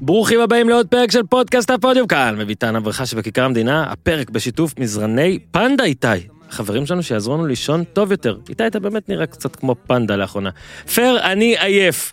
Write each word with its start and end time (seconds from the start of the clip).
ברוכים 0.00 0.40
הבאים 0.40 0.68
לעוד 0.68 0.86
פרק 0.86 1.10
של 1.10 1.22
פודקאסט 1.22 1.70
הפודיום 1.70 2.06
כאן, 2.06 2.34
מביתן 2.38 2.76
הברכה 2.76 3.06
שבכיכר 3.06 3.44
המדינה, 3.44 3.84
הפרק 3.84 4.30
בשיתוף 4.30 4.74
מזרני 4.78 5.38
פנדה 5.50 5.84
איתי. 5.84 6.06
החברים 6.48 6.86
שלנו 6.86 7.02
שיעזרו 7.02 7.34
לנו 7.34 7.46
לישון 7.46 7.84
טוב 7.84 8.12
יותר. 8.12 8.38
איתי 8.48 8.66
אתה 8.66 8.80
באמת 8.80 9.08
נראה 9.08 9.26
קצת 9.26 9.56
כמו 9.56 9.74
פנדה 9.86 10.16
לאחרונה. 10.16 10.50
פר, 10.94 11.16
אני 11.22 11.56
עייף. 11.58 12.12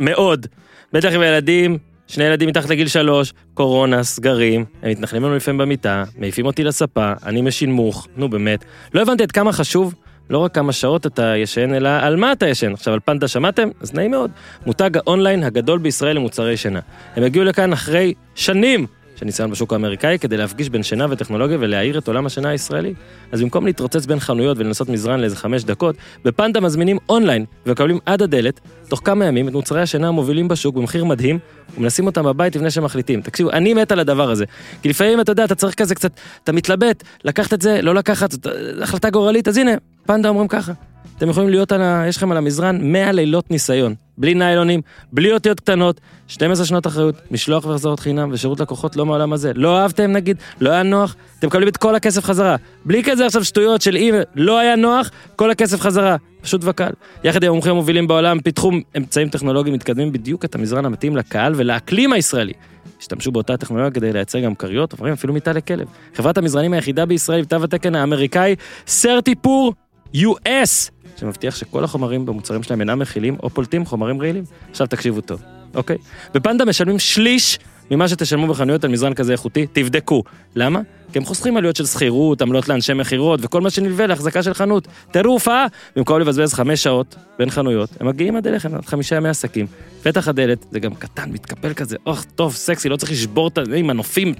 מאוד. 0.00 0.46
בטח 0.92 1.12
עם 1.12 1.20
הילדים, 1.20 1.78
שני 2.06 2.24
ילדים 2.24 2.48
מתחת 2.48 2.70
לגיל 2.70 2.88
שלוש, 2.88 3.32
קורונה, 3.54 4.02
סגרים, 4.02 4.64
הם 4.82 4.90
מתנחלים 4.90 5.22
לנו 5.22 5.36
לפעמים 5.36 5.58
במיטה, 5.58 6.04
מעיפים 6.18 6.46
אותי 6.46 6.64
לספה, 6.64 7.12
אני 7.26 7.42
משינמוך, 7.42 8.08
נו 8.16 8.28
באמת. 8.28 8.64
לא 8.94 9.02
הבנתי 9.02 9.22
עד 9.22 9.32
כמה 9.32 9.52
חשוב 9.52 9.94
לא 10.30 10.38
רק 10.38 10.54
כמה 10.54 10.72
שעות 10.72 11.06
אתה 11.06 11.36
ישן, 11.36 11.74
אלא 11.74 11.88
על 11.88 12.16
מה 12.16 12.32
אתה 12.32 12.48
ישן. 12.48 12.72
עכשיו, 12.72 12.94
על 12.94 13.00
פנדה 13.04 13.28
שמעתם? 13.28 13.68
אז 13.80 13.94
נעים 13.94 14.10
מאוד. 14.10 14.30
מותג 14.66 14.96
האונליין 14.96 15.42
הגדול 15.42 15.78
בישראל 15.78 16.16
למוצרי 16.16 16.56
שינה. 16.56 16.80
הם 17.16 17.22
הגיעו 17.22 17.44
לכאן 17.44 17.72
אחרי 17.72 18.14
שנים 18.34 18.86
של 19.18 19.26
ניסיון 19.26 19.50
בשוק 19.50 19.72
האמריקאי 19.72 20.18
כדי 20.18 20.36
להפגיש 20.36 20.68
בין 20.68 20.82
שינה 20.82 21.06
וטכנולוגיה 21.10 21.56
ולהאיר 21.60 21.98
את 21.98 22.08
עולם 22.08 22.26
השינה 22.26 22.48
הישראלי. 22.48 22.94
אז 23.32 23.42
במקום 23.42 23.66
להתרוצץ 23.66 24.06
בין 24.06 24.20
חנויות 24.20 24.58
ולנסות 24.58 24.88
מזרן 24.88 25.20
לאיזה 25.20 25.36
חמש 25.36 25.64
דקות, 25.64 25.96
בפנדה 26.24 26.60
מזמינים 26.60 26.98
אונליין 27.08 27.44
ומקבלים 27.66 27.98
עד 28.06 28.22
הדלת, 28.22 28.60
תוך 28.88 29.00
כמה 29.04 29.24
ימים, 29.24 29.48
את 29.48 29.52
מוצרי 29.52 29.82
השינה 29.82 30.08
המובילים 30.08 30.48
בשוק 30.48 30.76
במחיר 30.76 31.04
מדהים, 31.04 31.38
ומנסים 31.76 32.06
אותם 32.06 32.24
בבית 32.24 32.56
לפני 32.56 32.70
שמחליטים. 32.70 33.22
תקשיבו, 33.22 33.50
אני 33.50 33.74
מת 33.74 33.92
על 33.92 33.98
הדבר 33.98 34.30
הזה. 34.30 34.44
כי 34.82 34.88
לפעמים, 34.88 35.20
אתה 35.20 35.32
יודע, 35.32 35.44
אתה 35.44 35.54
צריך 35.54 35.74
כזה 35.74 35.94
קצת, 35.94 36.12
אתה 36.44 36.52
מתלבט, 36.52 37.04
לקחת 37.24 37.52
את 37.52 37.62
זה, 37.62 37.82
לא 37.82 37.94
לקחת, 37.94 38.30
זאת 38.30 38.46
החלטה 38.82 39.10
גורלית, 39.10 39.48
אז 39.48 39.56
הנה, 39.56 39.72
פנדה 40.06 40.28
אומרים 40.28 40.48
ככה. 40.48 40.72
אתם 41.16 41.28
יכולים 41.28 41.48
להיות 41.48 41.72
על 41.72 41.82
ה... 41.82 42.04
יש 42.08 42.16
לכם 42.16 42.30
על 42.30 42.36
המזרן 42.36 42.92
100 42.92 43.12
לילות 43.12 43.50
ניסיון. 43.50 43.94
בלי 44.18 44.34
ניילונים, 44.34 44.80
בלי 45.12 45.32
אותיות 45.32 45.60
קטנות, 45.60 46.00
12 46.26 46.66
שנות 46.66 46.86
אחריות, 46.86 47.14
משלוח 47.30 47.64
והחזרות 47.64 48.00
חינם 48.00 48.30
ושירות 48.32 48.60
לקוחות 48.60 48.96
לא 48.96 49.06
מהעולם 49.06 49.32
הזה. 49.32 49.52
לא 49.54 49.78
אהבתם 49.78 50.12
נגיד, 50.12 50.36
לא 50.60 50.70
היה 50.70 50.82
נוח, 50.82 51.16
אתם 51.38 51.46
מקבלים 51.46 51.68
את 51.68 51.76
כל 51.76 51.94
הכסף 51.94 52.24
חזרה. 52.24 52.56
בלי 52.84 53.02
כזה 53.04 53.26
עכשיו 53.26 53.44
שטויות 53.44 53.82
של 53.82 53.96
אם 53.96 54.14
לא 54.34 54.58
היה 54.58 54.76
נוח, 54.76 55.10
כל 55.36 55.50
הכסף 55.50 55.80
חזרה. 55.80 56.16
פשוט 56.40 56.60
וקל. 56.64 56.90
יחד 57.24 57.44
עם 57.44 57.50
המומחים 57.50 57.72
המובילים 57.72 58.06
בעולם, 58.06 58.40
פיתחו 58.40 58.70
אמצעים 58.96 59.28
טכנולוגיים 59.28 59.74
מתקדמים 59.74 60.12
בדיוק 60.12 60.44
את 60.44 60.54
המזרן 60.54 60.84
המתאים 60.84 61.16
לקהל 61.16 61.52
ולאקלים 61.56 62.12
הישראלי. 62.12 62.52
השתמשו 63.00 63.32
באותה 63.32 63.56
טכנולוגיה 63.56 63.90
כדי 63.90 64.12
לייצר 64.12 64.38
גם 64.40 64.54
כריות, 64.54 64.92
עוברים 64.92 65.12
אפילו 65.12 65.34
מיטה 65.34 65.52
לכלב. 65.52 65.88
חברת 66.14 66.38
המזרנים 66.38 66.72
היחידה 66.72 67.06
בישראל, 67.06 67.44
תו 67.44 67.64
התקן 67.64 67.94
האמריקאי, 67.94 68.54
סרטיפור 68.86 69.74
US, 70.14 70.90
שמבטיח 71.20 71.56
שכל 71.56 71.84
החומרים 71.84 72.26
במוצרים 72.26 72.62
שלהם 72.62 72.80
אינם 72.80 72.98
מכילים 72.98 73.36
או 73.42 73.50
פולטים 73.50 73.86
חומרים 73.86 74.20
רעילים. 74.20 74.44
עכשיו 74.70 74.86
תקשיבו 74.86 75.20
טוב, 75.20 75.42
אוקיי? 75.74 75.96
בפנדה 76.34 76.64
משלמים 76.64 76.98
שליש 76.98 77.58
ממה 77.90 78.08
שתשלמו 78.08 78.46
בחנויות 78.46 78.84
על 78.84 78.90
מזרן 78.90 79.14
כזה 79.14 79.32
איכותי, 79.32 79.66
תבדקו. 79.72 80.22
למה? 80.56 80.80
כי 81.12 81.18
הם 81.18 81.24
חוסכים 81.24 81.56
עלויות 81.56 81.76
של 81.76 81.86
שכירות, 81.86 82.42
עמלות 82.42 82.68
לאנשי 82.68 82.92
מכירות 82.92 83.40
וכל 83.42 83.60
מה 83.60 83.70
שנלווה 83.70 84.06
להחזקה 84.06 84.42
של 84.42 84.54
חנות. 84.54 84.88
תראו 85.10 85.32
הופעה, 85.32 85.66
במקום 85.96 86.20
לבזבז 86.20 86.54
חמש 86.54 86.82
שעות 86.82 87.16
בין 87.38 87.50
חנויות, 87.50 87.90
הם 88.00 88.06
מגיעים 88.06 88.36
עד 88.36 88.46
אליכם, 88.46 88.74
עד 88.74 88.86
חמישה 88.86 89.16
ימי 89.16 89.28
עסקים. 89.28 89.66
פתח 90.02 90.28
הדלת, 90.28 90.66
זה 90.70 90.80
גם 90.80 90.94
קטן, 90.94 91.30
מתקפל 91.32 91.74
כזה, 91.74 91.96
אוח, 92.06 92.24
טוב, 92.34 92.54
סקסי, 92.54 92.88
לא 92.88 92.96
צריך 92.96 93.12
לשבור 93.12 93.48
את 93.48 93.58
המנופים. 93.58 94.34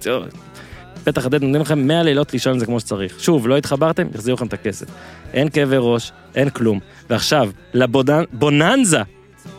פתח 1.09 1.27
הדלת 1.27 1.43
נותנים 1.43 1.61
לכם 1.61 1.79
100 1.79 2.03
לילות 2.03 2.33
לישון 2.33 2.53
על 2.53 2.59
זה 2.59 2.67
כמו 2.67 2.81
שצריך. 2.81 3.21
שוב, 3.21 3.49
לא 3.49 3.57
התחברתם, 3.57 4.07
יחזירו 4.15 4.37
לכם 4.37 4.47
את 4.47 4.53
הכסף. 4.53 4.87
אין 5.33 5.49
כאבי 5.49 5.77
ראש, 5.79 6.13
אין 6.35 6.51
כלום. 6.51 6.81
ועכשיו, 7.11 7.51
לבוננזה 7.75 9.03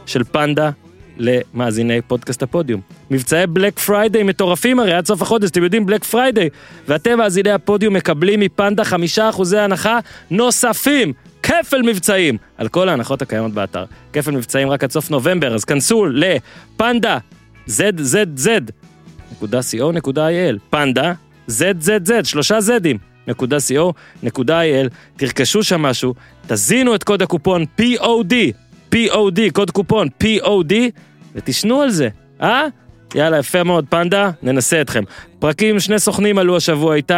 של 0.05 0.23
פנדה 0.23 0.69
למאזיני 1.17 2.01
פודקאסט 2.01 2.43
הפודיום. 2.43 2.81
מבצעי 3.11 3.47
Black 3.47 3.79
Friday 3.79 4.23
מטורפים 4.23 4.79
הרי 4.79 4.93
עד 4.93 5.05
סוף 5.05 5.21
החודש, 5.21 5.49
אתם 5.49 5.63
יודעים 5.63 5.85
Black 5.85 6.03
Friday. 6.03 6.49
ואתם 6.87 7.17
מאזיני 7.17 7.51
הפודיום 7.51 7.93
מקבלים 7.93 8.39
מפנדה 8.39 8.83
חמישה 8.83 9.29
אחוזי 9.29 9.57
הנחה 9.57 9.99
נוספים. 10.31 11.13
כפל 11.43 11.81
מבצעים 11.81 12.37
על 12.57 12.67
כל 12.67 12.89
ההנחות 12.89 13.21
הקיימות 13.21 13.53
באתר. 13.53 13.85
כפל 14.13 14.31
מבצעים 14.31 14.69
רק 14.69 14.83
עד 14.83 14.91
סוף 14.91 15.11
נובמבר, 15.11 15.55
אז 15.55 15.65
כנסו 15.65 16.05
לפנדה, 16.05 17.17
zzz.co.il, 17.67 18.69
פנדה, 20.69 21.13
ZZZ, 21.49 22.23
שלושה 22.23 22.61
זדים, 22.61 22.97
נקודה 23.27 23.57
co, 23.57 23.91
נקודה 24.23 24.61
il, 24.61 24.89
תרכשו 25.17 25.63
שם 25.63 25.81
משהו, 25.81 26.13
תזינו 26.47 26.95
את 26.95 27.03
קוד 27.03 27.21
הקופון 27.21 27.65
POD, 27.81 28.33
POD, 28.95 29.39
קוד 29.53 29.71
קופון 29.71 30.07
POD, 30.23 30.73
ותשנו 31.35 31.81
על 31.81 31.89
זה, 31.89 32.09
אה? 32.41 32.67
יאללה, 33.15 33.37
יפה 33.37 33.63
מאוד, 33.63 33.85
פנדה, 33.89 34.31
ננסה 34.43 34.81
אתכם. 34.81 35.03
פרקים, 35.39 35.79
שני 35.79 35.99
סוכנים 35.99 36.37
עלו 36.37 36.57
השבוע 36.57 36.95
איתי, 36.95 37.13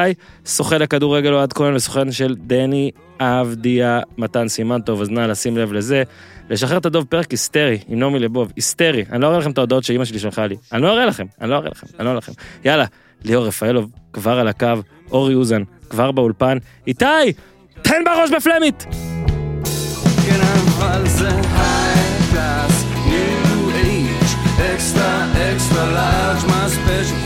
סוכן 0.45 0.81
לכדורגל 0.81 1.33
אוהד 1.33 1.53
כהן 1.53 1.75
וסוכן 1.75 2.11
של 2.11 2.35
דני 2.39 2.91
אבדיה, 3.19 3.99
מתן 4.17 4.47
סימן 4.47 4.81
טוב, 4.81 5.01
אז 5.01 5.09
נא 5.09 5.19
לשים 5.19 5.57
לב 5.57 5.73
לזה. 5.73 6.03
לשחרר 6.49 6.77
את 6.77 6.85
הדוב 6.85 7.05
פרק 7.09 7.31
היסטרי, 7.31 7.79
עם 7.87 7.99
נעמי 7.99 8.19
לבוב, 8.19 8.51
היסטרי. 8.55 9.05
אני 9.11 9.21
לא 9.21 9.27
אראה 9.27 9.39
לכם 9.39 9.51
את 9.51 9.57
ההודעות 9.57 9.83
שאימא 9.83 10.05
שלי 10.05 10.19
שלחה 10.19 10.47
לי. 10.47 10.55
אני 10.71 10.81
לא 10.81 10.91
אראה 10.91 11.05
לכם, 11.05 11.25
אני 11.41 11.49
לא 11.49 11.55
אראה 11.55 11.69
לכם, 11.69 11.87
אני 11.99 12.05
לא 12.05 12.09
אראה 12.09 12.17
לכם. 12.17 12.31
יאללה, 12.65 12.85
ליאור 13.23 13.47
רפאלוב, 13.47 13.89
כבר 14.13 14.39
על 14.39 14.47
הקו, 14.47 14.67
אורי 15.11 15.33
אוזן, 15.35 15.63
כבר 15.89 16.11
באולפן. 16.11 16.57
איתי, 16.87 17.05
תן 17.81 18.03
בראש 18.05 18.29
בפלמית! 18.31 18.85
כן, 20.25 20.39
אבל 20.77 21.07
זה 21.07 21.29
מה 26.47 26.69
ספיישל 26.69 27.20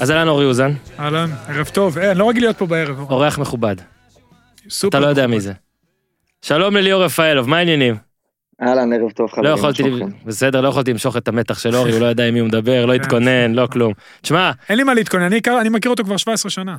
אז 0.00 0.10
אהלן 0.10 0.28
אורי 0.28 0.44
אוזן. 0.44 0.72
אהלן, 0.98 1.30
ערב 1.48 1.68
טוב. 1.68 1.98
אה, 1.98 2.10
אני 2.10 2.18
לא 2.18 2.28
רגיל 2.28 2.42
להיות 2.42 2.58
פה 2.58 2.66
בערב. 2.66 3.10
אורח 3.10 3.38
מכובד. 3.38 3.76
סופר 4.70 4.88
אתה 4.88 5.00
לא 5.00 5.06
יודע. 5.06 5.26
מי 5.26 5.40
זה. 5.40 5.52
שלום 6.42 6.76
לליאור 6.76 7.04
רפאלוב, 7.04 7.48
מה 7.48 7.56
העניינים? 7.56 7.96
אהלן, 8.62 8.92
ערב 8.92 9.10
טוב 9.10 9.30
לא 9.30 9.34
חברים. 9.36 9.54
יכולתי, 9.54 9.82
מה 9.82 9.88
שלומכם? 9.88 10.16
בסדר, 10.24 10.60
לא 10.60 10.68
יכולתי 10.68 10.92
למשוך 10.92 11.16
את 11.16 11.28
המתח 11.28 11.58
של 11.58 11.76
אורי, 11.76 11.92
הוא 11.94 12.00
לא 12.00 12.06
ידע 12.06 12.24
עם 12.24 12.34
מי 12.34 12.40
הוא 12.40 12.48
מדבר, 12.48 12.86
לא 12.86 12.92
כן. 12.92 13.00
התכונן, 13.00 13.52
לא 13.54 13.66
כלום. 13.66 13.92
תשמע, 14.22 14.50
אין 14.68 14.76
לי 14.76 14.84
מה 14.84 14.94
להתכונן, 14.94 15.32
אני 15.60 15.68
מכיר 15.68 15.90
אותו 15.90 16.04
כבר 16.04 16.16
17 16.16 16.50
שנה. 16.50 16.76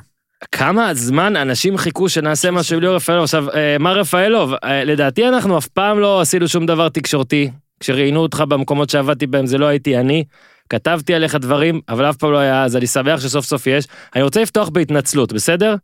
כמה 0.52 0.94
זמן 0.94 1.36
אנשים 1.36 1.76
חיכו 1.76 2.08
שנעשה 2.08 2.50
משהו 2.50 2.76
עם 2.76 2.80
ליאור 2.80 2.96
רפאלוב. 2.96 3.22
עכשיו, 3.22 3.50
אה, 3.50 3.76
מר 3.80 3.98
רפאלוב, 3.98 4.52
אה, 4.64 4.84
לדעתי 4.84 5.28
אנחנו 5.28 5.58
אף 5.58 5.66
פעם 5.66 5.98
לא 5.98 6.20
עשינו 6.20 6.48
שום 6.48 6.66
דבר 6.66 6.88
תקשורתי. 6.88 7.50
כשראיינו 7.80 8.20
אותך 8.20 8.44
במקומות 8.48 8.90
שעבדתי 8.90 9.26
בהם 9.26 9.46
זה 9.46 9.58
לא 9.58 9.66
הייתי 9.66 9.98
אני. 9.98 10.24
כתבתי 10.72 11.14
עליך 11.14 11.34
דברים, 11.34 11.80
אבל 11.88 12.10
אף 12.10 12.16
פעם 12.16 12.32
לא 12.32 12.38
היה, 12.38 12.64
אז 12.64 12.76
אני 12.76 12.86
שמח 12.86 13.20
שסוף 13.20 13.44
סוף 13.44 13.66
יש. 13.66 13.86
אני 14.14 14.22
רוצה 14.22 14.42
לפתוח 14.42 14.68
בהתנצלות, 14.68 15.32
בסדר? 15.32 15.74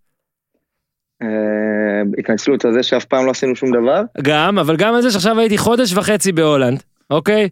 אה, 1.22 1.28
התנצלות 2.18 2.64
על 2.64 2.72
זה 2.72 2.82
שאף 2.82 3.04
פעם 3.04 3.26
לא 3.26 3.30
עשינו 3.30 3.56
שום 3.56 3.70
דבר. 3.72 4.02
גם, 4.22 4.58
אבל 4.58 4.76
גם 4.76 4.94
על 4.94 5.02
זה 5.02 5.10
שעכשיו 5.10 5.38
הייתי 5.38 5.58
חודש 5.58 5.92
וחצי 5.92 6.32
בהולנד, 6.32 6.82
אוקיי? 7.10 7.48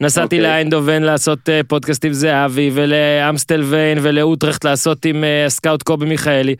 נסעתי 0.00 0.24
אוקיי. 0.24 0.40
לאיינדובן 0.40 1.02
לעשות 1.02 1.48
אה, 1.48 1.60
פודקאסט 1.68 2.04
עם 2.04 2.12
זהבי, 2.12 2.70
ולאמסטלפיין, 2.74 3.98
ולאוטרכט 4.02 4.64
לעשות 4.64 5.04
עם 5.04 5.24
אה, 5.24 5.46
הסקאוט 5.46 5.82
קובי 5.82 6.06
מיכאלי. 6.06 6.56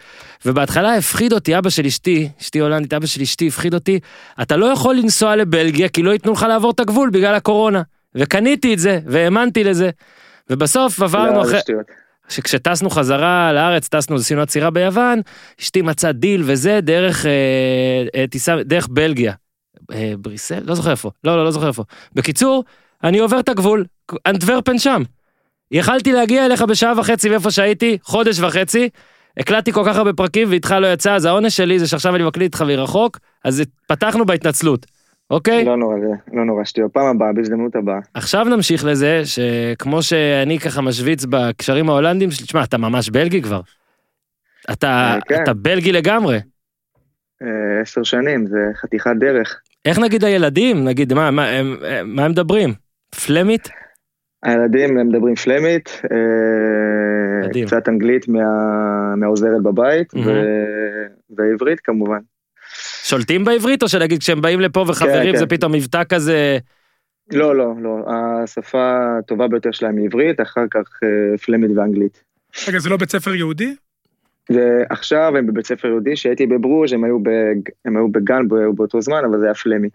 ובהתחלה 0.46 0.96
הפחיד 0.96 1.32
אותי, 1.32 1.58
אבא 1.58 1.70
של 1.70 1.86
אשתי, 1.86 2.28
אשתי 2.40 2.58
הולנדית, 2.58 2.94
אבא 2.94 3.06
של 3.06 3.22
אשתי 3.22 3.48
הפחיד 3.48 3.74
אותי, 3.74 4.00
אתה 4.42 4.56
לא 4.56 4.66
יכול 4.66 4.94
לנסוע 4.94 5.36
לבלגיה, 5.36 5.88
כי 5.88 6.02
לא 6.02 6.10
ייתנו 6.10 6.32
לך 6.32 6.46
לעבור 6.48 6.70
את 6.70 6.80
הגבול 6.80 7.10
בגלל 7.10 7.34
הקורונה. 7.34 7.82
וקניתי 8.14 8.74
את 8.74 8.78
זה, 8.78 9.00
והאמנתי 9.06 9.64
לזה. 9.64 9.90
ובסוף 10.50 11.02
עברנו 11.02 11.42
אחרי... 11.42 11.60
שכשטסנו 12.30 12.90
חזרה 12.90 13.52
לארץ, 13.52 13.88
טסנו, 13.88 14.16
עשינו 14.16 14.42
עצירה 14.42 14.70
ביוון, 14.70 15.20
אשתי 15.60 15.82
מצאה 15.82 16.12
דיל 16.12 16.42
וזה 16.46 16.80
דרך 16.82 17.26
אה, 17.26 17.30
אה, 18.14 18.26
טיסה, 18.26 18.62
דרך 18.62 18.88
בלגיה. 18.90 19.32
אה, 19.92 20.12
בריסל? 20.18 20.60
לא 20.64 20.74
זוכר 20.74 20.90
איפה. 20.90 21.10
לא, 21.24 21.36
לא, 21.36 21.44
לא 21.44 21.50
זוכר 21.50 21.68
איפה. 21.68 21.84
בקיצור, 22.14 22.64
אני 23.04 23.18
עובר 23.18 23.40
את 23.40 23.48
הגבול, 23.48 23.84
אנטוורפן 24.26 24.78
שם. 24.78 25.02
יכלתי 25.70 26.12
להגיע 26.12 26.46
אליך 26.46 26.62
בשעה 26.62 26.98
וחצי 26.98 27.28
מאיפה 27.28 27.50
שהייתי, 27.50 27.98
חודש 28.02 28.40
וחצי, 28.40 28.88
הקלטתי 29.36 29.72
כל 29.72 29.82
כך 29.86 29.96
הרבה 29.96 30.12
פרקים 30.12 30.50
ואיתך 30.50 30.74
לא 30.80 30.92
יצא, 30.92 31.14
אז 31.14 31.24
העונש 31.24 31.56
שלי 31.56 31.78
זה 31.78 31.86
שעכשיו 31.86 32.16
אני 32.16 32.24
מקליט 32.24 32.54
איתך 32.54 32.62
מרחוק, 32.62 33.18
אז 33.44 33.62
פתחנו 33.86 34.26
בהתנצלות, 34.26 34.86
אוקיי? 35.30 35.64
לא 35.64 35.76
נורא, 35.76 35.96
לא 36.32 36.44
נורא 36.44 36.64
שטויות. 36.64 36.92
פעם 36.92 37.16
הבאה, 37.16 37.32
בהזדמנות 37.32 37.76
הבאה. 37.76 37.98
עכשיו 38.14 38.44
נמשיך 38.44 38.84
לזה 38.84 39.22
שכמו 39.24 40.02
שאני 40.02 40.58
ככה 40.58 40.80
משוויץ 40.82 41.24
בקשרים 41.24 41.88
ההולנדים 41.88 42.28
תשמע, 42.28 42.64
אתה 42.64 42.78
ממש 42.78 43.10
בלגי 43.10 43.42
כבר. 43.42 43.60
אתה, 44.72 44.86
אה, 44.86 45.18
כן. 45.28 45.42
אתה 45.42 45.52
בלגי 45.54 45.92
לגמרי. 45.92 46.38
אה, 47.42 47.48
עשר 47.82 48.02
שנים, 48.02 48.46
זה 48.46 48.58
חתיכת 48.74 49.10
דרך. 49.20 49.60
איך 49.84 49.98
נגיד 49.98 50.24
הילדים, 50.24 50.84
נגיד, 50.84 51.14
מה, 51.14 51.30
מה, 51.30 51.48
הם, 51.48 51.76
מה 52.04 52.24
הם 52.24 52.30
מדברים? 52.30 52.74
פלמית? 53.26 53.68
הילדים 54.42 54.98
הם 54.98 55.08
מדברים 55.08 55.34
פלמית, 55.34 56.00
אה, 56.12 57.48
מדהים. 57.48 57.66
קצת 57.66 57.88
אנגלית 57.88 58.28
מה- 58.28 59.16
מהעוזרת 59.16 59.62
בבית, 59.62 60.14
מהמם. 60.14 60.26
ו- 60.28 61.06
ועברית 61.36 61.80
כמובן. 61.80 62.18
שולטים 63.10 63.44
בעברית, 63.44 63.82
או 63.82 63.88
שנגיד 63.88 64.20
כשהם 64.20 64.40
באים 64.40 64.60
לפה 64.60 64.84
וחברים 64.88 65.32
כן, 65.32 65.38
זה 65.38 65.46
כן. 65.46 65.56
פתאום 65.56 65.72
מבטא 65.72 66.02
כזה... 66.08 66.58
לא, 67.32 67.56
לא, 67.56 67.74
לא, 67.82 68.04
השפה 68.08 68.98
הטובה 69.18 69.48
ביותר 69.48 69.70
שלהם 69.72 69.96
היא 69.96 70.06
עברית, 70.06 70.40
אחר 70.40 70.64
כך 70.70 71.00
אה, 71.02 71.38
פלמית 71.38 71.70
ואנגלית. 71.76 72.22
רגע, 72.68 72.78
זה 72.78 72.90
לא 72.90 72.96
בית 72.96 73.10
ספר 73.10 73.34
יהודי? 73.34 73.74
ועכשיו 74.50 75.36
הם 75.36 75.46
בבית 75.46 75.66
ספר 75.66 75.88
יהודי, 75.88 76.14
כשהייתי 76.14 76.46
בברוז' 76.46 76.92
הם 76.92 77.04
היו, 77.04 77.18
בג... 77.18 77.56
הם 77.84 77.96
היו 77.96 78.08
בגן 78.08 78.48
בא- 78.48 78.70
באותו 78.74 79.00
זמן, 79.02 79.22
אבל 79.30 79.38
זה 79.38 79.44
היה 79.44 79.54
פלמי. 79.54 79.88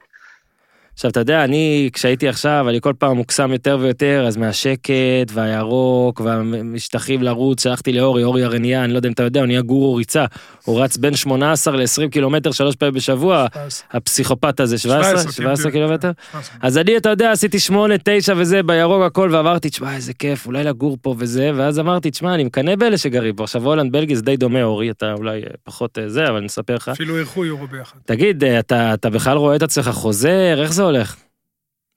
עכשיו, 0.95 1.11
אתה 1.11 1.19
יודע, 1.19 1.43
אני, 1.43 1.89
כשהייתי 1.93 2.27
עכשיו, 2.27 2.65
אני 2.69 2.81
כל 2.81 2.93
פעם 2.97 3.17
מוקסם 3.17 3.51
יותר 3.51 3.77
ויותר, 3.81 4.25
אז 4.27 4.37
מהשקט, 4.37 5.31
והירוק, 5.33 6.21
והמשטחים 6.21 7.23
לרוץ, 7.23 7.63
שלחתי 7.63 7.93
לאורי, 7.93 8.23
אורי 8.23 8.43
הרניה, 8.43 8.83
אני 8.83 8.93
לא 8.93 8.97
יודע 8.97 9.07
אם 9.07 9.13
אתה 9.13 9.23
יודע, 9.23 9.39
הוא 9.39 9.47
נהיה 9.47 9.61
גורו 9.61 9.95
ריצה. 9.95 10.25
הוא 10.65 10.81
רץ 10.81 10.97
בין 10.97 11.15
18 11.15 11.77
ל-20 11.77 12.09
קילומטר 12.11 12.51
שלוש 12.51 12.75
פעמים 12.75 12.93
בשבוע, 12.93 13.45
17. 13.53 13.87
הפסיכופת 13.91 14.59
הזה, 14.59 14.77
17? 14.77 15.31
17 15.31 15.71
קילומטר? 15.71 16.11
17. 16.31 16.57
אז 16.61 16.77
אני, 16.77 16.97
אתה 16.97 17.09
יודע, 17.09 17.31
עשיתי 17.31 17.59
שמונה, 17.59 17.95
תשע 18.03 18.33
וזה, 18.37 18.63
בירוק 18.63 19.03
הכל, 19.03 19.29
ואמרתי, 19.31 19.69
תשמע, 19.69 19.95
איזה 19.95 20.13
כיף, 20.13 20.45
אולי 20.45 20.63
לגור 20.63 20.97
פה 21.01 21.15
וזה, 21.17 21.51
ואז 21.55 21.79
אמרתי, 21.79 22.11
תשמע, 22.11 22.35
אני 22.35 22.43
מקנא 22.43 22.75
באלה 22.75 22.97
שגרים 22.97 23.35
פה. 23.35 23.43
עכשיו, 23.43 23.65
הולנד, 23.65 23.91
בלגיה 23.91 24.15
זה 24.15 24.21
די 24.21 24.37
דומה, 24.37 24.63
אורי, 24.63 24.91
אתה 24.91 25.13
אולי 25.13 25.41
אה, 25.43 25.47
פחות 25.63 25.97
אה, 25.97 26.09
זה, 26.09 26.27
אבל 26.27 26.37
אני 26.37 26.47
אספר 26.47 26.75
לך. 26.75 26.89
אפילו 26.89 27.17
אירחו 27.17 27.45
יורו 27.45 27.67
ביחד. 27.67 27.97
תגיד, 28.05 28.43
אה, 28.43 28.59
אתה, 28.59 28.93
אתה 28.93 29.09
בכלל 29.09 29.37
רואה 29.37 29.55
את 29.55 29.63
עצמך 29.63 29.89
חוזר? 29.89 30.61
איך 30.61 30.73
זה 30.73 30.84
הולך? 30.85 31.25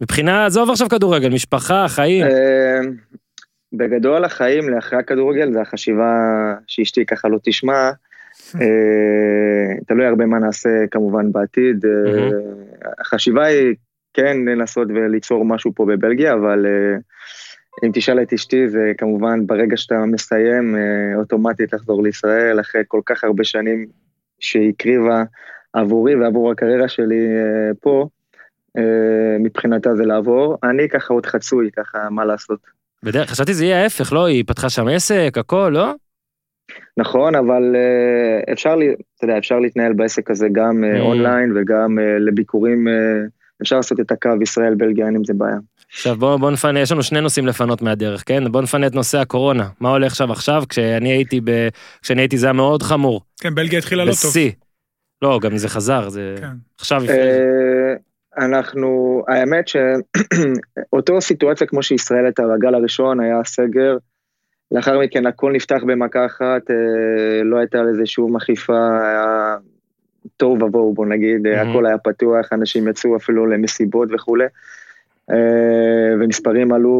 מבחינה, 0.00 0.46
עזוב 0.46 0.70
עכשיו 0.70 0.88
כדורגל, 0.88 1.28
משפחה, 1.28 1.86
חיים. 1.88 2.26
אה, 2.26 2.80
בגדול 3.72 4.24
החיים 4.24 4.68
לאחרי 4.68 4.98
הכדורגל 4.98 5.52
זה 5.52 5.60
החשיבה 5.60 6.14
שאשתי 6.66 7.06
ככה 7.06 7.28
לא 7.28 7.38
תשמע. 7.42 7.90
אה, 8.60 9.74
תלוי 9.86 10.06
הרבה 10.06 10.26
מה 10.26 10.38
נעשה 10.38 10.68
כמובן 10.90 11.32
בעתיד. 11.32 11.84
אה, 11.86 12.30
החשיבה 13.00 13.44
היא 13.44 13.74
כן 14.14 14.36
לנסות 14.46 14.88
וליצור 14.88 15.44
משהו 15.44 15.72
פה 15.74 15.86
בבלגיה, 15.86 16.34
אבל 16.34 16.66
אם 17.84 17.90
תשאל 17.94 18.22
את 18.22 18.32
אשתי 18.32 18.68
זה 18.68 18.92
כמובן 18.98 19.46
ברגע 19.46 19.76
שאתה 19.76 19.98
מסיים 20.06 20.76
אוטומטית 21.16 21.72
לחזור 21.72 22.02
לישראל 22.02 22.60
אחרי 22.60 22.82
כל 22.88 23.00
כך 23.06 23.24
הרבה 23.24 23.44
שנים 23.44 23.86
שהיא 24.40 24.72
הקריבה 24.74 25.22
עבורי 25.72 26.14
ועבור 26.14 26.50
הקריירה 26.50 26.88
שלי 26.88 27.26
פה. 27.80 28.08
אה, 28.76 28.82
מבחינתה 29.40 29.94
זה 29.94 30.04
לעבור, 30.04 30.58
אני 30.62 30.88
ככה 30.88 31.14
עוד 31.14 31.26
חצוי, 31.26 31.70
ככה 31.76 31.98
מה 32.10 32.24
לעשות. 32.24 32.58
בדרך, 33.02 33.30
חשבתי 33.30 33.54
זה 33.54 33.64
יהיה 33.64 33.82
ההפך, 33.82 34.12
לא? 34.12 34.24
היא 34.26 34.44
פתחה 34.46 34.70
שם 34.70 34.88
עסק, 34.88 35.32
הכל, 35.36 35.70
לא? 35.74 35.92
נכון, 36.96 37.34
אבל 37.34 37.76
אה, 37.76 38.52
אפשר, 38.52 38.76
לי- 38.76 38.94
אתה 39.16 39.24
יודע, 39.24 39.38
אפשר 39.38 39.58
להתנהל 39.58 39.92
בעסק 39.92 40.30
הזה 40.30 40.46
גם 40.52 40.84
אה, 40.84 40.98
Mm. 40.98 41.00
אונליין 41.02 41.52
וגם 41.56 41.98
לביקורים, 42.20 42.88
אפשר 43.62 43.76
לעשות 43.76 44.00
את 44.00 44.10
הקו 44.12 44.30
ישראל-בלגיה, 44.42 45.06
אין 45.06 45.14
עם 45.16 45.24
זה 45.24 45.32
בעיה. 45.36 45.56
עכשיו 45.92 46.16
בוא, 46.16 46.36
בוא 46.36 46.50
נפנה, 46.50 46.80
יש 46.80 46.92
לנו 46.92 47.02
שני 47.02 47.20
נושאים 47.20 47.46
לפנות 47.46 47.82
מהדרך, 47.82 48.22
כן? 48.26 48.52
בוא 48.52 48.62
נפנה 48.62 48.86
את 48.86 48.94
נושא 48.94 49.18
הקורונה. 49.18 49.68
מה 49.80 49.88
הולך 49.90 50.14
שם 50.14 50.30
עכשיו? 50.30 50.62
כשאני 50.68 51.08
הייתי 51.12 51.40
ב... 51.44 51.68
כשאני 52.02 52.22
הייתי 52.22 52.38
זה 52.38 52.46
היה 52.46 52.52
מאוד 52.52 52.82
חמור. 52.82 53.20
כן, 53.40 53.54
בלגיה 53.54 53.78
התחילה 53.78 54.04
לא 54.04 54.10
טוב. 54.22 54.30
בשיא. 54.30 54.50
לא, 55.22 55.38
גם 55.42 55.56
זה 55.56 55.68
חזר, 55.68 56.08
זה... 56.08 56.34
כן. 56.40 56.46
עכשיו 56.78 57.02
אנחנו, 58.38 59.22
האמת 59.28 59.68
שאותו 59.68 61.20
סיטואציה 61.20 61.66
כמו 61.66 61.82
שישראל 61.82 62.24
הייתה 62.24 62.42
בגל 62.56 62.74
הראשון, 62.74 63.20
היה 63.20 63.44
סגר, 63.44 63.96
לאחר 64.72 64.98
מכן 64.98 65.26
הכל 65.26 65.52
נפתח 65.52 65.80
במכה 65.86 66.26
אחת, 66.26 66.70
אה, 66.70 67.42
לא 67.44 67.58
הייתה 67.58 67.82
לזה 67.82 68.06
שום 68.06 68.36
אכיפה, 68.36 68.88
היה 69.02 69.56
תוהו 70.36 70.62
ובוהו 70.62 70.94
בוא 70.94 71.06
נגיד, 71.06 71.40
מהמם. 71.42 71.70
הכל 71.70 71.86
היה 71.86 71.98
פתוח, 71.98 72.52
אנשים 72.52 72.88
יצאו 72.88 73.16
אפילו 73.16 73.46
למסיבות 73.46 74.08
וכולי, 74.12 74.44
ומספרים 76.20 76.72
עלו 76.72 76.98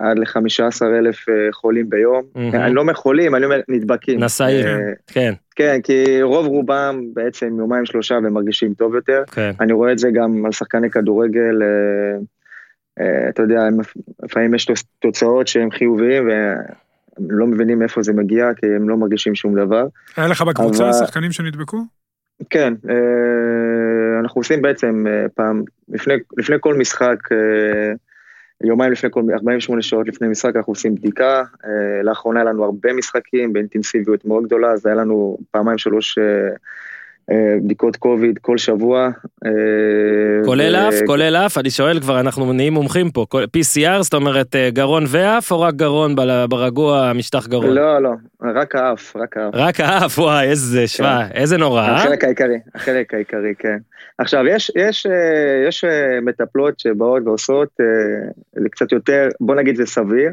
עד 0.00 0.18
ל-15 0.18 0.38
אלף 0.98 1.28
אה, 1.28 1.34
חולים 1.52 1.90
ביום. 1.90 2.22
אני 2.36 2.74
לא 2.74 2.80
אומר 2.80 2.94
חולים, 2.94 3.34
אני 3.34 3.44
אומר 3.44 3.60
נדבקים. 3.68 4.24
נשאים. 4.24 4.66
אה, 4.66 4.78
כן, 5.06 5.32
כן, 5.56 5.78
כי 5.82 6.22
רוב 6.22 6.46
רובם 6.46 7.00
בעצם 7.14 7.56
יומיים 7.58 7.86
שלושה 7.86 8.14
ומרגישים 8.24 8.74
טוב 8.74 8.94
יותר. 8.94 9.22
כן. 9.32 9.50
אני 9.60 9.72
רואה 9.72 9.92
את 9.92 9.98
זה 9.98 10.10
גם 10.10 10.46
על 10.46 10.52
שחקני 10.52 10.90
כדורגל, 10.90 11.62
אה, 11.62 12.18
אה, 13.00 13.28
אתה 13.28 13.42
יודע, 13.42 13.60
לפעמים 14.22 14.54
יש 14.54 14.64
תוצ- 14.70 14.84
תוצאות 14.98 15.48
שהן 15.48 15.70
חיוביים 15.70 16.28
והם 16.28 16.56
לא 17.30 17.46
מבינים 17.46 17.78
מאיפה 17.78 18.02
זה 18.02 18.12
מגיע, 18.12 18.48
כי 18.56 18.66
הם 18.66 18.88
לא 18.88 18.96
מרגישים 18.96 19.34
שום 19.34 19.54
דבר. 19.56 19.86
היה 20.16 20.28
לך 20.28 20.42
בקבוצה 20.42 20.84
אבל- 20.84 20.92
שחקנים 20.92 21.32
שנדבקו? 21.32 21.78
כן, 22.50 22.74
אה, 22.90 22.94
אנחנו 24.22 24.40
עושים 24.40 24.62
בעצם 24.62 25.04
אה, 25.08 25.28
פעם, 25.34 25.62
לפני, 25.88 26.14
לפני 26.36 26.56
כל 26.60 26.74
משחק, 26.74 27.32
אה, 27.32 27.92
יומיים 28.64 28.92
לפני 28.92 29.10
כל, 29.12 29.22
48 29.32 29.82
שעות 29.82 30.08
לפני 30.08 30.28
משחק 30.28 30.56
אנחנו 30.56 30.70
עושים 30.70 30.94
בדיקה, 30.94 31.42
אה, 31.64 32.02
לאחרונה 32.02 32.40
היה 32.40 32.50
לנו 32.50 32.64
הרבה 32.64 32.92
משחקים 32.92 33.52
באינטנסיביות 33.52 34.24
מאוד 34.24 34.44
גדולה, 34.44 34.70
אז 34.70 34.86
היה 34.86 34.94
לנו 34.94 35.38
פעמיים 35.50 35.78
שלוש 35.78 36.18
בדיקות 37.64 37.96
קוביד 37.96 38.38
כל 38.38 38.58
שבוע. 38.58 39.10
אה, 39.46 39.50
כולל 40.44 40.76
אף, 40.76 40.94
כולל 41.06 41.36
אף, 41.36 41.58
אני 41.58 41.70
שואל 41.70 42.00
כבר, 42.00 42.20
אנחנו 42.20 42.52
נהיים 42.52 42.72
מומחים 42.72 43.10
פה. 43.10 43.26
PCR, 43.34 44.02
זאת 44.02 44.14
אומרת 44.14 44.56
אה, 44.56 44.70
גרון 44.70 45.04
ואף, 45.08 45.50
או 45.50 45.60
רק 45.60 45.74
גרון 45.74 46.14
ברגוע, 46.48 47.12
משטח 47.14 47.46
גרון? 47.46 47.74
לא, 47.74 48.02
לא, 48.02 48.12
רק 48.54 48.74
האף, 48.74 49.16
רק 49.16 49.36
האף. 49.36 49.54
רק 49.54 49.80
האף, 49.80 50.18
וואי, 50.18 50.48
איזה, 50.48 50.86
שמע, 50.86 51.30
איזה 51.34 51.56
נורא, 51.56 51.82
אה? 51.82 51.96
החלק 51.96 52.24
העיקרי, 52.24 52.58
החלק 52.74 53.14
העיקרי, 53.14 53.54
כן. 53.58 53.78
עכשיו, 54.18 54.46
יש, 54.46 54.72
יש, 54.76 55.06
אה, 55.06 55.68
יש 55.68 55.84
אה, 55.84 56.20
מטפלות 56.22 56.80
שבאות 56.80 57.22
ועושות, 57.26 57.68
אה, 57.80 57.86
זה 58.62 58.68
קצת 58.68 58.92
יותר, 58.92 59.28
בוא 59.40 59.54
נגיד 59.54 59.76
זה 59.76 59.86
סביר, 59.86 60.30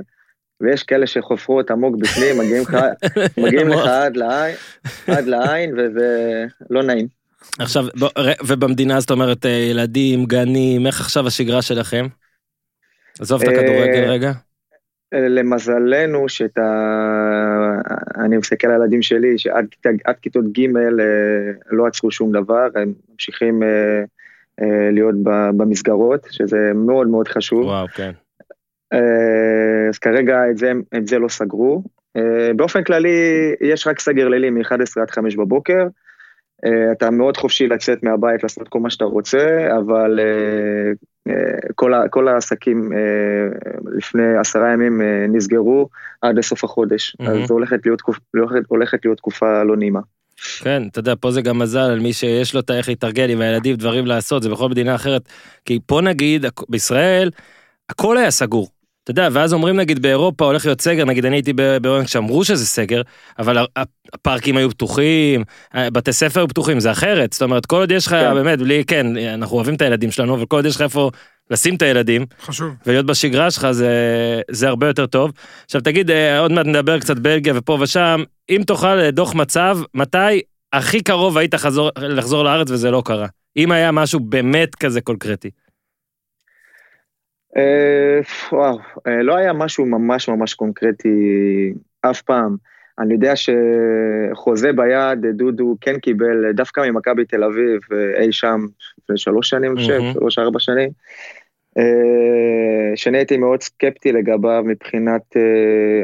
ויש 0.62 0.84
כאלה 0.84 1.08
שחופרות 1.08 1.72
עמוק 1.72 1.96
בפנים, 1.96 2.38
מגיעים 2.38 2.64
לך, 2.64 2.78
מגיעים 3.44 3.68
לך 3.68 3.86
עד 3.86 4.18
לעין, 4.18 4.56
עד 5.08 5.26
לעין, 5.26 5.74
וזה 5.78 6.46
לא 6.70 6.84
נעים. 6.84 7.20
עכשיו, 7.60 7.86
בוא, 8.00 8.10
ובמדינה 8.48 9.00
זאת 9.00 9.12
אומרת, 9.12 9.46
אה, 9.46 9.52
ילדים, 9.52 10.26
גנים, 10.26 10.88
איך 10.88 11.02
עכשיו 11.02 11.28
השגרה 11.28 11.62
שלכם? 11.62 12.06
עזוב 13.20 13.42
את 13.42 13.48
אה, 13.48 13.54
הכדורגל 13.54 14.10
רגע. 14.10 14.32
אה, 15.14 15.28
למזלנו, 15.28 16.30
שאת 16.30 16.58
ה... 16.58 16.64
אני 18.26 18.38
מסתכל 18.38 18.68
על 18.68 18.82
הילדים 18.82 19.02
שלי, 19.02 19.38
שעד 19.38 19.66
כיתות 20.22 20.46
ג' 20.46 20.68
לא 21.72 21.88
עצרו 21.88 22.12
שום 22.12 22.32
דבר, 22.32 22.68
הם 22.76 22.94
ממשיכים 23.12 23.64
להיות 24.92 25.16
במסגרות, 25.58 26.28
שזה 26.32 26.72
מאוד 26.76 27.08
מאוד 27.08 27.28
חשוב. 27.28 27.66
וואו, 27.66 27.88
כן. 27.88 28.12
אה, 28.94 29.90
אז 29.90 29.98
כרגע 29.98 30.50
את 30.52 30.58
זה, 30.58 30.72
את 30.98 31.08
זה 31.08 31.20
לא 31.20 31.28
סגרו. 31.28 31.84
אה, 32.18 32.54
באופן 32.56 32.84
כללי, 32.84 33.10
יש 33.62 33.88
רק 33.88 34.00
סגר 34.00 34.28
לילי 34.28 34.50
מ-11 34.50 35.02
עד 35.02 35.12
5 35.12 35.36
בבוקר. 35.36 35.88
אה, 36.66 36.92
אתה 36.92 37.10
מאוד 37.10 37.38
חופשי 37.38 37.68
לצאת 37.68 38.04
מהבית, 38.04 38.44
לעשות 38.44 38.68
כל 38.68 38.80
מה 38.80 38.90
שאתה 38.90 39.06
רוצה, 39.06 39.68
אבל 39.78 40.20
כל, 41.76 41.94
ה- 41.94 42.08
כל 42.10 42.28
העסקים 42.28 42.92
לפני 43.98 44.38
עשרה 44.38 44.74
ימים 44.74 45.02
נסגרו 45.30 45.90
עד 46.22 46.38
לסוף 46.38 46.64
החודש. 46.64 47.16
מהמם. 47.20 47.42
אז 47.42 47.48
זו 47.48 47.54
הולכת 47.54 47.86
להיות, 47.86 48.02
הולכת, 48.34 48.68
הולכת 48.68 49.06
להיות 49.06 49.18
תקופה 49.18 49.64
לא 49.64 49.78
נעימה. 49.78 50.00
כן, 50.64 50.84
אתה 50.92 51.00
יודע, 51.00 51.14
פה 51.20 51.32
זה 51.32 51.42
גם 51.42 51.60
מזל 51.60 51.80
על 51.80 52.00
מי 52.00 52.14
שיש 52.14 52.54
לו 52.54 52.60
את 52.60 52.70
האיך 52.70 52.90
להתארגן 52.90 53.30
עם 53.30 53.42
הילדים, 53.42 53.76
דברים 53.76 54.06
לעשות, 54.06 54.44
זה 54.44 54.50
בכל 54.50 54.70
מדינה 54.70 54.96
אחרת. 54.96 55.22
כי 55.66 55.80
פה 55.86 56.02
נגיד, 56.02 56.46
בישראל, 56.70 57.32
הכל 57.90 58.18
היה 58.18 58.32
סגור. 58.32 58.68
אתה 59.10 59.22
יודע, 59.22 59.30
ואז 59.40 59.54
אומרים 59.54 59.76
נגיד 59.76 60.02
באירופה 60.02 60.46
הולך 60.46 60.66
להיות 60.66 60.82
סגר, 60.82 61.06
נגיד 61.06 61.26
אני 61.26 61.36
הייתי 61.36 61.54
ב- 61.54 61.78
בהולנד 61.78 62.06
כשאמרו 62.06 62.46
שזה 62.46 62.66
סגר, 62.66 63.02
אבל 63.40 63.66
הפארקים 64.14 64.58
היו 64.58 64.70
פתוחים, 64.70 65.44
ה- 65.74 65.90
בתי 65.90 66.14
ספר 66.14 66.40
היו 66.40 66.48
פתוחים, 66.48 66.80
זה 66.80 66.92
אחרת. 66.92 67.34
זאת 67.34 67.42
אומרת, 67.42 67.66
כל 67.66 67.76
עוד 67.76 67.92
יש 67.92 68.08
לך, 68.08 68.12
כן. 68.14 68.34
באמת, 68.34 68.60
בלי, 68.60 68.84
כן, 68.88 69.18
אנחנו 69.18 69.56
אוהבים 69.56 69.76
את 69.76 69.82
הילדים 69.82 70.12
שלנו, 70.12 70.36
אבל 70.36 70.46
כל 70.46 70.56
עוד 70.56 70.66
יש 70.66 70.76
לך 70.76 70.82
איפה 70.82 71.12
לשים 71.52 71.76
את 71.76 71.82
הילדים, 71.82 72.26
חשוב. 72.42 72.74
ולהיות 72.86 73.06
בשגרה 73.06 73.52
שלך 73.52 73.72
זה, 73.72 73.92
זה 74.52 74.68
הרבה 74.68 74.88
יותר 74.88 75.06
טוב. 75.06 75.32
עכשיו 75.66 75.82
תגיד, 75.82 76.12
אה, 76.12 76.40
עוד 76.40 76.52
מעט 76.52 76.66
נדבר 76.66 77.00
קצת 77.00 77.18
בלגיה 77.18 77.54
ופה 77.56 77.78
ושם, 77.82 78.24
אם 78.50 78.62
תוכל 78.68 79.00
אה, 79.00 79.12
דוח 79.12 79.36
מצב, 79.36 79.80
מתי 79.94 80.42
הכי 80.74 81.02
קרוב 81.02 81.38
היית 81.38 81.56
חזור, 81.56 81.90
לחזור 81.98 82.44
לארץ 82.44 82.72
וזה 82.72 82.92
לא 82.92 83.02
קרה? 83.06 83.28
אם 83.58 83.72
היה 83.72 83.92
משהו 83.92 84.20
באמת 84.20 84.76
כזה 84.76 85.02
קונקרטי. 85.02 85.50
אה, 87.58 88.20
וואו, 88.52 88.78
אה, 89.08 89.24
לא 89.24 89.36
היה 89.36 89.54
משהו 89.54 89.86
ממש 89.86 90.30
ממש 90.30 90.54
קונקרטי 90.54 91.74
אף 92.02 92.22
פעם. 92.22 92.56
אני 93.00 93.14
יודע 93.14 93.34
שחוזה 93.36 94.74
ביד, 94.74 95.26
דודו 95.34 95.76
כן 95.82 96.00
קיבל 96.00 96.52
דווקא 96.52 96.82
ממכבי 96.82 97.26
תל 97.26 97.44
אביב, 97.44 97.80
אה, 97.92 98.22
אי 98.22 98.32
שם, 98.32 98.60
לפני 99.04 99.18
שלוש 99.18 99.50
שנים, 99.50 99.72
אני 99.72 99.82
חושב. 99.82 100.00
שלוש 100.14 100.40
ארבע 100.40 100.60
שנים. 100.60 100.90
שאני 102.96 103.18
הייתי 103.18 103.38
מאוד 103.38 103.62
סקפטי 103.62 104.12
לגביו 104.12 104.64
מבחינת 104.66 105.22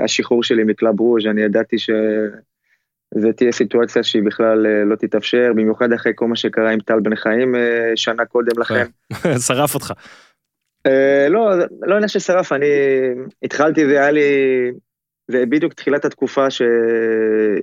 השחרור 0.03 0.43
שלי 0.43 0.63
מקלאב 0.63 0.99
רוז', 0.99 1.27
אני 1.27 1.41
ידעתי 1.41 1.77
שזו 1.77 3.31
תהיה 3.35 3.51
סיטואציה 3.51 4.03
שהיא 4.03 4.23
בכלל 4.23 4.67
לא 4.85 4.95
תתאפשר, 4.95 5.51
במיוחד 5.55 5.93
אחרי 5.93 6.11
כל 6.15 6.27
מה 6.27 6.35
שקרה 6.35 6.71
עם 6.71 6.79
טל 6.79 6.99
בן 6.99 7.15
חיים 7.15 7.55
שנה 7.95 8.25
קודם 8.25 8.61
לכן. 8.61 8.85
שרף 9.47 9.75
אותך. 9.75 9.93
לא, 11.29 11.51
לא 11.81 11.93
עניין 11.95 12.07
ששרף, 12.07 12.51
אני 12.51 12.65
התחלתי, 13.43 13.85
זה 13.85 13.91
היה 13.91 14.11
לי, 14.11 14.21
זה 15.27 15.45
בדיוק 15.45 15.73
תחילת 15.73 16.05
התקופה 16.05 16.47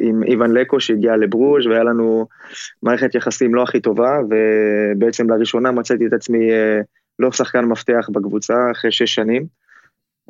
עם 0.00 0.23
איוון 0.23 0.52
לקו 0.52 0.81
שהגיע 0.81 1.17
לברוז' 1.17 1.67
והיה 1.67 1.83
לנו 1.83 2.26
מערכת 2.83 3.14
יחסים 3.14 3.55
לא 3.55 3.62
הכי 3.62 3.81
טובה, 3.81 4.19
ובעצם 4.31 5.31
לראשונה 5.31 5.71
מצאתי 5.71 6.07
את 6.07 6.12
עצמי 6.12 6.50
לא 7.19 7.33
שחקן 7.33 7.64
מפתח 7.64 8.09
בקבוצה 8.12 8.71
אחרי 8.71 8.93
שש 8.93 9.14
שנים. 9.14 9.47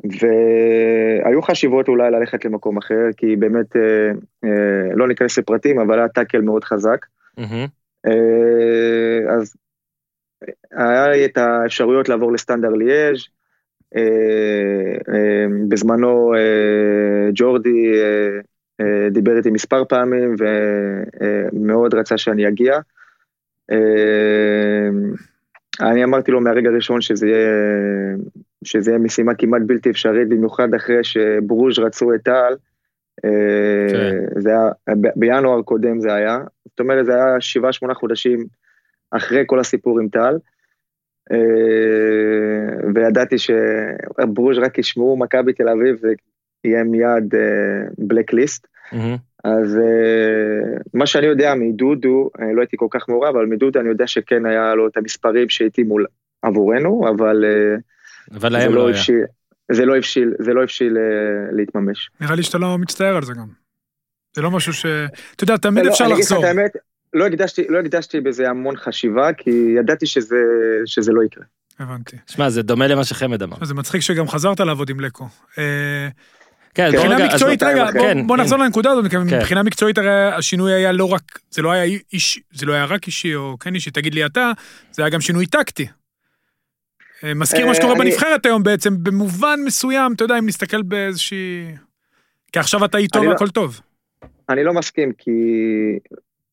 והיו 0.03 1.41
חשיבות 1.41 1.87
אולי 1.87 2.11
ללכת 2.11 2.45
למקום 2.45 2.77
אחר, 2.77 3.05
כי 3.17 3.35
באמת, 3.35 3.75
אה, 3.75 4.11
אה, 4.43 4.95
לא 4.95 5.07
ניכנס 5.07 5.37
לפרטים, 5.37 5.79
אבל 5.79 5.99
היה 5.99 6.07
טאקל 6.07 6.41
מאוד 6.41 6.63
חזק. 6.63 7.05
Mm-hmm. 7.39 7.67
אה, 8.07 9.33
אז 9.37 9.55
היה 10.71 11.07
לי 11.07 11.25
את 11.25 11.37
האפשרויות 11.37 12.09
לעבור 12.09 12.33
לסטנדר 12.33 12.69
ליאז', 12.69 13.27
אה, 13.95 15.13
אה, 15.13 15.45
בזמנו 15.67 16.33
אה, 16.35 17.29
ג'ורדי 17.33 17.91
אה, 17.93 18.39
אה, 18.81 19.09
דיבר 19.09 19.37
איתי 19.37 19.49
מספר 19.51 19.85
פעמים 19.85 20.35
ומאוד 20.39 21.93
רצה 21.93 22.17
שאני 22.17 22.47
אגיע. 22.47 22.79
אה, 23.71 24.89
אני 25.81 26.03
אמרתי 26.03 26.31
לו 26.31 26.41
מהרגע 26.41 26.69
הראשון 26.69 27.01
שזה 27.01 27.27
יהיה, 27.27 28.15
שזה 28.63 28.91
יהיה 28.91 28.99
משימה 28.99 29.35
כמעט 29.35 29.61
בלתי 29.65 29.89
אפשרית, 29.89 30.29
במיוחד 30.29 30.73
אחרי 30.73 31.03
שברוז' 31.03 31.79
רצו 31.79 32.13
את 32.13 32.21
טל. 32.23 32.53
כן. 33.21 34.39
זה 34.39 34.49
היה, 34.49 34.69
בינואר 35.15 35.61
קודם 35.61 35.99
זה 35.99 36.13
היה, 36.13 36.39
זאת 36.69 36.79
אומרת 36.79 37.05
זה 37.05 37.15
היה 37.15 37.41
שבעה 37.41 37.73
שמונה 37.73 37.93
חודשים 37.93 38.45
אחרי 39.17 39.43
כל 39.45 39.59
הסיפור 39.59 39.99
עם 39.99 40.07
טל. 40.09 40.37
וידעתי 42.95 43.35
שברוז' 43.37 44.57
רק 44.57 44.77
ישמעו 44.77 45.17
מכבי 45.17 45.53
תל 45.53 45.69
אביב 45.69 45.97
זה 46.01 46.13
יהיה 46.63 46.83
מיד 46.83 47.33
בלק 47.97 48.33
ליסט. 48.33 48.67
Mm-hmm. 48.91 49.17
אז 49.43 49.77
uh, 49.77 50.81
מה 50.93 51.05
שאני 51.05 51.25
יודע 51.25 51.53
מדודו, 51.55 52.29
לא 52.55 52.61
הייתי 52.61 52.77
כל 52.79 52.87
כך 52.91 53.09
מעורב, 53.09 53.35
אבל 53.35 53.45
מדודו 53.45 53.79
אני 53.79 53.89
יודע 53.89 54.07
שכן 54.07 54.45
היה 54.45 54.75
לו 54.75 54.87
את 54.87 54.97
המספרים 54.97 55.49
שהתאימו 55.49 55.97
עבורנו, 56.41 57.09
אבל, 57.09 57.45
אבל 58.31 58.61
זה, 58.61 58.69
לא 58.69 58.89
הבשיל, 58.89 59.23
זה 59.71 59.85
לא 59.85 59.95
הבשיל, 59.97 60.33
זה 60.39 60.53
לא 60.53 60.63
הבשיל 60.63 60.97
להתממש. 61.51 62.09
נראה 62.21 62.35
לי 62.35 62.43
שאתה 62.43 62.57
לא 62.57 62.77
מצטער 62.77 63.15
על 63.15 63.23
זה 63.23 63.33
גם. 63.33 63.47
זה 64.35 64.41
לא 64.41 64.51
משהו 64.51 64.73
ש... 64.73 64.85
אתה 65.35 65.43
יודע, 65.43 65.57
תמיד 65.57 65.85
לא, 65.85 65.91
אפשר 65.91 66.07
לחזור. 66.07 66.45
לא 67.13 67.27
הקדשתי, 67.27 67.63
לא 67.69 67.79
הקדשתי 67.79 68.21
בזה 68.21 68.49
המון 68.49 68.77
חשיבה, 68.77 69.33
כי 69.33 69.49
ידעתי 69.79 70.05
שזה, 70.05 70.43
שזה 70.85 71.11
לא 71.11 71.23
יקרה. 71.23 71.43
הבנתי. 71.79 72.17
שמע, 72.27 72.49
זה 72.49 72.61
דומה 72.61 72.87
למה 72.87 73.03
שחמד 73.03 73.43
אמר. 73.43 73.57
זה 73.61 73.73
מצחיק 73.73 74.01
שגם 74.01 74.27
חזרת 74.27 74.59
לעבוד 74.59 74.89
עם 74.89 74.99
לקו. 74.99 75.27
כן, 76.73 76.89
מבחינה 76.93 77.25
מקצועית, 77.25 77.63
רגע, 77.63 77.91
כן, 77.91 78.27
בוא 78.27 78.35
כן. 78.35 78.41
נחזור 78.41 78.59
לנקודה 78.59 78.91
הזאת, 78.91 79.05
כי 79.05 79.09
כן. 79.09 79.21
מבחינה 79.21 79.63
מקצועית 79.63 79.97
הרי 79.97 80.33
השינוי 80.33 80.73
היה 80.73 80.91
לא 80.91 81.05
רק, 81.13 81.39
זה 81.51 81.61
לא 81.61 81.71
היה 81.71 81.99
איש, 82.13 82.39
זה 82.53 82.65
לא 82.65 82.73
היה 82.73 82.85
רק 82.85 83.07
אישי 83.07 83.35
או 83.35 83.57
כן 83.59 83.75
אישי, 83.75 83.91
תגיד 83.91 84.13
לי 84.13 84.25
אתה, 84.25 84.51
זה 84.91 85.01
היה 85.01 85.09
גם 85.09 85.21
שינוי 85.21 85.45
טקטי. 85.45 85.87
אה, 87.23 87.33
מזכיר 87.33 87.65
מה 87.65 87.75
שקורה 87.75 87.95
בנבחרת 87.95 88.45
היום 88.45 88.63
בעצם, 88.63 89.03
במובן 89.03 89.59
מסוים, 89.65 90.13
אתה 90.13 90.23
יודע, 90.23 90.39
אם 90.39 90.45
נסתכל 90.45 90.81
באיזושהי... 90.81 91.75
כי 92.51 92.59
עכשיו 92.59 92.85
אתה 92.85 92.97
איתו 92.97 93.23
לא- 93.23 93.29
והכל 93.29 93.49
טוב. 93.49 93.81
אני 94.49 94.63
לא 94.63 94.73
מסכים, 94.73 95.11
כי... 95.17 95.31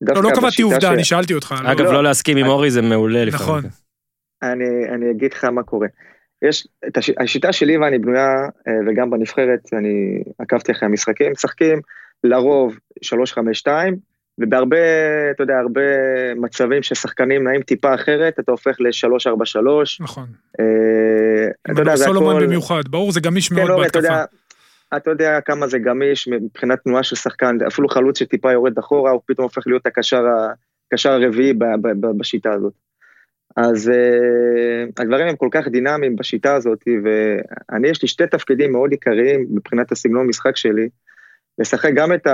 לא, 0.01 0.23
לא 0.23 0.29
קבעתי 0.35 0.61
עובדה, 0.61 0.93
אני 0.93 1.03
שאלתי 1.03 1.33
אותך. 1.33 1.55
אגב, 1.65 1.85
לא 1.85 2.03
להסכים 2.03 2.37
עם 2.37 2.47
אורי 2.47 2.71
זה 2.71 2.81
מעולה 2.81 3.25
לפעמים. 3.25 3.57
נכון. 3.57 3.69
אני 4.43 5.11
אגיד 5.11 5.33
לך 5.33 5.43
מה 5.43 5.63
קורה. 5.63 5.87
יש, 6.41 6.67
את 6.87 6.97
הש, 6.97 7.11
השיטה 7.19 7.53
שלי 7.53 7.77
ואני 7.77 7.99
בנויה, 7.99 8.29
אה, 8.67 8.73
וגם 8.87 9.09
בנבחרת, 9.09 9.59
אני 9.73 10.23
עקבתי 10.39 10.71
אחרי 10.71 10.85
המשחקים, 10.89 11.31
משחקים 11.31 11.81
לרוב 12.23 12.77
3-5-2, 13.05 13.67
ובהרבה, 14.37 14.77
אתה 15.31 15.43
יודע, 15.43 15.53
הרבה 15.59 15.81
מצבים 16.35 16.83
ששחקנים 16.83 17.47
נעים 17.47 17.61
טיפה 17.61 17.95
אחרת, 17.95 18.39
אתה 18.39 18.51
הופך 18.51 18.75
ל-3-4-3. 18.79 19.59
נכון. 19.99 20.25
אה, 20.59 21.71
אתה 21.71 21.81
יודע, 21.81 21.95
זה 21.95 22.03
הכל... 22.03 22.13
סולומון 22.13 22.43
במיוחד, 22.43 22.87
ברור, 22.87 23.11
זה 23.11 23.19
גמיש 23.19 23.49
כן, 23.49 23.55
מאוד 23.55 23.69
לא, 23.69 23.77
בהתקפה. 23.77 23.99
אתה 23.99 24.07
יודע, 24.07 24.25
אתה 24.97 25.09
יודע 25.09 25.41
כמה 25.41 25.67
זה 25.67 25.79
גמיש 25.79 26.27
מבחינת 26.27 26.79
תנועה 26.83 27.03
של 27.03 27.15
שחקן, 27.15 27.57
אפילו 27.67 27.89
חלוץ 27.89 28.19
שטיפה 28.19 28.51
יורד 28.51 28.77
אחורה, 28.77 29.11
הוא 29.11 29.21
פתאום 29.25 29.43
הופך 29.43 29.67
להיות 29.67 29.85
הקשר, 29.85 30.23
הקשר 30.87 31.11
הרביעי 31.11 31.53
בשיטה 32.17 32.53
הזאת. 32.53 32.73
אז 33.55 33.89
uh, 33.89 35.01
הדברים 35.01 35.27
הם 35.27 35.35
כל 35.35 35.49
כך 35.51 35.67
דינמיים 35.67 36.15
בשיטה 36.15 36.55
הזאת, 36.55 36.83
ואני 37.03 37.87
יש 37.87 38.01
לי 38.01 38.07
שתי 38.07 38.27
תפקידים 38.27 38.71
מאוד 38.71 38.91
עיקריים 38.91 39.47
מבחינת 39.49 39.91
הסגנון 39.91 40.27
משחק 40.27 40.55
שלי, 40.55 40.89
לשחק 41.59 41.91
גם 41.95 42.13
את 42.13 42.27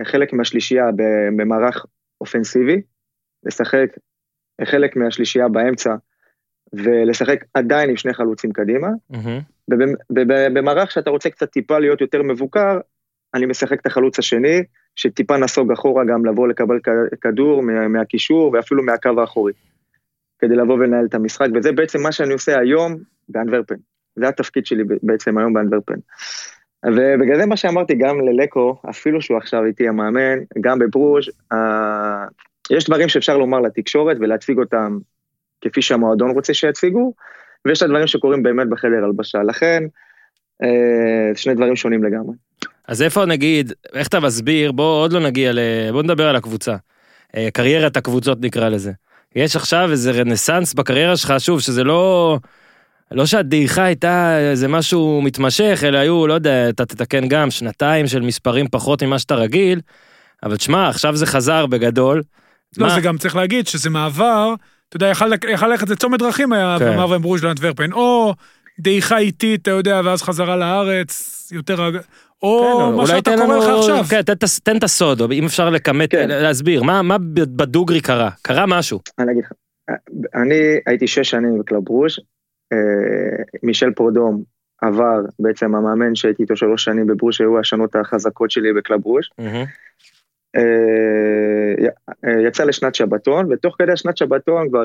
החלק 0.00 0.32
מהשלישייה 0.32 0.84
במערך 1.36 1.86
אופנסיבי, 2.20 2.80
לשחק 3.44 3.86
חלק 4.64 4.96
מהשלישייה 4.96 5.48
באמצע, 5.48 5.94
ולשחק 6.72 7.44
עדיין 7.54 7.90
עם 7.90 7.96
שני 7.96 8.14
חלוצים 8.14 8.52
קדימה. 8.52 8.88
Mm-hmm. 9.12 9.53
במערך 10.52 10.90
שאתה 10.90 11.10
רוצה 11.10 11.30
קצת 11.30 11.50
טיפה 11.50 11.78
להיות 11.78 12.00
יותר 12.00 12.22
מבוקר, 12.22 12.78
אני 13.34 13.46
משחק 13.46 13.80
את 13.80 13.86
החלוץ 13.86 14.18
השני, 14.18 14.62
שטיפה 14.96 15.36
נסוג 15.36 15.72
אחורה 15.72 16.04
גם 16.04 16.26
לבוא 16.26 16.48
לקבל 16.48 16.78
כדור 17.20 17.62
מהקישור 17.88 18.50
ואפילו 18.52 18.82
מהקו 18.82 19.20
האחורי. 19.20 19.52
כדי 20.38 20.56
לבוא 20.56 20.74
ולנהל 20.74 21.06
את 21.06 21.14
המשחק, 21.14 21.46
וזה 21.54 21.72
בעצם 21.72 22.02
מה 22.02 22.12
שאני 22.12 22.32
עושה 22.32 22.58
היום 22.58 22.96
באנדוורפן. 23.28 23.74
זה 24.16 24.28
התפקיד 24.28 24.66
שלי 24.66 24.84
בעצם 25.02 25.38
היום 25.38 25.52
באנדוורפן. 25.52 25.98
ובגלל 26.86 27.36
זה 27.36 27.46
מה 27.46 27.56
שאמרתי 27.56 27.94
גם 27.94 28.20
ללקו, 28.20 28.76
אפילו 28.90 29.22
שהוא 29.22 29.36
עכשיו 29.36 29.64
איתי 29.64 29.88
המאמן, 29.88 30.38
גם 30.60 30.78
בברוז', 30.78 31.28
אה, 31.52 32.24
יש 32.70 32.84
דברים 32.86 33.08
שאפשר 33.08 33.36
לומר 33.36 33.60
לתקשורת 33.60 34.16
ולהציג 34.20 34.58
אותם 34.58 34.98
כפי 35.60 35.82
שהמועדון 35.82 36.30
רוצה 36.30 36.54
שיציגו, 36.54 37.14
ויש 37.64 37.78
את 37.78 37.82
הדברים 37.82 38.06
שקורים 38.06 38.42
באמת 38.42 38.68
בחדר 38.68 39.04
הלבשה. 39.04 39.42
לכן, 39.42 39.82
אה, 40.62 41.36
שני 41.36 41.54
דברים 41.54 41.76
שונים 41.76 42.04
לגמרי. 42.04 42.34
אז 42.88 43.02
איפה 43.02 43.24
נגיד, 43.24 43.72
איך 43.94 44.08
אתה 44.08 44.20
מסביר, 44.20 44.72
בוא 44.72 45.02
עוד 45.02 45.12
לא 45.12 45.20
נגיע 45.20 45.52
ל... 45.52 45.58
בוא 45.92 46.02
נדבר 46.02 46.28
על 46.28 46.36
הקבוצה. 46.36 46.76
אה, 47.36 47.48
קריירת 47.52 47.96
הקבוצות 47.96 48.38
נקרא 48.40 48.68
לזה. 48.68 48.92
יש 49.36 49.56
עכשיו 49.56 49.90
איזה 49.90 50.10
רנסאנס 50.10 50.74
בקריירה 50.74 51.16
שלך, 51.16 51.34
שוב, 51.38 51.60
שזה 51.60 51.84
לא... 51.84 52.38
לא 53.10 53.26
שהדעיכה 53.26 53.84
הייתה 53.84 54.38
איזה 54.38 54.68
משהו 54.68 55.20
מתמשך, 55.22 55.80
אלא 55.84 55.98
היו, 55.98 56.26
לא 56.26 56.34
יודע, 56.34 56.68
אתה 56.68 56.86
תתקן 56.86 57.28
גם, 57.28 57.50
שנתיים 57.50 58.06
של 58.06 58.20
מספרים 58.20 58.68
פחות 58.68 59.02
ממה 59.02 59.18
שאתה 59.18 59.34
רגיל, 59.34 59.80
אבל 60.42 60.56
תשמע, 60.56 60.88
עכשיו 60.88 61.16
זה 61.16 61.26
חזר 61.26 61.66
בגדול. 61.66 62.22
לא, 62.78 62.86
מה? 62.86 62.94
זה 62.94 63.00
גם 63.00 63.18
צריך 63.18 63.36
להגיד 63.36 63.66
שזה 63.66 63.90
מעבר, 63.90 64.54
אתה 64.96 65.04
יודע, 65.04 65.10
יכל, 65.46 65.66
ללכת 65.66 65.88
לצומת 65.88 66.18
דרכים 66.18 66.52
היה 66.52 66.76
כן. 66.78 66.92
במעבר 66.92 67.14
עם 67.14 67.22
ברוז' 67.22 67.44
לאנטוורפן, 67.44 67.92
או 67.92 68.34
דעיכה 68.78 69.18
איטית, 69.18 69.62
אתה 69.62 69.70
יודע, 69.70 70.00
ואז 70.04 70.22
חזרה 70.22 70.56
לארץ, 70.56 71.52
יותר... 71.52 71.90
או 72.42 72.78
כן, 72.90 72.96
מה 72.96 73.06
שאתה 73.06 73.30
קורא 73.44 73.56
לך 73.56 73.64
עכשיו. 73.78 74.04
כן, 74.10 74.22
תן, 74.22 74.34
תן 74.64 74.76
את 74.76 74.84
הסוד, 74.84 75.20
או 75.20 75.32
אם 75.32 75.44
אפשר 75.44 75.70
לכמת, 75.70 76.10
כן. 76.10 76.28
להסביר, 76.28 76.82
מה, 76.82 77.02
מה 77.02 77.16
בדוגרי 77.18 78.00
קרה? 78.00 78.30
קרה 78.42 78.66
משהו. 78.66 79.00
אני 79.18 79.32
אגיד 79.32 79.44
לך, 79.44 79.52
אני 80.34 80.80
הייתי 80.86 81.06
שש 81.06 81.30
שנים 81.30 81.58
בקלאב 81.58 81.88
ברוז', 81.88 82.18
אה, 82.72 82.78
מישל 83.62 83.90
פרודום 83.90 84.42
עבר, 84.82 85.20
בעצם 85.38 85.74
המאמן 85.74 86.14
שהייתי 86.14 86.42
איתו 86.42 86.56
שלוש 86.56 86.84
שנים 86.84 87.06
בברוז', 87.06 87.34
שהיו 87.34 87.58
השנות 87.58 87.96
החזקות 87.96 88.50
שלי 88.50 88.72
בקלאב 88.72 89.04
ברוז'. 89.04 89.24
אה, 90.56 91.88
אה, 92.24 92.40
יצא 92.40 92.64
לשנת 92.64 92.94
שבתון, 92.94 93.52
ותוך 93.52 93.76
כדי 93.78 93.92
השנת 93.92 94.16
שבתון 94.16 94.68
כבר 94.68 94.84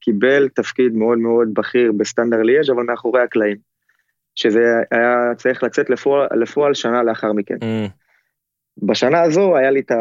קיבל 0.00 0.48
תפקיד 0.48 0.94
מאוד 0.94 1.18
מאוד 1.18 1.54
בכיר 1.54 1.92
בסטנדר 1.92 2.42
ליאז', 2.42 2.70
אבל 2.70 2.82
מאחורי 2.82 3.22
הקלעים. 3.22 3.56
שזה 4.34 4.82
היה 4.90 5.34
צריך 5.36 5.62
לצאת 5.62 5.90
לפועל, 5.90 6.28
לפועל 6.32 6.74
שנה 6.74 7.02
לאחר 7.02 7.32
מכן. 7.32 7.54
ממ. 7.54 7.90
בשנה 8.82 9.22
הזו 9.22 9.56
היה 9.56 9.70
לי 9.70 9.80
את 9.80 9.90
ה... 9.90 9.96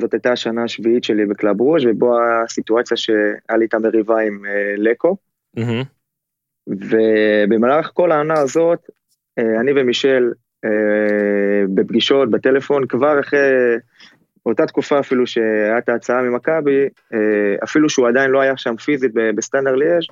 זאת 0.00 0.14
הייתה 0.14 0.32
השנה 0.32 0.64
השביעית 0.64 1.04
שלי 1.04 1.26
בקלאב 1.26 1.60
ברוז' 1.60 1.82
ובו 1.86 2.18
הסיטואציה 2.20 2.96
שהיה 2.96 3.56
לי 3.58 3.64
את 3.64 3.74
המריבה 3.74 4.20
עם 4.20 4.42
אה, 4.44 4.80
לקו. 4.80 5.16
אהמ. 5.58 5.84
ובמהלך 6.66 7.90
כל 7.94 8.12
העונה 8.12 8.34
הזאת, 8.34 8.90
אני 9.38 9.72
ומישל 9.76 10.32
בפגישות, 11.74 12.30
בטלפון, 12.30 12.86
כבר 12.86 13.20
אחרי 13.20 13.40
אותה 14.46 14.66
תקופה 14.66 14.98
אפילו 14.98 15.26
שהייתה 15.26 15.94
הצעה 15.94 16.22
ממכבי, 16.22 16.86
אה, 16.86 17.16
אפילו 17.64 17.88
שהוא 17.88 18.08
עדיין 18.08 18.30
לא 18.30 18.40
היה 18.40 18.56
שם 18.56 18.76
פיזית 18.76 19.12
בסטנדר 19.14 19.74
ליאז', 19.74 20.04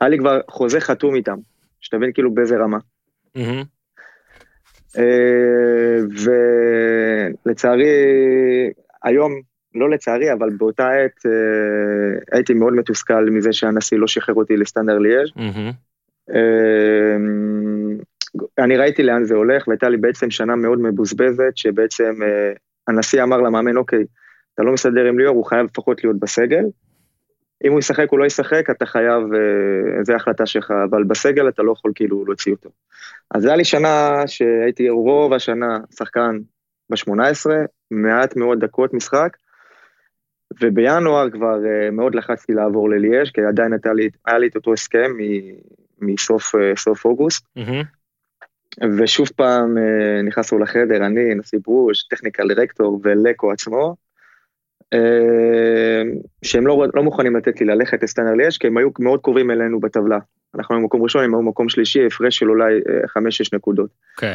היה 0.00 0.08
לי 0.08 0.18
כבר 0.18 0.40
חוזה 0.50 0.80
חתום 0.80 1.14
איתם, 1.14 1.38
שתבין 1.80 2.12
כאילו 2.12 2.34
באיזה 2.34 2.56
רמה. 2.56 2.78
ולצערי, 7.46 7.90
היום, 9.02 9.40
לא 9.74 9.90
לצערי, 9.90 10.32
אבל 10.32 10.50
באותה 10.50 10.90
עת 10.90 11.22
הייתי 12.32 12.54
מאוד 12.54 12.72
מתוסכל 12.72 13.30
מזה 13.30 13.52
שהנשיא 13.52 13.98
לא 13.98 14.06
שחרר 14.06 14.34
אותי 14.34 14.56
לסטנדר 14.56 14.98
ליאז'. 14.98 15.28
אני 18.58 18.76
ראיתי 18.76 19.02
לאן 19.02 19.24
זה 19.24 19.34
הולך, 19.34 19.68
והייתה 19.68 19.88
לי 19.88 19.96
בעצם 19.96 20.30
שנה 20.30 20.56
מאוד 20.56 20.78
מבוזבזת, 20.78 21.52
שבעצם 21.56 22.14
הנשיא 22.88 23.22
אמר 23.22 23.36
למאמן, 23.36 23.76
אוקיי, 23.76 24.04
אתה 24.54 24.62
לא 24.62 24.72
מסדר 24.72 25.04
עם 25.04 25.18
ליאור, 25.18 25.36
הוא 25.36 25.44
חייב 25.44 25.66
לפחות 25.66 26.04
להיות 26.04 26.18
בסגל. 26.18 26.64
אם 27.64 27.72
הוא 27.72 27.78
ישחק 27.78 28.12
או 28.12 28.18
לא 28.18 28.24
ישחק, 28.24 28.70
אתה 28.70 28.86
חייב, 28.86 29.22
אה, 29.34 30.04
זו 30.04 30.14
החלטה 30.14 30.46
שלך, 30.46 30.70
אבל 30.90 31.04
בסגל 31.04 31.48
אתה 31.48 31.62
לא 31.62 31.72
יכול 31.72 31.92
כאילו 31.94 32.24
להוציא 32.24 32.52
אותו. 32.52 32.70
אז 33.30 33.42
זה 33.42 33.48
היה 33.48 33.56
לי 33.56 33.64
שנה 33.64 34.22
שהייתי 34.26 34.90
רוב 34.90 35.32
השנה 35.32 35.78
שחקן 35.96 36.38
ב-18, 36.90 37.50
מעט 37.90 38.36
מאוד 38.36 38.64
דקות 38.64 38.94
משחק, 38.94 39.36
ובינואר 40.60 41.30
כבר 41.30 41.66
אה, 41.66 41.90
מאוד 41.90 42.14
לחצתי 42.14 42.52
לעבור 42.52 42.90
לליאש, 42.90 43.30
כי 43.30 43.40
עדיין 43.40 43.72
לי, 43.94 44.08
היה 44.26 44.38
לי 44.38 44.46
את 44.46 44.56
אותו 44.56 44.72
הסכם 44.72 45.10
מסוף 46.00 46.54
אה, 46.54 46.92
אוגוסט. 47.04 47.46
Mm-hmm. 47.58 48.01
ושוב 48.98 49.28
פעם 49.36 49.76
נכנסנו 50.24 50.58
לחדר, 50.58 51.06
אני, 51.06 51.34
נשיא 51.34 51.58
ברוש, 51.62 52.04
טכניקל 52.04 52.48
דירקטור 52.48 53.00
ולקו 53.04 53.52
עצמו, 53.52 53.96
אה, 54.92 56.02
שהם 56.44 56.66
לא, 56.66 56.86
לא 56.94 57.02
מוכנים 57.02 57.36
לתת 57.36 57.60
לי 57.60 57.66
ללכת 57.66 58.02
לסטנר 58.02 58.34
ליאש, 58.34 58.58
כי 58.58 58.66
הם 58.66 58.76
היו 58.76 58.88
מאוד 58.98 59.20
קרובים 59.22 59.50
אלינו 59.50 59.80
בטבלה. 59.80 60.18
אנחנו 60.54 60.76
במקום 60.76 61.02
ראשון, 61.02 61.24
הם 61.24 61.34
היו 61.34 61.42
במקום 61.42 61.68
שלישי, 61.68 62.06
הפרש 62.06 62.38
של 62.38 62.50
אולי 62.50 62.80
5-6 62.80 62.82
אה, 63.16 63.26
נקודות. 63.52 63.90
כן. 64.16 64.32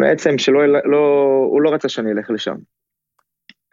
בעצם 0.00 0.38
שלא, 0.38 0.66
לא, 0.66 1.46
הוא 1.50 1.62
לא 1.62 1.74
רצה 1.74 1.88
שאני 1.88 2.12
אלך 2.12 2.30
לשם. 2.30 2.56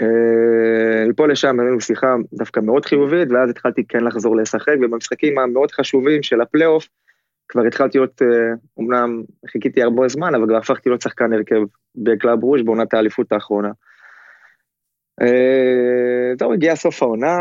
אה, 0.02 1.06
מפה 1.10 1.28
לשם 1.28 1.60
היינו 1.60 1.82
שיחה 1.82 2.16
דווקא 2.34 2.60
מאוד 2.60 2.86
חיובית, 2.86 3.32
ואז 3.32 3.50
התחלתי 3.50 3.84
כן 3.88 4.04
לחזור 4.04 4.36
לשחק, 4.36 4.76
ובמשחקים 4.82 5.40
המאוד 5.40 5.72
חשובים 5.72 6.24
של 6.24 6.42
הפלייאוף, 6.42 6.88
כבר 7.52 7.66
התחלתי 7.66 7.98
להיות, 7.98 8.22
אמנם 8.80 9.24
חיכיתי 9.48 9.84
הרבה 9.84 10.08
זמן, 10.08 10.36
אבל 10.36 10.46
כבר 10.46 10.58
הפכתי 10.58 10.90
להיות 10.90 11.02
שחקן 11.02 11.34
הרכב 11.34 11.62
בקלאב 11.96 12.44
ברוז' 12.44 12.62
בעונת 12.66 12.94
האליפות 12.94 13.32
האחרונה. 13.32 13.72
אה, 15.22 16.38
טוב, 16.38 16.52
הגיע 16.52 16.76
סוף 16.76 17.04
העונה, 17.04 17.38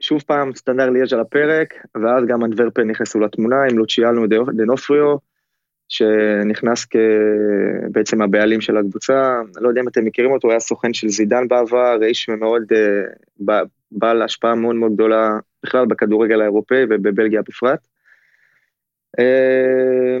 שוב 0.00 0.22
פעם 0.26 0.54
סטנדר 0.54 0.90
ליאז' 0.90 1.12
על 1.12 1.20
הפרק, 1.20 1.74
ואז 2.02 2.24
גם 2.26 2.44
אנטוורפן 2.44 2.90
נכנסו 2.90 3.20
לתמונה 3.20 3.56
עם 3.70 3.78
לוצ'יאנו 3.78 4.26
ד'אונופריו, 4.56 5.16
שנכנס 5.88 6.84
כבעצם 6.84 8.22
הבעלים 8.22 8.60
של 8.60 8.76
הקבוצה, 8.76 9.40
לא 9.60 9.68
יודע 9.68 9.80
אם 9.80 9.88
אתם 9.88 10.04
מכירים 10.04 10.32
אותו, 10.32 10.48
הוא 10.48 10.52
היה 10.52 10.60
סוכן 10.60 10.94
של 10.94 11.08
זידן 11.08 11.48
בעבר, 11.48 11.98
איש 12.02 12.28
מאוד, 12.28 12.62
אה, 12.72 13.62
בעל 13.92 14.22
השפעה 14.22 14.54
מאוד 14.54 14.76
מאוד 14.76 14.94
גדולה 14.94 15.38
בכלל 15.62 15.86
בכדורגל 15.86 16.40
האירופאי 16.40 16.84
ובבלגיה 16.90 17.42
בפרט. 17.42 17.93
אה, 19.18 20.18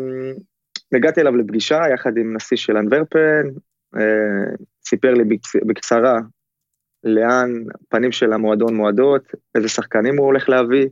הגעתי 0.92 1.20
אליו 1.20 1.36
לפגישה 1.36 1.82
יחד 1.94 2.16
עם 2.16 2.36
נשיא 2.36 2.56
של 2.56 2.76
אנדוורפן, 2.76 3.42
סיפר 4.86 5.14
לי 5.14 5.24
בקצרה 5.66 6.18
לאן 7.04 7.50
פנים 7.88 8.12
של 8.12 8.32
המועדון 8.32 8.74
מועדות, 8.74 9.34
איזה 9.54 9.68
שחקנים 9.68 10.18
הוא 10.18 10.26
הולך 10.26 10.48
להביא, 10.48 10.86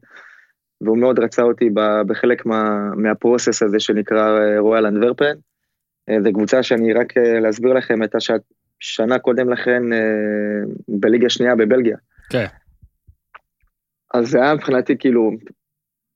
והוא 0.80 0.99
מאוד 0.99 1.18
רצה 1.18 1.42
אותי 1.42 1.71
בחלק 2.06 2.47
מה, 2.47 2.90
מהפרוסס 2.97 3.62
הזה 3.62 3.80
שנקרא 3.80 4.59
רויאל 4.59 4.87
אנדוורפן. 4.87 5.35
אה, 6.09 6.23
זו 6.23 6.32
קבוצה 6.32 6.62
שאני 6.62 6.92
רק 6.92 7.16
אה, 7.16 7.40
להסביר 7.40 7.73
לכם, 7.73 8.02
הייתה 8.02 8.18
שנה 8.80 9.18
קודם 9.18 9.50
לכן 9.50 9.92
אה, 9.92 9.99
בליגה 10.88 11.28
שנייה 11.28 11.54
בבלגיה. 11.54 11.97
כן. 12.30 12.47
אז 14.15 14.28
זה 14.28 14.43
היה 14.43 14.54
מבחינתי 14.54 14.99
כאילו, 14.99 15.30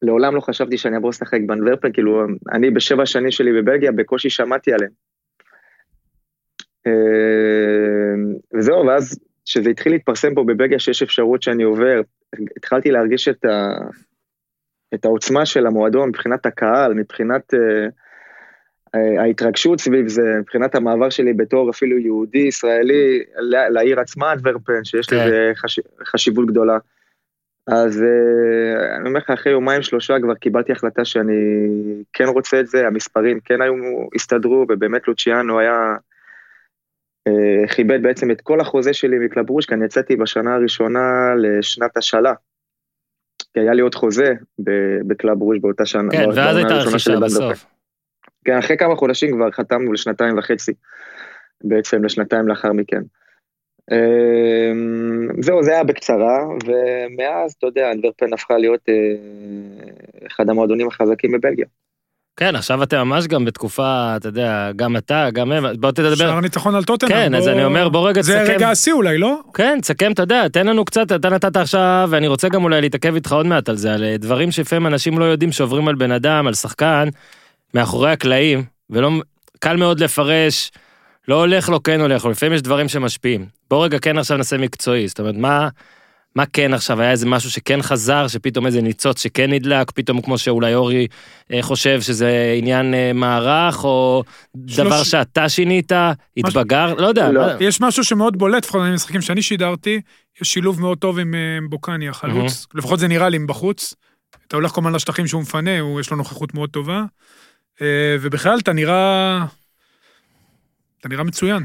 לעולם 0.03 0.35
לא 0.35 0.41
חשבתי 0.41 0.79
שאני 0.79 0.97
אבוא 0.97 1.09
לשחק 1.09 1.39
באנדוורפן, 1.47 1.93
כאילו, 1.93 2.27
אני 2.53 2.71
בשבע 2.71 3.07
שנים 3.07 3.31
שלי 3.31 3.53
בבלגיה 3.53 3.93
בקושי 3.93 4.31
שמעתי 4.31 4.73
עליהם. 4.73 4.91
וזהו, 8.55 8.87
ואז 8.87 9.19
שזה 9.45 9.71
התחיל 9.71 9.93
להתפרסם 9.93 10.35
פה 10.35 10.45
בבלגיה 10.45 10.79
שיש 10.79 11.03
אפשרות 11.03 11.43
שאני 11.43 11.63
עובר, 11.63 12.01
התחלתי 12.57 12.91
להרגיש 12.91 13.29
את, 13.29 13.45
ה, 13.45 13.75
את 14.95 15.05
העוצמה 15.05 15.47
של 15.47 15.67
המועדון 15.67 16.09
מבחינת 16.09 16.47
הקהל, 16.47 16.95
מבחינת 16.95 17.55
uh, 17.55 17.59
ההתרגשות 19.21 19.81
סביב 19.81 20.09
זה, 20.09 20.23
מבחינת 20.41 20.75
המעבר 20.75 21.11
שלי 21.11 21.33
בתור 21.33 21.71
אפילו 21.71 21.99
יהודי, 21.99 22.39
ישראלי, 22.39 23.23
לעיר 23.71 24.01
עצמה, 24.01 24.33
אנטוורפן, 24.33 24.85
שיש 24.85 25.07
כן. 25.07 25.17
לזה 25.17 25.53
חש, 25.55 25.81
חשיבות 26.05 26.47
גדולה. 26.47 26.79
אז 27.66 28.02
אה, 28.03 28.97
אני 28.96 29.09
אומר 29.09 29.18
לך, 29.18 29.31
אחרי 29.31 29.52
יומיים 29.52 29.83
שלושה 29.83 30.14
כבר 30.22 30.35
קיבלתי 30.35 30.72
החלטה 30.72 31.05
שאני 31.05 31.33
כן 32.12 32.24
רוצה 32.24 32.61
את 32.61 32.66
זה, 32.66 32.87
המספרים 32.87 33.40
כן 33.44 33.62
היו, 33.62 33.74
הסתדרו, 34.14 34.66
ובאמת 34.68 35.09
לוצ'יאנו 35.09 35.59
היה 35.59 35.96
אה, 37.29 37.68
כיבד 37.68 38.02
בעצם 38.02 38.31
את 38.31 38.40
כל 38.40 38.61
החוזה 38.61 38.94
שלי 38.94 39.18
מקלאב 39.19 39.44
ברוז', 39.44 39.75
אני 39.74 39.85
יצאתי 39.85 40.16
בשנה 40.16 40.55
הראשונה 40.55 41.35
לשנת 41.37 41.96
השאלה. 41.96 42.33
כי 43.55 43.61
היה 43.61 43.74
לי 43.74 43.83
עוד 43.83 43.94
חוזה 43.94 44.35
בקלאב 45.07 45.40
ברוז' 45.40 45.61
באותה 45.61 45.87
שנה. 45.87 46.12
כן, 46.12 46.29
ואז 46.29 46.57
הייתה 46.57 46.74
רכישה 46.74 47.20
בסוף. 47.20 47.66
כן, 48.44 48.59
אחרי 48.59 48.76
כמה 48.76 48.96
חודשים 48.96 49.37
כבר 49.37 49.50
חתמנו 49.50 49.92
לשנתיים 49.92 50.38
וחצי, 50.38 50.72
בעצם 51.64 52.05
לשנתיים 52.05 52.48
לאחר 52.48 52.72
מכן. 52.72 53.02
אה, 53.92 54.72
זהו, 55.40 55.62
זה 55.62 55.72
היה 55.72 55.85
בקצרה, 55.85 56.44
ומאז, 56.66 57.55
אתה 57.59 57.66
יודע, 57.66 57.92
אנדרפן 57.92 58.33
הפכה 58.33 58.59
להיות 58.59 58.81
אה, 58.88 58.94
אחד 60.27 60.51
המועדונים 60.51 60.88
החזקים 60.88 61.33
בבלגיה. 61.33 61.66
כן, 62.37 62.57
עכשיו 62.57 62.83
אתם 62.83 62.96
ממש 62.96 63.27
גם 63.27 63.44
בתקופה, 63.44 64.16
אתה 64.16 64.29
יודע, 64.29 64.70
גם 64.77 64.96
אתה, 64.96 65.29
גם 65.33 65.53
הם, 65.53 65.64
בוא 65.81 65.90
תדבר. 65.90 66.14
שער 66.14 66.40
ניצחון 66.40 66.75
על 66.75 66.85
טוטנאם. 66.85 67.11
כן, 67.11 67.31
בוא... 67.31 67.38
אז 67.38 67.49
אני 67.49 67.64
אומר, 67.64 67.88
בוא 67.88 68.09
רגע 68.09 68.20
תסכם. 68.20 68.44
זה 68.46 68.53
רגע 68.55 68.70
השיא 68.70 68.92
אולי, 68.92 69.18
לא? 69.18 69.38
כן, 69.55 69.79
תסכם, 69.83 70.12
אתה 70.12 70.22
יודע, 70.22 70.49
תן 70.49 70.66
לנו 70.66 70.85
קצת, 70.85 71.12
אתה 71.12 71.31
נתת 71.31 71.57
עכשיו, 71.57 72.09
ואני 72.11 72.29
רוצה 72.29 72.49
גם 72.49 72.64
אולי 72.64 72.81
להתעכב 72.81 73.14
איתך 73.14 73.33
עוד 73.33 73.46
מעט 73.46 73.68
על 73.68 73.77
זה, 73.77 73.94
על 73.94 74.05
אה, 74.05 74.16
דברים 74.16 74.51
שלפעמים 74.51 74.87
אנשים 74.87 75.18
לא 75.18 75.25
יודעים 75.25 75.53
שעוברים 75.53 75.88
על 75.88 75.94
בן 75.94 76.11
אדם, 76.11 76.46
על 76.46 76.55
שחקן, 76.55 77.09
מאחורי 77.75 78.11
הקלעים, 78.11 78.64
ולא, 78.90 79.11
קל 79.59 79.77
מאוד 79.77 80.01
לפרש, 80.01 80.70
לא 81.29 81.40
הולך 81.40 81.68
לו, 81.68 81.83
כן 81.83 82.01
הולך 82.01 82.25
לו, 82.25 82.31
לפעמים 82.31 82.53
יש 82.53 82.62
דברים 82.62 82.88
שמשפיעים. 82.88 83.56
בוא 83.70 83.85
רגע 83.85 83.98
כן 83.98 84.18
עכשיו 84.18 84.37
נעשה 84.37 84.59
מקצועי, 84.59 85.09
זאת 85.09 85.20
אומרת, 85.20 85.35
מה... 85.35 85.68
מה 86.37 86.46
כן 86.46 86.74
עכשיו, 86.74 87.00
היה 87.00 87.11
איזה 87.11 87.26
משהו 87.26 87.50
שכן 87.50 87.83
חזר, 87.83 88.29
שפתאום 88.29 88.66
איזה 88.66 88.83
ניצוץ 88.83 89.22
שכן 89.22 89.52
נדלק, 89.52 89.90
פתאום 89.90 90.22
כמו 90.22 90.38
שאולי 90.38 90.74
אורי 90.74 91.07
אה, 91.52 91.62
חושב 91.62 92.00
שזה 92.00 92.55
עניין 92.59 92.94
אה, 92.94 93.12
מערך, 93.14 93.85
או 93.85 94.22
שלוש... 94.66 94.87
דבר 94.87 95.02
שאתה 95.02 95.48
שינית, 95.48 95.92
התבגר, 96.37 96.94
מש... 96.94 97.00
לא 97.00 97.07
יודע. 97.07 97.33
לא. 97.33 97.46
מה... 97.46 97.52
יש 97.61 97.81
משהו 97.81 98.05
שמאוד 98.05 98.38
בולט, 98.38 98.64
לפחות 98.64 98.81
במשחקים 98.81 99.20
שאני 99.20 99.42
שידרתי, 99.42 100.00
יש 100.42 100.48
שילוב 100.48 100.81
מאוד 100.81 100.98
טוב 100.98 101.18
עם 101.18 101.35
אה, 101.35 101.59
בוקני 101.68 102.09
החלוץ, 102.09 102.64
mm-hmm. 102.64 102.79
לפחות 102.79 102.98
זה 102.98 103.09
נראה 103.09 103.29
לי 103.29 103.38
מבחוץ. 103.38 103.94
אתה 104.46 104.57
הולך 104.57 104.70
כל 104.70 104.81
הזמן 104.81 104.92
לשטחים 104.92 105.26
שהוא 105.26 105.42
מפנה, 105.42 105.81
הוא, 105.81 106.00
יש 106.00 106.11
לו 106.11 106.16
נוכחות 106.16 106.55
מאוד 106.55 106.70
טובה. 106.70 107.05
ובכלל, 108.20 108.59
אתה 108.59 108.72
נראה... 108.72 109.44
אתה 111.00 111.09
נראה 111.09 111.24
מצוין. 111.24 111.64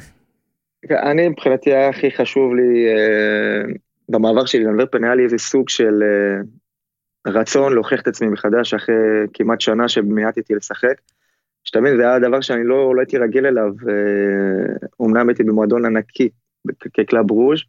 אני 0.89 1.29
מבחינתי 1.29 1.73
היה 1.73 1.89
הכי 1.89 2.11
חשוב 2.11 2.55
לי 2.55 2.85
במעבר 4.09 4.45
שלי 4.45 4.63
לאנטוורפן 4.63 5.03
היה 5.03 5.15
לי 5.15 5.23
איזה 5.23 5.37
סוג 5.37 5.69
של 5.69 6.03
אה, 6.03 6.47
רצון 7.27 7.73
להוכיח 7.73 8.01
את 8.01 8.07
עצמי 8.07 8.27
מחדש 8.27 8.73
אחרי 8.73 8.95
כמעט 9.33 9.61
שנה 9.61 9.89
שמיעטתי 9.89 10.55
לשחק. 10.55 10.93
שתבין, 11.63 11.97
זה 11.97 12.03
היה 12.03 12.19
דבר 12.19 12.41
שאני 12.41 12.63
לא, 12.63 12.95
לא 12.95 13.01
הייתי 13.01 13.17
רגיל 13.17 13.45
אליו, 13.45 13.73
אומנם 14.99 15.29
הייתי 15.29 15.43
במועדון 15.43 15.85
ענקי 15.85 16.29
כקלאב 16.93 17.31
ברוז', 17.31 17.59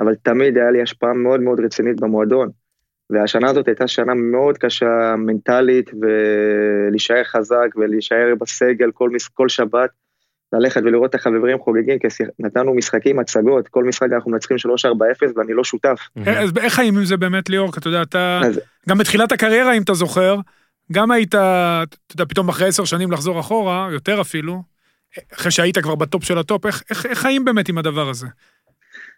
אבל 0.00 0.14
תמיד 0.14 0.58
היה 0.58 0.70
לי 0.70 0.82
השפעה 0.82 1.12
מאוד 1.12 1.40
מאוד 1.40 1.60
רצינית 1.60 2.00
במועדון. 2.00 2.50
והשנה 3.10 3.50
הזאת 3.50 3.68
הייתה 3.68 3.88
שנה 3.88 4.14
מאוד 4.14 4.58
קשה 4.58 5.14
מנטלית, 5.18 5.90
ולהישאר 6.00 7.24
חזק 7.24 7.68
ולהישאר 7.76 8.34
בסגל 8.40 8.90
כל, 8.90 9.10
כל 9.34 9.48
שבת. 9.48 9.90
ללכת 10.58 10.80
ולראות 10.84 11.10
את 11.10 11.14
החברים 11.14 11.58
חוגגים, 11.58 11.98
כי 11.98 12.06
נתנו 12.38 12.74
משחקים, 12.74 13.18
הצגות, 13.18 13.68
כל 13.68 13.84
משחק 13.84 14.06
אנחנו 14.12 14.30
מנצחים 14.30 14.56
3-4-0 14.56 14.68
ואני 15.36 15.52
לא 15.52 15.64
שותף. 15.64 15.98
אז 16.26 16.52
איך 16.60 16.74
חיים 16.74 16.98
עם 16.98 17.04
זה 17.04 17.16
באמת 17.16 17.48
ליאור? 17.48 17.70
אתה 17.78 17.88
יודע, 17.88 18.02
אתה, 18.02 18.40
גם 18.88 18.98
בתחילת 18.98 19.32
הקריירה, 19.32 19.72
אם 19.72 19.82
אתה 19.82 19.94
זוכר, 19.94 20.36
גם 20.92 21.10
היית, 21.10 21.34
אתה 21.34 21.84
יודע, 22.12 22.24
פתאום 22.24 22.48
אחרי 22.48 22.68
עשר 22.68 22.84
שנים 22.84 23.12
לחזור 23.12 23.40
אחורה, 23.40 23.88
יותר 23.92 24.20
אפילו, 24.20 24.62
אחרי 25.34 25.50
שהיית 25.50 25.78
כבר 25.78 25.94
בטופ 25.94 26.24
של 26.24 26.38
הטופ, 26.38 26.66
איך, 26.66 26.82
איך, 26.90 27.06
איך 27.06 27.18
חיים 27.18 27.44
באמת 27.44 27.68
עם 27.68 27.78
הדבר 27.78 28.08
הזה? 28.08 28.26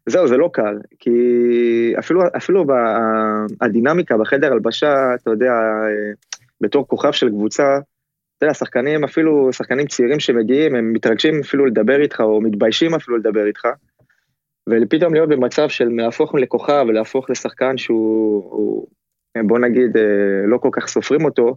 זהו, 0.06 0.28
זה 0.28 0.36
לא 0.36 0.50
קל, 0.52 0.78
כי 0.98 1.12
אפילו, 1.98 2.22
אפילו 2.36 2.64
הדינמיקה 3.60 4.16
בחדר 4.16 4.52
הלבשה, 4.52 5.14
אתה 5.14 5.30
יודע, 5.30 5.52
בתור 6.60 6.88
כוכב 6.88 7.12
של 7.12 7.28
קבוצה, 7.28 7.78
אתה 8.38 8.46
יודע, 8.46 8.54
שחקנים 8.54 9.04
אפילו, 9.04 9.52
שחקנים 9.52 9.86
צעירים 9.86 10.20
שמגיעים, 10.20 10.74
הם 10.74 10.92
מתרגשים 10.92 11.40
אפילו 11.40 11.66
לדבר 11.66 12.00
איתך, 12.00 12.20
או 12.20 12.40
מתביישים 12.40 12.94
אפילו 12.94 13.16
לדבר 13.16 13.46
איתך. 13.46 13.68
ופתאום 14.68 15.14
להיות 15.14 15.28
במצב 15.28 15.68
של 15.68 15.88
להפוך 15.88 16.34
לכוכב 16.34 16.84
ולהפוך 16.88 17.30
לשחקן 17.30 17.76
שהוא, 17.78 18.86
בוא 19.46 19.58
נגיד, 19.58 19.96
אה, 19.96 20.46
לא 20.46 20.58
כל 20.58 20.68
כך 20.72 20.88
סופרים 20.88 21.24
אותו, 21.24 21.56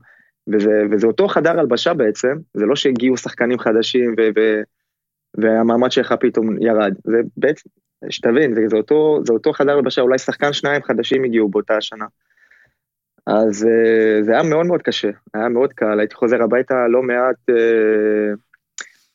וזה, 0.53 0.83
וזה 0.91 1.07
אותו 1.07 1.27
חדר 1.27 1.59
הלבשה 1.59 1.93
בעצם, 1.93 2.37
זה 2.53 2.65
לא 2.65 2.75
שהגיעו 2.75 3.17
שחקנים 3.17 3.59
חדשים 3.59 4.15
ו, 4.17 4.21
ו, 4.35 4.61
והמעמד 5.37 5.91
שלך 5.91 6.13
פתאום 6.19 6.61
ירד, 6.61 6.93
זה 7.03 7.17
בעצם, 7.37 7.69
שתבין, 8.09 8.55
זה, 8.55 8.61
זה, 8.67 8.77
אותו, 8.77 9.19
זה 9.25 9.33
אותו 9.33 9.53
חדר 9.53 9.71
הלבשה, 9.71 10.01
אולי 10.01 10.17
שחקן 10.17 10.53
שניים 10.53 10.83
חדשים 10.83 11.23
הגיעו 11.23 11.49
באותה 11.49 11.77
השנה. 11.77 12.05
אז 13.27 13.67
אה, 13.67 14.23
זה 14.23 14.31
היה 14.31 14.43
מאוד 14.43 14.65
מאוד 14.65 14.81
קשה, 14.81 15.09
היה 15.33 15.49
מאוד 15.49 15.73
קל, 15.73 15.99
הייתי 15.99 16.15
חוזר 16.15 16.43
הביתה 16.43 16.87
לא 16.87 17.03
מעט, 17.03 17.49
אה, 17.49 18.33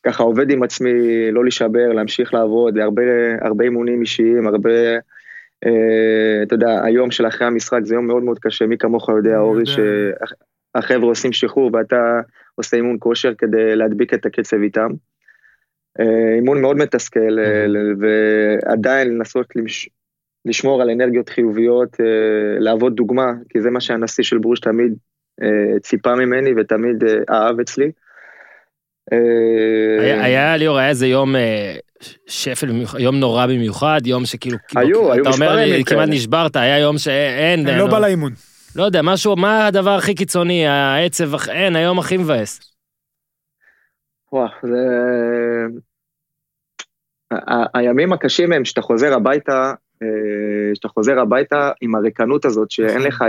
ככה 0.03 0.23
עובד 0.23 0.51
עם 0.51 0.63
עצמי, 0.63 0.91
לא 1.31 1.43
להישבר, 1.43 1.93
להמשיך 1.93 2.33
לעבוד, 2.33 2.77
הרבה, 2.77 3.01
הרבה 3.41 3.63
אימונים 3.63 4.01
אישיים, 4.01 4.47
הרבה, 4.47 4.69
אה, 5.65 6.43
אתה 6.43 6.55
יודע, 6.55 6.83
היום 6.83 7.11
של 7.11 7.27
אחרי 7.27 7.47
המשחק 7.47 7.79
זה 7.83 7.95
יום 7.95 8.07
מאוד 8.07 8.23
מאוד 8.23 8.39
קשה, 8.39 8.65
מי 8.65 8.77
כמוך 8.77 9.09
יודע, 9.09 9.37
אורי, 9.37 9.63
שהחבר'ה 9.65 11.09
עושים 11.09 11.33
שחרור 11.33 11.71
ואתה 11.73 12.21
עושה 12.55 12.77
אימון 12.77 12.97
כושר 12.99 13.33
כדי 13.37 13.75
להדביק 13.75 14.13
את 14.13 14.25
הקצב 14.25 14.57
איתם. 14.57 14.89
אימון 16.35 16.61
מאוד 16.61 16.77
מתסכל, 16.77 17.37
ועדיין 17.99 19.07
לנסות 19.07 19.55
למש... 19.55 19.89
לשמור 20.47 20.81
על 20.81 20.89
אנרגיות 20.89 21.29
חיוביות, 21.29 21.97
אה, 21.99 22.59
להוות 22.59 22.95
דוגמה, 22.95 23.31
כי 23.49 23.61
זה 23.61 23.69
מה 23.69 23.81
שהנשיא 23.81 24.23
של 24.23 24.37
ברוש 24.37 24.59
תמיד 24.59 24.93
אה, 25.41 25.79
ציפה 25.79 26.15
ממני 26.15 26.49
ותמיד 26.57 27.03
אה, 27.03 27.35
אהב 27.35 27.59
אצלי. 27.59 27.91
היה, 30.01 30.23
היה 30.23 30.57
ליאור, 30.57 30.77
היה 30.77 30.89
איזה 30.89 31.07
יום 31.07 31.35
שפל, 32.27 32.69
יום 32.99 33.15
נורא 33.19 33.45
במיוחד, 33.45 34.01
יום 34.05 34.25
שכאילו, 34.25 34.57
היו, 34.75 35.13
היו 35.13 35.21
אתה 35.21 35.29
אומר 35.29 35.55
לי, 35.55 35.83
כמעט 35.85 36.09
נשברת, 36.09 36.55
היה 36.55 36.79
יום 36.79 36.97
שאין, 36.97 37.67
לא 37.67 37.87
בא 37.87 37.99
לאימון. 37.99 38.31
לא 38.75 38.83
יודע, 38.83 39.01
משהו, 39.03 39.35
מה 39.35 39.67
הדבר 39.67 39.89
הכי 39.89 40.15
קיצוני, 40.15 40.67
העצב, 40.67 41.49
אין, 41.49 41.75
היום 41.75 41.99
הכי 41.99 42.17
מבאס. 42.17 42.59
וואו, 44.31 44.49
זה... 44.63 44.77
הימים 47.73 48.13
הקשים 48.13 48.51
הם 48.51 48.65
שאתה 48.65 48.81
חוזר 48.81 49.13
הביתה 49.13 49.73
שאתה 50.73 50.87
חוזר 50.87 51.19
הביתה 51.19 51.71
עם 51.81 51.95
הריקנות 51.95 52.45
הזאת, 52.45 52.71
שאין 52.71 53.01
לך, 53.01 53.23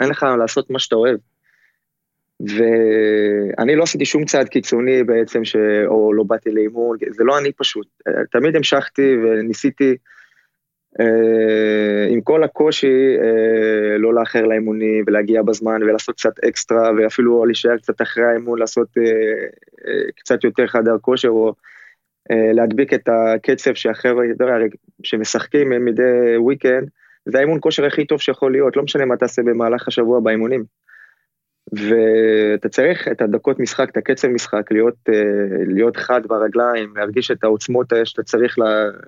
לך 0.00 0.26
לעשות 0.38 0.70
מה 0.70 0.78
שאתה 0.78 0.96
אוהב. 0.96 1.16
ואני 2.40 3.76
לא 3.76 3.82
עשיתי 3.82 4.04
שום 4.04 4.24
צעד 4.24 4.48
קיצוני 4.48 5.04
בעצם, 5.04 5.44
ש... 5.44 5.56
או 5.86 6.12
לא 6.12 6.22
באתי 6.22 6.50
לאימון, 6.50 6.96
זה 7.10 7.24
לא 7.24 7.38
אני 7.38 7.52
פשוט. 7.52 7.86
תמיד 8.30 8.56
המשכתי 8.56 9.16
וניסיתי, 9.16 9.96
אה, 11.00 12.06
עם 12.08 12.20
כל 12.20 12.44
הקושי, 12.44 13.16
אה, 13.22 13.98
לא 13.98 14.14
לאחר 14.14 14.42
לאימונים 14.42 15.04
ולהגיע 15.06 15.42
בזמן 15.42 15.82
ולעשות 15.82 16.14
קצת 16.14 16.44
אקסטרה, 16.48 16.90
ואפילו 16.98 17.44
להישאר 17.44 17.76
קצת 17.76 18.02
אחרי 18.02 18.24
האימון, 18.24 18.58
לעשות 18.58 18.88
קצת 20.16 20.44
יותר 20.44 20.66
חדר 20.66 20.98
כושר, 21.00 21.28
או 21.28 21.48
אה, 21.48 21.52
להדביק 22.30 22.94
את 22.94 23.08
הקצב 23.08 23.74
שהחבר'ה, 23.74 24.24
שמשחקים 25.02 25.84
מדי 25.84 26.36
וויקנד, 26.36 26.88
זה 27.24 27.38
האימון 27.38 27.58
כושר 27.60 27.84
הכי 27.84 28.06
טוב 28.06 28.20
שיכול 28.20 28.52
להיות, 28.52 28.76
לא 28.76 28.82
משנה 28.82 29.04
מה 29.04 29.16
תעשה 29.16 29.42
במהלך 29.42 29.88
השבוע 29.88 30.20
באימונים. 30.20 30.64
ואתה 31.72 32.68
צריך 32.68 33.08
את 33.08 33.22
הדקות 33.22 33.58
משחק, 33.58 33.90
את 33.90 33.96
הקצב 33.96 34.28
משחק, 34.28 34.72
להיות, 34.72 34.94
אה, 35.08 35.14
להיות 35.66 35.96
חד 35.96 36.26
ברגליים, 36.26 36.96
להרגיש 36.96 37.30
את 37.30 37.44
העוצמות 37.44 37.92
שאתה 38.04 38.22
צריך 38.22 38.58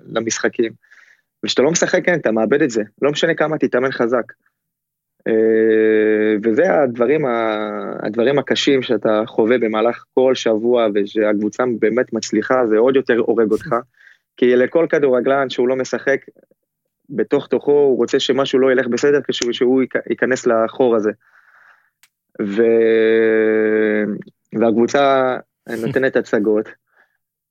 למשחקים. 0.07 0.71
וכשאתה 1.43 1.61
לא 1.61 1.71
משחק, 1.71 2.05
כן, 2.05 2.19
אתה 2.19 2.31
מאבד 2.31 2.61
את 2.61 2.69
זה, 2.69 2.83
לא 3.01 3.11
משנה 3.11 3.33
כמה 3.33 3.57
תתאמן 3.57 3.91
חזק. 3.91 4.33
אה, 5.27 6.35
וזה 6.43 6.81
הדברים, 6.81 7.25
הדברים 8.03 8.39
הקשים 8.39 8.81
שאתה 8.81 9.23
חווה 9.27 9.57
במהלך 9.57 10.03
כל 10.13 10.35
שבוע 10.35 10.87
ושהקבוצה 10.93 11.63
באמת 11.79 12.13
מצליחה, 12.13 12.67
זה 12.67 12.77
עוד 12.77 12.95
יותר 12.95 13.17
הורג 13.17 13.51
אותך. 13.51 13.75
כי 14.37 14.55
לכל 14.55 14.85
כדורגלן 14.89 15.49
שהוא 15.49 15.67
לא 15.67 15.75
משחק, 15.75 16.21
בתוך 17.09 17.47
תוכו 17.47 17.71
הוא 17.71 17.97
רוצה 17.97 18.19
שמשהו 18.19 18.59
לא 18.59 18.71
ילך 18.71 18.87
בסדר 18.87 19.19
כשהוא 19.27 19.53
שהוא 19.53 19.83
ייכנס 20.09 20.47
לחור 20.47 20.95
הזה. 20.95 21.11
ו... 22.41 22.63
והקבוצה 24.59 25.37
נותנת 25.81 26.15
הצגות, 26.19 26.69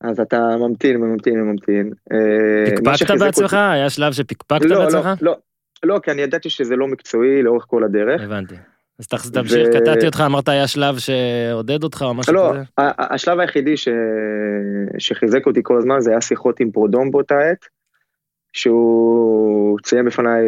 אז 0.01 0.21
אתה 0.21 0.57
ממתין 0.57 1.03
וממתין 1.03 1.41
וממתין. 1.41 1.93
אה, 2.13 2.77
פקפקת 2.77 3.21
בעצמך? 3.21 3.55
היה 3.55 3.91
שלב 3.91 4.13
שפקפקת 4.13 4.65
לא, 4.65 4.85
בעצמך? 4.85 5.05
לא, 5.05 5.13
לא, 5.21 5.37
לא, 5.85 6.01
כי 6.03 6.11
אני 6.11 6.23
ידעתי 6.23 6.51
שזה 6.51 6.77
לא 6.77 6.89
מקצועי 6.89 7.43
לאורך 7.43 7.65
כל 7.69 7.85
הדרך. 7.85 8.23
הבנתי. 8.23 8.55
אז 8.99 9.31
תמשיך, 9.33 9.69
ו... 9.69 9.81
קטעתי 9.81 10.07
אותך, 10.07 10.23
אמרת 10.27 10.49
היה 10.49 10.67
שלב 10.67 10.99
שעודד 10.99 11.83
אותך 11.83 12.03
או 12.03 12.15
משהו 12.15 12.33
לא, 12.33 12.51
כזה? 12.51 12.63
לא, 12.79 12.85
השלב 12.99 13.41
היחידי 13.41 13.77
ש... 13.77 13.89
שחיזק 14.99 15.47
אותי 15.47 15.61
כל 15.63 15.79
הזמן 15.79 16.01
זה 16.01 16.11
היה 16.11 16.21
שיחות 16.21 16.61
עם 16.61 16.71
פרודום 16.71 17.11
באותה 17.11 17.39
עת, 17.41 17.65
שהוא 18.53 19.79
ציין 19.83 20.05
בפניי 20.05 20.43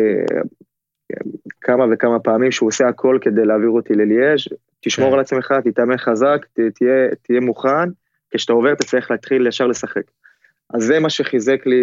כמה 1.61 1.85
וכמה 1.93 2.19
פעמים 2.19 2.53
שהוא 2.53 2.67
עושה 2.69 2.89
הכל 2.89 3.19
כדי 3.21 3.45
להעביר 3.45 3.71
אותי 3.71 3.95
לליאז', 3.95 4.41
תשמור 4.81 5.09
כן. 5.09 5.15
על 5.15 5.21
עצמך, 5.21 5.55
תתאמן 5.65 5.97
חזק, 5.99 6.47
תהיה, 6.53 7.09
תהיה 7.23 7.41
מוכן, 7.41 7.89
כשאתה 8.31 8.53
עובר 8.53 8.73
אתה 8.73 8.85
צריך 8.85 9.11
להתחיל 9.11 9.47
ישר 9.47 9.67
לשחק. 9.67 10.03
אז 10.75 10.83
זה 10.83 11.01
מה 11.01 11.11
שחיזק 11.11 11.67
לי, 11.67 11.77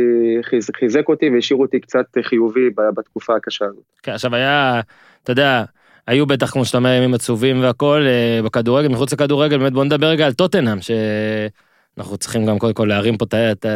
חיז, 0.43 0.69
חיזק 0.79 1.09
אותי 1.09 1.29
והשאיר 1.29 1.59
אותי 1.59 1.79
קצת 1.79 2.05
חיובי 2.21 2.69
בתקופה 2.95 3.35
הקשה 3.35 3.65
הזאת. 3.65 3.83
כן, 4.03 4.11
עכשיו 4.11 4.35
היה, 4.35 4.81
אתה 5.23 5.31
יודע, 5.31 5.63
היו 6.07 6.25
בטח, 6.25 6.51
כמו 6.51 6.65
שאתה 6.65 6.77
אומר, 6.77 6.89
ימים 6.89 7.13
עצובים 7.13 7.61
והכל, 7.61 8.05
אה, 8.07 8.41
בכדורגל, 8.41 8.87
מחוץ 8.87 9.13
לכדורגל, 9.13 9.57
באמת 9.57 9.73
בוא 9.73 9.83
נדבר 9.83 10.07
רגע 10.07 10.25
על 10.25 10.33
טוטנאם, 10.33 10.77
שאנחנו 10.81 12.17
צריכים 12.17 12.45
גם 12.45 12.59
קודם 12.59 12.73
כל 12.73 12.85
להרים 12.85 13.17
פה 13.17 13.25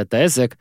את 0.01 0.13
העסק. 0.13 0.55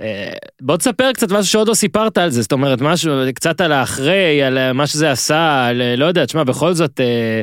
אה, 0.00 0.32
בוא 0.60 0.76
תספר 0.76 1.12
קצת 1.12 1.32
משהו 1.32 1.44
שעוד 1.44 1.68
לא 1.68 1.74
סיפרת 1.74 2.18
על 2.18 2.30
זה, 2.30 2.42
זאת 2.42 2.52
אומרת, 2.52 2.80
משהו, 2.80 3.12
קצת 3.34 3.60
על 3.60 3.72
האחרי, 3.72 4.42
על 4.42 4.72
מה 4.72 4.86
שזה 4.86 5.10
עשה, 5.10 5.66
על, 5.66 5.94
לא 5.96 6.04
יודע, 6.04 6.24
תשמע, 6.24 6.44
בכל 6.44 6.72
זאת, 6.72 7.00
אה, 7.00 7.42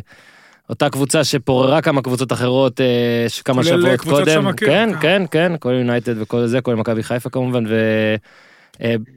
אותה 0.71 0.89
קבוצה 0.89 1.23
שפוררה 1.23 1.81
כמה 1.81 2.01
קבוצות 2.01 2.31
אחרות 2.31 2.81
אה, 2.81 3.25
כמה 3.45 3.63
שבועות 3.63 4.01
קודם. 4.01 4.51
כן, 4.51 4.65
כן, 4.65 4.89
כן, 5.01 5.23
כן, 5.31 5.57
כל 5.59 5.71
יונייטד 5.73 6.21
וכל 6.21 6.45
זה, 6.45 6.61
כל 6.61 6.75
מכבי 6.75 7.03
חיפה 7.03 7.29
כמובן, 7.29 7.63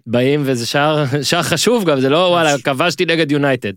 ובאים 0.06 0.40
אה, 0.40 0.44
וזה 0.46 0.66
שער, 0.66 1.04
שער 1.28 1.42
חשוב 1.42 1.90
גם, 1.90 2.00
זה 2.00 2.08
לא 2.08 2.16
וואלה, 2.16 2.50
כבשתי 2.64 3.04
נגד 3.04 3.32
יונייטד. 3.32 3.72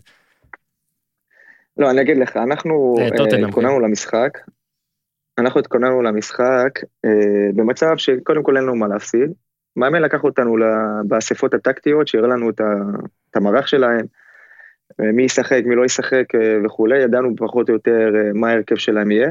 לא, 1.76 1.90
אני 1.90 2.00
אגיד 2.00 2.16
לך, 2.16 2.36
אנחנו 2.36 2.96
אה, 3.00 3.06
התכוננו 3.46 3.76
כן. 3.76 3.82
למשחק, 3.82 4.38
אנחנו 5.38 5.60
התכוננו 5.60 6.02
למשחק 6.02 6.78
במצב 7.54 7.96
שקודם 7.96 8.42
כל 8.42 8.56
אין 8.56 8.64
לנו 8.64 8.76
מה 8.76 8.88
להפסיד. 8.88 9.30
מאמן 9.76 10.02
לקח 10.02 10.24
אותנו 10.24 10.56
באספות 11.04 11.54
הטקטיות, 11.54 12.08
שיראה 12.08 12.28
לנו 12.28 12.50
את 12.50 13.36
המערך 13.36 13.68
שלהם. 13.68 14.06
מי 14.98 15.22
ישחק, 15.22 15.62
מי 15.64 15.74
לא 15.74 15.84
ישחק 15.84 16.34
אה, 16.34 16.56
וכולי, 16.64 16.98
ידענו 16.98 17.36
פחות 17.36 17.68
או 17.68 17.74
יותר 17.74 18.12
אה, 18.16 18.32
מה 18.34 18.50
ההרכב 18.50 18.76
שלהם 18.76 19.10
יהיה. 19.10 19.30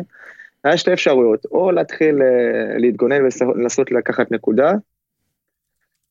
היה 0.63 0.77
שתי 0.77 0.93
אפשרויות, 0.93 1.45
או 1.45 1.71
להתחיל 1.71 2.21
אה, 2.21 2.77
להתגונן 2.77 3.21
ולנסות 3.21 3.91
לקחת 3.91 4.31
נקודה, 4.31 4.71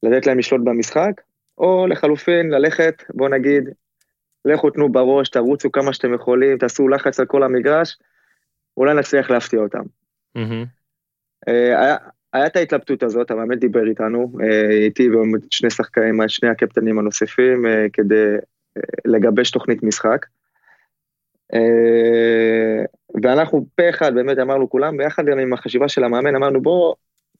לתת 0.03 0.27
להם 0.27 0.39
לשלוט 0.39 0.61
במשחק, 0.65 1.21
או 1.59 1.87
לחלופין 1.87 2.51
ללכת, 2.51 3.03
בוא 3.15 3.29
נגיד, 3.29 3.69
לכו 4.45 4.71
תנו 4.71 4.93
בראש, 4.93 5.29
תרוצו 5.29 5.73
כמה 5.73 5.93
שאתם 5.93 6.15
יכולים, 6.15 6.59
תעשו 6.59 6.89
לחץ 6.89 7.21
על 7.21 7.27
כל 7.27 7.43
המגרש, 7.43 7.99
אולי 8.77 8.95
נצליח 8.95 9.31
להפתיע 9.31 9.61
אותם. 9.61 9.83
Mm-hmm. 10.39 10.67
היה, 11.47 11.97
היה 12.33 12.47
את 12.47 12.57
ההתלבטות 12.57 13.03
הזאת, 13.03 13.31
המאמן 13.31 13.59
דיבר 13.59 13.87
איתנו, 13.89 14.33
איתי 14.71 15.09
ושני 15.11 15.71
שחקנים, 15.71 16.21
שני 16.29 16.49
הקפטנים 16.49 16.99
הנוספים, 16.99 17.65
כדי 17.93 18.37
לגבש 19.05 19.51
תוכנית 19.51 19.83
משחק. 19.83 20.27
אה, 21.55 22.85
ואנחנו 23.23 23.67
פה 23.75 23.91
אחד 23.91 24.15
באמת 24.15 24.39
אמרנו 24.39 24.71
כולם 24.71 24.97
ביחד 24.97 25.29
עם 25.29 25.53
החשיבה 25.53 25.89
של 25.89 26.05
המאמן 26.05 26.37
אמרנו 26.37 26.63
בוא 26.63 26.95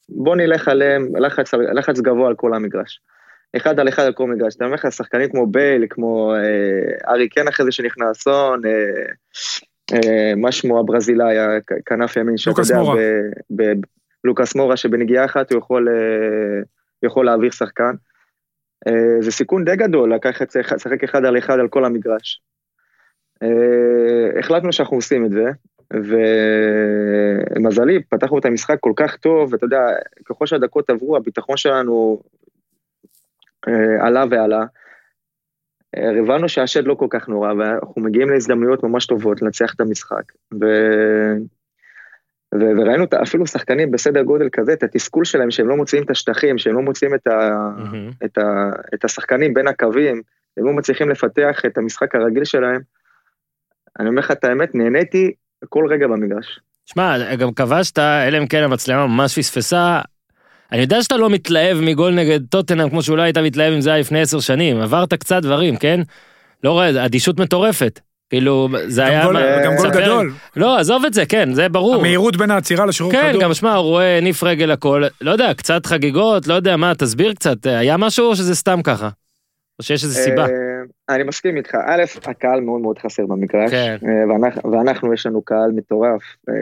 בוא 0.09 0.35
נלך 0.35 0.67
עליהם 0.67 1.15
לחץ, 1.15 1.53
לחץ 1.53 1.99
גבוה 1.99 2.27
על 2.27 2.35
כל 2.35 2.53
המגרש. 2.53 3.01
אחד 3.55 3.79
על 3.79 3.89
אחד 3.89 4.03
על 4.03 4.13
כל 4.13 4.27
מגרש. 4.27 4.55
אתה 4.55 4.65
אומר 4.65 4.75
לך 4.75 4.91
שחקנים 4.91 5.29
כמו 5.29 5.47
בייל, 5.47 5.85
כמו 5.89 6.35
אה, 6.35 7.13
ארי 7.13 7.29
קן 7.29 7.47
אחרי 7.47 7.65
זה 7.65 7.71
שנכנס, 7.71 8.17
סון, 8.17 8.61
אה, 8.65 8.71
אה, 9.93 10.35
מה 10.35 10.51
שמו 10.51 10.79
הברזילאי, 10.79 11.37
הכנף 11.79 12.15
ימין, 12.15 12.37
שאתה 12.37 12.61
יודע, 12.61 12.81
לוקאס 14.23 14.55
מורה 14.55 14.77
שבנגיעה 14.77 15.25
אחת 15.25 15.51
הוא 15.51 15.59
יכול, 15.59 15.89
אה, 15.89 16.61
יכול 17.03 17.25
להעביר 17.25 17.51
שחקן. 17.51 17.83
אה, 17.83 17.93
זה 19.19 19.31
סיכון 19.31 19.65
די 19.65 19.75
גדול 19.75 20.13
לקחת, 20.13 20.55
לשחק 20.55 21.03
אחד 21.03 21.25
על 21.25 21.37
אחד 21.37 21.59
על 21.59 21.67
כל 21.67 21.85
המגרש. 21.85 22.41
החלטנו 24.39 24.73
שאנחנו 24.73 24.97
עושים 24.97 25.25
את 25.25 25.31
זה, 25.31 25.45
ומזלי, 27.55 28.03
פתחנו 28.03 28.39
את 28.39 28.45
המשחק 28.45 28.79
כל 28.79 28.93
כך 28.95 29.15
טוב, 29.15 29.53
ואתה 29.53 29.65
יודע, 29.65 29.79
ככל 30.25 30.45
שהדקות 30.45 30.89
עברו, 30.89 31.17
הביטחון 31.17 31.57
שלנו 31.57 32.21
עלה 33.99 34.23
ועלה. 34.29 34.65
הבנו 35.93 36.49
שהשד 36.49 36.87
לא 36.87 36.93
כל 36.93 37.07
כך 37.09 37.29
נורא, 37.29 37.53
ואנחנו 37.53 38.01
מגיעים 38.01 38.29
להזדמנויות 38.29 38.83
ממש 38.83 39.05
טובות 39.05 39.41
לנצח 39.41 39.73
את 39.73 39.81
המשחק. 39.81 40.23
ו... 40.61 40.65
וראינו 42.59 43.05
אפילו 43.23 43.47
שחקנים 43.47 43.91
בסדר 43.91 44.21
גודל 44.21 44.49
כזה, 44.51 44.73
את 44.73 44.83
התסכול 44.83 45.25
שלהם, 45.25 45.51
שהם 45.51 45.67
לא 45.67 45.75
מוציאים 45.75 46.03
את 46.03 46.09
השטחים, 46.09 46.57
שהם 46.57 46.75
לא 46.75 46.81
מוציאים 46.81 47.15
את, 47.15 47.27
ה... 47.27 47.31
mm-hmm. 47.77 48.25
את, 48.25 48.37
ה... 48.37 48.69
את 48.93 49.05
השחקנים 49.05 49.53
בין 49.53 49.67
הקווים, 49.67 50.21
הם 50.57 50.65
לא 50.65 50.73
מצליחים 50.73 51.09
לפתח 51.09 51.61
את 51.65 51.77
המשחק 51.77 52.15
הרגיל 52.15 52.43
שלהם. 52.43 52.81
אני 53.99 54.09
אומר 54.09 54.19
לך 54.19 54.31
את 54.31 54.43
האמת, 54.43 54.75
נהניתי 54.75 55.31
כל 55.69 55.87
רגע 55.89 56.07
במגרש. 56.07 56.59
שמע, 56.85 57.35
גם 57.35 57.53
כבשת, 57.53 57.99
אלא 57.99 58.37
אם 58.37 58.47
כן 58.47 58.63
המצלמה 58.63 59.07
ממש 59.07 59.39
פספסה, 59.39 60.01
אני 60.71 60.81
יודע 60.81 61.01
שאתה 61.01 61.17
לא 61.17 61.29
מתלהב 61.29 61.77
מגול 61.81 62.13
נגד 62.13 62.39
טוטנאם 62.49 62.89
כמו 62.89 63.01
שאולי 63.01 63.23
היית 63.23 63.37
מתלהב 63.37 63.73
אם 63.73 63.81
זה 63.81 63.89
היה 63.89 63.99
לפני 63.99 64.21
עשר 64.21 64.39
שנים, 64.39 64.77
עברת 64.77 65.13
קצת 65.13 65.41
דברים, 65.41 65.77
כן? 65.77 65.99
לא 66.63 66.71
רואה, 66.71 67.05
אדישות 67.05 67.39
מטורפת. 67.39 67.99
כאילו, 68.29 68.67
זה 68.87 69.05
היה... 69.05 69.25
גול, 69.25 69.37
גם 69.65 69.75
גול 69.75 69.89
גדול. 69.89 70.31
לא, 70.55 70.79
עזוב 70.79 71.05
את 71.05 71.13
זה, 71.13 71.25
כן, 71.25 71.53
זה 71.53 71.69
ברור. 71.69 71.95
המהירות 71.95 72.37
בין 72.37 72.51
העצירה 72.51 72.85
לשחרור 72.85 73.11
כן, 73.11 73.27
כדור. 73.29 73.41
כן, 73.41 73.47
גם 73.47 73.53
שמע, 73.53 73.75
הוא 73.75 73.85
רואה 73.85 74.19
ניף 74.21 74.43
רגל 74.43 74.71
הכל, 74.71 75.03
לא 75.21 75.31
יודע, 75.31 75.53
קצת 75.53 75.85
חגיגות, 75.85 76.47
לא 76.47 76.53
יודע 76.53 76.77
מה, 76.77 76.95
תסביר 76.95 77.33
קצת, 77.33 77.65
היה 77.65 77.97
משהו 77.97 78.25
או 78.25 78.35
שזה 78.35 78.55
סתם 78.55 78.79
ככה? 78.83 79.09
או 79.79 79.83
שיש 79.83 80.03
איזה 80.03 80.15
סיבה? 80.15 80.45
אה, 80.45 81.15
אני 81.15 81.23
מסכים 81.23 81.57
איתך, 81.57 81.75
א', 81.75 82.03
הקהל 82.25 82.59
מאוד 82.59 82.81
מאוד 82.81 82.99
חסר 82.99 83.25
במגרש, 83.25 83.71
כן. 83.71 83.97
אה, 84.07 84.69
ואנחנו, 84.71 85.13
יש 85.13 85.25
לנו 85.25 85.41
קהל 85.41 85.71
מטורף. 85.75 86.21
אה, 86.49 86.53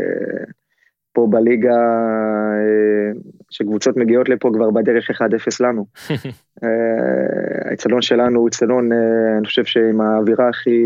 פה 1.16 1.28
בליגה, 1.30 1.70
אה, 1.70 3.12
שקבוצות 3.50 3.98
מגיעות 3.98 4.30
לפה 4.30 4.50
כבר 4.54 4.72
בדרך 4.72 5.12
1-0 5.12 5.24
לנו. 5.60 5.86
אה, 6.64 7.70
האצטדיון 7.70 8.02
שלנו 8.02 8.40
הוא 8.40 8.48
אצטדיון, 8.48 8.92
אה, 8.92 9.38
אני 9.38 9.46
חושב 9.46 9.66
שעם 9.66 10.02
האווירה 10.02 10.50
הכי, 10.50 10.84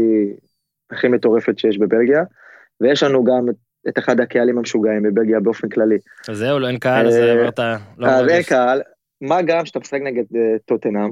הכי 0.92 1.08
מטורפת 1.08 1.60
שיש 1.60 1.78
בבלגיה, 1.78 2.24
ויש 2.82 3.04
לנו 3.04 3.24
גם 3.24 3.46
את 3.90 3.98
אחד 3.98 4.20
הקהלים 4.20 4.58
המשוגעים 4.58 5.04
בבלגיה 5.04 5.40
באופן 5.40 5.70
כללי. 5.70 5.98
אז 6.30 6.38
זהו, 6.38 6.60
לא 6.60 6.68
אין 6.68 6.78
קהל, 6.78 7.08
אז 7.08 7.18
אמרת... 7.18 7.60
לא 7.98 8.08
אז 8.08 8.28
אין 8.28 8.44
קהל, 8.44 8.82
מה 9.22 9.42
גם 9.42 9.66
שאתה 9.66 9.80
משחק 9.80 10.00
נגד 10.02 10.24
טוטנאם, 10.66 11.12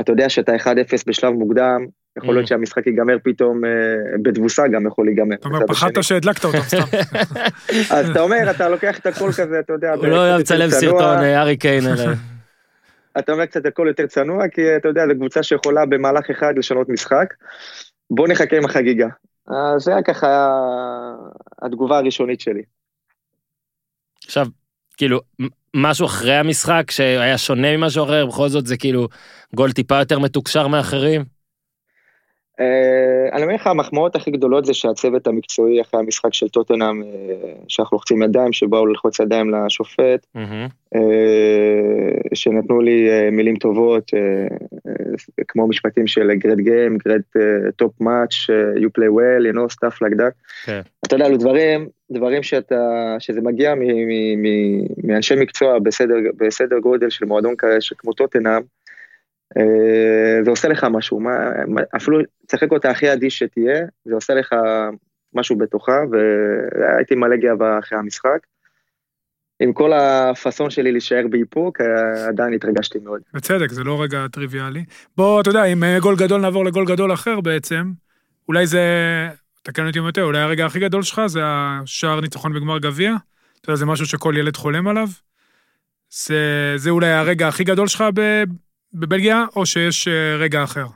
אתה 0.00 0.12
יודע 0.12 0.28
שאתה 0.28 0.56
1-0 0.56 0.66
בשלב 1.06 1.32
מוקדם, 1.32 1.86
יכול 2.18 2.34
להיות 2.34 2.46
mm. 2.46 2.48
שהמשחק 2.48 2.86
ייגמר 2.86 3.16
פתאום 3.24 3.64
אה, 3.64 3.70
בתבוסה 4.22 4.68
גם 4.68 4.86
יכול 4.86 5.06
להיגמר. 5.06 5.34
אתה 5.34 5.48
אומר, 5.48 5.66
פחדת 5.66 6.02
שהדלקת 6.02 6.44
אותם 6.44 6.58
סתם. 6.58 6.96
אז 7.96 8.10
אתה 8.10 8.20
אומר, 8.20 8.50
אתה 8.50 8.68
לוקח 8.68 8.98
את 8.98 9.06
הכל 9.06 9.32
כזה, 9.32 9.58
אתה 9.60 9.72
יודע, 9.72 9.92
הוא 9.92 10.06
לא 10.06 10.16
אוהב 10.16 10.40
לצלם 10.40 10.70
סרטון 10.70 11.18
אה, 11.18 11.42
ארי 11.42 11.56
קיין. 11.56 11.84
אתה 13.18 13.32
אומר 13.32 13.46
קצת 13.46 13.66
הכל 13.66 13.86
יותר 13.88 14.06
צנוע, 14.06 14.48
כי 14.48 14.76
אתה 14.76 14.88
יודע, 14.88 15.02
זו 15.08 15.14
קבוצה 15.14 15.42
שיכולה 15.42 15.86
במהלך 15.86 16.30
אחד 16.30 16.58
לשנות 16.58 16.88
משחק. 16.88 17.34
בוא 18.10 18.28
נחכה 18.28 18.56
עם 18.56 18.64
החגיגה. 18.64 19.06
זה 19.76 19.92
היה 19.92 20.02
ככה 20.02 20.50
התגובה 21.62 21.98
הראשונית 21.98 22.40
שלי. 22.40 22.62
עכשיו, 24.24 24.46
כאילו, 24.96 25.20
משהו 25.74 26.06
אחרי 26.06 26.34
המשחק 26.34 26.90
שהיה 26.90 27.38
שונה 27.38 27.76
ממשהו 27.76 28.04
אחר, 28.04 28.26
בכל 28.26 28.48
זאת 28.48 28.66
זה 28.66 28.76
כאילו 28.76 29.08
גול 29.54 29.72
טיפה 29.72 29.98
יותר 29.98 30.18
מתוקשר 30.18 30.68
מאחרים? 30.68 31.24
אה, 32.60 33.28
אני 33.32 33.42
אומר 33.42 33.54
לך, 33.54 33.66
המחמאות 33.66 34.16
הכי 34.16 34.30
גדולות 34.30 34.64
זה 34.64 34.74
שהצוות 34.74 35.26
המקצועי 35.26 35.80
אחרי 35.80 36.00
המשחק 36.00 36.34
של 36.34 36.48
טוטנאם, 36.48 37.02
אה, 37.02 37.08
שאנחנו 37.68 37.94
לוחצים 37.94 38.22
ידיים, 38.22 38.52
שבאו 38.52 38.86
ללחוץ 38.86 39.20
ידיים 39.20 39.50
לשופט, 39.54 40.26
אה, 40.94 41.00
שנתנו 42.34 42.80
לי 42.80 43.30
מילים 43.30 43.56
טובות, 43.56 44.10
כמו 45.48 45.68
משפטים 45.68 46.06
של 46.06 46.34
great 46.34 46.58
game, 46.58 46.98
great 46.98 47.20
top 47.76 48.00
match, 48.00 48.34
you 48.76 48.88
play 48.98 49.10
well, 49.10 49.52
you 49.52 49.56
know, 49.56 49.74
stuff 49.74 49.94
like 49.94 50.16
that. 50.16 50.32
כן. 50.64 50.80
אתה 51.06 51.14
יודע, 51.14 51.26
אלו 51.26 51.36
דברים, 51.36 51.88
דברים 52.10 52.42
שאתה, 52.42 53.16
שזה 53.18 53.40
מגיע 53.40 53.74
מאנשי 55.02 55.34
מקצוע 55.34 55.78
בסדר 56.38 56.78
גודל 56.78 57.10
של 57.10 57.24
מועדון 57.24 57.54
כזה, 57.58 57.78
כמו 57.98 58.12
טוטנאם, 58.12 58.62
זה 60.44 60.50
עושה 60.50 60.68
לך 60.68 60.86
משהו, 60.90 61.20
מה, 61.20 61.50
אפילו 61.96 62.18
תשחק 62.46 62.72
אותה 62.72 62.90
הכי 62.90 63.12
אדיש 63.12 63.38
שתהיה, 63.38 63.86
זה 64.04 64.14
עושה 64.14 64.34
לך 64.34 64.54
משהו 65.34 65.56
בתוכך, 65.56 66.02
והייתי 66.10 67.14
מלא 67.14 67.36
גאווה 67.36 67.78
אחרי 67.78 67.98
המשחק. 67.98 68.38
עם 69.64 69.72
כל 69.72 69.92
הפאסון 69.92 70.70
שלי 70.70 70.92
להישאר 70.92 71.24
באיפוק, 71.30 71.80
עדיין 72.28 72.54
התרגשתי 72.54 72.98
מאוד. 73.04 73.20
בצדק, 73.34 73.70
זה 73.70 73.84
לא 73.84 74.02
רגע 74.02 74.26
טריוויאלי. 74.32 74.84
בוא, 75.16 75.40
אתה 75.40 75.50
יודע, 75.50 75.64
עם 75.64 75.84
אה, 75.84 75.98
גול 76.00 76.16
גדול 76.16 76.40
נעבור 76.40 76.64
לגול 76.64 76.86
גדול 76.86 77.12
אחר 77.12 77.40
בעצם, 77.40 77.92
אולי 78.48 78.66
זה, 78.66 78.82
תקן 79.62 79.86
אותי 79.86 79.98
אם 79.98 80.04
יותר, 80.04 80.24
אולי 80.24 80.38
הרגע 80.38 80.66
הכי 80.66 80.80
גדול 80.80 81.02
שלך 81.02 81.22
זה 81.26 81.40
השער 81.44 82.20
ניצחון 82.20 82.54
בגמר 82.54 82.78
גביע? 82.78 83.12
אתה 83.60 83.70
יודע, 83.70 83.76
זה 83.76 83.86
משהו 83.86 84.06
שכל 84.06 84.34
ילד 84.36 84.56
חולם 84.56 84.88
עליו? 84.88 85.08
זה, 86.10 86.72
זה 86.76 86.90
אולי 86.90 87.10
הרגע 87.10 87.48
הכי 87.48 87.64
גדול 87.64 87.86
שלך 87.86 88.04
בבלגיה, 88.94 89.44
או 89.56 89.66
שיש 89.66 90.08
אה, 90.08 90.36
רגע 90.36 90.64
אחר? 90.64 90.86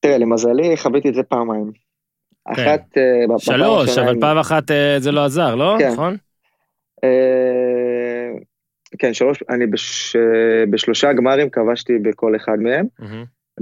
תראה, 0.00 0.18
למזלי 0.18 0.76
חוויתי 0.76 1.08
את 1.08 1.14
זה 1.14 1.22
פעמיים. 1.22 1.70
כן. 2.54 2.62
אחת... 2.62 2.98
אה, 2.98 3.38
שלוש, 3.38 3.98
אבל 3.98 4.20
פעם 4.20 4.38
אחת 4.38 4.70
אה, 4.70 4.96
זה 4.98 5.12
לא 5.12 5.24
עזר, 5.24 5.54
לא? 5.54 5.76
כן. 5.78 5.92
נכון? 5.92 6.16
כן, 8.98 9.14
שלוש, 9.14 9.42
אני 9.50 9.64
בשלושה 10.70 11.12
גמרים 11.12 11.50
כבשתי 11.50 11.98
בכל 11.98 12.36
אחד 12.36 12.58
מהם. 12.58 12.86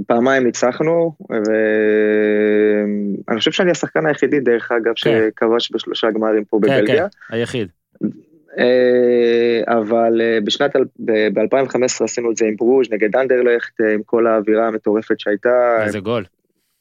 פעמיים 0.07 0.43
ניצחנו, 0.43 1.15
ואני 1.29 3.39
חושב 3.39 3.51
שאני 3.51 3.71
השחקן 3.71 4.05
היחידי, 4.05 4.39
דרך 4.39 4.71
אגב, 4.71 4.93
כן. 4.95 4.95
שכבש 4.95 5.71
בשלושה 5.71 6.11
גמרים 6.11 6.45
פה 6.45 6.59
בבלגיה. 6.59 6.85
כן, 6.85 7.07
כן, 7.29 7.35
היחיד. 7.35 7.67
אה, 8.59 9.77
אבל 9.77 10.21
אה, 10.21 10.39
בשנת, 10.43 10.75
ב-2015 10.99 12.03
עשינו 12.03 12.31
את 12.31 12.37
זה 12.37 12.45
עם 12.45 12.55
ברוז' 12.55 12.91
נגד 12.91 13.15
אנדרלכט, 13.15 13.81
אה, 13.81 13.93
עם 13.93 14.01
כל 14.05 14.27
האווירה 14.27 14.67
המטורפת 14.67 15.19
שהייתה. 15.19 15.83
איזה 15.83 15.99
גול. 15.99 16.23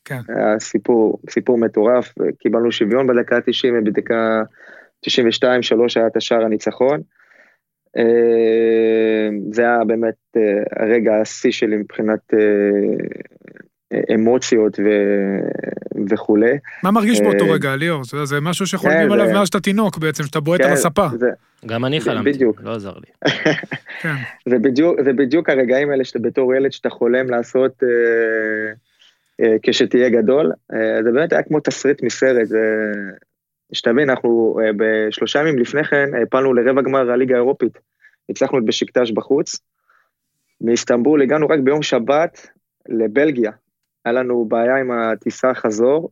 כן. 0.04 0.20
היה 0.28 0.58
סיפור, 0.58 1.18
סיפור 1.30 1.58
מטורף, 1.58 2.14
קיבלנו 2.38 2.72
שוויון 2.72 3.06
בדקה 3.06 3.36
ה-90, 3.36 3.84
ובדקה 5.18 5.46
92-3 5.46 5.48
היה 5.96 6.06
את 6.06 6.16
השער 6.16 6.44
הניצחון. 6.44 7.00
זה 9.52 9.62
היה 9.62 9.84
באמת 9.86 10.36
הרגע 10.76 11.20
השיא 11.20 11.50
שלי 11.50 11.76
מבחינת 11.76 12.34
אמוציות 14.14 14.78
ו... 14.78 14.88
וכולי. 16.10 16.58
מה 16.82 16.90
מרגיש 16.90 17.20
באותו 17.20 17.44
אה, 17.44 17.52
רגע, 17.52 17.76
ליאור? 17.76 18.04
זה, 18.04 18.24
זה 18.24 18.40
משהו 18.40 18.66
שחולמים 18.66 19.06
כן, 19.06 19.12
עליו 19.12 19.32
מאז 19.32 19.46
שאתה 19.46 19.60
תינוק 19.60 19.98
בעצם, 19.98 20.24
שאתה 20.24 20.40
בועט 20.40 20.60
על 20.60 20.66
כן, 20.66 20.72
הספה. 20.72 21.06
זה... 21.18 21.30
גם 21.66 21.84
אני 21.84 22.00
חלמתי, 22.00 22.32
בדיוק. 22.32 22.60
לא 22.62 22.74
עזר 22.74 22.92
לי. 22.92 23.30
כן. 24.02 24.14
זה, 24.48 24.58
בדיוק, 24.58 25.00
זה 25.04 25.12
בדיוק 25.12 25.48
הרגעים 25.48 25.90
האלה 25.90 26.04
שאתה 26.04 26.18
בתור 26.18 26.54
ילד 26.54 26.72
שאתה 26.72 26.90
חולם 26.90 27.30
לעשות 27.30 27.82
אה, 27.82 27.88
אה, 29.40 29.56
כשתהיה 29.62 30.08
גדול. 30.08 30.52
אה, 30.72 31.02
זה 31.02 31.12
באמת 31.12 31.32
היה 31.32 31.42
כמו 31.42 31.60
תסריט 31.60 32.02
מסרט. 32.02 32.46
זה... 32.46 32.58
שתבין, 33.72 34.10
אנחנו 34.10 34.58
אה, 34.62 34.70
בשלושה 34.76 35.40
ימים 35.40 35.58
לפני 35.58 35.84
כן 35.84 36.08
הפלנו 36.22 36.54
לרבע 36.54 36.82
גמר 36.82 37.10
הליגה 37.10 37.34
האירופית. 37.34 37.78
הצלחנו 38.28 38.58
את 38.58 38.64
בשקטש 38.64 39.10
בחוץ. 39.10 39.60
מאיסטנבול 40.60 41.22
הגענו 41.22 41.48
רק 41.48 41.60
ביום 41.60 41.82
שבת 41.82 42.48
לבלגיה. 42.88 43.50
היה 44.04 44.12
לנו 44.12 44.44
בעיה 44.44 44.76
עם 44.76 44.90
הטיסה 44.90 45.54
חזור, 45.54 46.10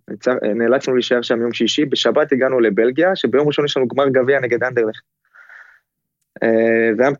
נאלצנו 0.54 0.94
להישאר 0.94 1.22
שם 1.22 1.40
יום 1.40 1.52
שישי, 1.52 1.84
בשבת 1.84 2.32
הגענו 2.32 2.60
לבלגיה, 2.60 3.16
שביום 3.16 3.46
ראשון 3.46 3.64
יש 3.64 3.76
לנו 3.76 3.88
גמר 3.88 4.08
גביע 4.08 4.40
נגד 4.40 4.64
אנדרלך. 4.64 5.00
אה, 6.42 6.90
זה 6.96 7.02
היה 7.02 7.12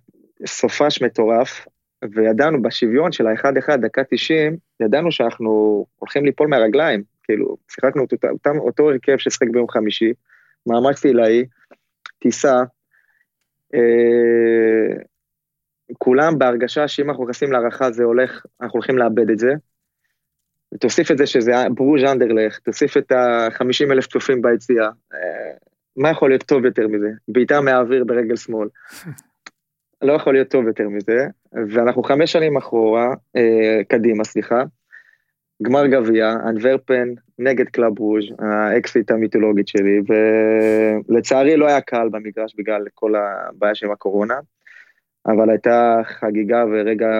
סופש 0.47 1.03
מטורף, 1.03 1.66
וידענו 2.12 2.62
בשוויון 2.62 3.12
של 3.12 3.27
ה-1-1, 3.27 3.77
דקה 3.77 4.03
90, 4.11 4.57
ידענו 4.81 5.12
שאנחנו 5.12 5.87
הולכים 5.99 6.25
ליפול 6.25 6.49
מהרגליים, 6.49 7.03
כאילו, 7.25 7.57
שיחקנו 7.71 8.03
אותו, 8.03 8.17
אותו, 8.29 8.51
אותו 8.59 8.91
הרכב 8.91 9.17
ששיחק 9.19 9.49
ביום 9.53 9.69
חמישי, 9.69 10.13
מאמץ 10.67 11.05
עילאי, 11.05 11.45
טיסה, 12.19 12.63
אה, 13.75 14.97
כולם 15.99 16.39
בהרגשה 16.39 16.89
שאם 16.89 17.11
אנחנו 17.11 17.25
נכנסים 17.25 17.53
להערכה 17.53 17.91
זה 17.91 18.05
הולך, 18.05 18.47
אנחנו 18.61 18.77
הולכים 18.77 18.99
לאבד 18.99 19.31
את 19.31 19.39
זה. 19.39 19.53
תוסיף 20.81 21.11
את 21.11 21.19
זה 21.19 21.27
שזה 21.27 21.53
ברוז' 21.75 22.05
אנדרלך, 22.05 22.59
תוסיף 22.59 22.97
את 22.97 23.13
ה-50 23.13 23.93
אלף 23.93 24.07
צופים 24.07 24.43
ביציאה. 24.43 24.87
אה, 25.15 25.53
מה 25.97 26.11
יכול 26.11 26.31
להיות 26.31 26.43
טוב 26.43 26.65
יותר 26.65 26.89
מזה? 26.89 27.09
בעיטה 27.29 27.61
מהאוויר 27.61 28.05
ברגל 28.05 28.37
שמאל. 28.37 28.69
לא 30.03 30.13
יכול 30.13 30.33
להיות 30.33 30.49
טוב 30.49 30.67
יותר 30.67 30.89
מזה, 30.89 31.27
ואנחנו 31.53 32.03
חמש 32.03 32.33
שנים 32.33 32.57
אחורה, 32.57 33.15
אה, 33.37 33.81
קדימה, 33.89 34.25
סליחה, 34.25 34.63
גמר 35.62 35.87
גביע, 35.87 36.33
אנטוורפן 36.49 37.09
נגד 37.38 37.69
קלאב 37.69 37.99
ברוז', 37.99 38.25
האקסית 38.38 39.11
המיתולוגית 39.11 39.69
שלי, 39.69 40.01
ולצערי 41.09 41.57
לא 41.57 41.67
היה 41.67 41.81
קהל 41.81 42.09
במגרש 42.09 42.55
בגלל 42.59 42.85
כל 42.95 43.14
הבעיה 43.17 43.75
של 43.75 43.90
הקורונה, 43.90 44.35
אבל 45.27 45.51
הייתה 45.51 46.01
חגיגה 46.05 46.64
ורגע, 46.73 47.11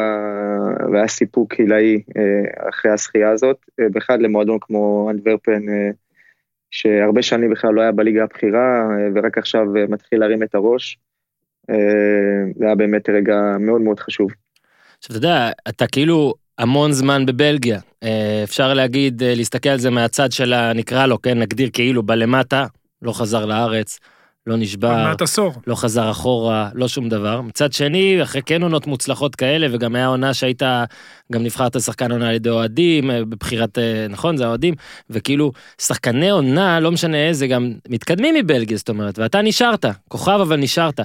והיה 0.93 1.09
סיפוק 1.09 1.55
עילאי 1.55 2.03
אה, 2.17 2.69
אחרי 2.69 2.91
הזכייה 2.91 3.31
הזאת, 3.31 3.57
אה, 3.81 3.87
בכלל 3.93 4.21
למועדון 4.23 4.59
כמו 4.61 5.11
אנטוורפן, 5.11 5.69
אה, 5.69 5.91
שהרבה 6.71 7.23
שנים 7.23 7.51
בכלל 7.51 7.75
לא 7.75 7.81
היה 7.81 7.93
בליגה 7.93 8.23
הבכירה, 8.23 8.89
ורק 9.15 9.39
עכשיו 9.39 9.67
מתחיל 9.89 10.21
להרים 10.21 10.43
את 10.43 10.55
הראש. 10.55 10.99
זה 12.57 12.67
היה 12.67 12.75
באמת 12.75 13.09
רגע 13.09 13.57
מאוד 13.61 13.81
מאוד 13.81 14.01
חשוב. 14.01 14.31
עכשיו 14.99 15.17
אתה 15.17 15.27
יודע, 15.27 15.51
אתה 15.69 15.87
כאילו 15.87 16.35
המון 16.59 16.93
זמן 16.93 17.27
בבלגיה. 17.27 17.81
אפשר 18.45 18.75
להגיד, 18.75 19.23
להסתכל 19.27 19.69
על 19.69 19.79
זה 19.79 19.91
מהצד 19.91 20.33
של 20.33 20.53
ה... 20.53 20.73
נקרא 20.73 21.07
לו, 21.07 21.23
כן, 21.23 21.39
נגדיר 21.39 21.71
כאילו 21.73 22.03
בלמטה, 22.03 22.67
לא 23.03 23.13
חזר 23.13 23.45
לארץ, 23.47 23.99
לא 24.47 24.57
נשבר, 24.57 24.89
לא 25.67 25.75
חזר 25.75 26.11
אחורה, 26.11 26.71
לא 26.75 26.89
שום 26.89 27.09
דבר. 27.09 27.41
מצד 27.41 27.73
שני, 27.73 28.23
אחרי 28.23 28.43
כן 28.43 28.63
עונות 28.63 28.87
מוצלחות 28.87 29.35
כאלה, 29.37 29.67
וגם 29.71 29.95
היה 29.95 30.07
עונה 30.07 30.35
שהיית, 30.35 30.63
גם 31.33 31.43
נבחרת 31.43 31.81
שחקן 31.81 32.13
עונה 32.13 32.29
על 32.29 32.35
ידי 32.35 32.51
אוהדים, 32.51 33.11
אה, 33.11 33.25
בבחירת, 33.25 33.79
אה, 33.79 34.07
נכון, 34.11 34.37
זה 34.37 34.45
האוהדים, 34.45 34.75
וכאילו, 35.11 35.53
שחקני 35.81 36.31
עונה, 36.31 36.81
לא 36.81 36.93
משנה 36.93 37.29
איזה, 37.29 37.47
גם 37.47 37.73
מתקדמים 37.89 38.35
מבלגיה, 38.35 38.77
זאת 38.77 38.89
אומרת, 38.89 39.19
ואתה 39.19 39.43
נשארת, 39.43 39.85
כוכב 40.09 40.39
אבל 40.41 40.57
נשארת. 40.57 41.01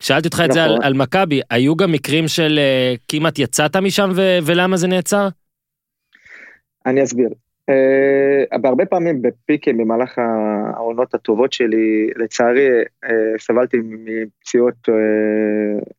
שאלתי 0.00 0.28
אותך 0.28 0.42
את 0.44 0.52
זה 0.52 0.64
על, 0.64 0.70
נכון. 0.72 0.84
על 0.84 0.94
מכבי, 0.94 1.40
היו 1.50 1.76
גם 1.76 1.92
מקרים 1.92 2.28
של 2.28 2.58
uh, 2.58 2.98
כמעט 3.08 3.38
יצאת 3.38 3.76
משם 3.76 4.10
ו- 4.14 4.38
ולמה 4.46 4.76
זה 4.76 4.88
נעצר? 4.88 5.28
אני 6.86 7.02
אסביר. 7.02 7.28
Uh, 7.70 8.58
בהרבה 8.58 8.86
פעמים 8.86 9.22
בפיקים 9.22 9.78
במהלך 9.78 10.18
העונות 10.76 11.14
הטובות 11.14 11.52
שלי, 11.52 12.10
לצערי 12.16 12.68
uh, 13.04 13.08
סבלתי 13.38 13.76
מפציעות 13.82 14.88
uh, 14.88 14.92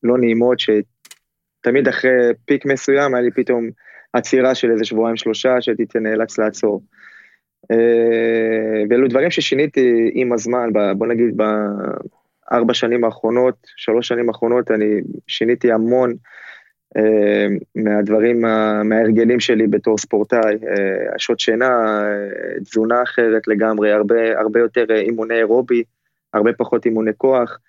לא 0.03 0.17
נעימות, 0.17 0.57
שתמיד 0.59 1.87
אחרי 1.87 2.11
פיק 2.45 2.65
מסוים 2.65 3.15
היה 3.15 3.23
לי 3.23 3.31
פתאום 3.31 3.69
עצירה 4.13 4.55
של 4.55 4.71
איזה 4.71 4.85
שבועיים 4.85 5.17
שלושה 5.17 5.61
שהייתי 5.61 5.99
נאלץ 5.99 6.37
לעצור. 6.37 6.81
Uh, 7.73 7.75
ואלו 8.89 9.07
דברים 9.07 9.31
ששיניתי 9.31 10.11
עם 10.13 10.33
הזמן, 10.33 10.69
בוא 10.97 11.07
נגיד 11.07 11.37
בארבע 12.51 12.73
שנים 12.73 13.03
האחרונות, 13.03 13.55
שלוש 13.75 14.07
שנים 14.07 14.29
האחרונות, 14.29 14.71
אני 14.71 15.01
שיניתי 15.27 15.71
המון. 15.71 16.13
אה, 16.97 17.47
מהדברים, 17.75 18.41
מההרגלים 18.83 19.39
שלי 19.39 19.67
בתור 19.67 19.97
ספורטאי, 19.97 20.55
אה, 20.67 21.17
שעות 21.17 21.39
שינה, 21.39 22.03
אה, 22.05 22.59
תזונה 22.59 23.03
אחרת 23.03 23.47
לגמרי, 23.47 23.91
הרבה, 23.91 24.39
הרבה 24.39 24.59
יותר 24.59 24.85
אימוני 24.95 25.35
אירובי, 25.35 25.83
הרבה 26.33 26.53
פחות 26.53 26.85
אימוני 26.85 27.11
כוח. 27.17 27.59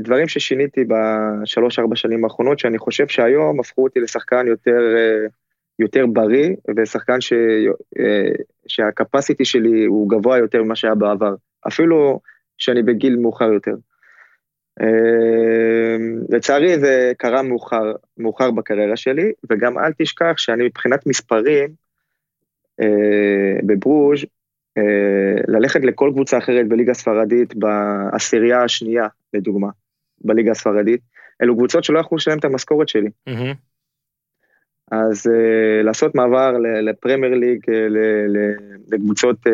דברים 0.00 0.28
ששיניתי 0.28 0.84
בשלוש-ארבע 0.84 1.96
שנים 1.96 2.24
האחרונות, 2.24 2.58
שאני 2.58 2.78
חושב 2.78 3.08
שהיום 3.08 3.60
הפכו 3.60 3.82
אותי 3.82 4.00
לשחקן 4.00 4.46
יותר, 4.46 4.80
יותר 5.78 6.06
בריא, 6.06 6.54
ושחקן 6.76 7.20
ש, 7.20 7.32
שהקפסיטי 8.66 9.44
שלי 9.44 9.84
הוא 9.84 10.10
גבוה 10.10 10.38
יותר 10.38 10.62
ממה 10.62 10.76
שהיה 10.76 10.94
בעבר, 10.94 11.34
אפילו 11.68 12.20
שאני 12.58 12.82
בגיל 12.82 13.16
מאוחר 13.16 13.52
יותר. 13.52 13.74
אמ, 14.80 16.20
לצערי 16.28 16.78
זה 16.78 17.12
קרה 17.18 17.42
מאוחר, 17.42 17.92
מאוחר 18.18 18.50
בקריירה 18.50 18.96
שלי, 18.96 19.32
וגם 19.50 19.78
אל 19.78 19.92
תשכח 19.98 20.34
שאני 20.36 20.64
מבחינת 20.64 21.06
מספרים, 21.06 21.68
אה, 22.80 23.58
בברוז', 23.66 24.24
אה, 24.78 25.42
ללכת 25.48 25.80
לכל 25.84 26.10
קבוצה 26.12 26.38
אחרת 26.38 26.68
בליגה 26.68 26.90
הספרדית 26.90 27.54
בעשירייה 27.54 28.62
השנייה, 28.62 29.06
לדוגמה, 29.34 29.68
בליגה 30.20 30.50
הספרדית, 30.50 31.00
אלו 31.42 31.56
קבוצות 31.56 31.84
שלא 31.84 31.98
יכלו 31.98 32.16
לשלם 32.16 32.38
את 32.38 32.44
המשכורת 32.44 32.88
שלי. 32.88 33.08
Mm-hmm. 33.28 33.54
אז 34.90 35.26
uh, 35.26 35.84
לעשות 35.84 36.14
מעבר 36.14 36.52
לפרמייר 36.58 37.34
ליג, 37.34 37.60
לקבוצות 38.92 39.36
uh, 39.46 39.50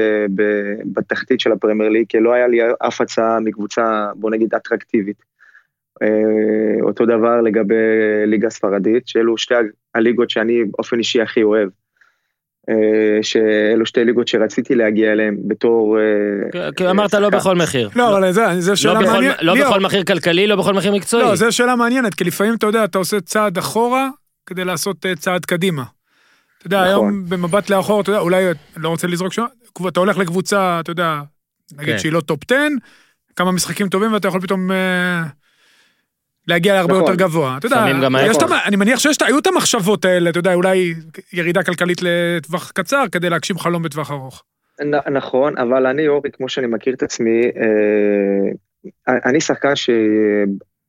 בתחתית 0.93 1.41
של 1.41 1.53
הפרמייר 1.53 1.91
ליג, 1.91 2.07
כי 2.09 2.21
לא 2.21 2.33
היה 2.33 2.47
לי 2.47 2.61
אף 2.79 3.01
הצעה 3.01 3.41
מקבוצה, 3.41 4.07
בוא 4.15 4.31
נגיד, 4.31 4.55
אטרקטיבית. 4.55 5.17
Uh, 6.05 6.83
אותו 6.83 7.07
דבר 7.07 7.41
לגבי 7.41 7.75
ליגה 8.27 8.51
ספרדית, 8.51 9.09
שאלו 9.09 9.39
שתי 9.39 9.55
הליגות 9.95 10.31
שאני 10.31 10.65
באופן 10.65 10.99
אישי 10.99 11.23
הכי 11.23 11.43
אוהב. 11.43 11.69
Uh, 12.71 12.75
שאלו 13.23 13.87
שתי 13.87 14.05
ליגות 14.05 14.29
שרציתי 14.29 14.75
להגיע 14.75 15.13
אליהן 15.13 15.37
בתור... 15.49 15.99
כי 16.77 16.91
אמרת 16.91 17.15
לא 17.15 17.31
בכל 17.31 17.55
מחיר. 17.57 17.89
לא, 17.97 18.19
אבל 18.19 18.33
זה 18.33 18.71
לא 18.71 18.77
שאלה 18.77 19.01
מעניינת. 19.01 19.43
לא 19.43 19.55
בכל 19.55 19.81
מחיר 19.81 20.05
כלכלי, 20.05 20.47
לא 20.47 20.57
בכל 20.57 20.73
מחיר 20.73 20.93
מקצועי. 20.93 21.23
לא, 21.23 21.35
זו 21.35 21.53
שאלה 21.53 21.77
מעניינת, 21.77 22.15
כי 22.15 22.25
לפעמים 22.25 22.55
אתה 22.55 22.67
יודע, 22.67 22.85
אתה 22.85 22.99
עושה 22.99 23.21
צעד 23.21 23.59
אחורה, 23.59 24.09
כדי 24.47 24.65
לעשות 24.65 25.07
אה, 25.07 25.17
צעד 25.17 25.45
קדימה. 25.45 25.85
אתה 26.59 26.67
יודע, 26.67 26.81
נכון. 26.81 26.91
היום 26.91 27.25
במבט 27.29 27.71
לאחור, 27.71 28.01
אתה 28.01 28.11
יודע, 28.11 28.21
אולי, 28.21 28.45
לא 28.77 28.89
רוצה 28.89 29.07
לזרוק 29.07 29.33
שם, 29.33 29.45
אתה 29.89 30.01
הולך 30.01 30.19
לקבוצה, 30.19 30.81
אתה 30.81 30.91
יודע, 30.91 31.21
נגיד 31.73 31.95
כן. 31.95 31.99
שהיא 31.99 32.13
לא 32.13 32.21
טופ 32.21 32.41
10, 32.51 32.57
כמה 33.37 33.53
משחקים 33.53 33.89
טובים 33.89 34.13
ואתה 34.13 34.29
יכול 34.29 34.41
פתאום 34.41 34.71
אה, 34.71 35.23
להגיע 36.49 36.75
להרבה 36.75 36.95
נכון. 36.95 37.05
יותר 37.05 37.25
גבוה. 37.25 37.57
אתה 37.59 37.67
יודע, 37.67 37.87
יש 38.27 38.37
נכון. 38.37 38.59
אני 38.65 38.77
מניח 38.77 38.99
שהיו 38.99 39.39
את 39.39 39.47
המחשבות 39.47 40.05
האלה, 40.05 40.31
אתה 40.31 40.39
יודע, 40.39 40.55
אולי 40.55 40.95
ירידה 41.33 41.63
כלכלית 41.63 41.99
לטווח 42.03 42.71
קצר 42.71 43.05
כדי 43.13 43.31
להגשים 43.31 43.59
חלום 43.59 43.83
בטווח 43.83 44.11
ארוך. 44.11 44.43
נ, 44.81 45.13
נכון, 45.13 45.59
אבל 45.59 45.87
אני, 45.87 46.09
אורי, 46.09 46.31
כמו 46.33 46.49
שאני 46.49 46.67
מכיר 46.67 46.95
את 46.95 47.03
עצמי, 47.03 47.43
אה, 47.57 49.19
אני 49.25 49.41
שחקן 49.41 49.77
ש... 49.77 49.91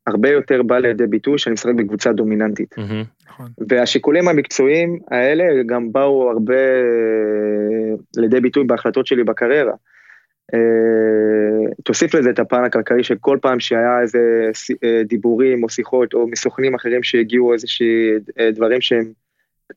הרבה 0.07 0.29
יותר 0.29 0.63
בא 0.63 0.77
לידי 0.77 1.07
ביטוי 1.07 1.37
שאני 1.37 1.53
משחק 1.53 1.73
בקבוצה 1.75 2.13
דומיננטית. 2.13 2.75
נכון. 3.27 3.49
והשיקולים 3.69 4.27
המקצועיים 4.27 4.99
האלה 5.11 5.63
גם 5.65 5.91
באו 5.91 6.31
הרבה 6.31 6.53
אה, 6.53 7.95
לידי 8.17 8.39
ביטוי 8.39 8.63
בהחלטות 8.63 9.07
שלי 9.07 9.23
בקריירה. 9.23 9.73
אה, 10.53 11.71
תוסיף 11.83 12.15
לזה 12.15 12.29
את 12.29 12.39
הפן 12.39 12.63
הכלכלי 12.63 13.03
שכל 13.03 13.37
פעם 13.41 13.59
שהיה 13.59 14.01
איזה 14.01 14.49
אה, 14.83 15.01
דיבורים 15.03 15.63
או 15.63 15.69
שיחות 15.69 16.13
או 16.13 16.27
מסוכנים 16.27 16.75
אחרים 16.75 17.03
שהגיעו 17.03 17.53
איזה 17.53 17.67
דברים 18.51 18.81
שהם 18.81 19.11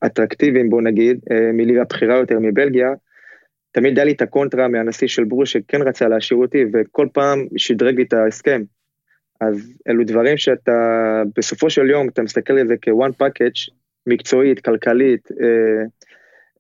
אטרקטיביים 0.07 0.71
בוא 0.71 0.83
נגיד, 0.83 1.19
מליגה 1.55 1.85
בכירה 1.85 2.17
יותר 2.17 2.39
מבלגיה, 2.39 2.89
תמיד 3.73 3.99
היה 3.99 4.05
לי 4.05 4.13
את 4.13 4.23
הקונטרה 4.23 4.69
מהנשיא 4.69 5.09
של 5.09 5.25
ברוש 5.25 5.53
שכן 5.53 5.83
רצה 5.83 6.09
להשאיר 6.09 6.41
אותי 6.41 6.65
וכל 6.73 7.09
פעם 7.13 7.47
שדרג 7.57 7.97
לי 7.97 8.03
את 8.03 8.13
ההסכם. 8.13 8.63
אז 9.41 9.73
אלו 9.89 10.05
דברים 10.05 10.37
שאתה, 10.37 10.73
בסופו 11.37 11.71
של 11.71 11.91
יום, 11.91 12.09
אתה 12.09 12.23
מסתכל 12.23 12.53
על 12.53 12.69
זה 12.69 12.75
כ-one 12.83 13.23
package, 13.23 13.75
מקצועית, 14.07 14.61
כלכלית, 14.61 15.29
אה, 15.41 15.85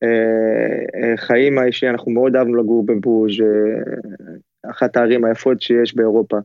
אה, 0.02 1.10
אה, 1.10 1.16
חיים 1.16 1.58
האישי, 1.58 1.88
אנחנו 1.88 2.12
מאוד 2.12 2.36
אהבנו 2.36 2.54
לגור 2.54 2.86
בבוז', 2.86 3.40
אה, 3.40 4.70
אחת 4.70 4.96
הערים 4.96 5.24
היפות 5.24 5.62
שיש 5.62 5.96
באירופה. 5.96 6.36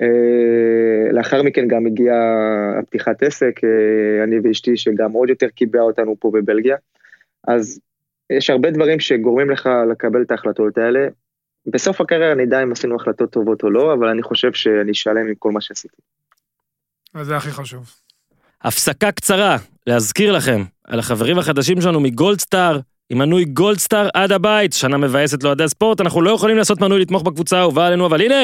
אה, 0.00 1.12
לאחר 1.12 1.42
מכן 1.42 1.68
גם 1.68 1.86
הגיעה 1.86 2.18
הפתיחת 2.78 3.22
עסק, 3.22 3.60
אה, 3.64 4.24
אני 4.24 4.36
ואשתי, 4.44 4.76
שגם 4.76 5.12
עוד 5.12 5.28
יותר 5.28 5.48
קיבעה 5.48 5.82
אותנו 5.82 6.16
פה 6.20 6.30
בבלגיה. 6.34 6.76
אז 7.48 7.80
יש 8.32 8.50
הרבה 8.50 8.70
דברים 8.70 9.00
שגורמים 9.00 9.50
לך 9.50 9.68
לקבל 9.90 10.22
את 10.22 10.30
ההחלטות 10.30 10.78
האלה. 10.78 11.08
בסוף 11.66 12.00
הקריירה 12.00 12.34
נדע 12.34 12.62
אם 12.62 12.72
עשינו 12.72 12.96
החלטות 12.96 13.30
טובות 13.30 13.62
או 13.62 13.70
לא, 13.70 13.94
אבל 13.94 14.08
אני 14.08 14.22
חושב 14.22 14.52
שאני 14.52 14.94
שלם 14.94 15.16
עם 15.16 15.34
כל 15.38 15.52
מה 15.52 15.60
שעשיתי. 15.60 15.96
אז 17.14 17.26
זה 17.26 17.36
הכי 17.36 17.50
חשוב. 17.50 17.90
הפסקה 18.62 19.12
קצרה, 19.12 19.56
להזכיר 19.86 20.32
לכם 20.32 20.64
על 20.84 20.98
החברים 20.98 21.38
החדשים 21.38 21.80
שלנו 21.80 22.00
מגולדסטאר, 22.00 22.80
עם 23.10 23.18
מנוי 23.18 23.44
גולדסטאר 23.44 24.08
עד 24.14 24.32
הבית, 24.32 24.72
שנה 24.72 24.96
מבאסת 24.96 25.42
לאוהדי 25.42 25.64
הספורט, 25.64 26.00
אנחנו 26.00 26.22
לא 26.22 26.30
יכולים 26.30 26.56
לעשות 26.56 26.80
מנוי 26.80 27.00
לתמוך 27.00 27.22
בקבוצה 27.22 27.58
האהובה 27.58 27.86
עלינו, 27.86 28.06
אבל 28.06 28.20
הנה, 28.20 28.34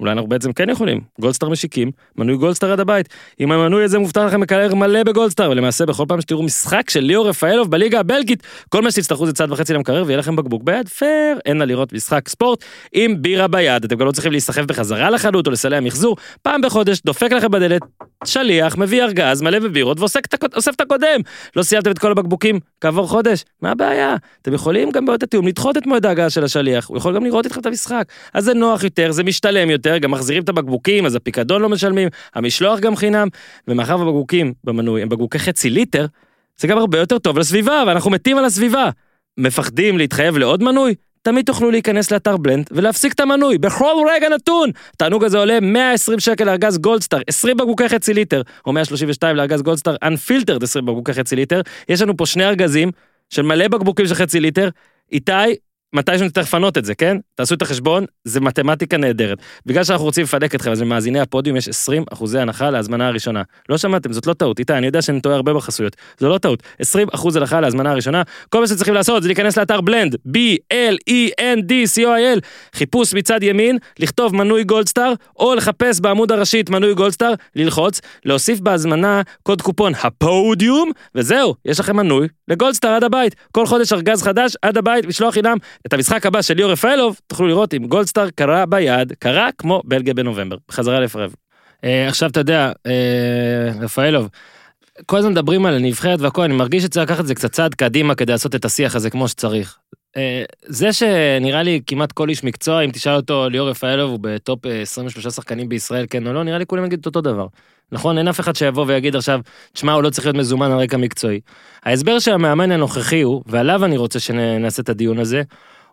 אולי 0.00 0.12
אנחנו 0.12 0.28
בעצם 0.28 0.52
כן 0.52 0.70
יכולים, 0.70 1.00
גולדסטאר 1.20 1.48
משיקים, 1.48 1.90
מנוי 2.16 2.36
גולדסטאר 2.36 2.72
עד 2.72 2.80
הבית. 2.80 3.08
עם 3.38 3.52
המנוי 3.52 3.84
הזה 3.84 3.98
מובטח 3.98 4.20
לכם 4.20 4.40
מקרר 4.40 4.74
מלא 4.74 5.02
בגולדסטאר, 5.02 5.50
ולמעשה 5.50 5.86
בכל 5.86 6.04
פעם 6.08 6.20
שתראו 6.20 6.42
משחק 6.42 6.90
של 6.90 7.00
ליאור 7.00 7.28
רפאלוב 7.28 7.70
בליגה 7.70 8.00
הבלגית, 8.00 8.42
כל 8.68 8.82
מה 8.82 8.90
שתצטרכו 8.90 9.26
זה 9.26 9.32
צעד 9.32 9.52
וחצי 9.52 9.74
למקרר 9.74 10.04
ויהיה 10.06 10.18
לכם 10.18 10.36
בקבוק 10.36 10.62
ביד, 10.62 10.88
פייר, 10.88 11.38
אין 11.46 11.56
על 11.56 11.64
לראות 11.64 11.92
משחק 11.92 12.28
ספורט 12.28 12.64
עם 12.92 13.22
בירה 13.22 13.48
ביד, 13.48 13.84
אתם 13.84 13.96
גם 13.96 14.06
לא 14.06 14.12
צריכים 14.12 14.32
להיסחף 14.32 14.64
בחזרה 14.64 15.10
לחנות 15.10 15.46
או 15.46 15.52
לסל 15.52 15.80
המחזור, 15.80 16.16
פעם 16.42 16.60
בחודש 16.60 17.00
דופק 17.04 17.32
לכם 17.32 17.50
בדלת, 17.50 17.82
שליח, 18.24 18.76
מביא 18.76 19.02
ארגז 19.02 19.42
מלא 19.42 19.58
בבירות 19.58 20.00
ואוסף 20.00 20.74
את 20.74 20.80
הקודם. 20.80 21.20
לא 21.56 21.62
סיימתם 21.62 21.90
את 21.90 21.98
כל 21.98 22.10
הבקבוקים 22.10 22.60
כעבור 22.80 23.06
חודש, 23.06 23.44
מה 23.62 23.70
הבעיה? 23.70 24.16
אתם 24.42 24.54
יכולים 24.54 24.90
גם 24.90 25.06
בעוד 25.06 25.22
התיאום 25.22 25.46
לדחות 25.46 25.76
את 25.76 25.86
מועד 25.86 26.06
ההגעה 26.06 26.30
של 26.30 26.44
השליח, 26.44 26.86
הוא 26.86 26.96
יכול 26.96 27.14
גם 27.14 27.24
לראות 27.24 27.44
איתכם 27.44 27.60
את 27.60 27.66
המשחק. 27.66 28.04
אז 28.34 28.44
זה 28.44 28.54
נוח 28.54 28.84
יותר, 28.84 29.12
זה 29.12 29.24
משתלם 29.24 29.70
יותר. 29.70 29.87
ליטר, 29.88 29.98
גם 29.98 30.10
מחזירים 30.10 30.42
את 30.42 30.48
הבקבוקים, 30.48 31.06
אז 31.06 31.14
הפיקדון 31.14 31.62
לא 31.62 31.68
משלמים, 31.68 32.08
המשלוח 32.34 32.80
גם 32.80 32.96
חינם, 32.96 33.28
ומאחר 33.68 33.98
והבקבוקים 33.98 34.52
במנוי 34.64 35.02
הם 35.02 35.08
בקבוקי 35.08 35.38
חצי 35.38 35.70
ליטר, 35.70 36.06
זה 36.56 36.68
גם 36.68 36.78
הרבה 36.78 36.98
יותר 36.98 37.18
טוב 37.18 37.38
לסביבה, 37.38 37.82
ואנחנו 37.86 38.10
מתים 38.10 38.38
על 38.38 38.44
הסביבה. 38.44 38.90
מפחדים 39.38 39.98
להתחייב 39.98 40.38
לעוד 40.38 40.62
מנוי? 40.62 40.94
תמיד 41.22 41.46
תוכלו 41.46 41.70
להיכנס 41.70 42.10
לאתר 42.10 42.36
בלנד 42.36 42.68
ולהפסיק 42.70 43.12
את 43.12 43.20
המנוי 43.20 43.58
בכל 43.58 43.94
רגע 44.10 44.28
נתון. 44.28 44.70
התענוג 44.94 45.24
הזה 45.24 45.38
עולה 45.38 45.60
120 45.60 46.20
שקל 46.20 46.44
לארגז 46.44 46.78
גולדסטאר, 46.78 47.20
20 47.26 47.56
בקבוקי 47.56 47.88
חצי 47.88 48.14
ליטר, 48.14 48.42
או 48.66 48.72
132 48.72 49.36
לארגז 49.36 49.62
גולדסטאר 49.62 49.96
Unfiltered 50.04 50.62
20 50.62 50.86
בקבוקי 50.86 51.12
חצי 51.12 51.36
ליטר. 51.36 51.60
יש 51.88 52.02
לנו 52.02 52.16
פה 52.16 52.26
שני 52.26 52.44
ארגזים 52.44 52.90
של 53.30 53.42
מלא 53.42 53.68
בקבוקים 53.68 54.06
של 54.06 54.14
חצי 54.14 54.40
ליטר. 54.40 54.68
איתי, 55.12 55.32
מתי 55.92 56.18
שנצטרך 56.18 56.46
לפנות 56.46 56.78
את 56.78 56.84
זה, 56.84 56.94
כן? 56.94 57.16
תעשו 57.34 57.54
את 57.54 57.62
החשבון, 57.62 58.04
זה 58.24 58.40
מתמטיקה 58.40 58.96
נהדרת. 58.96 59.38
בגלל 59.66 59.84
שאנחנו 59.84 60.04
רוצים 60.04 60.24
לפדק 60.24 60.54
אתכם, 60.54 60.70
אז 60.70 60.80
למאזיני 60.80 61.20
הפודיום 61.20 61.56
יש 61.56 61.68
20 61.68 62.04
אחוזי 62.12 62.38
הנחה 62.38 62.70
להזמנה 62.70 63.08
הראשונה. 63.08 63.42
לא 63.68 63.78
שמעתם, 63.78 64.12
זאת 64.12 64.26
לא 64.26 64.32
טעות. 64.32 64.58
איתי, 64.58 64.72
אני 64.72 64.86
יודע 64.86 65.02
שאני 65.02 65.20
טועה 65.20 65.36
הרבה 65.36 65.54
בחסויות. 65.54 65.96
זו 66.18 66.28
לא 66.28 66.38
טעות. 66.38 66.62
20 66.78 67.08
אחוז 67.12 67.36
הנחה 67.36 67.60
להזמנה 67.60 67.90
הראשונה. 67.90 68.22
כל 68.48 68.60
מה 68.60 68.66
שצריכים 68.66 68.94
לעשות 68.94 69.22
זה 69.22 69.28
להיכנס 69.28 69.58
לאתר 69.58 69.80
בלנד, 69.80 70.14
B-L-E-N-D-C-O-I-L, 70.14 72.40
חיפוש 72.74 73.14
מצד 73.14 73.42
ימין, 73.42 73.78
לכתוב 73.98 74.36
מנוי 74.36 74.64
גולדסטאר, 74.64 75.12
או 75.38 75.54
לחפש 75.54 76.00
בעמוד 76.00 76.32
הראשית 76.32 76.70
מנוי 76.70 76.94
גולדסטאר, 76.94 77.32
ללחוץ, 77.56 78.00
להוסיף 78.24 78.60
בהזמנה 78.60 79.22
קוד 79.42 79.62
קופון 79.62 79.92
הפודיום, 80.02 80.90
וזהו, 81.14 81.54
יש 81.64 81.80
לכם 81.80 81.96
מנוי 81.96 82.28
לגולדסטאר 82.48 82.90
עד 82.90 83.04
הבית. 83.04 83.34
כל 83.52 83.66
חודש 83.66 83.92
ארגז 83.92 84.22
חדש 84.22 84.56
עד 84.62 84.76
הבית, 84.76 85.06
משלוח 85.06 85.34
חינם. 85.34 85.56
את 85.86 85.92
המשחק 85.92 86.26
הבא 86.26 86.42
של 86.42 86.54
ליאור 86.54 86.72
רפאלוב 86.72 87.20
תוכלו 87.26 87.46
לראות 87.46 87.72
עם 87.72 87.86
גולדסטאר 87.86 88.30
קרה 88.30 88.66
ביד, 88.66 89.12
קרה 89.18 89.48
כמו 89.58 89.82
בלגיה 89.84 90.14
בנובמבר, 90.14 90.56
בחזרה 90.68 91.00
לפרב. 91.00 91.34
אה, 91.84 92.08
עכשיו 92.08 92.30
אתה 92.30 92.40
יודע, 92.40 92.72
אה, 92.86 93.72
רפאלוב, 93.80 94.28
כל 95.06 95.16
הזמן 95.16 95.30
מדברים 95.30 95.66
על 95.66 95.74
הנבחרת 95.74 96.20
והכל, 96.20 96.42
אני 96.42 96.54
מרגיש 96.54 96.82
שצריך 96.82 97.10
לקחת 97.10 97.20
את 97.20 97.26
זה 97.26 97.34
קצת 97.34 97.52
צעד 97.52 97.74
קדימה 97.74 98.14
כדי 98.14 98.32
לעשות 98.32 98.54
את 98.54 98.64
השיח 98.64 98.96
הזה 98.96 99.10
כמו 99.10 99.28
שצריך. 99.28 99.78
אה, 100.16 100.44
זה 100.62 100.92
שנראה 100.92 101.62
לי 101.62 101.80
כמעט 101.86 102.12
כל 102.12 102.28
איש 102.28 102.44
מקצוע, 102.44 102.80
אם 102.80 102.90
תשאל 102.90 103.14
אותו 103.14 103.48
ליאור 103.48 103.68
רפאלוב 103.68 104.10
הוא 104.10 104.18
בטופ 104.22 104.66
23 104.66 105.26
אה, 105.26 105.30
שחקנים 105.30 105.68
בישראל, 105.68 106.06
כן 106.10 106.26
או 106.26 106.32
לא, 106.32 106.44
נראה 106.44 106.58
לי 106.58 106.66
כולם 106.66 106.84
יגידו 106.84 107.08
אותו 107.08 107.20
דבר. 107.20 107.46
נכון? 107.92 108.18
אין 108.18 108.28
אף 108.28 108.40
אחד 108.40 108.56
שיבוא 108.56 108.84
ויגיד 108.88 109.16
עכשיו, 109.16 109.40
תשמע, 109.72 109.92
הוא 109.92 110.02
לא 110.02 110.10
צריך 110.10 110.26
להיות 110.26 110.36
מזומן 110.36 110.70
על 110.70 110.78
רקע 110.78 110.96
מקצועי. 110.96 111.40
ההסבר 111.84 112.18
של 112.18 112.32
המאמן 112.32 112.70
הנוכחי 112.70 113.22
הוא, 113.22 113.42
ועליו 113.46 113.84
אני 113.84 113.96
רוצה 113.96 114.20
שנעשה 114.20 114.82
את 114.82 114.88
הדיון 114.88 115.18
הזה, 115.18 115.42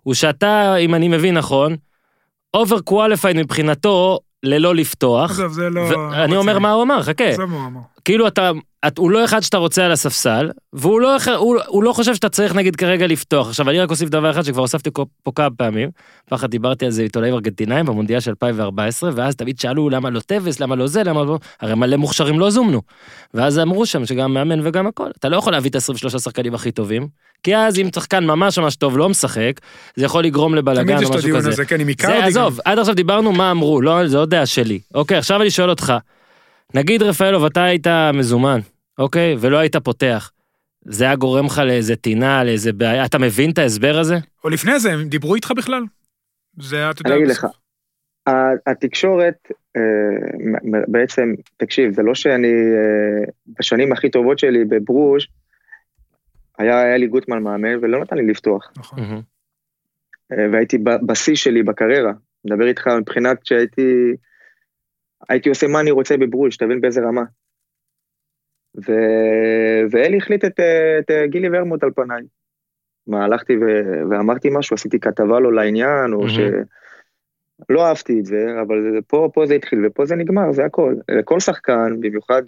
הוא 0.04 0.14
שאתה, 0.14 0.76
אם 0.76 0.96
אני 0.96 1.08
מבין 1.08 1.38
נכון, 1.38 1.76
overqualified 2.54 3.38
מבחינתו 3.38 4.20
ללא 4.44 4.76
לפתוח. 4.76 5.32
עזוב, 5.32 5.54
זה 5.54 5.70
לא... 5.70 6.14
אני 6.14 6.38
אומר 6.38 6.60
מה 6.60 6.72
הוא 6.72 6.84
אמר, 6.84 7.04
חכה. 7.04 7.32
זה 7.36 7.46
מה 7.46 7.58
הוא 7.58 7.68
אמר. 7.68 7.82
כאילו 8.06 8.28
אתה, 8.28 8.52
את, 8.88 8.98
הוא 8.98 9.12
לא 9.12 9.26
אחד 9.26 9.40
שאתה 9.40 9.58
רוצה 9.58 9.86
על 9.86 9.92
הספסל, 9.92 10.50
והוא 10.74 11.02
לא, 11.02 11.18
הוא, 11.38 11.58
הוא 11.68 11.84
לא 11.84 11.94
חושב 11.94 12.16
שאתה 12.16 12.30
צריך 12.30 12.56
נגיד 12.56 12.76
כרגע 12.76 13.08
לפתוח. 13.08 13.48
עכשיו 13.48 13.70
אני 13.70 13.80
רק 13.80 13.90
אוסיף 13.90 14.10
דבר 14.10 14.32
אחד 14.32 14.42
שכבר 14.42 14.62
הוספתי 14.62 14.90
פה 15.24 15.32
כמה 15.36 15.50
פעמים, 15.50 15.90
פעם 16.30 16.40
דיברתי 16.46 16.86
על 16.86 16.92
זה 16.92 17.02
עיתונאים 17.02 17.34
ארגנטינאים 17.34 17.86
במונדיאל 17.86 18.20
של 18.20 18.30
2014, 18.30 19.10
ואז 19.16 19.36
תמיד 19.36 19.60
שאלו 19.60 19.90
למה 19.90 20.10
לא 20.10 20.20
טבס, 20.20 20.60
למה 20.60 20.76
לא 20.76 20.88
זה, 20.88 21.04
למה 21.04 21.24
לא... 21.24 21.40
הרי 21.62 21.76
מלא 21.76 21.98
מוכשרים 21.98 22.40
לא 22.40 22.50
זומנו. 22.50 22.82
ואז 23.34 23.60
אמרו 23.60 23.86
שם 23.86 24.06
שגם 24.06 24.34
מאמן 24.34 24.68
וגם 24.68 24.88
הכל. 24.88 25.10
אתה 25.20 25.30
לא 25.30 25.38
יכול 25.38 25.54
להביא 25.54 25.70
את 25.70 25.76
ה-23 25.76 26.20
שחקנים 26.20 26.54
הכי 26.54 26.72
טובים, 26.72 27.08
כי 27.44 27.56
אז 27.58 27.80
אם 27.80 27.90
שחקן 27.96 28.26
ממש 28.26 28.60
ממש 28.60 28.76
טוב 28.76 28.98
לא 28.98 29.10
משחק, 29.10 29.62
זה 29.96 30.06
יכול 30.06 30.24
לגרום 30.24 30.56
לבלאגן 30.56 31.04
או 31.04 31.10
משהו 31.10 31.36
כזה. 31.36 31.50
הזה, 31.50 31.66
כן, 31.66 31.80
עם 31.80 31.88
זה 32.02 32.26
עזוב, 32.26 32.60
עד 32.66 32.80
עכשיו 32.80 32.96
דיברנו 32.96 33.32
מה 33.32 33.52
אמרו, 33.52 33.82
לא, 33.82 34.08
זה 34.08 34.18
עוד 34.18 34.30
דעה 34.30 34.46
שלי. 34.46 34.80
אוקיי, 34.94 35.18
עכשיו 35.18 35.42
אני 35.42 35.52
שואל 35.52 35.70
אותך, 35.70 35.94
נגיד 36.74 37.04
רפאלוב, 37.04 37.46
אתה 37.46 37.64
היית 37.64 37.88
מזומן, 38.14 38.60
אוקיי? 38.98 39.36
ולא 39.40 39.58
היית 39.58 39.76
פותח. 39.76 40.32
זה 40.86 41.04
היה 41.04 41.16
גורם 41.16 41.46
לך 41.46 41.62
לאיזה 41.66 41.96
טינה, 41.96 42.44
לאיזה 42.44 42.74
בעיה, 42.74 43.06
אתה 43.06 43.18
מבין 43.20 43.52
את 43.52 43.58
ההסבר 43.58 43.98
הזה? 44.00 44.16
או 44.44 44.50
לפני 44.50 44.80
זה, 44.80 44.94
הם 44.94 45.04
דיברו 45.04 45.36
איתך 45.36 45.52
בכלל? 45.58 45.84
זה 46.60 46.78
היה, 46.78 46.92
אתה 46.92 47.02
יודע... 47.02 47.16
אני 47.16 47.24
אגיד 47.24 47.32
לך, 47.32 47.48
התקשורת, 48.68 49.52
אה, 49.76 49.82
בעצם, 50.88 51.34
תקשיב, 51.58 51.94
זה 51.94 52.04
לא 52.04 52.16
שאני, 52.16 52.48
אה, 52.48 53.32
בשנים 53.60 53.92
הכי 53.92 54.10
טובות 54.10 54.40
שלי 54.40 54.66
בברוז', 54.66 55.26
היה, 56.58 56.82
היה 56.82 56.98
לי 56.98 57.08
גוטמן 57.08 57.44
מאמן 57.44 57.76
ולא 57.82 58.00
נתן 58.00 58.18
לי 58.18 58.28
לפתוח. 58.28 58.72
נכון. 58.78 59.00
אה, 60.32 60.48
והייתי 60.52 60.78
בשיא 61.06 61.36
שלי 61.36 61.64
בקריירה, 61.64 62.12
מדבר 62.46 62.68
איתך 62.68 62.88
מבחינת 62.88 63.46
שהייתי, 63.46 64.16
הייתי 65.30 65.50
עושה 65.50 65.68
מה 65.68 65.80
אני 65.80 65.92
רוצה 65.92 66.18
בברוז', 66.18 66.54
שתבין 66.54 66.82
באיזה 66.82 67.02
רמה. 67.02 67.24
ו... 68.78 68.92
ואלי 69.92 70.18
החליט 70.18 70.46
את, 70.46 70.60
את 71.00 71.12
גילי 71.30 71.50
ורמוט 71.54 71.84
על 71.84 71.92
פניי. 71.92 72.24
מה, 73.08 73.26
הלכתי 73.26 73.58
ו... 73.58 73.62
ואמרתי 74.10 74.50
משהו, 74.52 74.74
עשיתי 74.74 75.00
כתבה 75.00 75.40
לו 75.40 75.52
לעניין, 75.52 76.14
או 76.14 76.26
mm-hmm. 76.26 76.30
ש... 76.30 76.40
לא 77.70 77.88
אהבתי 77.88 78.20
את 78.20 78.26
זה, 78.26 78.46
אבל 78.62 79.02
פה, 79.08 79.30
פה 79.34 79.46
זה 79.46 79.54
התחיל 79.54 79.86
ופה 79.86 80.06
זה 80.06 80.16
נגמר, 80.16 80.52
זה 80.52 80.66
הכל. 80.66 80.96
כל 81.26 81.40
שחקן, 81.40 82.00
במיוחד 82.00 82.42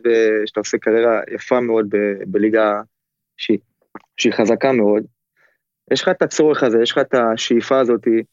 כשאתה 0.43 0.59
עושה 0.59 0.77
קריירה 0.77 1.21
יפה 1.31 1.59
מאוד 1.59 1.89
ב... 1.89 1.97
בליגה 2.25 2.81
שהיא, 3.37 3.57
שהיא 4.17 4.33
חזקה 4.33 4.71
מאוד, 4.71 5.03
יש 5.91 6.01
לך 6.01 6.09
את 6.09 6.21
הצורך 6.21 6.63
הזה, 6.63 6.81
יש 6.81 6.91
לך 6.91 6.97
את 6.97 7.13
השאיפה 7.13 7.79
הזאתי. 7.79 8.23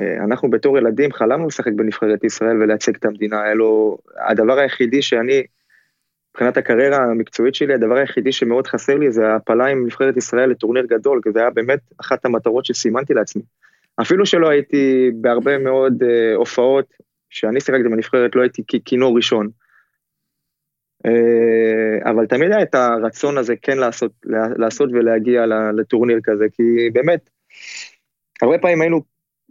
אה, 0.00 0.24
אנחנו 0.24 0.50
בתור 0.50 0.78
ילדים 0.78 1.12
חלמנו 1.12 1.46
לשחק 1.46 1.72
בנבחרת 1.72 2.24
ישראל 2.24 2.62
ולייצג 2.62 2.94
את 2.94 3.04
המדינה, 3.04 3.50
אלו, 3.50 3.98
הדבר 4.28 4.58
היחידי 4.58 5.02
שאני 5.02 5.42
מבחינת 6.30 6.56
הקריירה 6.56 6.96
המקצועית 6.96 7.54
שלי, 7.54 7.74
הדבר 7.74 7.96
היחידי 7.96 8.32
שמאוד 8.32 8.66
חסר 8.66 8.96
לי 8.96 9.12
זה 9.12 9.28
ההפלה 9.28 9.66
עם 9.66 9.86
נבחרת 9.86 10.16
ישראל 10.16 10.50
לטורניר 10.50 10.86
גדול, 10.86 11.20
כי 11.24 11.32
זה 11.32 11.40
היה 11.40 11.50
באמת 11.50 11.80
אחת 12.00 12.24
המטרות 12.24 12.64
שסימנתי 12.64 13.14
לעצמי. 13.14 13.42
אפילו 14.00 14.26
שלא 14.26 14.48
הייתי 14.48 15.10
בהרבה 15.14 15.58
מאוד 15.58 16.02
uh, 16.02 16.06
הופעות, 16.36 16.94
שאני 17.30 17.60
שיחקתי 17.60 17.88
בנבחרת, 17.88 18.36
לא 18.36 18.42
הייתי 18.42 18.62
ככינור 18.64 19.16
ראשון. 19.16 19.48
Uh, 21.06 22.10
אבל 22.10 22.26
תמיד 22.26 22.52
היה 22.52 22.62
את 22.62 22.74
הרצון 22.74 23.38
הזה 23.38 23.54
כן 23.62 23.78
לעשות, 23.78 24.12
לעשות 24.56 24.90
ולהגיע 24.92 25.46
לטורניר 25.76 26.18
כזה, 26.24 26.44
כי 26.52 26.90
באמת, 26.92 27.30
הרבה 28.42 28.58
פעמים 28.58 28.80
היינו 28.80 29.02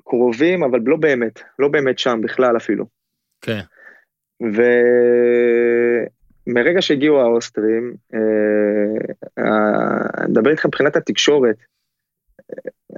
קרובים, 0.09 0.63
אבל 0.63 0.79
לא 0.85 0.97
באמת, 0.97 1.41
לא 1.59 1.67
באמת 1.67 1.99
שם 1.99 2.19
בכלל 2.23 2.57
אפילו. 2.57 2.85
כן. 3.41 3.59
ו... 4.43 4.61
מרגע 6.47 6.81
שהגיעו 6.81 7.21
האוסטרים, 7.21 7.93
נדבר 10.27 10.47
אה, 10.47 10.51
איתך 10.51 10.65
מבחינת 10.65 10.95
התקשורת, 10.95 11.55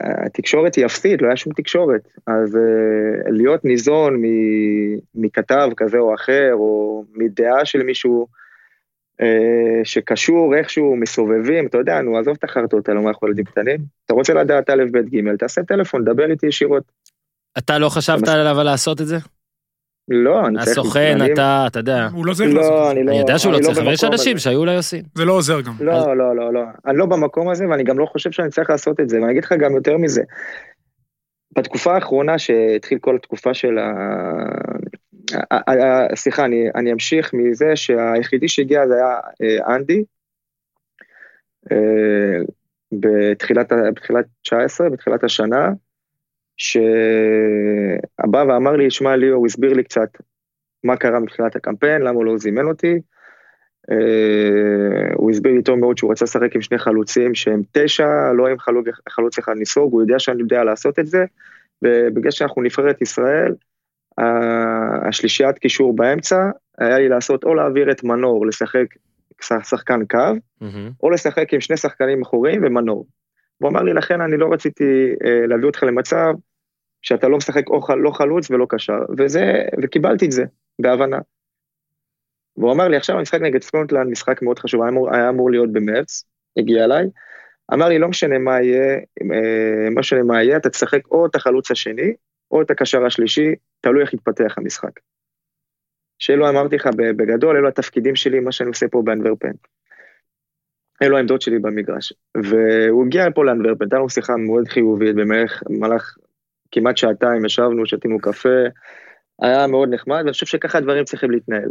התקשורת 0.02 0.76
היא 0.76 0.86
אפסית, 0.86 1.22
לא 1.22 1.28
היה 1.28 1.38
שום 1.38 1.54
תקשורת, 1.54 2.02
אז 2.28 2.56
אה, 2.56 3.32
להיות 3.32 3.66
ניזון 3.66 4.22
מכתב 5.16 5.70
כזה 5.78 5.98
או 5.98 6.14
אחר, 6.14 6.52
או 6.54 7.04
מדעה 7.16 7.66
של 7.66 7.84
מישהו 7.84 8.22
אה, 8.22 8.28
שקשור 9.84 10.56
איכשהו, 10.56 10.96
מסובבים, 10.96 11.68
אתה 11.68 11.78
יודע, 11.78 12.02
נו, 12.02 12.18
עזוב 12.18 12.36
את 12.40 12.44
החרטות 12.44 12.90
האלו, 12.90 13.02
מה 13.02 13.10
אנחנו 13.10 13.28
ילדים 13.28 13.46
קטנים? 13.46 13.80
אתה 14.06 14.14
רוצה 14.14 14.34
לדעת 14.34 14.70
א', 14.70 14.84
ב', 14.92 14.98
ג', 14.98 15.36
תעשה 15.36 15.64
טלפון, 15.64 16.04
דבר 16.04 16.32
איתי 16.32 16.48
ישירות. 16.48 16.84
אתה 17.58 17.78
לא 17.78 17.90
חשבת 17.90 18.28
עליו 18.28 18.64
לעשות 18.64 19.02
את 19.02 19.08
זה? 19.08 19.18
לא, 20.10 20.48
אני 20.48 20.58
צריך... 20.58 20.78
הסוכן, 20.78 21.18
אתה, 21.34 21.64
אתה 21.68 21.80
יודע. 21.80 22.08
הוא 22.14 22.26
לא 22.26 22.34
צריך 22.34 22.54
לא, 22.54 22.62
לעשות 22.62 22.92
את 22.92 22.96
זה. 22.96 23.02
אני 23.02 23.20
יודע 23.20 23.40
שהוא 23.40 23.52
לא, 23.52 23.60
לא 23.60 23.64
צריך, 23.64 23.78
אבל 23.78 23.94
יש 23.94 24.04
אנשים 24.04 24.38
שהיו 24.38 24.60
אולי 24.60 24.76
עושים. 24.76 25.04
זה 25.16 25.26
לא 25.26 25.34
עוזר 25.34 25.62
גם. 25.62 25.74
לא, 25.80 26.18
לא, 26.18 26.36
לא, 26.36 26.54
לא. 26.54 26.62
אני 26.86 26.98
לא 26.98 27.06
במקום 27.06 27.50
הזה, 27.50 27.68
ואני 27.70 27.84
גם 27.84 28.00
לא 28.00 28.06
חושב 28.06 28.32
שאני 28.32 28.50
צריך 28.50 28.70
לעשות 28.70 29.00
את 29.00 29.10
זה, 29.10 29.22
ואני 29.22 29.32
אגיד 29.32 29.44
לך 29.44 29.54
גם 29.60 29.76
יותר 29.76 29.98
מזה. 29.98 30.22
בתקופה 31.58 31.96
האחרונה 31.96 32.38
שהתחיל 32.38 32.98
כל 33.02 33.16
התקופה 33.16 33.54
של 33.54 33.78
ה... 33.78 33.92
סליחה, 36.16 36.46
אני, 36.46 36.70
אני 36.76 36.94
אמשיך 36.94 37.34
מזה 37.34 37.76
שהיחידי 37.76 38.48
שהגיע 38.48 38.88
זה 38.88 38.96
היה 38.96 39.20
אה, 39.42 39.76
אנדי, 39.76 40.04
אה, 41.72 42.42
בתחילת, 42.92 43.72
בתחילת 43.94 44.26
19, 44.42 44.90
בתחילת 44.90 45.24
השנה, 45.24 45.70
שבא 46.58 48.38
ואמר 48.48 48.72
לי, 48.72 48.92
שמע 48.92 49.16
ליאור, 49.16 49.38
הוא 49.38 49.48
הסביר 49.48 49.74
לי 49.74 49.84
קצת 49.84 50.10
מה 50.84 50.98
קרה 50.98 51.20
מבחינת 51.20 51.56
הקמפיין, 51.56 52.02
למה 52.02 52.16
הוא 52.16 52.26
לא 52.26 52.38
זימן 52.38 52.66
אותי. 52.66 53.00
Uh, 53.92 55.14
הוא 55.16 55.32
הסביר 55.32 55.54
לי 55.54 55.64
טוב 55.64 55.80
מאוד 55.80 55.98
שהוא 55.98 56.12
רצה 56.12 56.26
לשחק 56.26 56.56
עם 56.56 56.62
שני 56.62 56.78
חלוצים 56.78 57.36
שהם 57.36 57.62
תשע, 57.72 58.08
לא 58.38 58.48
עם 58.48 58.58
חלוץ, 59.10 59.38
אחד 59.38 59.54
ניסוג, 59.58 59.94
הוא 59.94 60.02
יודע 60.02 60.20
שאני 60.20 60.42
יודע 60.42 60.64
לעשות 60.64 61.00
את 61.00 61.08
זה, 61.08 61.26
ובגלל 61.82 62.32
שאנחנו 62.32 62.62
נבחרת 62.62 63.02
ישראל, 63.02 63.54
השלישיית 65.08 65.58
קישור 65.58 65.96
באמצע, 65.96 66.50
היה 66.78 66.98
לי 66.98 67.10
לעשות 67.10 67.44
או 67.44 67.56
להעביר 67.56 67.92
את 67.92 68.04
מנור 68.04 68.48
לשחק 68.48 68.86
שחקן 69.42 70.06
קו, 70.06 70.18
mm-hmm. 70.18 70.66
או 71.04 71.10
לשחק 71.10 71.54
עם 71.54 71.62
שני 71.62 71.78
שחקנים 71.78 72.22
אחוריים 72.22 72.64
ומנור. 72.64 73.06
הוא 73.58 73.70
אמר 73.70 73.82
לי, 73.84 73.94
לכן 73.94 74.22
אני 74.22 74.38
לא 74.38 74.54
רציתי 74.54 75.14
uh, 75.24 75.48
להביא 75.48 75.66
אותך 75.66 75.84
למצב 75.84 76.34
שאתה 77.02 77.28
לא 77.28 77.38
משחק 77.38 77.70
או 77.70 77.96
לא 77.98 78.12
חלוץ 78.12 78.52
ולא 78.52 78.66
קשר, 78.70 79.00
וזה, 79.18 79.64
וקיבלתי 79.84 80.26
את 80.26 80.32
זה, 80.32 80.44
בהבנה. 80.82 81.20
והוא 82.58 82.72
אמר 82.72 82.88
לי, 82.88 82.98
עכשיו 82.98 83.18
המשחק 83.18 83.42
נגד 83.42 83.64
סקוטלנד, 83.64 84.12
משחק 84.12 84.42
מאוד 84.42 84.60
חשוב, 84.60 84.82
היה 84.82 84.90
אמור, 84.90 85.16
היה 85.16 85.30
אמור 85.30 85.52
להיות 85.52 85.72
במרץ, 85.72 86.24
הגיע 86.58 86.84
אליי, 86.84 87.06
אמר 87.74 87.90
לי, 87.90 88.00
לא 88.00 88.08
משנה 88.08 88.40
מה 88.40 88.62
יהיה, 88.62 88.94
אה, 89.32 89.90
לא 89.90 90.00
משנה 90.00 90.24
מה 90.24 90.44
יהיה, 90.44 90.58
אתה 90.58 90.70
תשחק 90.70 91.08
או 91.12 91.26
את 91.26 91.36
החלוץ 91.36 91.72
השני, 91.72 92.14
או 92.52 92.62
את 92.62 92.72
הקשר 92.72 93.06
השלישי, 93.06 93.56
תלוי 93.82 94.02
איך 94.02 94.14
יתפתח 94.14 94.58
המשחק. 94.58 95.00
שאלו 96.20 96.50
אמרתי 96.50 96.76
לך, 96.76 96.90
בגדול, 96.96 97.58
אלו 97.58 97.68
התפקידים 97.68 98.16
שלי, 98.16 98.40
מה 98.40 98.52
שאני 98.52 98.70
עושה 98.70 98.88
פה 98.88 99.02
באנטוורפן. 99.06 99.52
אלו 101.02 101.18
העמדות 101.18 101.42
שלי 101.42 101.60
במגרש. 101.60 102.14
והוא 102.38 103.06
הגיע 103.06 103.26
פה 103.36 103.46
לאנטוורפן, 103.46 103.84
הייתה 103.84 103.96
לנו 103.96 104.10
שיחה 104.10 104.36
מאוד 104.38 104.68
חיובית, 104.68 105.16
במהלך 105.16 106.18
כמעט 106.72 106.98
שעתיים 106.98 107.46
ישבנו, 107.46 107.86
שתינו 107.86 108.20
קפה, 108.20 108.60
היה 109.42 109.68
מאוד 109.68 109.90
נחמד, 109.94 110.18
ואני 110.18 110.32
חושב 110.32 110.46
שככה 110.46 110.78
הדברים 110.78 111.04
צריכים 111.04 111.32
להתנהל. 111.32 111.70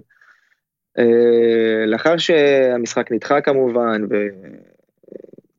אה, 0.99 1.87
לאחר 1.87 2.17
שהמשחק 2.17 3.13
נדחה 3.13 3.41
כמובן, 3.41 4.03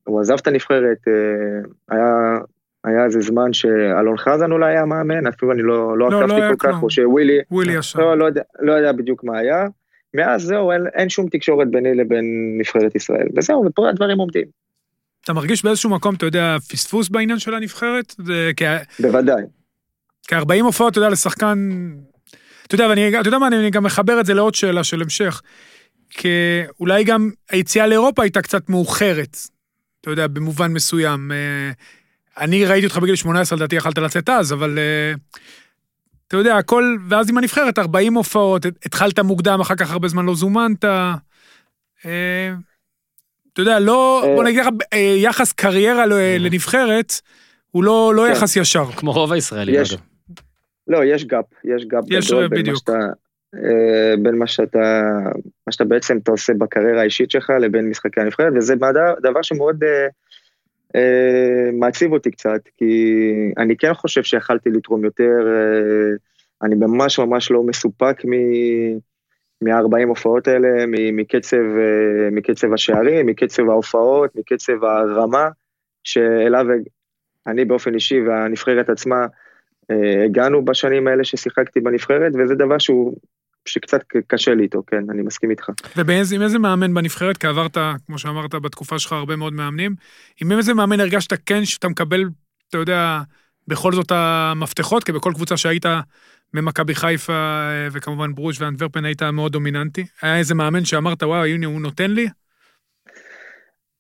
והוא 0.06 0.20
עזב 0.20 0.36
את 0.42 0.48
הנבחרת, 0.48 1.08
אה, 1.08 1.62
היה, 1.90 2.38
היה 2.84 3.06
איזה 3.06 3.20
זמן 3.22 3.54
שאלון 3.54 4.18
חזן 4.18 4.52
אולי 4.52 4.72
היה 4.72 4.86
מאמן, 4.86 5.28
אפילו 5.28 5.52
אני 5.52 5.62
לא, 5.62 5.98
לא, 5.98 6.12
לא 6.12 6.24
עקבתי 6.24 6.42
לא 6.42 6.50
כל 6.50 6.56
כך, 6.60 6.84
או 6.84 6.90
שווילי, 6.90 7.40
ווילי 7.52 7.74
ישר. 7.74 8.00
לא, 8.00 8.18
לא, 8.18 8.26
יודע, 8.26 8.42
לא 8.60 8.74
יודע 8.74 8.92
בדיוק 8.92 9.24
מה 9.24 9.38
היה. 9.38 9.68
מאז 10.14 10.44
זהו, 10.44 10.72
אין, 10.72 10.82
אין 10.94 11.10
שום 11.10 11.30
תקשורת 11.30 11.72
ביני 11.72 11.96
לבין 11.96 12.26
נבחרת 12.60 12.96
ישראל, 12.96 13.28
וזהו, 13.38 13.66
ופה 13.66 13.90
הדברים 13.90 14.18
עומדים. 14.18 14.46
אתה 15.24 15.34
מרגיש 15.34 15.64
באיזשהו 15.64 15.90
מקום, 15.90 16.16
אתה 16.16 16.26
יודע, 16.26 16.58
פספוס 16.70 17.10
בעניין 17.10 17.40
של 17.40 17.54
הנבחרת? 17.54 18.16
זה 18.26 18.52
כ... 18.56 18.62
בוודאי. 19.00 19.44
כ-40 20.28 20.64
הופעות, 20.64 20.92
אתה 20.92 21.00
יודע, 21.00 21.10
לשחקן... 21.10 21.90
אתה 22.68 22.76
יודע, 22.76 22.88
ואני, 22.90 23.20
אתה 23.20 23.28
יודע 23.28 23.38
מה, 23.38 23.48
אני 23.48 23.70
גם 23.70 23.84
מחבר 23.84 24.20
את 24.20 24.26
זה 24.26 24.34
לעוד 24.34 24.56
שאלה 24.56 24.84
של 24.84 25.02
המשך. 25.02 25.42
כי 26.10 26.62
אולי 26.80 27.04
גם 27.04 27.30
היציאה 27.50 27.88
לאירופה 27.88 28.22
הייתה 28.22 28.42
קצת 28.42 28.70
מאוחרת, 28.70 29.38
אתה 30.02 30.10
יודע, 30.10 30.28
במובן 30.28 30.74
מסוים. 30.74 31.32
אה, 32.40 32.44
אני 32.44 32.66
ראיתי 32.66 32.86
אותך 32.86 32.98
בגיל 32.98 33.16
18, 33.16 33.58
לדעתי 33.58 33.76
יכלת 33.76 33.98
לצאת 33.98 34.30
אז, 34.30 34.54
אבל 34.54 34.80
אה, 34.80 35.14
אתה 36.28 36.38
יודע, 36.38 36.58
הכל, 36.58 36.98
ואז 37.10 37.30
עם 37.30 37.38
הנבחרת, 37.38 37.80
40 37.80 38.14
הופעות, 38.14 38.66
התחלת 38.66 39.20
מוקדם, 39.20 39.60
אחר 39.62 39.76
כך 39.76 39.92
הרבה 39.92 40.08
זמן 40.08 40.26
לא 40.26 40.36
זומנת. 40.36 40.86
אה, 40.86 42.54
אתה 43.54 43.62
יודע, 43.62 43.80
לא, 43.80 44.24
בוא 44.36 44.44
נגיד 44.44 44.60
לך, 44.60 44.68
יחס 45.18 45.52
קריירה 45.52 46.06
לנבחרת, 46.40 47.14
הוא 47.72 47.84
לא, 47.84 48.14
לא 48.16 48.24
כן. 48.26 48.32
יחס 48.32 48.56
ישר. 48.56 48.86
כמו 48.92 49.12
רוב 49.12 49.34
הישראלים, 49.34 49.76
אגב. 49.76 50.00
לא, 50.88 51.06
יש 51.06 51.26
gap, 51.26 51.46
יש 51.64 51.86
gap 51.86 52.04
גדול 52.06 52.48
בין 52.48 52.70
מה 52.70 52.76
שאתה... 52.76 52.98
אה, 53.56 54.14
בין 54.22 54.38
מה 54.38 54.48
שאתה, 54.48 55.10
מה 55.68 55.72
שאתה 55.72 55.84
בעצם 55.84 56.18
אתה 56.18 56.32
עושה 56.32 56.54
בקריירה 56.54 57.02
האישית 57.02 57.32
שלך 57.32 57.50
לבין 57.50 57.90
משחקי 57.90 58.22
הנבחרת, 58.22 58.54
וזה 58.56 58.76
דבר, 58.76 58.90
דבר 59.22 59.42
שמאוד 59.42 59.84
אה, 59.84 59.90
אה, 59.90 60.08
מעציב 61.74 62.14
אותי 62.14 62.32
קצת, 62.32 62.62
כי 62.78 63.14
אני 63.58 63.78
כן 63.78 63.94
חושב 63.94 64.24
שיכלתי 64.24 64.70
לתרום 64.70 65.06
יותר, 65.06 65.48
אה, 65.48 66.16
אני 66.64 66.76
ממש 66.76 67.20
ממש 67.20 67.52
לא 67.52 67.64
מסופק 67.64 68.26
מ... 68.26 68.32
מה-40 69.62 70.08
הופעות 70.08 70.48
האלה, 70.48 70.86
מקצב, 70.88 71.58
אה, 71.58 72.30
מקצב 72.32 72.74
השערים, 72.74 73.26
מקצב 73.26 73.70
ההופעות, 73.70 74.36
מקצב 74.36 74.84
הרמה, 74.84 75.50
שאליו 76.04 76.66
אני 77.48 77.66
באופן 77.66 77.94
אישי 77.94 78.22
והנבחרת 78.22 78.90
עצמה 78.90 79.26
אה, 79.92 80.24
הגענו 80.26 80.66
בשנים 80.66 81.08
האלה 81.08 81.24
ששיחקתי 81.24 81.80
בנבחרת, 81.80 82.32
וזה 82.36 82.56
דבר 82.56 82.78
שהוא, 82.78 83.16
שקצת 83.66 84.02
קשה 84.28 84.54
לי 84.54 84.64
איתו, 84.64 84.84
כן, 84.88 85.04
אני 85.10 85.22
מסכים 85.22 85.50
איתך. 85.52 85.70
ועם 85.96 86.42
איזה 86.42 86.60
מאמן 86.60 86.94
בנבחרת, 86.94 87.38
כי 87.38 87.48
עברת, 87.48 87.78
כמו 88.08 88.18
שאמרת, 88.18 88.56
בתקופה 88.56 89.00
שלך 89.00 89.14
הרבה 89.14 89.36
מאוד 89.36 89.54
מאמנים, 89.54 89.96
עם 90.42 90.52
איזה 90.52 90.74
מאמן 90.74 91.00
הרגשת 91.00 91.34
כן 91.46 91.66
שאתה 91.66 91.88
מקבל, 91.88 92.24
אתה 92.70 92.78
יודע, 92.78 93.20
בכל 93.68 93.94
זאת 93.94 94.12
המפתחות, 94.12 95.04
כי 95.04 95.12
בכל 95.12 95.32
קבוצה 95.36 95.58
שהיית 95.58 95.86
ממכבי 96.54 96.96
חיפה 96.96 97.34
אה, 97.34 97.88
וכמובן 97.92 98.36
ברוש 98.36 98.62
ואנטוורפן 98.62 99.06
היית 99.06 99.24
מאוד 99.24 99.52
דומיננטי? 99.52 100.06
היה 100.22 100.38
איזה 100.38 100.56
מאמן 100.56 100.86
שאמרת, 100.86 101.24
וואו, 101.24 101.46
הנה 101.46 101.66
הוא 101.66 101.82
נותן 101.82 102.12
לי? 102.12 102.28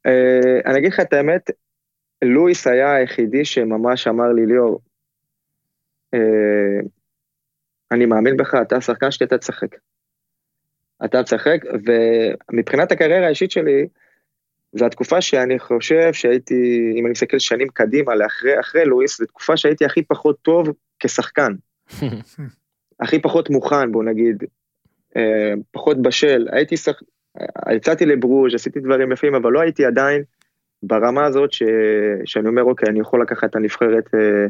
אה, 0.05 0.60
אני 0.66 0.80
אגיד 0.80 0.93
לך 0.93 0.99
את 0.99 1.14
האמת, 1.14 1.49
לואיס 2.24 2.68
היה 2.68 2.93
היחידי 2.93 3.45
שממש 3.45 4.07
אמר 4.07 4.34
לי, 4.34 4.45
ליאור, 4.45 4.82
אה, 6.14 6.80
אני 7.92 8.06
מאמין 8.06 8.38
בך, 8.38 8.56
אתה 8.62 8.82
שחקן 8.82 9.12
שלי, 9.12 9.28
אתה 9.28 9.38
תשחק. 9.38 9.76
אתה 11.06 11.24
תשחק, 11.24 11.58
ומבחינת 12.52 12.92
הקריירה 12.92 13.26
האישית 13.26 13.52
שלי, 13.52 13.88
זו 14.74 14.86
התקופה 14.86 15.22
שאני 15.22 15.60
חושב 15.60 16.14
שהייתי, 16.14 16.92
אם 16.96 17.06
אני 17.06 17.12
מסתכל 17.12 17.40
שנים 17.40 17.68
קדימה 17.74 18.16
לאחרי 18.16 18.60
אחרי 18.60 18.86
לואיס, 18.86 19.18
זו 19.18 19.26
תקופה 19.26 19.58
שהייתי 19.58 19.86
הכי 19.86 20.04
פחות 20.04 20.42
טוב 20.42 20.70
כשחקן. 21.00 21.54
הכי 23.02 23.22
פחות 23.22 23.50
מוכן, 23.50 23.92
בוא 23.92 24.04
נגיד, 24.04 24.44
אה, 25.18 25.54
פחות 25.72 26.02
בשל. 26.02 26.48
הייתי 26.52 26.78
שח... 26.78 27.02
יצאתי 27.72 28.06
לברוז', 28.06 28.56
עשיתי 28.56 28.80
דברים 28.80 29.12
יפים, 29.12 29.36
אבל 29.36 29.52
לא 29.52 29.62
הייתי 29.62 29.86
עדיין 29.86 30.24
ברמה 30.84 31.26
הזאת 31.26 31.54
ש... 31.54 31.64
שאני 32.26 32.48
אומר, 32.48 32.64
אוקיי, 32.64 32.90
אני 32.90 33.00
יכול 33.00 33.22
לקחת 33.22 33.50
את 33.50 33.56
הנבחרת 33.56 34.16
אה, 34.16 34.48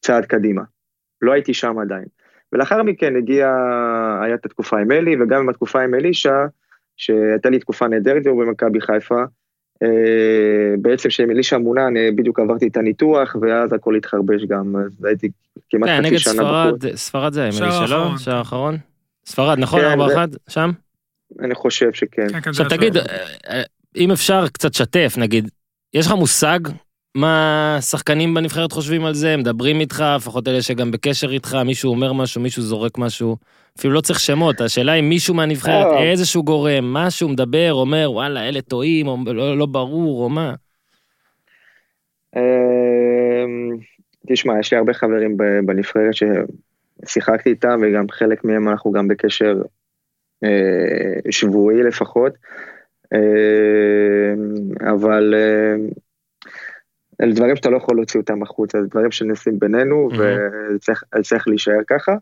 צעד 0.00 0.24
קדימה. 0.24 0.62
לא 1.22 1.32
הייתי 1.32 1.54
שם 1.54 1.78
עדיין. 1.78 2.04
ולאחר 2.52 2.82
מכן 2.82 3.16
הגיע, 3.16 3.46
היה 4.22 4.34
את 4.34 4.46
התקופה 4.46 4.78
עם 4.78 4.92
אלי, 4.92 5.22
וגם 5.22 5.40
עם 5.40 5.48
התקופה 5.48 5.82
עם 5.82 5.94
אלישע, 5.94 6.46
שהייתה 6.96 7.50
לי 7.50 7.58
תקופה 7.58 7.88
נהדרת 7.88 8.22
במכבי 8.24 8.80
חיפה. 8.80 9.22
אה, 9.82 10.74
בעצם 10.82 11.08
כשעם 11.08 11.30
אלישע 11.30 11.58
מונה, 11.58 11.86
אני 11.86 12.10
בדיוק 12.10 12.40
עברתי 12.40 12.68
את 12.68 12.76
הניתוח, 12.76 13.36
ואז 13.40 13.72
הכל 13.72 13.96
התחרבש 13.96 14.44
גם, 14.44 14.76
אז 14.76 15.04
הייתי 15.04 15.28
כמעט 15.70 15.88
כן, 15.88 16.02
חצי 16.06 16.18
שנה 16.18 16.32
בחוץ. 16.42 16.84
נגד 16.84 16.96
ספרד, 16.96 16.96
ספרד 16.96 17.32
זה 17.32 17.40
עם 17.44 17.52
אלישע, 17.62 17.86
לא? 17.94 18.18
שער 18.18 18.36
האחרון. 18.36 18.76
ספרד, 19.26 19.58
נכון? 19.58 19.80
4-1, 19.80 19.84
כן, 20.14 20.26
שם? 20.48 20.70
אני 21.40 21.54
חושב 21.54 21.92
שכן. 21.92 22.28
כן, 22.40 22.50
עכשיו 22.50 22.68
תגיד, 22.68 22.96
אה, 22.96 23.02
אה, 23.48 23.62
אם 23.96 24.10
אפשר 24.10 24.48
קצת 24.48 24.74
שתף, 24.74 25.14
נגיד, 25.18 25.50
יש 25.94 26.06
לך 26.06 26.12
מושג 26.12 26.58
מה 27.14 27.78
שחקנים 27.80 28.34
בנבחרת 28.34 28.72
חושבים 28.72 29.04
על 29.04 29.14
זה, 29.14 29.36
מדברים 29.36 29.80
איתך, 29.80 30.04
לפחות 30.16 30.48
אלה 30.48 30.62
שגם 30.62 30.90
בקשר 30.90 31.30
איתך, 31.30 31.54
מישהו 31.64 31.90
אומר 31.90 32.12
משהו, 32.12 32.40
מישהו 32.40 32.62
זורק 32.62 32.98
משהו, 32.98 33.36
אפילו 33.78 33.94
לא 33.94 34.00
צריך 34.00 34.20
שמות, 34.20 34.60
השאלה 34.60 34.94
אם 34.94 35.08
מישהו 35.08 35.34
מהנבחרת, 35.34 35.86
אה. 35.86 36.10
איזשהו 36.10 36.44
גורם, 36.44 36.84
משהו 36.84 37.28
מדבר, 37.28 37.72
אומר, 37.72 38.12
וואלה, 38.12 38.48
אלה 38.48 38.60
טועים, 38.60 39.06
או 39.06 39.16
לא, 39.26 39.58
לא 39.58 39.66
ברור, 39.66 40.24
או 40.24 40.28
מה. 40.28 40.54
אמ, 42.36 43.76
תשמע, 44.26 44.60
יש 44.60 44.72
לי 44.72 44.78
הרבה 44.78 44.92
חברים 44.92 45.36
בנבחרת 45.66 46.14
ששיחקתי 47.06 47.50
איתם, 47.50 47.80
וגם 47.82 48.08
חלק 48.10 48.44
מהם 48.44 48.68
אנחנו 48.68 48.92
גם 48.92 49.08
בקשר 49.08 49.62
אה, 50.44 51.30
שבועי 51.30 51.82
לפחות, 51.82 52.32
אמ, 53.14 53.18
אבל... 54.92 55.34
אה, 57.20 57.24
אלה 57.24 57.34
דברים 57.34 57.56
שאתה 57.56 57.70
לא 57.70 57.76
יכול 57.76 57.96
להוציא 57.96 58.20
אותם 58.20 58.42
החוצה, 58.42 58.82
זה 58.82 58.88
דברים 58.88 59.10
שנעשים 59.10 59.58
בינינו, 59.58 60.08
mm-hmm. 60.10 60.14
וזה 60.14 61.22
צריך 61.22 61.48
להישאר 61.48 61.80
ככה. 61.86 62.12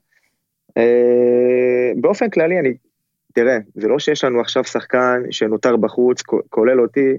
אה, 0.76 1.92
באופן 2.00 2.30
כללי, 2.30 2.58
אני, 2.58 2.74
תראה, 3.34 3.58
זה 3.74 3.88
לא 3.88 3.98
שיש 3.98 4.24
לנו 4.24 4.40
עכשיו 4.40 4.64
שחקן 4.64 5.22
שנותר 5.30 5.76
בחוץ, 5.76 6.22
כולל 6.50 6.80
אותי, 6.80 7.16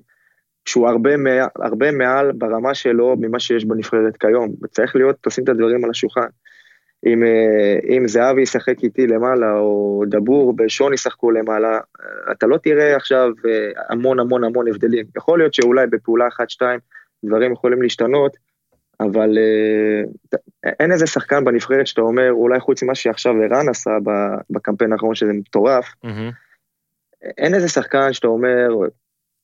שהוא 0.65 0.87
הרבה, 0.87 1.17
מעל, 1.17 1.47
הרבה 1.55 1.91
מעל 1.91 2.31
ברמה 2.31 2.73
שלו 2.73 3.15
ממה 3.19 3.39
שיש 3.39 3.65
בנבחרת 3.65 4.17
כיום, 4.17 4.53
וצריך 4.63 4.95
להיות, 4.95 5.15
תשים 5.21 5.43
את 5.43 5.49
הדברים 5.49 5.83
על 5.83 5.89
השולחן. 5.89 6.27
אם, 7.05 7.23
אה, 7.23 7.79
אם 7.89 8.07
זהבי 8.07 8.41
ישחק 8.41 8.83
איתי 8.83 9.07
למעלה, 9.07 9.53
או 9.53 10.03
דבור 10.07 10.55
ושון 10.59 10.93
ישחקו 10.93 11.31
למעלה, 11.31 11.79
אתה 12.31 12.47
לא 12.47 12.57
תראה 12.57 12.95
עכשיו 12.95 13.29
אה, 13.47 13.71
המון 13.89 14.19
המון 14.19 14.43
המון 14.43 14.67
הבדלים. 14.67 15.05
יכול 15.17 15.39
להיות 15.39 15.53
שאולי 15.53 15.87
בפעולה 15.87 16.27
אחת, 16.27 16.49
שתיים, 16.49 16.79
דברים 17.25 17.51
יכולים 17.51 17.81
להשתנות, 17.81 18.37
אבל 18.99 19.37
uh, 19.37 20.37
אין 20.79 20.91
איזה 20.91 21.07
שחקן 21.07 21.45
בנבחרת 21.45 21.87
שאתה 21.87 22.01
אומר, 22.01 22.31
אולי 22.31 22.59
חוץ 22.59 22.83
ממה 22.83 22.95
שעכשיו 22.95 23.33
ערן 23.43 23.69
עשה 23.69 23.91
בקמפיין 24.49 24.93
האחרון 24.93 25.15
שזה 25.15 25.33
מטורף. 25.33 25.93
אין 27.37 27.55
איזה 27.55 27.69
שחקן 27.69 28.13
שאתה 28.13 28.27
אומר, 28.27 28.67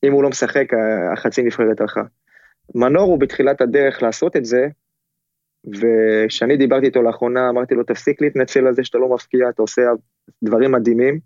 אם 0.03 0.11
הוא 0.11 0.23
לא 0.23 0.29
משחק, 0.29 0.67
החצי 1.13 1.43
נבחרת 1.43 1.81
הלכה. 1.81 2.01
מנור 2.75 3.03
הוא 3.03 3.19
בתחילת 3.19 3.61
הדרך 3.61 4.03
לעשות 4.03 4.35
את 4.35 4.45
זה, 4.45 4.67
וכשאני 5.67 6.57
דיברתי 6.57 6.85
איתו 6.85 7.01
לאחרונה, 7.01 7.49
אמרתי 7.49 7.75
לו, 7.75 7.83
תפסיק 7.83 8.21
להתנצל 8.21 8.67
על 8.67 8.73
זה 8.73 8.83
שאתה 8.83 8.97
לא 8.97 9.09
מפקיע, 9.09 9.49
אתה 9.49 9.61
עושה 9.61 9.81
דברים 10.43 10.71
מדהימים, 10.71 11.19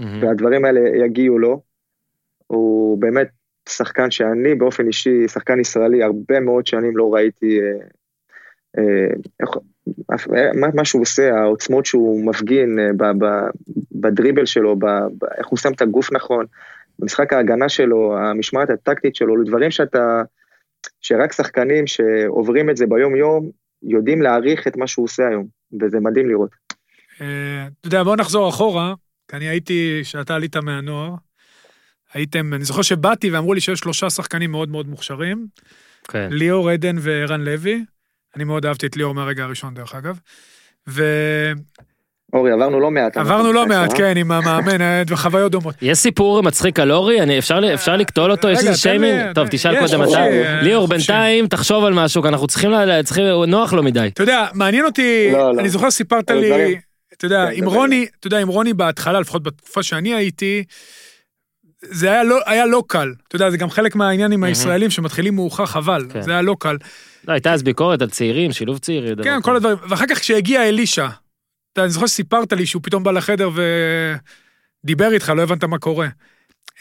mm-hmm. 0.00 0.04
והדברים 0.20 0.64
האלה 0.64 0.80
יגיעו 1.04 1.38
לו. 1.38 1.62
הוא 2.46 2.98
באמת 2.98 3.28
שחקן 3.76 4.10
שאני 4.10 4.54
באופן 4.54 4.86
אישי, 4.86 5.28
שחקן 5.28 5.60
ישראלי, 5.60 6.02
הרבה 6.02 6.40
מאוד 6.40 6.66
שנים 6.66 6.96
לא 6.96 7.14
ראיתי, 7.14 7.60
אה, 8.78 9.10
מה 10.74 10.84
שהוא 10.84 11.02
עושה, 11.02 11.34
העוצמות 11.34 11.86
שהוא 11.86 12.26
מפגין 12.26 12.78
בדריבל 13.92 14.46
שלו, 14.46 14.76
איך 15.38 15.46
הוא 15.46 15.58
שם 15.58 15.72
את 15.72 15.82
הגוף 15.82 16.12
נכון, 16.12 16.46
במשחק 16.98 17.32
ההגנה 17.32 17.68
שלו, 17.68 18.18
המשמעת 18.18 18.70
הטקטית 18.70 19.16
שלו, 19.16 19.44
דברים 19.44 19.70
שאתה, 19.70 20.22
שרק 21.00 21.32
שחקנים 21.32 21.86
שעוברים 21.86 22.70
את 22.70 22.76
זה 22.76 22.86
ביום-יום, 22.86 23.50
יודעים 23.82 24.22
להעריך 24.22 24.66
את 24.66 24.76
מה 24.76 24.86
שהוא 24.86 25.04
עושה 25.04 25.28
היום, 25.28 25.46
וזה 25.80 26.00
מדהים 26.00 26.28
לראות. 26.28 26.50
אה, 27.20 27.66
אתה 27.80 27.88
יודע, 27.88 28.02
בוא 28.02 28.16
נחזור 28.16 28.48
אחורה, 28.48 28.94
כי 29.28 29.36
אני 29.36 29.48
הייתי, 29.48 30.00
כשאתה 30.02 30.34
עלית 30.34 30.56
מהנוער, 30.56 31.14
הייתם, 32.14 32.54
אני 32.54 32.64
זוכר 32.64 32.82
שבאתי 32.82 33.30
ואמרו 33.30 33.54
לי 33.54 33.60
שיש 33.60 33.78
שלושה 33.78 34.10
שחקנים 34.10 34.50
מאוד 34.50 34.68
מאוד 34.68 34.88
מוכשרים, 34.88 35.46
כן. 36.08 36.28
ליאור 36.30 36.70
עדן 36.70 36.96
וערן 37.00 37.40
לוי, 37.40 37.84
אני 38.36 38.44
מאוד 38.44 38.66
אהבתי 38.66 38.86
את 38.86 38.96
ליאור 38.96 39.14
מהרגע 39.14 39.44
הראשון 39.44 39.74
דרך 39.74 39.94
אגב, 39.94 40.18
ו... 40.88 41.04
אורי, 42.32 42.52
עברנו 42.52 42.80
לא 42.80 42.90
מעט. 42.90 43.16
עברנו 43.16 43.52
לא 43.52 43.66
מעט, 43.66 43.92
כן, 43.96 44.16
עם 44.16 44.32
המאמן, 44.32 44.80
אה, 44.80 45.02
חוויות 45.14 45.52
דומות. 45.52 45.74
יש 45.82 45.98
סיפור 45.98 46.42
מצחיק 46.42 46.80
על 46.80 46.92
אורי? 46.92 47.38
אפשר 47.74 47.96
לקטול 47.96 48.30
אותו? 48.30 48.48
יש 48.48 48.58
איזה 48.58 48.76
שיימינג? 48.76 49.32
טוב, 49.34 49.48
תשאל 49.50 49.86
קודם 49.86 50.02
אתה. 50.02 50.26
ליאור, 50.62 50.88
בינתיים, 50.88 51.46
תחשוב 51.46 51.84
על 51.84 51.92
משהו, 51.92 52.22
כי 52.22 52.28
אנחנו 52.28 52.46
צריכים, 52.46 52.70
נוח 53.46 53.72
לו 53.72 53.82
מדי. 53.82 54.10
אתה 54.14 54.22
יודע, 54.22 54.46
מעניין 54.54 54.84
אותי, 54.84 55.28
לא, 55.32 55.54
לא. 55.54 55.60
אני 55.60 55.68
זוכר 55.68 55.90
סיפרת 55.90 56.30
לי, 56.30 56.78
אתה 57.14 57.26
יודע, 57.26 57.46
כן, 57.46 57.52
עם 57.56 57.64
רוני, 57.64 58.06
אתה 58.20 58.26
יודע, 58.26 58.38
עם 58.38 58.48
רוני 58.48 58.74
בהתחלה, 58.74 59.20
לפחות 59.20 59.42
בתקופה 59.42 59.82
שאני 59.82 60.14
הייתי, 60.14 60.64
זה 61.84 62.10
היה 62.12 62.24
לא, 62.24 62.38
היה 62.46 62.66
לא 62.66 62.84
קל. 62.86 63.14
אתה 63.28 63.36
יודע, 63.36 63.50
זה 63.50 63.56
גם 63.56 63.70
חלק 63.70 63.94
מהעניין 63.94 64.32
עם 64.32 64.44
הישראלים 64.44 64.90
שמתחילים 64.90 65.34
מאוחר, 65.34 65.66
חבל. 65.66 66.06
כן. 66.12 66.22
זה 66.22 66.30
היה 66.30 66.42
לא 66.42 66.56
קל. 66.58 66.76
לא, 67.28 67.32
הייתה 67.32 67.52
אז 67.52 67.62
ביקורת 67.62 68.02
על 68.02 68.10
צעירים, 68.10 68.52
שילוב 68.52 68.78
צעירים. 68.78 69.16
כן, 69.22 69.42
כל 69.42 69.56
הדברים. 69.56 69.76
ואחר 69.88 70.04
כך 70.10 70.18
כשהגיע 70.18 70.68
אלישע, 70.68 71.08
אתה, 71.72 71.82
אני 71.82 71.90
זוכר 71.90 72.06
שסיפרת 72.06 72.52
לי 72.52 72.66
שהוא 72.66 72.82
פתאום 72.82 73.02
בא 73.02 73.10
לחדר 73.10 73.50
ודיבר 74.84 75.12
איתך, 75.12 75.32
לא 75.36 75.42
הבנת 75.42 75.64
מה 75.64 75.78
קורה. 75.78 76.08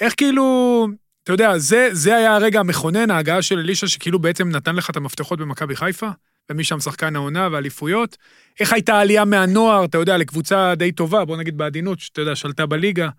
איך 0.01 0.13
כאילו, 0.17 0.87
אתה 1.23 1.33
יודע, 1.33 1.57
זה, 1.57 1.89
זה 1.91 2.15
היה 2.15 2.35
הרגע 2.35 2.59
המכונן, 2.59 3.11
ההגעה 3.11 3.41
של 3.41 3.59
אלישע, 3.59 3.87
שכאילו 3.87 4.19
בעצם 4.19 4.49
נתן 4.49 4.75
לך 4.75 4.89
את 4.89 4.97
המפתחות 4.97 5.39
במכבי 5.39 5.75
חיפה, 5.75 6.09
ומשם 6.51 6.79
שחקן 6.79 7.15
העונה 7.15 7.47
ואליפויות. 7.51 8.17
איך 8.59 8.73
הייתה 8.73 8.95
העלייה 8.95 9.25
מהנוער, 9.25 9.85
אתה 9.85 9.97
יודע, 9.97 10.17
לקבוצה 10.17 10.75
די 10.75 10.91
טובה, 10.91 11.25
בוא 11.25 11.37
נגיד 11.37 11.57
בעדינות, 11.57 11.99
שאתה 11.99 12.21
יודע, 12.21 12.35
שלטה 12.35 12.65
בליגה. 12.65 13.09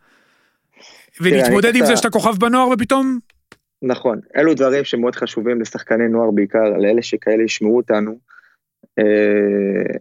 ולהתמודד 1.21 1.77
עם 1.77 1.87
זה 1.87 1.97
שאתה 1.97 2.11
כוכב 2.11 2.37
בנוער 2.41 2.69
ופתאום... 2.69 3.19
נכון, 3.83 4.21
אלו 4.37 4.55
דברים 4.55 4.85
שמאוד 4.85 5.17
חשובים 5.17 5.61
לשחקני 5.61 6.09
נוער 6.09 6.31
בעיקר, 6.31 6.79
לאלה 6.79 7.03
שכאלה 7.03 7.43
ישמעו 7.43 7.77
אותנו. 7.77 8.19
אה, 8.99 9.97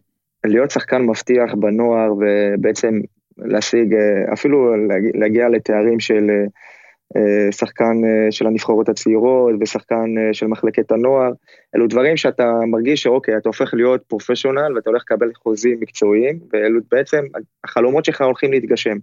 להיות 0.46 0.72
שחקן 0.72 1.02
מבטיח 1.02 1.54
בנוער 1.54 2.14
ובעצם 2.14 3.00
להשיג, 3.38 3.94
אה, 3.94 4.34
אפילו 4.34 4.76
להגיע 5.14 5.50
לתארים 5.50 6.00
של 6.00 6.30
אה, 7.18 7.52
שחקן 7.52 7.96
של 8.32 8.48
הנבחרות 8.48 8.90
הצעירות 8.90 9.54
ושחקן 9.62 10.06
של 10.34 10.48
מחלקת 10.48 10.92
הנוער, 10.92 11.32
אלו 11.76 11.88
דברים 11.88 12.18
שאתה 12.18 12.54
מרגיש 12.68 13.04
שאוקיי, 13.04 13.38
אתה 13.38 13.50
הופך 13.50 13.74
להיות 13.74 14.04
פרופשיונל 14.08 14.76
ואתה 14.76 14.90
הולך 14.90 15.02
לקבל 15.02 15.32
חוזים 15.34 15.80
מקצועיים, 15.80 16.40
ואלו 16.54 16.80
בעצם 16.92 17.24
החלומות 17.64 18.06
שלך 18.06 18.22
הולכים 18.22 18.52
להתגשם. 18.52 18.98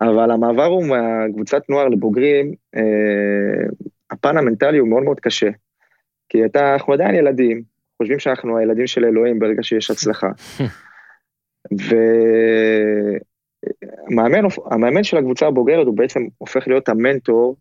אבל 0.00 0.30
המעבר 0.30 0.64
הוא 0.64 0.86
מהקבוצת 0.86 1.62
נוער 1.68 1.88
לבוגרים, 1.88 2.54
אה, 2.76 3.66
הפן 4.10 4.36
המנטלי 4.36 4.78
הוא 4.78 4.88
מאוד 4.88 5.02
מאוד 5.02 5.20
קשה. 5.20 5.50
כי 6.28 6.44
אתה, 6.44 6.72
אנחנו 6.72 6.92
עדיין 6.92 7.14
ילדים, 7.14 7.62
חושבים 7.98 8.18
שאנחנו 8.18 8.58
הילדים 8.58 8.86
של 8.86 9.04
אלוהים 9.04 9.38
ברגע 9.38 9.62
שיש 9.62 9.90
הצלחה. 9.90 10.28
והמאמן 14.10 15.04
של 15.04 15.16
הקבוצה 15.16 15.46
הבוגרת 15.46 15.86
הוא 15.86 15.96
בעצם 15.96 16.20
הופך 16.38 16.68
להיות 16.68 16.88
המנטור 16.88 17.56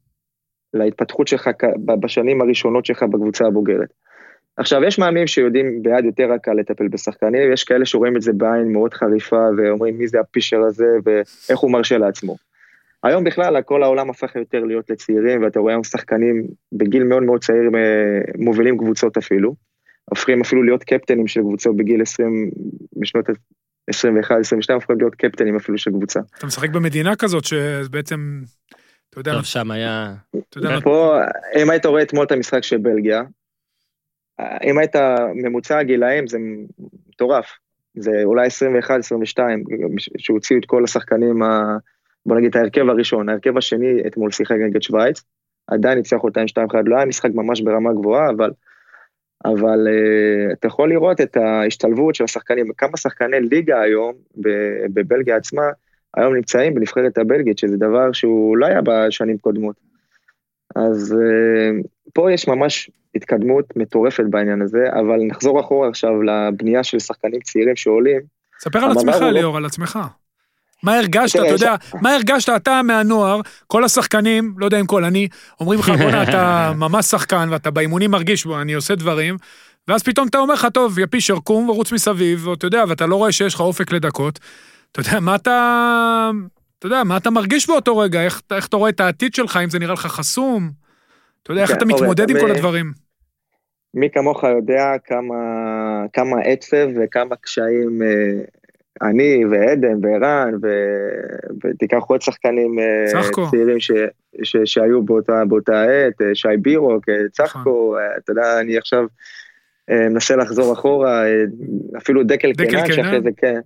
להתפתחות 0.74 1.28
שלך 1.28 1.50
בשנים 1.86 2.42
הראשונות 2.42 2.86
שלך 2.86 3.04
בקבוצה 3.04 3.48
הבוגרת. 3.48 3.94
עכשיו, 4.58 4.84
יש 4.84 5.00
מאמנים 5.00 5.28
שיודעים 5.28 5.84
ביד 5.84 6.06
יותר 6.06 6.32
רכה 6.32 6.54
לטפל 6.54 6.88
בשחקנים, 6.88 7.54
יש 7.54 7.64
כאלה 7.64 7.86
שרואים 7.86 8.18
את 8.18 8.22
זה 8.22 8.34
בעין 8.34 8.74
מאוד 8.74 8.94
חריפה 8.94 9.48
ואומרים 9.58 9.98
מי 9.98 10.08
זה 10.08 10.20
הפישר 10.20 10.60
הזה 10.60 10.88
ואיך 11.06 11.60
הוא 11.60 11.72
מרשה 11.72 11.98
לעצמו. 11.98 12.36
היום 13.04 13.24
בכלל 13.24 13.62
כל 13.62 13.84
העולם 13.84 14.10
הפך 14.10 14.36
יותר 14.36 14.64
להיות 14.64 14.90
לצעירים 14.90 15.44
ואתה 15.44 15.60
רואה 15.60 15.74
היום 15.74 15.84
שחקנים 15.84 16.48
בגיל 16.72 17.04
מאוד 17.04 17.24
מאוד 17.24 17.44
צעיר 17.44 17.70
אה, 17.76 18.22
מובילים 18.38 18.78
קבוצות 18.78 19.18
אפילו, 19.18 19.56
הופכים 20.06 20.42
אפילו 20.42 20.64
להיות 20.64 20.84
קפטנים 20.84 21.28
של 21.28 21.42
קבוצות 21.42 21.78
בגיל 21.78 22.02
20, 22.02 22.52
בשנות 22.98 23.26
21, 23.88 24.36
22 24.40 24.76
הופכים 24.76 24.98
להיות 25.00 25.16
קפטנים 25.16 25.56
אפילו 25.56 25.78
של 25.78 25.92
קבוצה. 25.92 26.20
אתה 26.38 26.48
משחק 26.48 26.70
במדינה 26.70 27.16
כזאת 27.16 27.46
שבעצם, 27.46 28.42
אתה 29.10 29.20
יודע... 29.20 29.34
טוב, 29.34 29.44
שם 29.44 29.72
היה... 29.72 30.14
פה, 30.84 31.20
אם 31.62 31.70
היית 31.70 31.86
רואה 31.86 32.02
אתמול 32.02 32.26
את 32.26 32.32
המשחק 32.32 32.64
של 32.64 32.78
בלגיה, 32.78 33.24
אם 34.42 34.78
היית 34.78 34.96
ממוצע 35.36 35.78
הגילאים 35.78 36.28
זה 36.28 36.38
מטורף, 37.10 37.46
זה 37.96 38.12
אולי 38.24 38.48
21-22, 38.48 39.40
שהוציאו 40.18 40.60
את 40.60 40.66
כל 40.66 40.84
השחקנים, 40.84 41.44
ה, 41.44 41.78
בוא 42.26 42.38
נגיד 42.38 42.58
ההרכב 42.58 42.90
הראשון, 42.90 43.30
ההרכב 43.30 43.58
השני 43.58 44.08
אתמול 44.08 44.32
שיחק 44.32 44.56
נגד 44.68 44.82
שווייץ, 44.82 45.24
עדיין 45.68 46.00
הצליח 46.00 46.24
אותה 46.24 46.42
עם 46.42 46.48
2-1, 46.48 46.76
לא 46.86 46.96
היה 46.96 47.06
משחק 47.06 47.30
ממש 47.34 47.62
ברמה 47.62 47.94
גבוהה, 47.94 48.30
אבל, 48.30 48.52
אבל 49.46 49.88
uh, 49.88 50.54
אתה 50.54 50.68
יכול 50.68 50.90
לראות 50.90 51.22
את 51.22 51.38
ההשתלבות 51.38 52.16
של 52.16 52.24
השחקנים, 52.24 52.66
כמה 52.78 52.98
שחקני 52.98 53.40
ליגה 53.40 53.82
היום 53.82 54.14
בבלגיה 54.94 55.36
עצמה, 55.36 55.64
היום 56.18 56.36
נמצאים 56.36 56.76
בנבחרת 56.76 57.18
הבלגית, 57.18 57.58
שזה 57.58 57.78
דבר 57.78 58.12
שהוא 58.12 58.58
לא 58.58 58.66
היה 58.66 58.80
בשנים 58.82 59.38
קודמות. 59.38 59.76
אז 60.76 61.16
uh, 61.16 61.88
פה 62.14 62.32
יש 62.32 62.48
ממש 62.48 62.90
התקדמות 63.16 63.66
מטורפת 63.76 64.24
בעניין 64.30 64.62
הזה, 64.62 64.90
אבל 64.92 65.20
נחזור 65.28 65.60
אחורה 65.60 65.90
עכשיו 65.90 66.22
לבנייה 66.24 66.84
של 66.84 67.00
שחקנים 67.00 67.40
צעירים 67.40 67.76
שעולים. 67.76 68.22
ספר 68.60 68.80
על 68.80 68.92
עצמך, 68.92 69.16
לא- 69.22 69.30
ליאור. 69.30 69.58
על 69.58 69.66
עצמך. 69.66 70.00
מה 70.84 70.98
הרגשת, 70.98 71.40
אתה 71.40 71.48
יודע, 71.48 71.76
מה 72.02 72.16
הרגשת 72.16 72.50
אתה 72.56 72.82
מהנוער, 72.84 73.42
כל 73.68 73.84
השחקנים, 73.84 74.54
לא 74.58 74.66
יודע 74.66 74.80
אם 74.80 74.86
כל 74.86 75.04
אני, 75.04 75.28
אומרים 75.60 75.80
לך, 75.80 75.90
בואנה, 75.90 76.24
אתה 76.24 76.72
ממש 76.84 77.06
שחקן, 77.06 77.48
ואתה 77.52 77.72
באימונים 77.72 78.12
מרגיש 78.12 78.46
בו, 78.46 78.62
אני 78.62 78.74
עושה 78.74 78.96
דברים, 78.96 79.38
ואז 79.88 80.04
פתאום 80.04 80.28
אתה 80.28 80.38
אומר 80.38 80.54
לך, 80.54 80.68
טוב, 80.74 81.00
יא 81.00 81.06
פישר, 81.06 81.40
קום 81.40 81.70
ורוץ 81.70 81.92
מסביב, 81.92 82.48
ואתה 82.48 82.68
יודע, 82.68 82.84
ואתה 82.88 83.06
לא 83.06 83.16
רואה 83.16 83.32
שיש 83.32 83.54
לך 83.54 83.62
אופק 83.62 83.92
לדקות. 83.92 84.40
אתה 84.92 85.00
יודע, 85.00 85.20
מה 85.20 85.36
אתה... 85.36 86.30
אתה 86.84 86.94
יודע, 86.94 87.04
מה 87.04 87.18
אתה 87.18 87.30
מרגיש 87.30 87.68
באותו 87.68 87.98
רגע? 87.98 88.24
איך, 88.24 88.42
איך 88.52 88.68
אתה 88.68 88.78
רואה 88.78 88.90
את 88.90 89.00
העתיד 89.00 89.34
שלך, 89.34 89.60
אם 89.64 89.70
זה 89.70 89.80
נראה 89.80 89.94
לך 89.94 90.00
חסום? 90.00 90.70
אתה 91.44 91.52
יודע, 91.52 91.62
איך 91.62 91.70
כן, 91.70 91.78
אתה 91.78 91.86
מתמודד 91.86 92.30
עם 92.30 92.40
כל 92.40 92.52
הדברים? 92.52 92.92
מי 93.94 94.10
כמוך 94.10 94.44
יודע 94.44 94.92
כמה, 95.06 95.36
כמה 96.14 96.42
עצב 96.42 96.88
וכמה 96.96 97.36
קשיים 97.36 98.02
אה, 98.02 98.44
אני 99.02 99.46
ועדן 99.46 100.06
וערן 100.06 100.54
ו... 100.64 100.68
ותיקח 101.64 102.04
עוד 102.08 102.22
שחקנים 102.22 102.76
צחקו. 103.06 103.44
אה, 103.44 103.50
צעירים 103.52 103.80
ש... 103.80 103.92
ש... 104.44 104.58
שהיו 104.66 105.04
באותה, 105.04 105.46
באותה 105.46 105.84
עת, 105.84 106.22
אה, 106.22 106.36
שי 106.36 106.58
בירוק, 106.62 107.06
צחקו, 107.32 107.60
נכון. 107.60 108.18
אתה 108.18 108.32
יודע, 108.32 108.60
אני 108.60 108.78
עכשיו 108.78 109.06
מנסה 109.90 110.36
לחזור 110.36 110.74
אחורה, 110.74 111.24
אפילו 111.98 112.24
דקל, 112.24 112.52
דקל 112.52 112.66
קנן, 112.66 112.92
שאחרי 112.92 113.22
זה 113.22 113.30
כן. 113.38 113.60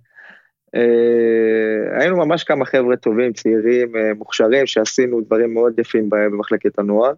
היינו 1.92 2.16
ממש 2.16 2.44
כמה 2.44 2.64
חבר'ה 2.64 2.96
טובים, 2.96 3.32
צעירים, 3.32 3.92
מוכשרים, 4.16 4.66
שעשינו 4.66 5.20
דברים 5.20 5.54
מאוד 5.54 5.78
יפים 5.78 6.10
במחלקת 6.10 6.78
הנוער. 6.78 7.12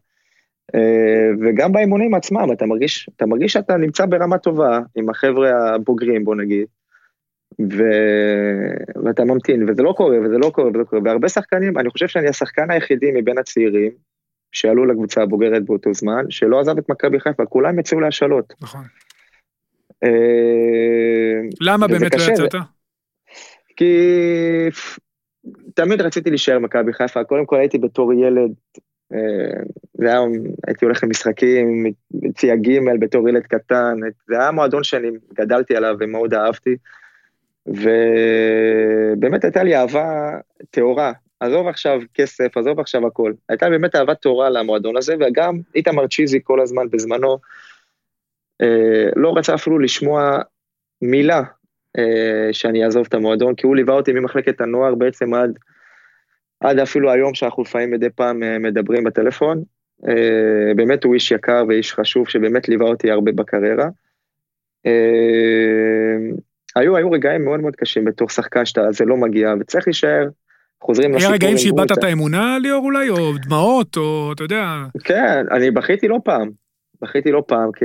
אה, 0.74 1.30
וגם 1.40 1.72
באימונים 1.72 2.14
עצמם, 2.14 2.52
אתה 2.52 2.66
מרגיש, 2.66 3.08
אתה 3.16 3.26
מרגיש 3.26 3.52
שאתה 3.52 3.76
נמצא 3.76 4.06
ברמה 4.06 4.38
טובה 4.38 4.80
עם 4.94 5.10
החבר'ה 5.10 5.74
הבוגרים, 5.74 6.24
בוא 6.24 6.34
נגיד, 6.34 6.66
ו... 7.60 7.82
ואתה 9.04 9.24
ממתין, 9.24 9.70
וזה 9.70 9.82
לא 9.82 9.92
קורה, 9.96 10.20
וזה 10.20 10.38
לא 10.38 10.50
קורה, 10.54 10.68
וזה 10.68 10.78
לא 10.78 10.84
קורה. 10.84 11.02
והרבה 11.04 11.28
שחקנים, 11.28 11.78
אני 11.78 11.90
חושב 11.90 12.08
שאני 12.08 12.28
השחקן 12.28 12.70
היחידי 12.70 13.10
מבין 13.14 13.38
הצעירים, 13.38 13.90
שעלו 14.52 14.86
לקבוצה 14.86 15.22
הבוגרת 15.22 15.64
באותו 15.64 15.94
זמן, 15.94 16.24
שלא 16.30 16.60
עזב 16.60 16.78
את 16.78 16.90
מכבי 16.90 17.20
חיפה, 17.20 17.46
כולם 17.46 17.78
יצאו 17.78 18.00
להשאלות. 18.00 18.54
נכון. 18.62 18.84
אה, 20.04 20.08
למה 21.60 21.88
באמת 21.88 22.14
לא 22.14 22.32
יצאת? 22.32 22.54
כי 23.80 24.68
תמיד 25.74 26.00
רציתי 26.00 26.30
להישאר 26.30 26.58
במכבי 26.58 26.92
חיפה, 26.92 27.24
קודם 27.24 27.46
כל 27.46 27.56
הייתי 27.56 27.78
בתור 27.78 28.12
ילד 28.12 28.50
זה 29.94 30.06
היה, 30.08 30.20
הייתי 30.66 30.84
הולך 30.84 31.04
למשחקים, 31.04 31.86
יציע 32.22 32.56
ג' 32.56 32.78
בתור 33.00 33.28
ילד 33.28 33.42
קטן, 33.42 33.98
זה 34.28 34.40
היה 34.40 34.50
מועדון 34.50 34.84
שאני 34.84 35.08
גדלתי 35.34 35.76
עליו 35.76 35.96
ומאוד 36.00 36.34
אהבתי, 36.34 36.76
ובאמת 37.66 39.44
הייתה 39.44 39.62
לי 39.62 39.76
אהבה 39.76 40.30
טהורה, 40.70 41.12
עזוב 41.40 41.68
עכשיו 41.68 42.00
כסף, 42.14 42.56
עזוב 42.56 42.80
עכשיו 42.80 43.06
הכל, 43.06 43.32
הייתה 43.48 43.70
באמת 43.70 43.94
אהבה 43.96 44.14
טהורה 44.14 44.50
למועדון 44.50 44.96
הזה, 44.96 45.14
וגם 45.20 45.58
איתמר 45.74 46.06
צ'יזי 46.06 46.38
כל 46.44 46.60
הזמן 46.60 46.90
בזמנו, 46.90 47.38
לא 49.16 49.32
רצה 49.36 49.54
אפילו 49.54 49.78
לשמוע 49.78 50.38
מילה 51.02 51.42
שאני 52.52 52.84
אעזוב 52.84 53.06
את 53.08 53.14
המועדון, 53.14 53.54
כי 53.54 53.66
הוא 53.66 53.76
ליווה 53.76 53.94
אותי 53.94 54.12
ממחלקת 54.12 54.60
הנוער 54.60 54.94
בעצם 54.94 55.34
עד, 55.34 55.52
עד 56.60 56.78
אפילו 56.78 57.10
היום 57.12 57.34
שאנחנו 57.34 57.62
לפעמים 57.62 57.90
מדי 57.90 58.10
פעם 58.10 58.62
מדברים 58.62 59.04
בטלפון. 59.04 59.62
באמת 60.76 61.04
הוא 61.04 61.14
איש 61.14 61.30
יקר 61.30 61.64
ואיש 61.68 61.94
חשוב 61.94 62.28
שבאמת 62.28 62.68
ליווה 62.68 62.86
אותי 62.86 63.10
הרבה 63.10 63.32
בקריירה. 63.32 63.88
היו, 66.76 66.96
היו 66.96 67.10
רגעים 67.10 67.44
מאוד 67.44 67.60
מאוד 67.60 67.76
קשים 67.76 68.04
בתור 68.04 68.28
שחקן 68.28 68.64
שאתה, 68.64 68.92
זה 68.92 69.04
לא 69.04 69.16
מגיע, 69.16 69.54
וצריך 69.60 69.86
להישאר, 69.88 70.28
חוזרים 70.82 71.10
לסיפור. 71.10 71.28
היה 71.28 71.34
רגעים 71.34 71.58
שאיבדת 71.58 71.92
את 71.92 72.04
האמונה, 72.04 72.58
ליאור 72.62 72.84
אולי, 72.84 73.08
או 73.08 73.32
דמעות, 73.46 73.96
או 73.96 74.32
אתה 74.32 74.42
יודע... 74.42 74.84
כן, 75.04 75.44
אני 75.50 75.70
בכיתי 75.70 76.08
לא 76.08 76.18
פעם. 76.24 76.50
בכיתי 77.02 77.30
לא 77.30 77.42
פעם, 77.46 77.72
כי 77.72 77.84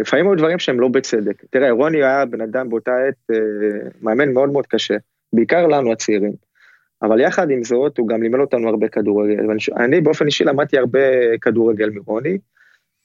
לפעמים 0.00 0.26
היו 0.26 0.34
דברים 0.34 0.58
שהם 0.58 0.80
לא 0.80 0.88
בצדק. 0.88 1.44
תראה, 1.50 1.70
רוני 1.70 1.98
היה 2.02 2.24
בן 2.26 2.40
אדם 2.40 2.68
באותה 2.68 2.92
עת 3.08 3.30
אה, 3.30 3.88
מאמן 4.02 4.32
מאוד 4.32 4.50
מאוד 4.50 4.66
קשה, 4.66 4.96
בעיקר 5.32 5.66
לנו 5.66 5.92
הצעירים. 5.92 6.32
אבל 7.02 7.20
יחד 7.20 7.50
עם 7.50 7.64
זאת, 7.64 7.98
הוא 7.98 8.08
גם 8.08 8.22
לימד 8.22 8.40
אותנו 8.40 8.68
הרבה 8.68 8.88
כדורגל. 8.88 9.46
אני 9.76 10.00
באופן 10.00 10.26
אישי 10.26 10.44
למדתי 10.44 10.78
הרבה 10.78 10.98
כדורגל 11.40 11.90
מרוני, 11.90 12.38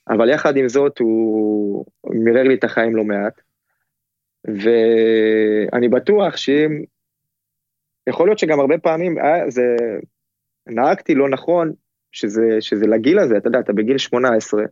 אבל 0.09 0.29
יחד 0.29 0.57
עם 0.57 0.69
זאת 0.69 0.99
הוא 0.99 1.85
מירר 2.05 2.43
לי 2.43 2.53
את 2.53 2.63
החיים 2.63 2.95
לא 2.95 3.03
מעט. 3.03 3.41
ואני 4.45 5.89
בטוח 5.89 6.37
שאם, 6.37 6.83
יכול 8.09 8.27
להיות 8.27 8.39
שגם 8.39 8.59
הרבה 8.59 8.77
פעמים 8.77 9.17
אה, 9.19 9.49
זה, 9.49 9.75
נהגתי 10.67 11.15
לא 11.15 11.29
נכון, 11.29 11.73
שזה, 12.11 12.57
שזה 12.59 12.87
לגיל 12.87 13.19
הזה, 13.19 13.37
אתה 13.37 13.47
יודע, 13.47 13.59
אתה 13.59 13.73
בגיל 13.73 13.97
18, 13.97 14.63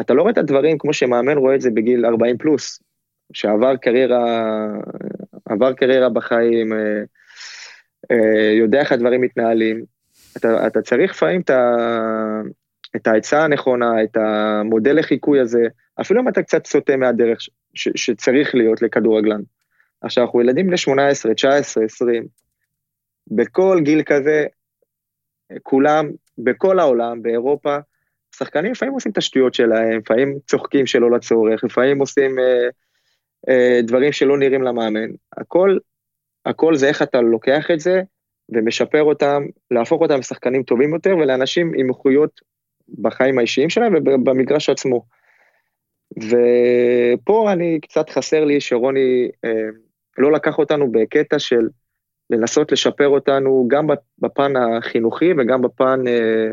אתה 0.00 0.14
לא 0.14 0.22
רואה 0.22 0.32
את 0.32 0.38
הדברים 0.38 0.78
כמו 0.78 0.92
שמאמן 0.92 1.38
רואה 1.38 1.54
את 1.54 1.60
זה 1.60 1.70
בגיל 1.70 2.06
40 2.06 2.38
פלוס, 2.38 2.82
שעבר 3.32 3.76
קריירה, 3.76 4.66
עבר 5.44 5.72
קריירה 5.72 6.08
בחיים, 6.08 6.72
אה, 6.72 7.02
אה, 8.10 8.52
יודע 8.52 8.80
איך 8.80 8.92
הדברים 8.92 9.20
מתנהלים. 9.20 9.84
אתה, 10.36 10.66
אתה 10.66 10.82
צריך 10.82 11.10
לפעמים 11.10 11.40
את, 12.96 13.06
העצה 13.06 13.44
הנכונה, 13.44 14.02
את 14.02 14.16
המודל 14.16 14.98
לחיקוי 14.98 15.40
הזה, 15.40 15.66
אפילו 16.00 16.20
אם 16.20 16.28
אתה 16.28 16.42
קצת 16.42 16.66
סוטה 16.66 16.96
מהדרך 16.96 17.38
ש, 17.74 17.88
שצריך 17.94 18.54
להיות 18.54 18.82
לכדורגלן. 18.82 19.40
עכשיו, 20.00 20.24
אנחנו 20.24 20.40
ילדים 20.40 20.66
בני 20.66 20.76
18, 20.76 21.34
19, 21.34 21.84
20, 21.84 22.26
בכל 23.26 23.80
גיל 23.82 24.02
כזה, 24.02 24.46
כולם, 25.62 26.10
בכל 26.38 26.78
העולם, 26.78 27.22
באירופה, 27.22 27.78
שחקנים 28.36 28.72
לפעמים 28.72 28.94
עושים 28.94 29.12
את 29.12 29.18
השטויות 29.18 29.54
שלהם, 29.54 29.98
לפעמים 29.98 30.38
צוחקים 30.46 30.86
שלא 30.86 31.10
לצורך, 31.10 31.64
לפעמים 31.64 31.98
עושים 31.98 32.38
אה, 32.38 32.68
אה, 33.48 33.80
דברים 33.82 34.12
שלא 34.12 34.38
נראים 34.38 34.62
למאמן. 34.62 35.10
הכל, 35.36 35.78
הכל 36.46 36.76
זה 36.76 36.88
איך 36.88 37.02
אתה 37.02 37.20
לוקח 37.20 37.70
את 37.70 37.80
זה 37.80 38.02
ומשפר 38.48 39.02
אותם, 39.02 39.42
להפוך 39.70 40.02
אותם 40.02 40.18
לשחקנים 40.18 40.62
טובים 40.62 40.94
יותר 40.94 41.16
ולאנשים 41.16 41.72
עם 41.76 41.88
איכויות 41.88 42.40
בחיים 42.98 43.38
האישיים 43.38 43.70
שלהם 43.70 43.94
ובמגרש 43.94 44.70
עצמו. 44.70 45.04
ופה 46.18 47.52
אני, 47.52 47.80
קצת 47.80 48.10
חסר 48.10 48.44
לי 48.44 48.60
שרוני 48.60 49.30
אה, 49.44 49.68
לא 50.18 50.32
לקח 50.32 50.58
אותנו 50.58 50.92
בקטע 50.92 51.38
של 51.38 51.68
לנסות 52.30 52.72
לשפר 52.72 53.08
אותנו 53.08 53.68
גם 53.70 53.86
בפן 54.18 54.52
החינוכי 54.56 55.32
וגם 55.38 55.62
בפן 55.62 56.00
אה, 56.06 56.50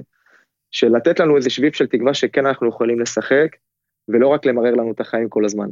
של 0.71 0.95
לתת 0.95 1.19
לנו 1.19 1.37
איזה 1.37 1.49
שביב 1.49 1.73
של 1.73 1.85
תקווה 1.85 2.13
שכן 2.13 2.45
אנחנו 2.45 2.69
יכולים 2.69 2.99
לשחק, 2.99 3.47
ולא 4.09 4.27
רק 4.27 4.45
למרר 4.45 4.71
לנו 4.71 4.91
את 4.91 4.99
החיים 4.99 5.29
כל 5.29 5.45
הזמן. 5.45 5.67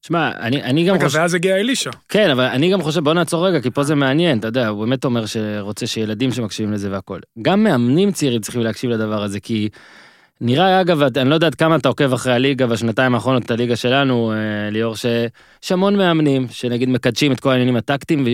תשמע, 0.00 0.30
אני, 0.40 0.62
אני 0.62 0.84
גם 0.84 0.98
חושב... 0.98 1.18
ואז 1.18 1.34
הגיע 1.34 1.56
אלישע. 1.56 1.90
כן, 2.08 2.30
אבל 2.30 2.44
אני 2.44 2.72
גם 2.72 2.82
חושב, 2.82 3.00
בוא 3.00 3.14
נעצור 3.14 3.46
רגע, 3.46 3.60
כי 3.60 3.70
פה 3.70 3.82
זה 3.82 3.94
מעניין, 3.94 4.38
אתה 4.38 4.48
יודע, 4.48 4.68
הוא 4.68 4.84
באמת 4.84 5.04
אומר 5.04 5.26
שרוצה 5.26 5.86
שילדים 5.86 6.32
שמקשיבים 6.32 6.72
לזה 6.72 6.90
והכל. 6.90 7.18
גם 7.42 7.64
מאמנים 7.64 8.12
צעירים 8.12 8.40
צריכים 8.40 8.60
להקשיב 8.60 8.90
לדבר 8.90 9.22
הזה, 9.22 9.40
כי 9.40 9.68
נראה, 10.40 10.80
אגב, 10.80 11.02
אני 11.02 11.30
לא 11.30 11.34
יודע 11.34 11.46
עד 11.46 11.54
כמה 11.54 11.76
אתה 11.76 11.88
עוקב 11.88 12.12
אחרי 12.12 12.32
הליגה 12.32 12.66
בשנתיים 12.66 13.14
האחרונות, 13.14 13.44
את 13.44 13.50
הליגה 13.50 13.76
שלנו, 13.76 14.32
אה, 14.32 14.70
ליאור, 14.70 14.96
שיש 14.96 15.72
המון 15.72 15.96
מאמנים, 15.96 16.46
שנגיד 16.50 16.88
מקדשים 16.88 17.32
את 17.32 17.40
כל 17.40 17.50
העניינים 17.50 17.76
הטקטיים 17.76 18.24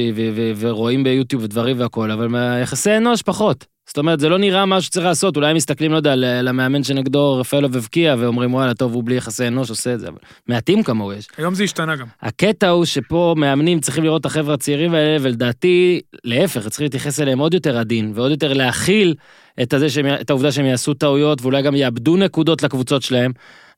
ורואים 0.58 1.04
ביוטיוב 1.04 1.42
ודברים 1.42 1.80
והכל, 1.80 2.10
אבל 2.10 2.28
יחסי 2.62 2.96
אנוש 2.96 3.22
פחות. 3.22 3.73
זאת 3.94 3.98
אומרת, 3.98 4.20
זה 4.20 4.28
לא 4.28 4.38
נראה 4.38 4.66
משהו 4.66 4.82
שצריך 4.82 5.06
לעשות, 5.06 5.36
אולי 5.36 5.50
הם 5.50 5.56
מסתכלים, 5.56 5.92
לא 5.92 5.96
יודע, 5.96 6.16
למאמן 6.16 6.82
שנגדו 6.82 7.36
רפאלוב 7.36 7.76
הבקיע, 7.76 8.14
ואומרים, 8.18 8.54
וואלה, 8.54 8.74
טוב, 8.74 8.94
הוא 8.94 9.04
בלי 9.04 9.14
יחסי 9.14 9.48
אנוש 9.48 9.70
עושה 9.70 9.94
את 9.94 10.00
זה, 10.00 10.08
אבל 10.08 10.16
מעטים 10.48 10.82
כמוהו 10.82 11.12
יש. 11.12 11.28
היום 11.36 11.54
זה 11.54 11.64
השתנה 11.64 11.96
גם. 11.96 12.06
הקטע 12.22 12.68
הוא 12.68 12.84
שפה 12.84 13.34
מאמנים 13.36 13.80
צריכים 13.80 14.04
לראות 14.04 14.20
את 14.20 14.26
החבר'ה 14.26 14.54
הצעירים 14.54 14.94
האלה, 14.94 15.16
ולדעתי, 15.20 16.00
להפך, 16.24 16.68
צריכים 16.68 16.84
להתייחס 16.84 17.20
אליהם 17.20 17.38
עוד 17.38 17.54
יותר 17.54 17.78
עדין, 17.78 18.12
ועוד 18.14 18.30
יותר 18.30 18.52
להכיל 18.52 19.14
את, 19.62 19.72
הזה 19.72 19.90
שהם, 19.90 20.06
את 20.20 20.30
העובדה 20.30 20.52
שהם 20.52 20.66
יעשו 20.66 20.94
טעויות, 20.94 21.42
ואולי 21.42 21.62
גם 21.62 21.74
יאבדו 21.74 22.16
נקודות 22.16 22.62
לקבוצות 22.62 23.02
שלהם. 23.02 23.32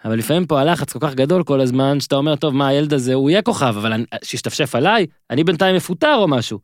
אבל 0.05 0.19
לפעמים 0.19 0.47
פה 0.47 0.61
הלחץ 0.61 0.93
כל 0.93 0.99
כך 0.99 1.15
גדול 1.15 1.43
כל 1.43 1.61
הזמן, 1.61 2.01
שאתה 2.01 2.17
אומר, 2.17 2.37
טוב, 2.37 2.55
מה, 2.55 2.69
הילד 2.69 2.95
הזה, 2.95 3.15
הוא 3.15 3.31
יהיה 3.31 3.43
כוכב, 3.43 3.75
אבל 3.77 4.05
שישתפשף 4.25 4.75
עליי, 4.75 5.07
אני 5.31 5.45
בינתיים 5.45 5.77
מפוטר 5.77 6.15
או 6.15 6.29
משהו. 6.29 6.59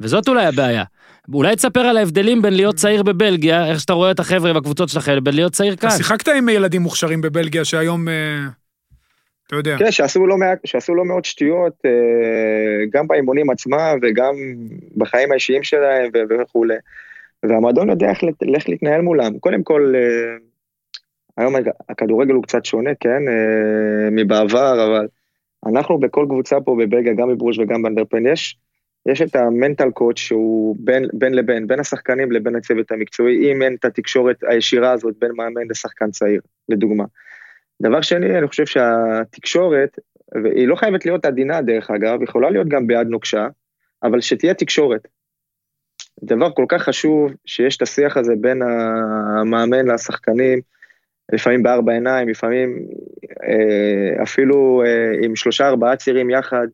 וזאת 0.00 0.28
אולי 0.28 0.46
הבעיה. 0.46 0.84
אולי 1.34 1.56
תספר 1.56 1.80
על 1.80 1.96
ההבדלים 1.96 2.42
בין 2.42 2.54
להיות 2.54 2.74
צעיר 2.74 3.02
בבלגיה, 3.02 3.66
איך 3.66 3.80
שאתה 3.80 3.92
רואה 3.92 4.10
את 4.10 4.20
החבר'ה 4.20 4.52
בקבוצות 4.52 4.88
שלכם, 4.88 5.12
לבין 5.12 5.34
להיות 5.34 5.52
צעיר 5.52 5.76
כאן. 5.76 5.90
שיחקת 5.90 6.28
עם 6.28 6.48
ילדים 6.48 6.82
מוכשרים 6.82 7.20
בבלגיה 7.20 7.64
שהיום, 7.64 8.08
אה, 8.08 8.46
אתה 9.46 9.56
יודע. 9.56 9.76
כן, 9.78 9.90
שעשו 9.90 10.26
לא, 10.26 10.36
מעט, 10.36 10.58
שעשו 10.64 10.94
לא 10.94 11.04
מאות 11.04 11.24
שטויות, 11.24 11.72
אה, 11.84 11.90
גם 12.92 13.06
באימונים 13.06 13.50
עצמם 13.50 13.98
וגם 14.02 14.34
בחיים 14.96 15.32
האישיים 15.32 15.62
שלהם 15.62 16.10
וכולי. 16.40 16.74
והמועדון 17.42 17.90
יודע 17.90 18.10
איך, 18.10 18.18
איך 18.54 18.68
להתנהל 18.68 19.00
מולם. 19.00 19.38
קודם 19.38 19.62
כל, 19.62 19.92
אה, 19.96 20.36
היום 21.36 21.54
הכדורגל 21.88 22.34
הוא 22.34 22.42
קצת 22.42 22.64
שונה, 22.64 22.90
כן, 23.00 23.22
מבעבר, 24.12 24.86
אבל 24.86 25.06
אנחנו 25.66 25.98
בכל 25.98 26.26
קבוצה 26.28 26.60
פה 26.60 26.76
בבלגיה, 26.78 27.12
גם 27.12 27.28
בברוש 27.28 27.58
וגם 27.58 27.82
באנדרפן, 27.82 28.26
יש 28.26 28.56
יש 29.08 29.22
את 29.22 29.36
המנטל 29.36 29.90
קוד 29.90 30.16
שהוא 30.16 30.76
בין, 30.78 31.04
בין 31.12 31.34
לבין, 31.34 31.66
בין 31.66 31.80
השחקנים 31.80 32.32
לבין 32.32 32.56
הצוות 32.56 32.92
המקצועי, 32.92 33.52
אם 33.52 33.62
אין 33.62 33.74
את 33.74 33.84
התקשורת 33.84 34.36
הישירה 34.42 34.92
הזאת 34.92 35.14
בין 35.18 35.30
מאמן 35.36 35.62
לשחקן 35.70 36.10
צעיר, 36.10 36.40
לדוגמה. 36.68 37.04
דבר 37.82 38.00
שני, 38.00 38.38
אני 38.38 38.48
חושב 38.48 38.66
שהתקשורת, 38.66 39.98
והיא 40.44 40.68
לא 40.68 40.76
חייבת 40.76 41.06
להיות 41.06 41.24
עדינה 41.24 41.62
דרך 41.62 41.90
אגב, 41.90 42.22
יכולה 42.22 42.50
להיות 42.50 42.68
גם 42.68 42.86
ביד 42.86 43.06
נוקשה, 43.06 43.48
אבל 44.02 44.20
שתהיה 44.20 44.54
תקשורת. 44.54 45.08
דבר 46.22 46.50
כל 46.50 46.64
כך 46.68 46.82
חשוב 46.82 47.32
שיש 47.46 47.76
את 47.76 47.82
השיח 47.82 48.16
הזה 48.16 48.32
בין 48.40 48.62
המאמן 48.62 49.86
לשחקנים, 49.86 50.60
לפעמים 51.32 51.62
בארבע 51.62 51.92
עיניים, 51.92 52.28
לפעמים 52.28 52.86
אה, 53.42 54.22
אפילו 54.22 54.82
אה, 54.86 55.12
עם 55.22 55.36
שלושה 55.36 55.68
ארבעה 55.68 55.96
צירים 55.96 56.30
יחד, 56.30 56.66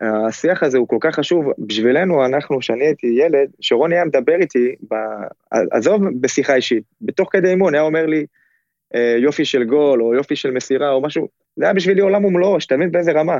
השיח 0.00 0.62
הזה 0.62 0.78
הוא 0.78 0.88
כל 0.88 0.96
כך 1.00 1.14
חשוב, 1.14 1.46
בשבילנו, 1.58 2.26
אנחנו, 2.26 2.58
כשאני 2.58 2.84
הייתי 2.84 3.06
ילד, 3.06 3.50
שרוני 3.60 3.94
היה 3.94 4.04
מדבר 4.04 4.36
איתי, 4.40 4.74
ב... 4.90 4.94
עזוב 5.50 6.02
בשיחה 6.20 6.54
אישית, 6.54 6.82
בתוך 7.00 7.28
כדי 7.32 7.50
אימון 7.50 7.74
היה 7.74 7.82
אומר 7.82 8.06
לי 8.06 8.26
אה, 8.94 9.16
יופי 9.18 9.44
של 9.44 9.64
גול, 9.64 10.02
או 10.02 10.14
יופי 10.14 10.36
של 10.36 10.50
מסירה, 10.50 10.90
או 10.90 11.02
משהו, 11.02 11.28
זה 11.56 11.64
היה 11.64 11.74
בשבילי 11.74 12.00
עולם 12.00 12.24
ומלואו, 12.24 12.60
שתבין 12.60 12.92
באיזה 12.92 13.12
רמה. 13.12 13.38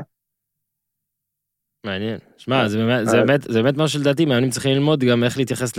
מעניין. 1.85 2.17
שמע, 2.37 2.67
זה 2.67 2.77
באמת, 2.77 3.07
זה 3.07 3.17
באמת, 3.17 3.41
זה 3.49 3.63
באמת 3.63 3.77
משהו 3.77 3.99
שלדעתי 3.99 4.25
מאמנים 4.25 4.49
צריכים 4.49 4.71
ללמוד 4.71 5.03
גם 5.03 5.23
איך 5.23 5.37
להתייחס 5.37 5.73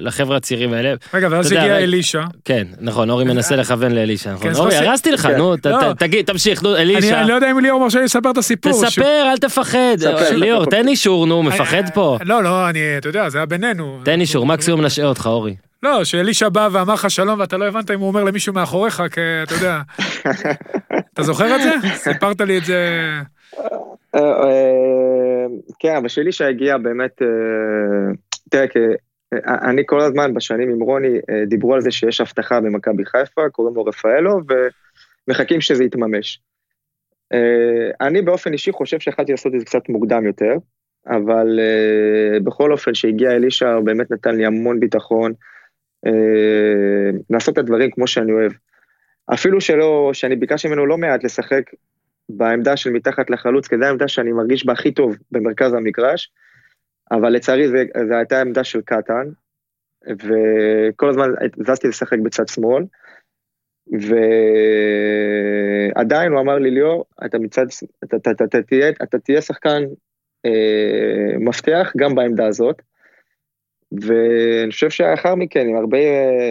לחבר'ה 0.00 0.36
הצעירים 0.36 0.72
האלה. 0.72 0.94
רגע, 1.14 1.28
ואז 1.30 1.52
הגיע 1.52 1.78
אלישע. 1.78 2.24
כן, 2.44 2.66
נכון, 2.80 3.10
אורי 3.10 3.24
מנסה 3.24 3.56
לכוון 3.56 3.92
לאלישע, 3.92 4.32
נכון. 4.32 4.52
כן, 4.52 4.58
אורי, 4.58 4.76
הרסתי 4.76 5.12
לך, 5.12 5.26
נו, 5.26 5.54
לא. 5.64 5.92
תגיד, 5.98 6.26
תמשיך, 6.26 6.62
נו, 6.62 6.76
אלישע. 6.76 7.20
אני 7.20 7.28
לא 7.28 7.34
יודע 7.34 7.50
אם 7.50 7.58
ליאור 7.58 7.80
מרשה 7.80 7.98
לי 7.98 8.04
לספר 8.04 8.30
את 8.30 8.38
הסיפור. 8.38 8.86
תספר, 8.86 9.30
אל 9.30 9.36
תפחד. 9.38 9.96
ליאור, 10.32 10.64
תן 10.64 10.88
אישור, 10.88 11.26
נו, 11.26 11.42
מפחד 11.42 11.82
פה. 11.94 12.18
לא, 12.24 12.42
לא, 12.42 12.68
אני, 12.68 12.80
אתה 12.98 13.08
יודע, 13.08 13.28
זה 13.28 13.38
היה 13.38 13.46
בינינו. 13.46 14.00
תן 14.04 14.20
אישור, 14.20 14.46
מקסימום 14.46 14.80
נשעה 14.80 15.06
אותך, 15.06 15.26
אורי. 15.26 15.56
לא, 15.82 16.04
שאלישע 16.04 16.48
בא 16.48 16.68
ואמר 16.72 16.94
לך 16.94 17.10
שלום 17.10 17.40
ואתה 17.40 17.56
לא 17.56 17.64
הבנת 17.64 17.90
אם 17.90 18.00
הוא 18.00 18.08
אומר 18.08 18.24
למישהו 18.24 18.52
מאחוריך, 18.52 19.02
כי 19.12 19.20
אתה 19.42 19.54
יודע. 19.54 19.80
אתה 21.14 21.22
זוכר 21.22 21.56
את 21.56 21.62
זה? 21.62 21.88
סיפרת 21.96 22.40
לי 22.40 22.58
את 22.58 22.64
זה. 22.64 23.10
אה, 24.16 24.42
אה, 24.42 25.46
כן, 25.78 25.96
אבל 25.96 26.08
שאלישע 26.08 26.46
הגיע 26.46 26.78
באמת, 26.78 27.22
אה, 27.22 28.14
תראה, 28.50 28.66
אני 29.46 29.82
כל 29.86 30.00
הזמן 30.00 30.34
בשנים 30.34 30.70
עם 30.70 30.80
רוני 30.80 31.18
דיברו 31.46 31.74
על 31.74 31.80
זה 31.80 31.90
שיש 31.90 32.20
הבטחה 32.20 32.60
במכבי 32.60 33.04
חיפה, 33.04 33.48
קוראים 33.52 33.74
לו 33.74 33.84
רפאלו, 33.84 34.40
ומחכים 35.28 35.60
שזה 35.60 35.84
יתממש. 35.84 36.40
אני 38.00 38.22
באופן 38.22 38.52
אישי 38.52 38.72
חושב 38.72 39.00
שיכלתי 39.00 39.32
לעשות 39.32 39.54
את 39.54 39.60
זה 39.60 39.66
קצת 39.66 39.88
מוקדם 39.88 40.26
יותר, 40.26 40.54
אבל 41.06 41.60
בכל 42.44 42.72
אופן 42.72 42.94
שהגיע 42.94 43.30
אלישע 43.30 43.72
הוא 43.72 43.84
באמת 43.84 44.10
נתן 44.10 44.34
לי 44.34 44.46
המון 44.46 44.80
ביטחון, 44.80 45.32
לעשות 47.30 47.52
את 47.52 47.58
הדברים 47.58 47.90
כמו 47.90 48.06
שאני 48.06 48.32
אוהב. 48.32 48.52
אפילו 49.34 49.60
שלא, 49.60 50.10
שאני 50.12 50.36
ביקשתי 50.36 50.68
ממנו 50.68 50.86
לא 50.86 50.98
מעט 50.98 51.24
לשחק 51.24 51.62
בעמדה 52.28 52.76
של 52.76 52.90
מתחת 52.90 53.30
לחלוץ, 53.30 53.68
כי 53.68 53.76
זו 53.78 53.84
העמדה 53.84 54.08
שאני 54.08 54.32
מרגיש 54.32 54.66
בה 54.66 54.72
הכי 54.72 54.92
טוב 54.92 55.16
במרכז 55.30 55.74
המגרש, 55.74 56.32
אבל 57.10 57.28
לצערי 57.28 57.68
זו 57.68 57.74
הייתה 58.14 58.40
עמדה 58.40 58.64
של 58.64 58.80
קטן, 58.80 59.28
וכל 60.08 61.08
הזמן 61.08 61.28
זזתי 61.66 61.88
לשחק 61.88 62.18
בצד 62.18 62.48
שמאל, 62.48 62.84
ועדיין 65.96 66.32
הוא 66.32 66.40
אמר 66.40 66.58
לי, 66.58 66.70
ליאור, 66.70 67.04
אתה 67.26 67.38
מצד, 67.38 67.66
אתה, 68.04 68.16
אתה, 68.16 68.30
אתה, 68.30 68.44
אתה, 68.44 68.62
תהיה, 68.62 68.88
אתה 69.02 69.18
תהיה 69.18 69.42
שחקן 69.42 69.82
אה, 70.46 71.38
מפתח 71.38 71.92
גם 71.96 72.14
בעמדה 72.14 72.46
הזאת. 72.46 72.82
ואני 73.92 74.70
חושב 74.70 74.90
שאחר 74.90 75.34
מכן, 75.34 75.68
עם 75.68 75.76
הרבה, 75.76 75.98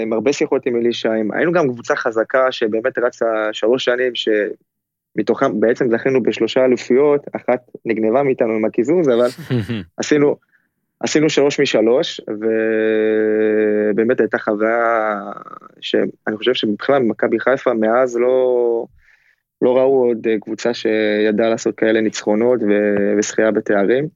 עם 0.01 0.13
הרבה 0.13 0.33
שיחות 0.33 0.65
עם 0.65 0.75
אלישע, 0.75 1.11
היינו 1.33 1.51
גם 1.51 1.67
קבוצה 1.67 1.95
חזקה 1.95 2.51
שבאמת 2.51 2.97
רצה 2.97 3.25
שלוש 3.51 3.85
שנים, 3.85 4.11
שמתוכם 5.15 5.59
בעצם 5.59 5.89
זכינו 5.91 6.23
בשלושה 6.23 6.65
אלופיות, 6.65 7.25
אחת 7.35 7.71
נגנבה 7.85 8.23
מאיתנו 8.23 8.53
עם 8.53 8.65
הקיזוז, 8.65 9.09
אבל 9.09 9.27
עשינו, 9.97 10.35
עשינו 10.99 11.29
שלוש 11.29 11.59
משלוש, 11.59 12.21
ובאמת 13.89 14.19
הייתה 14.19 14.37
חוויה 14.37 15.21
שאני 15.81 16.37
חושב 16.37 16.53
שבכלל 16.53 17.01
במכבי 17.01 17.39
חיפה 17.39 17.73
מאז 17.73 18.17
לא, 18.17 18.85
לא 19.61 19.77
ראו 19.77 20.05
עוד 20.07 20.27
קבוצה 20.41 20.73
שידעה 20.73 21.49
לעשות 21.49 21.75
כאלה 21.75 22.01
ניצחונות 22.01 22.59
וזכייה 23.17 23.51
בתארים. 23.51 24.07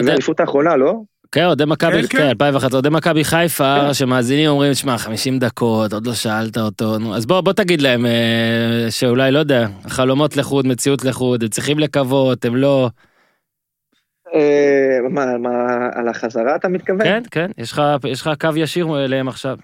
שזה 0.00 0.10
האליפות 0.10 0.40
האחרונה, 0.40 0.76
לא? 0.76 1.00
כן, 1.34 1.44
אוהדי 1.44 1.64
מכבי, 1.66 2.08
כן, 2.08 2.28
2011, 2.28 2.70
כן. 2.70 2.74
אוהדי 2.74 2.88
מכבי 2.90 3.24
חיפה, 3.24 3.76
כן. 3.86 3.94
שמאזינים 3.94 4.50
אומרים, 4.50 4.74
שמע, 4.74 4.98
50 4.98 5.38
דקות, 5.38 5.92
עוד 5.92 6.06
לא 6.06 6.12
שאלת 6.12 6.58
אותו, 6.58 6.98
נו, 6.98 7.16
אז 7.16 7.26
בוא, 7.26 7.40
בוא 7.40 7.52
תגיד 7.52 7.80
להם 7.80 8.06
אה, 8.06 8.86
שאולי, 8.90 9.30
לא 9.30 9.38
יודע, 9.38 9.66
חלומות 9.88 10.36
לחוד, 10.36 10.66
מציאות 10.66 11.04
לחוד, 11.04 11.42
הם 11.42 11.48
צריכים 11.48 11.78
לקוות, 11.78 12.44
הם 12.44 12.56
לא... 12.56 12.88
אה, 14.34 14.98
מה, 15.10 15.38
מה, 15.38 15.88
על 15.94 16.08
החזרה 16.08 16.56
אתה 16.56 16.68
מתכוון? 16.68 17.02
כן, 17.02 17.22
כן, 17.30 17.50
יש 17.58 17.72
לך, 17.72 17.82
יש 18.04 18.20
לך 18.20 18.30
קו 18.40 18.48
ישיר 18.56 19.04
אליהם 19.04 19.28
עכשיו. 19.28 19.56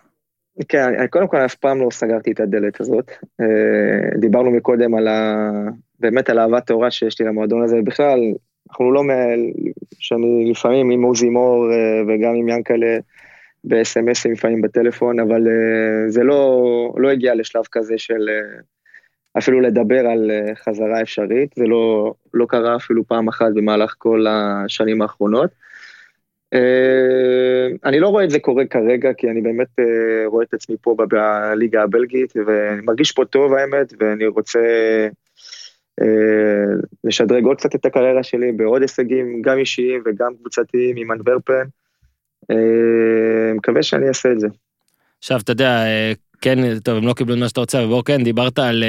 כן, 0.68 0.82
אני, 0.98 1.08
קודם 1.08 1.28
כל 1.28 1.36
אף 1.36 1.54
פעם 1.54 1.80
לא 1.80 1.88
סגרתי 1.90 2.32
את 2.32 2.40
הדלת 2.40 2.80
הזאת. 2.80 3.10
אה, 3.40 4.18
דיברנו 4.20 4.50
מקודם 4.50 4.94
על 4.94 5.08
ה... 5.08 5.48
באמת 6.00 6.30
על 6.30 6.38
אהבת 6.38 6.66
טהורה 6.66 6.90
שיש 6.90 7.20
לי 7.20 7.26
למועדון 7.26 7.62
הזה, 7.62 7.76
בכלל, 7.84 8.18
אנחנו 8.70 8.92
לא, 8.92 9.02
שאני 9.98 10.50
לפעמים 10.50 10.90
עם 10.90 11.02
עוזי 11.02 11.28
מור 11.28 11.72
אה, 11.72 12.02
וגם 12.08 12.34
עם 12.34 12.48
ינקלה 12.48 12.98
בסמסים 13.64 14.32
לפעמים 14.32 14.62
בטלפון, 14.62 15.20
אבל 15.20 15.46
זה 16.08 16.22
לא, 16.22 16.94
לא 16.96 17.10
הגיע 17.10 17.34
לשלב 17.34 17.64
כזה 17.72 17.98
של 17.98 18.28
אפילו 19.38 19.60
לדבר 19.60 20.06
על 20.06 20.30
חזרה 20.54 21.02
אפשרית, 21.02 21.54
זה 21.56 21.66
לא, 21.66 22.14
לא 22.34 22.46
קרה 22.48 22.76
אפילו 22.76 23.04
פעם 23.06 23.28
אחת 23.28 23.52
במהלך 23.54 23.94
כל 23.98 24.26
השנים 24.28 25.02
האחרונות. 25.02 25.50
אה, 26.54 27.66
אני 27.84 28.00
לא 28.00 28.08
רואה 28.08 28.24
את 28.24 28.30
זה 28.30 28.38
קורה 28.38 28.66
כרגע, 28.66 29.12
כי 29.12 29.30
אני 29.30 29.40
באמת 29.40 29.68
אה, 29.78 30.26
רואה 30.26 30.44
את 30.44 30.54
עצמי 30.54 30.76
פה 30.80 30.96
בליגה 31.08 31.82
הבלגית, 31.82 32.32
ואני 32.46 32.80
מרגיש 32.80 33.12
פה 33.12 33.24
טוב 33.24 33.54
האמת, 33.54 33.92
ואני 33.98 34.26
רוצה 34.26 34.58
אה, 34.58 35.08
לשדרג 37.04 37.44
עוד 37.44 37.56
קצת 37.56 37.74
את 37.74 37.84
הקריירה 37.84 38.22
שלי 38.22 38.52
בעוד 38.52 38.82
הישגים, 38.82 39.42
גם 39.42 39.58
אישיים 39.58 40.02
וגם 40.06 40.32
קבוצתיים 40.40 40.96
עם 40.96 41.12
אנדוורפן. 41.12 41.64
מקווה 43.54 43.82
שאני 43.82 44.08
אעשה 44.08 44.32
את 44.32 44.40
זה. 44.40 44.48
עכשיו, 45.18 45.40
אתה 45.40 45.52
יודע, 45.52 45.84
כן, 46.40 46.78
טוב, 46.78 46.96
הם 46.96 47.06
לא 47.06 47.12
קיבלו 47.12 47.34
את 47.34 47.40
מה 47.40 47.48
שאתה 47.48 47.60
רוצה, 47.60 47.84
ובוא 47.84 48.02
כן, 48.02 48.24
דיברת 48.24 48.58
על... 48.58 48.84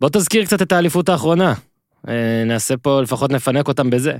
בוא 0.00 0.08
תזכיר 0.08 0.44
קצת 0.44 0.62
את 0.62 0.72
האליפות 0.72 1.08
האחרונה. 1.08 1.54
נעשה 2.46 2.76
פה, 2.76 3.00
לפחות 3.02 3.32
נפנק 3.32 3.68
אותם 3.68 3.90
בזה. 3.90 4.12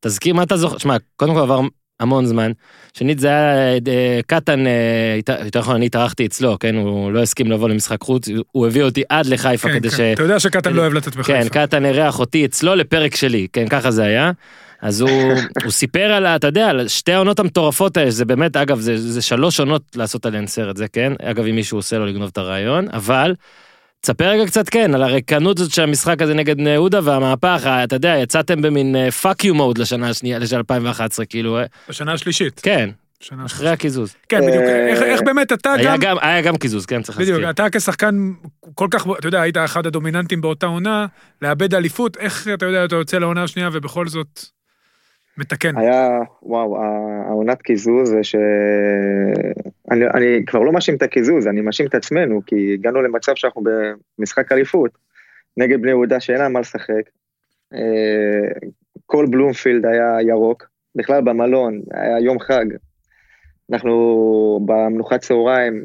תזכיר 0.00 0.34
מה 0.34 0.42
אתה 0.42 0.56
זוכר, 0.56 0.78
שמע, 0.78 0.96
קודם 1.16 1.34
כל 1.34 1.40
עבר 1.40 1.60
המון 2.00 2.26
זמן. 2.26 2.52
שנית 2.94 3.18
זה 3.18 3.28
היה 3.28 3.72
אה, 3.88 4.20
קטן, 4.26 4.66
אה, 4.66 5.42
יותר 5.44 5.60
נכון 5.60 5.74
אני 5.74 5.86
התארחתי 5.86 6.26
אצלו, 6.26 6.58
כן, 6.58 6.74
הוא 6.74 7.12
לא 7.12 7.22
הסכים 7.22 7.50
לבוא 7.50 7.68
למשחק 7.68 8.00
חוץ, 8.02 8.28
הוא 8.52 8.66
הביא 8.66 8.82
אותי 8.82 9.02
עד 9.08 9.26
לחיפה 9.26 9.68
כן, 9.68 9.74
כדי 9.74 9.90
כן. 9.90 9.96
ש... 9.96 10.00
אתה 10.00 10.22
יודע 10.22 10.40
שקטן 10.40 10.72
לא 10.72 10.82
אוהב 10.82 10.92
לצאת 10.92 11.16
בחיפה. 11.16 11.32
כן, 11.32 11.48
קטן 11.48 11.84
אירח 11.84 12.18
אותי 12.20 12.44
אצלו 12.44 12.74
לפרק 12.74 13.16
שלי, 13.16 13.46
כן, 13.52 13.68
ככה 13.68 13.90
זה 13.90 14.02
היה. 14.02 14.32
אז 14.82 15.00
הוא, 15.00 15.32
הוא 15.64 15.70
סיפר 15.70 16.12
על, 16.12 16.26
אתה 16.26 16.46
יודע, 16.46 16.68
על 16.68 16.88
שתי 16.88 17.12
העונות 17.12 17.38
המטורפות 17.38 17.96
האלה, 17.96 18.10
זה 18.10 18.24
באמת, 18.24 18.56
אגב, 18.56 18.80
זה, 18.80 18.96
זה 18.96 19.22
שלוש 19.22 19.60
עונות 19.60 19.82
לעשות 19.96 20.26
עליהן 20.26 20.46
סרט, 20.46 20.76
זה 20.76 20.88
כן, 20.88 21.12
אגב, 21.22 21.44
אם 21.44 21.54
מישהו 21.54 21.78
עושה 21.78 21.98
לו 21.98 22.06
לגנוב 22.06 22.28
את 22.32 22.38
הרעיון, 22.38 22.86
אבל 22.92 23.34
תספר 24.04 24.28
רגע 24.28 24.46
קצת 24.46 24.68
כן 24.68 24.94
על 24.94 25.02
הריקנות 25.02 25.58
הזאת 25.58 25.72
של 25.72 25.82
המשחק 25.82 26.22
הזה 26.22 26.34
נגד 26.34 26.56
בני 26.56 26.70
יהודה 26.70 27.00
והמהפך, 27.04 27.66
אתה 27.84 27.96
יודע, 27.96 28.14
יצאתם 28.22 28.62
במין 28.62 29.10
fuck 29.10 29.44
you 29.44 29.54
mode 29.54 29.78
לשנה 29.78 30.08
השנייה, 30.08 30.38
לשנה 30.38 30.58
2011, 30.58 31.26
כאילו. 31.26 31.58
אה. 31.58 31.64
בשנה 31.88 32.12
השלישית. 32.12 32.60
כן. 32.60 32.90
אחרי 33.46 33.70
הקיזוז. 33.70 34.14
כן, 34.28 34.40
בדיוק, 34.40 34.62
איך 35.02 35.22
באמת 35.22 35.52
אתה 35.52 35.74
גם... 36.00 36.16
היה 36.20 36.42
גם 36.42 36.56
קיזוז, 36.56 36.86
כן, 36.86 37.02
צריך 37.02 37.18
להזכיר. 37.18 37.36
בדיוק, 37.36 37.50
אתה 37.50 37.66
כשחקן 37.72 38.32
כל 38.74 38.88
כך, 38.90 39.06
אתה 39.18 39.28
יודע, 39.28 39.40
היית 39.40 39.56
אחד 39.56 39.86
הדומיננטים 39.86 40.40
באותה 40.40 40.66
עונה, 40.66 41.06
לאבד 41.42 41.74
אליפות, 41.74 42.16
איך 42.16 42.48
אתה 42.54 42.66
יודע, 42.66 42.84
אתה 42.84 42.96
יוצא 42.96 43.18
לעונה 43.18 43.42
השנייה 43.42 43.68
ובכל 43.72 44.08
זאת... 44.08 44.40
מתקן. 45.38 45.78
היה, 45.78 46.08
וואו, 46.42 46.76
העונת 47.28 47.62
קיזוז 47.62 48.08
זה 48.08 48.24
ש... 48.24 48.36
אני, 49.92 50.04
אני 50.06 50.44
כבר 50.46 50.60
לא 50.60 50.72
מאשים 50.72 50.94
את 50.94 51.02
הקיזוז, 51.02 51.46
אני 51.46 51.60
מאשים 51.60 51.86
את 51.86 51.94
עצמנו, 51.94 52.40
כי 52.46 52.74
הגענו 52.74 53.02
למצב 53.02 53.32
שאנחנו 53.34 53.62
במשחק 54.18 54.52
אליפות, 54.52 54.90
נגד 55.56 55.82
בני 55.82 55.90
יהודה 55.90 56.20
שאין 56.20 56.38
להם 56.38 56.52
מה 56.52 56.60
לשחק. 56.60 57.02
אה, 57.74 58.68
כל 59.06 59.26
בלומפילד 59.30 59.86
היה 59.86 60.16
ירוק, 60.20 60.66
בכלל 60.94 61.20
במלון, 61.20 61.80
היה 61.94 62.20
יום 62.20 62.40
חג. 62.40 62.64
אנחנו 63.72 64.60
במנוחת 64.66 65.20
צהריים, 65.20 65.84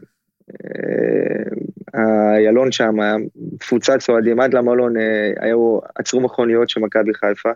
אה, 1.95 2.35
איילון 2.35 2.71
שם, 2.71 2.99
היה 2.99 3.15
תפוצת 3.59 3.97
אוהדים 4.09 4.39
עד 4.39 4.53
למלון, 4.53 4.97
אה, 4.97 5.31
היו, 5.39 5.79
עצרו 5.95 6.21
מכוניות 6.21 6.69
של 6.69 6.79
מכבי 6.79 7.13
חיפה. 7.13 7.49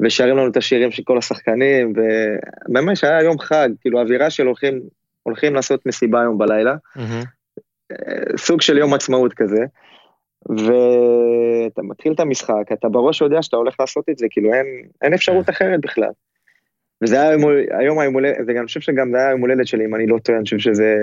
ושרים 0.00 0.36
לנו 0.36 0.50
את 0.50 0.56
השירים 0.56 0.90
של 0.90 1.02
כל 1.02 1.18
השחקנים, 1.18 1.92
וממש 1.96 3.04
היה 3.04 3.22
יום 3.22 3.38
חג, 3.38 3.68
כאילו 3.80 4.00
אווירה 4.00 4.30
של 4.30 4.46
הולכים, 4.46 4.80
הולכים 5.30 5.54
לעשות 5.54 5.86
מסיבה 5.86 6.20
היום 6.20 6.38
בלילה, 6.38 6.74
mm-hmm. 6.74 7.96
סוג 8.36 8.60
של 8.60 8.78
יום 8.78 8.94
עצמאות 8.94 9.34
כזה, 9.34 9.64
ואתה 10.48 11.82
מתחיל 11.82 12.12
את 12.12 12.20
המשחק, 12.20 12.72
אתה 12.72 12.88
בראש 12.88 13.20
יודע 13.20 13.42
שאתה 13.42 13.56
הולך 13.56 13.74
לעשות 13.80 14.04
את 14.10 14.18
זה, 14.18 14.26
כאילו 14.30 14.52
אין, 14.54 14.66
אין 15.02 15.14
אפשרות 15.14 15.46
כן. 15.46 15.52
אחרת 15.52 15.80
בכלל. 15.80 16.10
וזה 17.02 17.22
היה 17.22 17.36
היום 17.78 17.98
היום 17.98 18.14
הולדת, 18.14 18.36
ואני 18.46 18.66
חושב 18.66 18.80
שגם 18.80 19.10
זה 19.10 19.16
היה 19.16 19.28
היום 19.28 19.40
הולדת 19.40 19.66
שלי, 19.66 19.84
אם 19.84 19.94
אני 19.94 20.06
לא 20.06 20.18
טועה, 20.18 20.38
אני 20.38 20.44
חושב 20.44 20.58
שזה... 20.58 20.96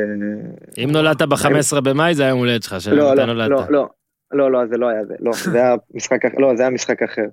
אם 0.78 0.90
נולדת 0.92 1.22
ב-15 1.22 1.82
במאי 1.82 2.16
זה 2.16 2.24
היה 2.24 2.30
יום 2.30 2.40
הולדת 2.40 2.64
שלך, 2.64 2.78
לא, 2.92 3.16
לא, 3.16 3.26
לא, 3.26 3.48
לא, 3.70 3.88
לא, 4.32 4.52
לא, 4.52 4.66
זה 4.66 4.78
לא 4.78 4.88
היה 4.88 5.06
זה, 5.06 5.14
לא, 5.20 5.32
זה 5.34 5.58
היה 5.58 5.76
משחק 5.94 6.26
אחר, 6.26 6.38
לא, 6.38 6.56
זה 6.56 6.64
היה 6.64 6.70
משחק 6.70 7.04
אחר. 7.04 7.26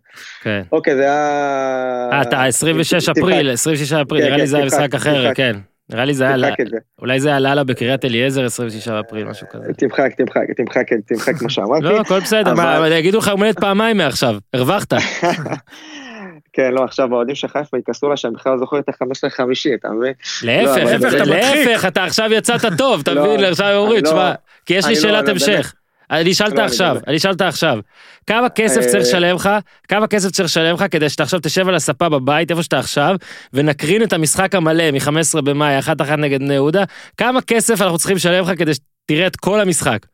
כן. 0.42 0.62
אוקיי, 0.72 0.96
זה 0.96 1.02
היה... 1.02 2.08
אה, 2.12 2.22
אתה 2.22 2.44
26 2.44 3.08
אפריל, 3.08 3.50
26 3.50 3.92
אפריל, 3.92 4.22
כן, 4.22 4.26
נראה 4.26 4.36
לי 4.36 4.42
כן, 4.42 4.46
זה 4.46 4.56
היה 4.56 4.66
משחק 4.66 4.94
אחר, 4.94 5.34
כן. 5.34 5.56
נראה 5.90 6.04
לי 6.04 6.14
זה 6.14 6.28
היה, 6.28 6.54
אולי 6.98 7.20
זה 7.20 7.28
היה 7.28 7.40
לאללה 7.40 7.64
בקריית 7.64 8.04
אליעזר 8.04 8.44
26 8.44 8.88
אפריל, 8.88 9.24
משהו 9.24 9.46
כזה. 9.50 9.72
תמחק, 9.72 10.14
תמחק, 10.16 10.42
תמחק, 10.56 10.86
תמחק 11.06 11.42
מה 11.42 11.50
שאמרתי. 11.50 11.84
לא, 11.84 12.00
הכל 12.00 12.20
בסדר, 12.20 12.54
יגידו 12.92 13.18
לך 13.18 13.28
מולדת 13.28 13.60
פעמיים 13.60 13.96
מעכשיו, 13.96 14.36
הרווחת. 14.54 14.92
כן, 16.52 16.72
לא, 16.72 16.84
עכשיו 16.84 17.12
האוהדים 17.12 17.34
של 17.34 17.48
חיפה 17.48 17.78
יכעסו 17.78 18.08
לה 18.08 18.16
שאני 18.16 18.34
בכלל 18.34 18.52
לא 18.52 18.58
זוכר 18.58 18.78
את 18.78 18.88
ה-15 18.88 19.30
חמישי, 19.30 19.74
אתה 19.74 19.88
מבין? 19.88 20.12
להפך, 20.42 21.02
לא, 21.02 21.24
להפך, 21.24 21.84
אתה 21.84 22.04
עכשיו 22.04 22.32
יצאת 22.32 22.60
טוב, 22.78 23.00
אתה 23.00 23.14
מבין? 23.14 23.40
לא, 23.40 23.46
עכשיו 23.46 23.76
אומרים, 23.76 24.00
תשמע, 24.00 24.32
כי 24.66 24.74
יש 24.74 24.86
לי 24.86 24.96
שאלת 24.96 25.28
המשך. 25.28 25.74
אני 26.10 26.32
אשאל 26.32 26.46
אותה 26.46 26.64
עכשיו, 26.64 26.96
אני 27.06 27.16
אשאל 27.16 27.30
אותה 27.30 27.48
עכשיו. 27.48 27.78
כמה 28.26 28.48
כסף 28.48 28.80
צריך 28.80 28.94
אה, 28.94 29.00
לשלם 29.00 29.36
לך, 29.36 29.50
כמה 29.88 30.06
כסף 30.06 30.30
צריך 30.30 30.44
לשלם 30.44 30.74
לך 30.74 30.84
כדי 30.90 31.08
שאתה 31.08 31.22
עכשיו 31.22 31.40
תשב 31.42 31.68
על 31.68 31.74
הספה 31.74 32.08
בבית, 32.08 32.50
איפה 32.50 32.62
שאתה 32.62 32.78
עכשיו, 32.78 33.16
ונקרין 33.52 34.02
את 34.02 34.12
המשחק 34.12 34.54
המלא 34.54 34.90
מ-15 34.90 35.40
במאי, 35.40 35.78
אחת 35.78 36.00
אחת 36.00 36.18
נגד 36.18 36.40
בני 36.40 36.54
יהודה, 36.54 36.84
כמה 37.16 37.40
כסף 37.42 37.82
אנחנו 37.82 37.98
צריכים 37.98 38.16
לשלם 38.16 38.44
לך 38.44 38.58
כדי 38.58 38.72
שתראה 38.74 39.26
את 39.26 39.36
כל 39.36 39.60
המשחק? 39.60 40.06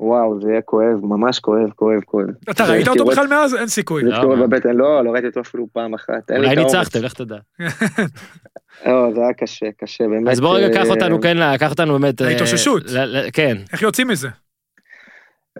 וואו, 0.00 0.40
זה 0.40 0.50
יהיה 0.50 0.60
כואב, 0.62 0.98
ממש 1.02 1.38
כואב, 1.38 1.70
כואב, 1.76 2.00
כואב. 2.04 2.26
אתה 2.50 2.64
ראית 2.64 2.88
אותו 2.88 3.04
בכלל 3.04 3.26
מאז? 3.26 3.54
אין 3.54 3.66
סיכוי. 3.66 4.04
זה 4.04 4.10
כואב 4.22 4.38
בבטן, 4.38 4.76
לא, 4.76 5.04
לא 5.04 5.10
ראיתי 5.10 5.26
אותו 5.26 5.40
אפילו 5.40 5.66
פעם 5.72 5.94
אחת. 5.94 6.30
אולי 6.30 6.56
ניצחתם, 6.56 7.02
לך 7.02 7.12
תדע. 7.12 7.36
לא, 8.86 9.14
זה 9.14 9.20
היה 9.20 9.32
קשה, 9.32 9.66
קשה, 9.78 10.04
באמת. 10.08 10.28
אז 10.28 10.40
בוא 10.40 10.56
רגע, 10.56 10.74
קח 10.74 10.90
אותנו, 10.90 11.20
כן, 11.20 11.56
קח 11.58 11.70
אותנו 11.70 11.98
באמת... 11.98 12.20
להתאוששות. 12.20 12.82
כן. 13.32 13.56
איך 13.72 13.82
יוצאים 13.82 14.08
מזה? 14.08 14.28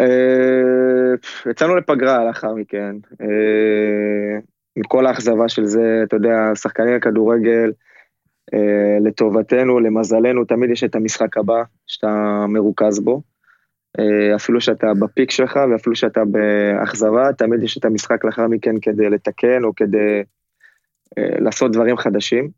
אה, 0.01 1.51
יצאנו 1.51 1.77
לפגרה 1.77 2.25
לאחר 2.25 2.55
מכן, 2.55 2.97
אה, 3.21 4.39
עם 4.77 4.83
כל 4.89 5.07
האכזבה 5.07 5.49
של 5.49 5.65
זה, 5.65 6.01
אתה 6.05 6.17
יודע, 6.17 6.55
שחקני 6.55 6.95
הכדורגל, 6.95 7.73
אה, 8.55 8.99
לטובתנו, 9.01 9.81
למזלנו, 9.81 10.45
תמיד 10.45 10.71
יש 10.71 10.85
את 10.85 10.95
המשחק 10.95 11.37
הבא 11.37 11.63
שאתה 11.87 12.45
מרוכז 12.49 13.01
בו. 13.01 13.23
אפילו 14.37 14.61
שאתה 14.61 14.87
בפיק 15.01 15.31
שלך 15.31 15.61
ואפילו 15.71 15.97
שאתה 15.97 16.25
באכזבה, 16.25 17.33
תמיד 17.33 17.63
יש 17.63 17.79
את 17.79 17.85
המשחק 17.85 18.25
לאחר 18.25 18.49
מכן 18.49 18.81
כדי 18.83 19.11
לתקן 19.11 19.65
או 19.65 19.75
כדי 19.75 20.23
לעשות 21.17 21.73
דברים 21.73 21.97
חדשים. 21.97 22.51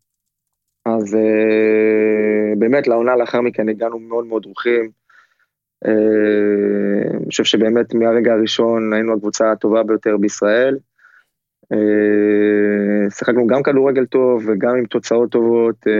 אז 0.84 1.16
באמת 2.58 2.86
לעונה 2.86 3.16
לאחר 3.16 3.40
מכן 3.40 3.68
הגענו 3.68 3.98
מאוד 3.98 4.26
מאוד 4.26 4.42
דרוכים. 4.42 4.90
אני 5.84 7.26
חושב 7.28 7.44
שבאמת 7.44 7.94
מהרגע 7.94 8.32
הראשון 8.32 8.92
היינו 8.92 9.12
הקבוצה 9.12 9.52
הטובה 9.52 9.82
ביותר 9.82 10.16
בישראל. 10.16 10.78
אה, 11.72 13.10
שיחקנו 13.10 13.46
גם 13.46 13.62
כדורגל 13.62 14.06
טוב 14.06 14.42
וגם 14.46 14.76
עם 14.76 14.84
תוצאות 14.84 15.30
טובות, 15.30 15.86
אה, 15.86 15.92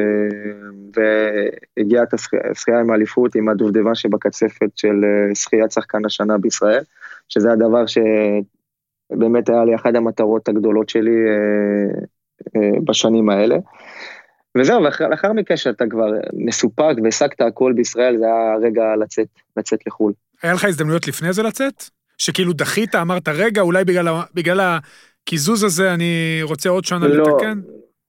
והגיעה 0.97 2.05
השחייה 2.51 2.81
עם 2.81 2.91
האליפות 2.91 3.35
עם 3.35 3.49
הדובדבן 3.49 3.95
שבקצפת 3.95 4.71
של 4.77 5.05
אה, 5.05 5.35
שחיית 5.35 5.73
שחקן 5.73 6.05
השנה 6.05 6.39
בישראל, 6.39 6.83
שזה 7.29 7.53
הדבר 7.53 7.85
שבאמת 7.87 9.49
היה 9.49 9.65
לי 9.65 9.75
אחת 9.75 9.95
המטרות 9.95 10.49
הגדולות 10.49 10.89
שלי 10.89 11.17
בשנים 12.85 13.31
האלה. 13.31 13.57
וזהו, 14.59 14.79
ולאחר 14.79 15.33
מכן 15.33 15.57
שאתה 15.57 15.85
כבר 15.91 16.07
מסופק 16.33 16.95
והשגת 17.05 17.41
הכל 17.41 17.73
בישראל, 17.77 18.17
זה 18.19 18.25
היה 18.25 18.53
הרגע 18.53 18.83
לצאת, 19.01 19.27
לצאת 19.57 19.87
לחו"ל. 19.87 20.13
היה 20.43 20.53
לך 20.53 20.65
הזדמנויות 20.65 21.09
לפני 21.09 21.33
זה 21.33 21.43
לצאת? 21.43 21.85
שכאילו 22.19 22.53
דחית, 22.53 22.95
אמרת, 22.95 23.29
רגע, 23.29 23.61
אולי 23.61 23.85
בגלל, 23.85 24.09
בגלל 24.35 24.61
הקיזוז 24.61 25.65
הזה 25.65 25.95
אני 25.95 26.41
רוצה 26.43 26.69
עוד 26.69 26.85
שנה 26.85 27.09
לא, 27.09 27.25
לתקן? 27.25 27.61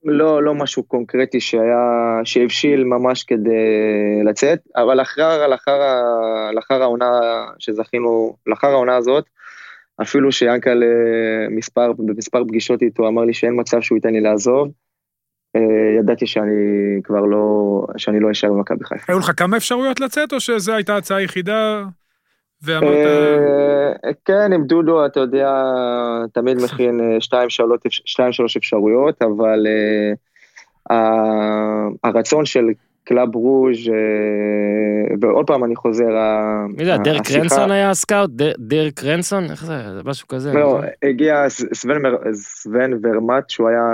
לא, 0.04 0.44
לא 0.44 0.56
משהו 0.56 0.84
קונקרטי 0.84 1.40
שהיה, 1.40 2.22
שהבשיל 2.24 2.84
ממש 2.84 3.24
כדי 3.24 4.24
לצאת, 4.26 4.60
אבל 4.76 4.98
לאחר, 4.98 5.48
לאחר, 5.48 5.80
לאחר 6.54 6.82
העונה 6.82 7.20
שזכינו, 7.60 8.36
לאחר 8.48 8.68
העונה 8.68 8.96
הזאת, 8.96 9.26
אפילו 10.02 10.32
שיאנקל 10.32 10.84
מספר, 11.50 11.92
במספר 11.98 12.44
פגישות 12.44 12.82
איתו 12.82 13.08
אמר 13.08 13.22
לי 13.22 13.34
שאין 13.34 13.60
מצב 13.60 13.82
שהוא 13.82 13.98
ייתן 13.98 14.14
לי 14.14 14.22
לעזוב, 14.22 14.72
ידעתי 16.00 16.28
שאני 16.28 16.52
כבר 17.04 17.22
לא, 17.22 17.86
שאני 17.98 18.20
לא 18.20 18.32
אשאר 18.32 18.50
במכבי 18.50 18.86
חיפה. 18.86 19.14
היו 19.14 19.20
לך 19.20 19.32
כמה 19.38 19.58
אפשרויות 19.58 20.00
לצאת, 20.00 20.34
או 20.34 20.40
שזו 20.40 20.74
הייתה 20.74 20.98
הצעה 20.98 21.18
היחידה? 21.18 21.84
ואמרת... 22.62 23.08
אה, 24.06 24.12
כן, 24.26 24.54
עם 24.54 24.64
דודו, 24.64 25.06
אתה 25.06 25.20
יודע, 25.20 25.52
תמיד 26.34 26.58
מכין 26.64 27.00
אה, 27.00 27.18
שתיים, 28.06 28.32
שלוש 28.32 28.58
אפשרויות, 28.58 29.22
אבל 29.22 29.68
הרצון 32.04 32.46
של 32.46 32.66
קלאב 33.04 33.36
ברוז' 33.36 33.90
ועוד 35.22 35.48
פעם 35.48 35.64
אני 35.64 35.76
חוזר, 35.76 36.10
מי 36.78 36.86
זה, 36.86 36.98
דרק 37.04 37.32
רנסון 37.32 37.72
היה 37.72 37.90
הסקאוט? 37.90 38.30
דרק 38.60 39.04
רנסון? 39.04 39.44
איך 39.44 39.66
זה? 39.66 39.76
זה 39.96 40.02
משהו 40.06 40.28
כזה. 40.28 40.54
לא, 40.54 40.82
הגיע 41.04 41.50
סוון 42.34 42.92
ורמנט, 43.04 43.50
שהוא 43.50 43.70
היה 43.70 43.86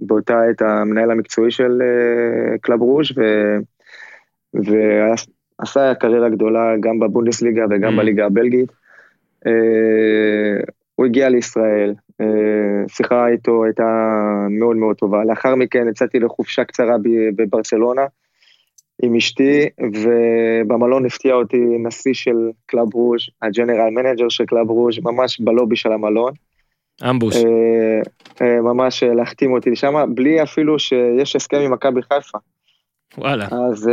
באותה 0.00 0.42
עת 0.42 0.62
המנהל 0.62 1.10
המקצועי 1.10 1.50
של 1.50 1.82
אה, 1.82 2.58
קלאב 2.58 2.80
ברוז' 2.80 3.12
ועשה 4.54 5.94
קריירה 5.94 6.28
גדולה 6.28 6.74
גם 6.80 6.98
בבונדסליגה 6.98 7.64
וגם 7.70 7.94
אממ. 7.94 7.96
בליגה 7.96 8.26
הבלגית. 8.26 8.72
אה, 9.46 10.64
הוא 10.94 11.06
הגיע 11.06 11.28
לישראל, 11.28 11.94
אה, 12.20 12.88
שיחה 12.88 13.28
איתו 13.28 13.64
הייתה 13.64 14.16
מאוד 14.50 14.76
מאוד 14.76 14.96
טובה. 14.96 15.24
לאחר 15.24 15.54
מכן 15.54 15.88
יצאתי 15.88 16.18
לחופשה 16.18 16.64
קצרה 16.64 16.96
בברצלונה 17.36 18.02
עם 19.02 19.16
אשתי, 19.16 19.68
ובמלון 20.02 21.06
הפתיע 21.06 21.34
אותי 21.34 21.60
נשיא 21.78 22.14
של 22.14 22.50
קלאב 22.66 22.94
ברוז', 22.94 23.22
ה 23.42 23.48
general 23.48 23.90
manager 23.90 24.28
של 24.28 24.44
קלאב 24.44 24.70
ברוז', 24.70 24.98
ממש 25.02 25.40
בלובי 25.40 25.76
של 25.76 25.92
המלון. 25.92 26.32
אמבוש. 27.02 27.36
אה, 27.36 28.00
אה, 28.42 28.60
ממש 28.60 29.02
אה, 29.02 29.14
להחתים 29.14 29.52
אותי 29.52 29.70
לשם, 29.70 30.14
בלי 30.14 30.42
אפילו 30.42 30.78
שיש 30.78 31.36
הסכם 31.36 31.56
עם 31.56 31.72
מכבי 31.72 32.02
חיפה. 32.02 32.38
וואלה. 33.18 33.46
אז 33.70 33.90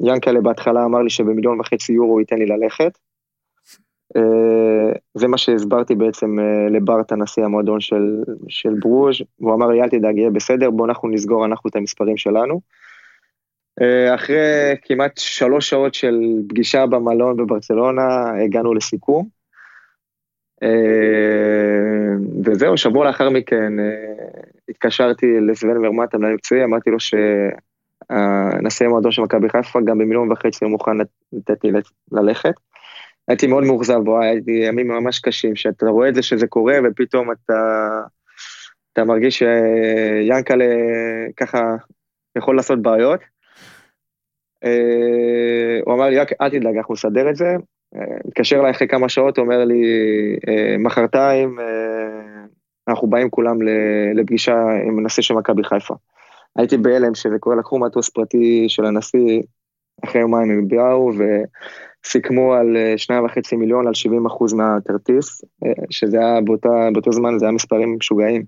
ינקלה 0.00 0.40
בהתחלה 0.40 0.84
אמר 0.84 0.98
לי 0.98 1.10
שבמיליון 1.10 1.60
וחצי 1.60 1.92
יורו 1.92 2.12
הוא 2.12 2.20
ייתן 2.20 2.38
לי 2.38 2.46
ללכת. 2.46 2.98
זה 5.14 5.28
מה 5.28 5.38
שהסברתי 5.38 5.94
בעצם 5.94 6.36
לברט, 6.70 7.12
הנשיא 7.12 7.44
המועדון 7.44 7.80
של, 7.80 8.22
של 8.48 8.74
ברוז', 8.80 9.16
והוא 9.40 9.54
אמר 9.54 9.66
לי 9.66 9.82
אל 9.82 9.88
תדאג, 9.88 10.18
יהיה 10.18 10.30
בסדר, 10.30 10.70
בוא 10.70 10.86
אנחנו 10.86 11.08
נסגור 11.08 11.44
אנחנו 11.44 11.70
את 11.70 11.76
המספרים 11.76 12.16
שלנו. 12.16 12.60
אחרי 14.14 14.74
כמעט 14.82 15.18
שלוש 15.18 15.68
שעות 15.68 15.94
של 15.94 16.20
פגישה 16.48 16.86
במלון 16.86 17.36
בברצלונה, 17.36 18.30
הגענו 18.44 18.74
לסיכום. 18.74 19.37
אה, 20.62 20.68
וזהו, 22.44 22.76
שבוע 22.76 23.06
לאחר 23.06 23.30
מכן 23.30 23.80
אה, 23.80 23.84
התקשרתי 24.68 25.26
לסבן 25.40 25.86
ורמט, 25.86 26.14
המנהל 26.14 26.34
מקצועי, 26.34 26.64
אמרתי 26.64 26.90
לו 26.90 27.00
שנשיא 27.00 28.86
המועדון 28.86 29.12
של 29.12 29.22
מכבי 29.22 29.48
חיפה 29.48 29.78
גם 29.80 29.98
במיליון 29.98 30.32
וחצי 30.32 30.64
הוא 30.64 30.70
מוכן 30.70 30.96
לתת 31.32 31.64
לי 31.64 31.70
ללכת. 32.12 32.54
הייתי 33.28 33.46
מאוד 33.46 33.64
מאוכזב 33.64 34.10
הייתי 34.22 34.50
ימים 34.50 34.88
ממש 34.88 35.18
קשים, 35.18 35.56
שאתה 35.56 35.86
רואה 35.86 36.08
את 36.08 36.14
זה 36.14 36.22
שזה 36.22 36.46
קורה 36.46 36.74
ופתאום 36.84 37.32
אתה, 37.32 37.88
אתה 38.92 39.04
מרגיש 39.04 39.38
שיאנקלה 39.38 40.64
ככה 41.36 41.76
יכול 42.36 42.56
לעשות 42.56 42.82
בעיות. 42.82 43.20
אה, 44.64 45.80
הוא 45.84 45.94
אמר 45.94 46.08
לי, 46.08 46.20
אל 46.20 46.50
תדאג, 46.50 46.76
אנחנו 46.76 46.94
נסדר 46.94 47.30
את 47.30 47.36
זה, 47.36 47.56
מתקשר 48.24 48.60
אליי 48.60 48.70
אחרי 48.70 48.88
כמה 48.88 49.08
שעות, 49.08 49.38
אומר 49.38 49.64
לי, 49.64 49.82
אה, 50.48 50.76
מחרתיים, 50.78 51.60
אה, 51.60 52.44
אנחנו 52.88 53.10
באים 53.10 53.30
כולם 53.30 53.56
לפגישה 54.14 54.56
עם 54.86 54.98
הנשיא 54.98 55.22
של 55.22 55.34
מכבי 55.34 55.64
חיפה. 55.64 55.94
הייתי 56.56 56.76
בהלם 56.76 57.14
שזה 57.14 57.38
קורה, 57.38 57.56
לקחו 57.56 57.78
מטוס 57.78 58.08
פרטי 58.08 58.64
של 58.68 58.84
הנשיא, 58.84 59.42
אחרי 60.04 60.20
יומיים 60.20 60.50
הם 60.50 60.68
באו 60.68 61.12
וסיכמו 61.12 62.54
על 62.54 62.76
אה, 62.76 62.98
שניים 62.98 63.24
וחצי 63.24 63.56
מיליון, 63.56 63.86
על 63.86 63.94
70 63.94 64.26
אחוז 64.26 64.52
מהכרטיס, 64.52 65.42
שזה 65.90 66.18
היה 66.18 66.40
באותה, 66.40 66.88
באותו 66.92 67.12
זמן, 67.12 67.38
זה 67.38 67.44
היה 67.44 67.52
מספרים 67.52 67.96
משוגעים. 67.98 68.42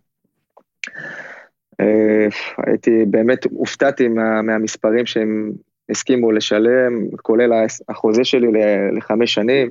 הייתי, 2.67 3.05
באמת 3.07 3.45
הופתעתי 3.51 4.09
מה, 4.09 4.43
מהמספרים 4.43 5.07
שהם 5.07 5.53
הסכימו 5.91 6.33
לשלם, 6.33 7.07
כולל 7.23 7.51
החוזה 7.89 8.25
שלי 8.25 8.47
לחמש 8.97 9.35
שנים. 9.35 9.71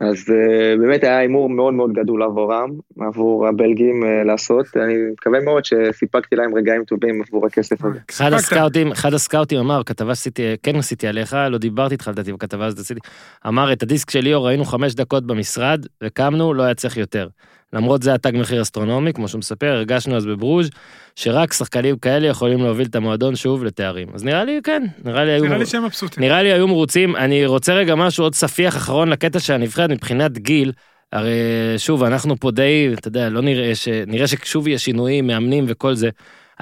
אז 0.00 0.16
uh, 0.16 0.80
באמת 0.80 1.04
היה 1.04 1.18
הימור 1.18 1.50
מאוד 1.50 1.74
מאוד 1.74 1.92
גדול 1.92 2.22
עבורם, 2.22 2.70
עבור 3.00 3.48
הבלגים 3.48 4.02
uh, 4.02 4.26
לעשות, 4.26 4.66
אני 4.76 4.94
מקווה 5.12 5.40
מאוד 5.40 5.64
שסיפקתי 5.64 6.36
להם 6.36 6.54
רגעים 6.54 6.84
טובים 6.84 7.22
עבור 7.28 7.46
הכסף 7.46 7.84
הזה. 7.84 7.98
אחד 8.10 8.32
הסקאוטים, 8.32 8.92
אחד 8.92 9.14
הסקאוטים 9.14 9.58
אמר, 9.58 9.82
כתבה 9.86 10.14
שעשיתי, 10.14 10.42
כן 10.62 10.76
עשיתי 10.76 11.06
עליך, 11.06 11.36
לא 11.50 11.58
דיברתי 11.58 11.94
איתך 11.94 12.08
לדעתי 12.08 12.32
בכתבה 12.32 12.66
הזאת 12.66 12.78
עשיתי, 12.78 13.00
אמר 13.46 13.72
את 13.72 13.82
הדיסק 13.82 14.10
של 14.10 14.20
ליאור 14.20 14.46
ראינו 14.46 14.64
חמש 14.64 14.94
דקות 14.94 15.26
במשרד, 15.26 15.86
וקמנו, 16.02 16.54
לא 16.54 16.62
היה 16.62 16.74
צריך 16.74 16.96
יותר. 16.96 17.28
למרות 17.72 18.02
זה 18.02 18.14
התג 18.14 18.32
מחיר 18.34 18.62
אסטרונומי, 18.62 19.12
כמו 19.12 19.28
שהוא 19.28 19.38
מספר, 19.38 19.66
הרגשנו 19.66 20.16
אז 20.16 20.26
בברוז' 20.26 20.70
שרק 21.16 21.52
שחקנים 21.52 21.98
כאלה 21.98 22.26
יכולים 22.26 22.62
להוביל 22.62 22.86
את 22.86 22.96
המועדון 22.96 23.36
שוב 23.36 23.64
לתארים. 23.64 24.08
אז 24.14 24.24
נראה 24.24 24.44
לי, 24.44 24.60
כן, 24.64 24.86
נראה 25.04 25.24
לי 25.24 25.30
היו... 25.32 25.44
נראה 25.44 25.58
לי 25.58 25.66
שהם 25.66 25.84
מבסוטים. 25.84 26.22
נראה 26.22 26.42
לי 26.42 26.52
היו 26.52 26.68
מרוצים. 26.68 27.16
אני 27.16 27.46
רוצה 27.46 27.74
רגע 27.74 27.94
משהו, 27.94 28.24
עוד 28.24 28.34
ספיח 28.34 28.76
אחרון 28.76 29.08
לקטע 29.08 29.38
של 29.38 29.52
הנבחרת 29.52 29.90
מבחינת 29.90 30.38
גיל. 30.38 30.72
הרי 31.12 31.32
שוב, 31.76 32.04
אנחנו 32.04 32.36
פה 32.36 32.50
די, 32.50 32.90
אתה 32.98 33.08
יודע, 33.08 33.28
לא 33.28 33.42
נראה 33.42 33.74
ש... 33.74 33.88
נראה 33.88 34.26
ששוב 34.26 34.68
יהיה 34.68 34.78
שינויים, 34.78 35.26
מאמנים 35.26 35.64
וכל 35.68 35.94
זה. 35.94 36.10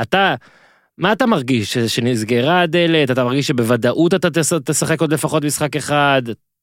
אתה, 0.03 0.35
מה 0.99 1.13
אתה 1.13 1.27
מרגיש? 1.27 1.79
שנסגרה 1.79 2.61
הדלת? 2.61 3.11
אתה 3.11 3.25
מרגיש 3.25 3.47
שבוודאות 3.47 4.15
אתה 4.15 4.29
תשחק 4.65 5.01
עוד 5.01 5.13
לפחות 5.13 5.45
משחק 5.45 5.77
אחד? 5.77 6.23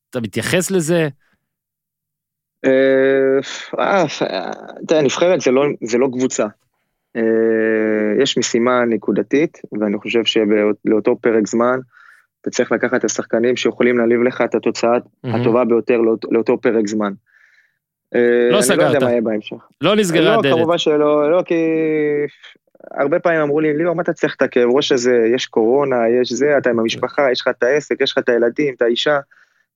אתה 0.10 0.22
מתייחס 0.22 0.72
לזה? 0.72 1.10
אה, 2.66 3.40
אה, 3.80 4.06
תראה, 4.88 5.02
נבחרת 5.02 5.42
זה 5.82 5.98
לא 5.98 6.08
קבוצה. 6.12 6.46
אה, 7.16 7.22
יש 8.20 8.38
משימה 8.38 8.86
נקודתית, 8.86 9.62
ואני 9.82 9.98
חושב 9.98 10.22
שלאותו 10.26 11.16
פרק 11.22 11.48
זמן, 11.48 11.80
אתה 12.42 12.50
צריך 12.50 12.72
לקחת 12.72 12.96
את 12.96 13.04
השחקנים 13.04 13.56
שיכולים 13.56 13.98
להעליב 13.98 14.24
לך 14.24 14.42
את 14.42 14.56
התוצאה 14.56 14.98
הטובה 15.24 15.66
ביותר 15.66 16.02
לאותו 16.32 16.58
פרק 16.62 16.88
זמן. 16.88 17.14
לא 18.52 18.62
סגרת. 18.62 18.80
אני 18.80 18.86
לא 18.86 18.96
יודע 18.96 19.06
מה 19.06 19.12
יהיה 19.12 19.22
בהמשך. 19.22 19.58
לא 19.82 19.96
נסגרה 19.96 20.34
הדלת. 20.34 20.52
לא, 20.52 20.58
כמובן 20.58 20.78
שלא, 20.78 21.32
לא, 21.32 21.42
כי 21.46 21.56
הרבה 22.92 23.20
פעמים 23.20 23.42
אמרו 23.42 23.60
לי, 23.60 23.78
ליאור, 23.78 23.96
מה 23.96 24.02
אתה 24.02 24.14
צריך 24.14 24.36
את 24.36 24.42
הכאב 24.42 24.70
ראש 24.70 24.92
הזה, 24.92 25.28
יש 25.36 25.46
קורונה, 25.46 26.10
יש 26.22 26.34
זה, 26.34 26.58
אתה 26.58 26.70
עם 26.70 26.80
המשפחה, 26.80 27.32
יש 27.32 27.42
לך 27.42 27.48
את 27.48 27.64
העסק, 27.64 28.02
יש 28.02 28.12
לך 28.12 28.18
את 28.18 28.30
הילדים, 28.30 28.74
את 28.78 28.82
האישה. 28.82 29.20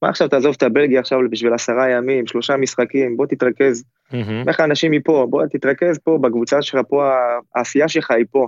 מה 0.01 0.09
עכשיו 0.09 0.27
תעזוב 0.27 0.55
את 0.57 0.63
הבלגיה 0.63 0.99
עכשיו 0.99 1.19
בשביל 1.31 1.53
עשרה 1.53 1.89
ימים, 1.89 2.27
שלושה 2.27 2.57
משחקים, 2.57 3.17
בוא 3.17 3.25
תתרכז. 3.25 3.83
אומר 4.13 4.43
לך 4.47 4.59
אנשים 4.59 4.91
מפה, 4.91 5.27
בוא 5.29 5.45
תתרכז 5.45 5.99
פה 6.03 6.17
בקבוצה 6.21 6.61
שלך, 6.61 6.79
פה 6.87 7.13
העשייה 7.55 7.87
שלך 7.87 8.11
היא 8.11 8.25
פה. 8.31 8.47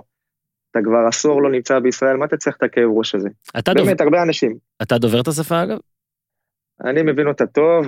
אתה 0.70 0.80
כבר 0.84 1.06
עשור 1.08 1.42
לא 1.42 1.50
נמצא 1.50 1.78
בישראל, 1.78 2.16
מה 2.16 2.24
אתה 2.24 2.36
צריך 2.36 2.56
את 2.56 2.62
הכאב 2.62 2.90
ראש 2.96 3.14
הזה? 3.14 3.28
אתה 3.58 3.74
באמת, 3.74 3.88
דובר... 3.88 4.04
הרבה 4.04 4.22
אנשים. 4.22 4.56
אתה 4.82 4.98
דובר 4.98 5.20
את 5.20 5.28
השפה 5.28 5.62
אגב? 5.62 5.78
אני 6.84 7.02
מבין 7.02 7.26
אותה 7.26 7.46
טוב, 7.46 7.86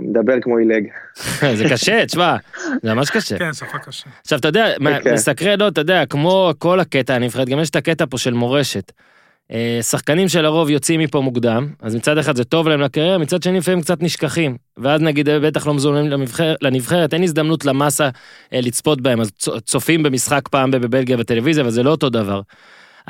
מדבר 0.00 0.40
כמו 0.40 0.58
עילג. 0.58 0.84
זה 1.58 1.64
קשה, 1.70 2.06
תשמע, 2.06 2.36
זה 2.82 2.94
ממש 2.94 3.10
קשה. 3.10 3.38
כן, 3.38 3.52
שפה 3.52 3.78
קשה. 3.78 4.10
עכשיו, 4.20 4.38
אתה 4.38 4.48
יודע, 4.48 4.66
כן. 5.04 5.14
מסקרן, 5.14 5.60
לא, 5.60 5.68
אתה 5.68 5.80
יודע, 5.80 6.06
כמו 6.06 6.52
כל 6.58 6.80
הקטע 6.80 7.14
הנבחרת, 7.14 7.48
גם 7.48 7.58
יש 7.58 7.70
את 7.70 7.76
הקטע 7.76 8.04
פה 8.10 8.18
של 8.18 8.34
מורשת. 8.34 8.92
אה, 9.52 9.78
שחקנים 9.82 10.28
שלרוב 10.28 10.70
יוצאים 10.70 11.00
מפה 11.00 11.20
מוקדם, 11.20 11.68
אז 11.82 11.96
מצד 11.96 12.18
אחד 12.18 12.36
זה 12.36 12.44
טוב 12.44 12.68
להם 12.68 12.80
לקריירה, 12.80 13.18
מצד 13.18 13.42
שני 13.42 13.58
לפעמים 13.58 13.80
קצת 13.80 14.02
נשכחים. 14.02 14.56
ואז 14.76 15.00
נגיד 15.00 15.28
בטח 15.28 15.66
לא 15.66 15.74
מזומנים 15.74 16.10
לנבחרת, 16.10 16.56
לנבחרת, 16.62 17.14
אין 17.14 17.22
הזדמנות 17.22 17.64
למאסה 17.64 18.08
אה, 18.52 18.60
לצפות 18.60 19.00
בהם, 19.00 19.20
אז 19.20 19.30
צופים 19.64 20.02
במשחק 20.02 20.48
פעם 20.48 20.70
בבלגיה 20.70 21.16
בטלוויזיה, 21.16 21.62
אבל 21.62 21.70
זה 21.70 21.82
לא 21.82 21.90
אותו 21.90 22.10
דבר. 22.10 22.40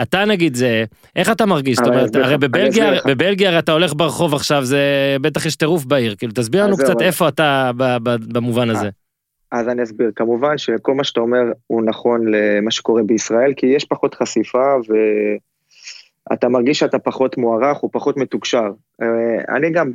אתה 0.02 0.24
נגיד 0.24 0.54
זה, 0.54 0.84
איך 1.16 1.30
אתה 1.30 1.46
מרגיש? 1.46 1.76
זאת 1.76 1.86
אומרת, 1.86 2.16
הרי 2.16 2.38
בבלגיה, 2.38 2.90
בבלגיה 3.06 3.58
אתה 3.58 3.72
הולך 3.72 3.94
ברחוב 3.96 4.34
עכשיו, 4.34 4.64
זה 4.64 5.16
בטח 5.20 5.46
יש 5.46 5.56
טירוף 5.56 5.84
בעיר, 5.84 6.14
כאילו 6.14 6.32
תסביר 6.32 6.64
לנו 6.64 6.76
קצת 6.76 7.00
איפה 7.00 7.28
אתה 7.28 7.70
במובן 8.32 8.70
הזה. 8.70 8.88
אז 9.52 9.68
אני 9.68 9.82
אסביר, 9.82 10.10
כמובן 10.16 10.58
שכל 10.58 10.94
מה 10.94 11.04
שאתה 11.04 11.20
אומר 11.20 11.42
הוא 11.66 11.82
נכון 11.82 12.20
למה 12.26 12.70
שקורה 12.70 13.02
בישראל, 13.02 13.52
כי 13.56 13.66
יש 13.66 13.84
פחות 13.84 14.14
חשיפה 14.14 14.74
ואתה 16.30 16.48
מרגיש 16.48 16.78
שאתה 16.78 16.98
פחות 16.98 17.38
מוערך 17.38 17.82
או 17.82 17.90
פחות 17.92 18.16
מתוקשר. 18.16 18.70
אה, 19.02 19.56
אני 19.56 19.70
גם 19.70 19.90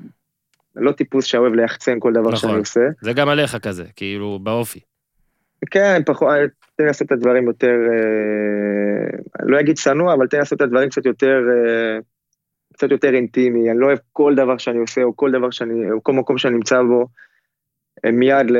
לא 0.76 0.92
טיפוס 0.92 1.26
שאוהב 1.26 1.54
ליחצן 1.54 2.00
כל 2.00 2.14
דבר 2.14 2.22
נכון. 2.22 2.36
שאני 2.36 2.60
עושה. 2.60 2.88
זה 3.02 3.14
גם 3.14 3.30
עליך 3.30 3.56
כזה, 3.56 3.84
כאילו 3.96 4.40
באופי. 4.44 4.80
כן, 5.72 6.02
פחות, 6.06 6.28
תן 6.76 6.86
לעשות 6.86 7.08
את 7.08 7.12
הדברים 7.12 7.48
יותר, 7.48 7.76
אה, 7.92 9.18
לא 9.44 9.60
אגיד 9.60 9.76
צנוע, 9.76 10.14
אבל 10.14 10.28
תן 10.28 10.38
לעשות 10.38 10.58
את 10.58 10.62
הדברים 10.62 10.90
קצת 10.90 11.06
יותר, 11.06 11.40
אה, 11.50 12.00
קצת 12.74 12.92
יותר 12.92 13.14
אינטימי, 13.14 13.72
אני 13.72 13.80
לא 13.80 13.86
אוהב 13.86 14.00
כל 14.14 14.36
דבר 14.36 14.58
שאני 14.58 14.78
עושה, 14.78 15.04
או 15.04 15.16
כל 15.16 15.32
דבר 15.32 15.50
שאני, 15.50 15.92
או 15.92 16.04
כל 16.04 16.14
מקום 16.14 16.38
שאני 16.38 16.56
נמצא 16.56 16.82
בו, 16.82 17.08
מיד 18.14 18.52
ל, 18.52 18.58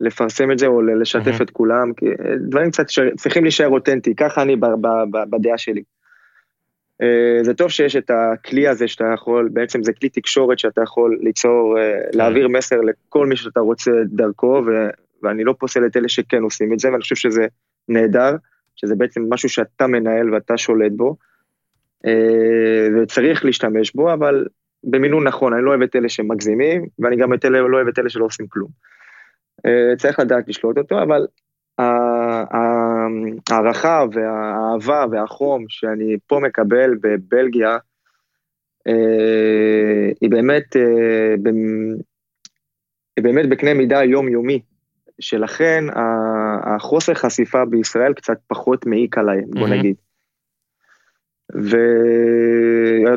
לפרסם 0.00 0.50
את 0.52 0.58
זה, 0.58 0.66
או 0.66 0.82
לשתף 0.82 1.40
את 1.42 1.50
כולם, 1.50 1.92
כי 1.96 2.06
דברים 2.48 2.70
קצת 2.70 2.86
צריכים 3.16 3.42
להישאר 3.42 3.68
אותנטי, 3.68 4.14
ככה 4.14 4.42
אני 4.42 4.56
בדעה 5.30 5.58
שלי. 5.58 5.82
זה 7.42 7.54
טוב 7.54 7.70
שיש 7.70 7.96
את 7.96 8.10
הכלי 8.10 8.68
הזה 8.68 8.88
שאתה 8.88 9.04
יכול, 9.14 9.48
בעצם 9.52 9.82
זה 9.82 9.92
כלי 9.92 10.08
תקשורת 10.08 10.58
שאתה 10.58 10.82
יכול 10.82 11.18
ליצור, 11.20 11.76
כן. 11.76 12.18
להעביר 12.18 12.48
מסר 12.48 12.80
לכל 12.80 13.26
מי 13.26 13.36
שאתה 13.36 13.60
רוצה 13.60 13.90
דרכו, 14.06 14.62
ואני 15.22 15.44
לא 15.44 15.54
פוסל 15.58 15.86
את 15.86 15.96
אלה 15.96 16.08
שכן 16.08 16.42
עושים 16.42 16.72
את 16.72 16.78
זה, 16.78 16.90
ואני 16.90 17.00
חושב 17.00 17.14
שזה 17.14 17.46
נהדר, 17.88 18.36
שזה 18.76 18.94
בעצם 18.94 19.22
משהו 19.28 19.48
שאתה 19.48 19.86
מנהל 19.86 20.34
ואתה 20.34 20.58
שולט 20.58 20.92
בו, 20.92 21.16
אה, 22.06 22.88
וצריך 23.02 23.44
להשתמש 23.44 23.92
בו, 23.94 24.12
אבל 24.12 24.46
במינון 24.84 25.26
נכון, 25.26 25.52
אני 25.52 25.64
לא 25.64 25.70
אוהב 25.70 25.82
את 25.82 25.96
אלה 25.96 26.08
שמגזימים, 26.08 26.86
ואני 26.98 27.16
גם 27.16 27.34
את 27.34 27.44
אלה, 27.44 27.60
לא 27.60 27.76
אוהב 27.76 27.88
את 27.88 27.98
אלה 27.98 28.08
שלא 28.08 28.24
עושים 28.24 28.46
כלום. 28.48 28.68
אה, 29.66 29.96
צריך 29.96 30.18
לדעת 30.18 30.48
לשלוט 30.48 30.78
אותו, 30.78 31.02
אבל 31.02 31.26
ההערכה 32.50 34.04
והאהבה 34.12 35.04
והחום 35.10 35.64
שאני 35.68 36.16
פה 36.26 36.40
מקבל 36.40 36.94
בבלגיה, 37.02 37.78
אה, 38.86 40.10
היא 40.20 40.30
באמת, 40.30 40.76
היא 43.16 43.24
באמת 43.24 43.48
בקנה 43.48 43.74
מידה 43.74 44.04
יומיומי. 44.04 44.60
שלכן 45.20 45.84
החוסר 46.64 47.14
חשיפה 47.14 47.64
בישראל 47.64 48.12
קצת 48.12 48.38
פחות 48.46 48.86
מעיק 48.86 49.18
עליי, 49.18 49.40
בוא 49.46 49.68
נגיד. 49.68 49.96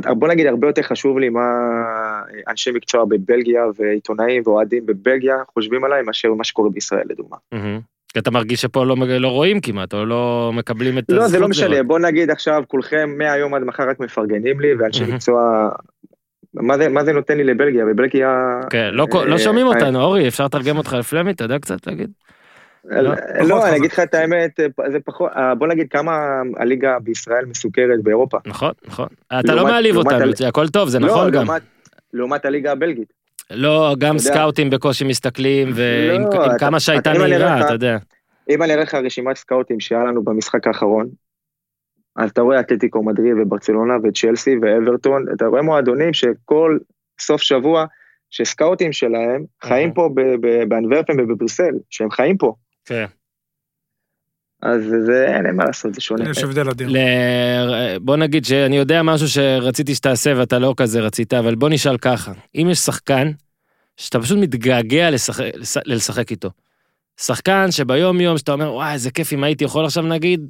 ובוא 0.08 0.28
נגיד, 0.28 0.48
הרבה 0.48 0.68
יותר 0.68 0.82
חשוב 0.82 1.20
לי 1.20 1.30
מה 1.30 1.48
אנשי 2.48 2.72
מקצוע 2.72 3.06
בבלגיה 3.06 3.64
ועיתונאים 3.76 4.44
ואוהדים 4.46 4.86
בבלגיה 4.86 5.36
חושבים 5.54 5.84
עליי 5.84 6.04
מאשר 6.04 6.34
מה 6.34 6.44
שקורה 6.44 6.70
בישראל, 6.70 7.06
לדוגמה. 7.10 7.38
כי 8.18 8.22
אתה 8.22 8.32
מרגיש 8.32 8.62
שפה 8.62 8.86
לא, 8.86 8.96
לא 9.20 9.28
רואים 9.28 9.60
כמעט, 9.62 9.94
או 9.94 10.06
לא 10.06 10.52
מקבלים 10.54 10.98
את 10.98 11.04
לא, 11.10 11.28
זה 11.28 11.40
לא 11.40 11.48
משנה, 11.48 11.84
בוא 11.84 12.00
נגיד 12.00 12.30
עכשיו 12.30 12.64
כולכם 12.68 13.14
מהיום 13.18 13.54
עד 13.54 13.64
מחר 13.64 13.90
רק 13.90 14.00
מפרגנים 14.00 14.60
לי, 14.60 14.74
ואנשי 14.76 15.04
מקצוע 15.04 15.70
מה 16.54 16.78
זה, 16.78 16.90
מה 16.90 17.04
זה 17.04 17.14
נותן 17.14 17.38
לי 17.38 17.44
לבלגיה? 17.44 17.86
בבלגיה... 17.86 18.60
כן, 18.70 18.90
לא, 18.94 19.08
לא 19.28 19.34
אה, 19.34 19.40
שומעים 19.40 19.68
אה, 19.68 19.72
אותנו, 19.72 20.02
אורי, 20.02 20.28
אפשר 20.28 20.46
לתרגם 20.46 20.78
אותך 20.78 20.94
לפלמית? 20.94 21.36
אתה 21.36 21.44
יודע 21.44 21.60
קצת 21.60 21.88
להגיד? 21.88 22.10
לא, 22.86 23.14
לא 23.48 23.68
אני 23.68 23.78
אגיד 23.78 23.92
לך 23.92 24.00
את 24.00 24.14
האמת, 24.14 24.60
זה 24.92 24.98
פחות, 25.06 25.32
אה, 25.36 25.56
בוא 25.56 25.68
נגיד 25.68 25.88
כמה 25.90 26.12
הליגה 26.58 27.00
בישראל 27.00 27.46
מסוכרת 27.46 28.04
באירופה. 28.04 28.38
נכון, 28.46 28.72
נכון. 28.88 29.08
אתה 29.40 29.56
לא 29.56 29.64
מעליב 29.64 29.96
אותנו, 29.96 30.32
הכל 30.48 30.68
טוב, 30.68 30.90
זה 30.90 31.00
נכון 31.00 31.32
גם. 31.32 31.46
לעומת 32.14 32.46
הליגה 32.46 32.72
הבלגית. 32.72 33.14
לא, 33.52 33.96
גם 34.00 34.18
סקאוטים 34.18 34.70
בקושי 34.70 35.04
מסתכלים, 35.04 35.70
ועם 35.76 36.24
כמה 36.60 36.80
שהייתה 36.80 37.14
נהירה, 37.14 37.66
אתה 37.66 37.74
יודע. 37.74 37.98
אם 38.50 38.64
אני 38.64 38.74
אראה 38.74 38.84
לך 38.84 38.94
רשימת 38.94 39.38
סקאוטים 39.38 39.80
שהיה 39.80 40.04
לנו 40.04 40.24
במשחק 40.24 40.68
האחרון, 40.68 41.08
אז 42.16 42.30
אתה 42.30 42.42
רואה 42.42 42.60
אתלטיקו 42.60 43.04
מדריד 43.04 43.34
וברצלונה 43.42 43.94
וצ'לסי 44.04 44.56
ואברטון, 44.62 45.26
אתה 45.36 45.46
רואה 45.46 45.62
מועדונים 45.62 46.14
שכל 46.14 46.78
סוף 47.20 47.42
שבוע, 47.42 47.86
שסקאוטים 48.30 48.94
שלהם 48.94 49.46
חיים 49.64 49.94
פה 49.94 50.10
באנוורפן 50.68 51.20
ובבריסל, 51.20 51.74
שהם 51.90 52.12
חיים 52.12 52.38
פה. 52.38 52.54
כן. 52.86 53.06
אז 54.62 54.82
זה, 55.06 55.28
אין 55.28 55.56
מה 55.56 55.66
לעשות, 55.66 55.94
זה 55.94 56.02
שונה. 56.02 56.30
יש 56.30 56.44
הבדל 56.44 56.70
אדיר. 56.70 56.90
בוא 58.02 58.18
נגיד 58.18 58.46
שאני 58.46 58.78
יודע 58.78 59.04
משהו 59.04 59.28
שרציתי 59.28 59.96
שתעשה 59.96 60.34
ואתה 60.38 60.60
לא 60.60 60.74
כזה 60.78 61.00
רצית, 61.00 61.34
אבל 61.34 61.56
בוא 61.56 61.70
נשאל 61.70 61.98
ככה, 61.98 62.32
אם 62.56 62.68
יש 62.72 62.80
שחקן 62.80 63.32
שאתה 63.98 64.20
פשוט 64.20 64.38
מתגעגע 64.38 65.12
לשחק, 65.12 65.46
לשחק 65.86 66.32
איתו, 66.32 66.50
שחקן 67.22 67.72
שביום 67.72 68.22
יום 68.22 68.38
שאתה 68.38 68.52
אומר 68.52 68.74
וואי 68.74 68.94
איזה 68.94 69.12
כיף 69.12 69.34
אם 69.34 69.44
הייתי 69.44 69.64
יכול 69.64 69.86
עכשיו 69.86 70.04
נגיד 70.04 70.50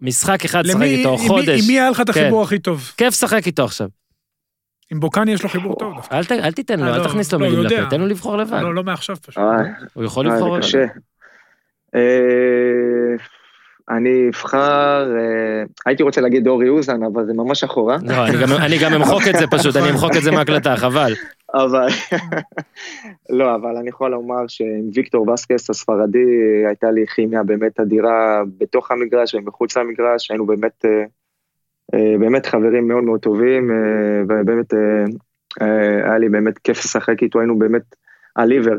משחק 0.00 0.44
אחד 0.44 0.66
לשחק 0.66 0.82
איתו, 0.82 1.16
חודש. 1.16 1.60
עם 1.60 1.66
מי 1.66 1.80
היה 1.80 1.90
לך 1.90 2.00
את 2.00 2.08
החיבור 2.08 2.44
כן. 2.44 2.46
הכי 2.46 2.58
טוב? 2.58 2.92
כיף 2.96 3.08
לשחק 3.08 3.46
איתו 3.46 3.64
עכשיו. 3.64 3.88
עם 4.92 5.00
בוקני 5.00 5.32
יש 5.32 5.42
לו 5.42 5.48
חיבור 5.48 5.76
טוב. 5.78 6.08
אל 6.12 6.52
תיתן 6.52 6.80
לו, 6.80 6.86
אל 6.86 6.98
לא, 6.98 7.04
תכניס 7.04 7.32
לו 7.32 7.38
לא, 7.38 7.46
מילים 7.46 7.64
לפה, 7.64 7.90
תן 7.90 8.00
לו 8.00 8.06
לבחור 8.06 8.36
לבד. 8.36 8.60
לא, 8.62 8.74
לא 8.74 8.84
מעכשיו 8.84 9.16
פשוט. 9.16 9.44
הוא 9.94 10.04
יכול 10.04 10.26
לבחור 10.26 10.58
לבד. 10.58 10.68
אני 13.90 14.28
אבחר, 14.28 15.16
אה, 15.16 15.64
הייתי 15.86 16.02
רוצה 16.02 16.20
להגיד 16.20 16.48
אורי 16.48 16.68
אוזן, 16.68 17.02
אבל 17.02 17.26
זה 17.26 17.32
ממש 17.34 17.64
אחורה. 17.64 17.96
לא, 18.02 18.26
אני 18.66 18.78
גם 18.82 18.92
אמחוק 18.92 19.22
את 19.30 19.34
זה 19.38 19.46
פשוט, 19.46 19.76
אני 19.76 19.90
אמחוק 19.90 20.16
את 20.16 20.22
זה 20.22 20.30
מהקלטה, 20.30 20.76
חבל. 20.76 21.12
אבל, 21.54 21.86
לא, 23.38 23.54
אבל 23.54 23.76
אני 23.76 23.88
יכול 23.88 24.10
לומר 24.10 24.46
שעם 24.48 24.88
ויקטור 24.94 25.30
וסקס 25.30 25.70
הספרדי 25.70 26.18
הייתה 26.66 26.90
לי 26.90 27.06
כימיה 27.06 27.42
באמת 27.42 27.80
אדירה 27.80 28.42
בתוך 28.58 28.90
המגרש 28.90 29.34
ומחוץ 29.34 29.76
למגרש, 29.76 30.30
היינו 30.30 30.46
באמת, 30.46 30.84
אה, 30.84 31.04
אה, 31.94 32.18
באמת 32.18 32.46
חברים 32.46 32.88
מאוד 32.88 33.04
מאוד 33.04 33.20
טובים, 33.20 33.70
ובאמת 34.28 34.74
היה 36.04 36.18
לי 36.18 36.28
באמת 36.28 36.58
כיף 36.58 36.78
לשחק 36.78 37.22
איתו, 37.22 37.38
היינו 37.40 37.58
באמת 37.58 37.94
על 38.34 38.50
עיוור, 38.50 38.76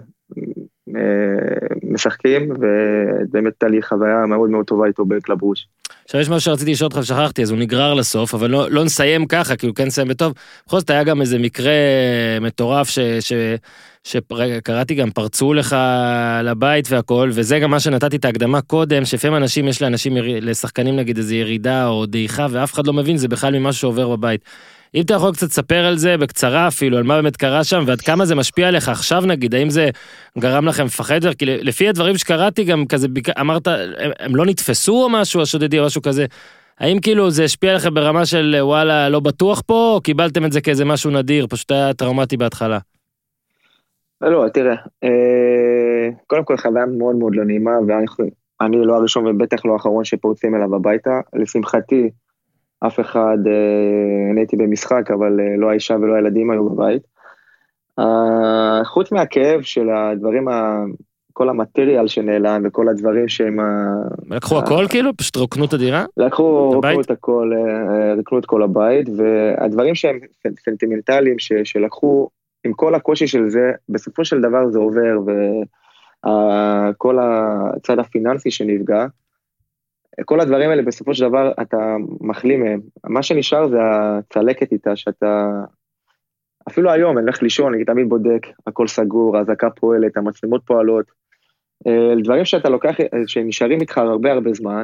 משחקים, 1.83 2.49
ובאמת 2.49 3.53
הייתה 3.53 3.67
לי 3.67 3.81
חוויה 3.81 4.25
מאוד 4.25 4.49
מאוד 4.49 4.65
טובה 4.65 4.87
איתו 4.87 5.05
בקלאב 5.05 5.41
ברוז'. 5.41 5.67
עכשיו 6.05 6.21
יש 6.21 6.29
משהו 6.29 6.41
שרציתי 6.41 6.71
לשאול 6.71 6.85
אותך 6.85 6.97
ושכחתי, 6.97 7.41
אז 7.41 7.49
הוא 7.51 7.59
נגרר 7.59 7.93
לסוף, 7.93 8.33
אבל 8.33 8.49
לא, 8.49 8.71
לא 8.71 8.83
נסיים 8.83 9.25
ככה, 9.25 9.55
כאילו 9.55 9.73
כן 9.73 9.85
נסיים 9.85 10.07
בטוב. 10.07 10.33
בכל 10.67 10.79
זאת 10.79 10.89
היה 10.89 11.03
גם 11.03 11.21
איזה 11.21 11.39
מקרה 11.39 11.73
מטורף 12.41 12.89
ש... 12.89 12.99
ש... 12.99 13.33
שקראתי 14.05 14.95
גם 14.95 15.11
פרצו 15.11 15.53
לך 15.53 15.75
לבית 16.43 16.91
והכל 16.91 17.29
וזה 17.33 17.59
גם 17.59 17.71
מה 17.71 17.79
שנתתי 17.79 18.15
את 18.15 18.25
ההקדמה 18.25 18.61
קודם 18.61 19.05
שלפעמים 19.05 19.37
אנשים 19.37 19.67
יש 19.67 19.81
לאנשים 19.81 20.13
לשחקנים 20.17 20.95
נגיד 20.95 21.17
איזה 21.17 21.35
ירידה 21.35 21.87
או 21.87 22.05
דעיכה 22.05 22.47
ואף 22.49 22.73
אחד 22.73 22.87
לא 22.87 22.93
מבין 22.93 23.17
זה 23.17 23.27
בכלל 23.27 23.59
ממשהו 23.59 23.81
שעובר 23.81 24.15
בבית. 24.15 24.45
אם 24.95 25.01
אתה 25.01 25.13
יכול 25.13 25.33
קצת 25.33 25.47
לספר 25.47 25.85
על 25.85 25.97
זה 25.97 26.17
בקצרה 26.17 26.67
אפילו, 26.67 26.97
על 26.97 27.03
מה 27.03 27.15
באמת 27.21 27.37
קרה 27.37 27.63
שם, 27.63 27.83
ועד 27.87 28.01
כמה 28.01 28.25
זה 28.25 28.35
משפיע 28.35 28.67
עליך 28.67 28.89
עכשיו 28.89 29.23
נגיד, 29.25 29.55
האם 29.55 29.69
זה 29.69 29.89
גרם 30.39 30.65
לכם 30.65 30.85
לפחד, 30.85 31.19
כי 31.39 31.45
לפי 31.45 31.89
הדברים 31.89 32.17
שקראתי 32.17 32.63
גם 32.63 32.85
כזה, 32.85 33.07
אמרת, 33.39 33.67
הם, 33.67 34.11
הם 34.19 34.35
לא 34.35 34.45
נתפסו 34.45 35.03
או 35.03 35.09
משהו, 35.09 35.41
השודדים 35.41 35.81
או 35.81 35.85
משהו 35.85 36.01
כזה, 36.01 36.25
האם 36.79 36.99
כאילו 36.99 37.31
זה 37.31 37.43
השפיע 37.43 37.71
עליכם 37.71 37.93
ברמה 37.93 38.25
של 38.25 38.55
וואלה, 38.59 39.09
לא 39.09 39.19
בטוח 39.19 39.61
פה, 39.65 39.91
או 39.95 40.01
קיבלתם 40.01 40.45
את 40.45 40.51
זה 40.51 40.61
כאיזה 40.61 40.85
משהו 40.85 41.11
נדיר, 41.11 41.47
פשוט 41.49 41.71
היה 41.71 41.93
טראומטי 41.93 42.37
בהתחלה? 42.37 42.79
לא, 44.21 44.45
תראה, 44.53 44.75
אה, 45.03 46.09
קודם 46.27 46.43
כל 46.43 46.57
חוויה 46.57 46.85
מאוד 46.85 47.15
מאוד 47.15 47.35
לא 47.35 47.45
נעימה, 47.45 47.71
ואני 47.87 48.77
לא 48.85 48.95
הראשון 48.95 49.27
ובטח 49.27 49.65
לא 49.65 49.73
האחרון 49.73 50.03
שפורצים 50.03 50.55
אליו 50.55 50.75
הביתה. 50.75 51.19
לשמחתי, 51.33 52.09
אף 52.87 52.99
אחד, 52.99 53.37
אה, 53.47 54.31
אני 54.31 54.41
הייתי 54.41 54.55
במשחק, 54.55 55.11
אבל 55.11 55.39
אה, 55.39 55.57
לא 55.57 55.69
האישה 55.69 55.95
ולא 56.01 56.15
הילדים 56.15 56.51
היו 56.51 56.69
בבית. 56.69 57.15
חוץ 58.83 59.11
מהכאב 59.11 59.61
של 59.61 59.89
הדברים 59.89 60.47
כל 61.33 61.49
המטריאל 61.49 62.07
שנעלם 62.07 62.61
וכל 62.65 62.89
הדברים 62.89 63.27
שהם 63.27 63.59
ה... 63.59 63.95
לקחו 64.29 64.59
הכל 64.59 64.85
כאילו? 64.89 65.17
פשוט 65.17 65.35
רוקנו 65.35 65.65
את 65.65 65.73
הדירה? 65.73 66.05
לקחו, 66.17 66.71
רוקנו 66.73 67.01
את 67.01 67.11
הכל, 67.11 67.51
רוקנו 68.17 68.39
את 68.39 68.45
כל 68.45 68.63
הבית, 68.63 69.09
והדברים 69.17 69.95
שהם 69.95 70.19
סנטימנטליים 70.65 71.35
שלקחו, 71.63 72.29
עם 72.65 72.73
כל 72.73 72.95
הקושי 72.95 73.27
של 73.27 73.49
זה, 73.49 73.71
בסופו 73.89 74.25
של 74.25 74.41
דבר 74.41 74.69
זה 74.69 74.79
עובר, 74.79 75.19
וכל 76.25 77.17
הצד 77.19 77.99
הפיננסי 77.99 78.51
שנפגע, 78.51 79.05
כל 80.25 80.39
הדברים 80.39 80.69
האלה 80.69 80.81
בסופו 80.81 81.13
של 81.13 81.29
דבר 81.29 81.51
אתה 81.61 81.95
מחלים 82.21 82.63
מהם. 82.63 82.79
מה 83.03 83.23
שנשאר 83.23 83.67
זה 83.67 83.77
הצלקת 83.81 84.71
איתה, 84.71 84.95
שאתה... 84.95 85.49
אפילו 86.67 86.91
היום, 86.91 87.17
אני 87.17 87.25
הולך 87.25 87.43
לישון, 87.43 87.73
אני 87.73 87.85
תמיד 87.85 88.09
בודק, 88.09 88.47
הכל 88.67 88.87
סגור, 88.87 89.37
האזעקה 89.37 89.69
פועלת, 89.69 90.17
המצלמות 90.17 90.61
פועלות. 90.65 91.05
אה, 91.87 92.13
דברים 92.23 92.45
שאתה 92.45 92.69
לוקח, 92.69 92.95
שנשארים 93.27 93.81
איתך 93.81 93.97
הרבה 93.97 94.31
הרבה 94.31 94.53
זמן, 94.53 94.83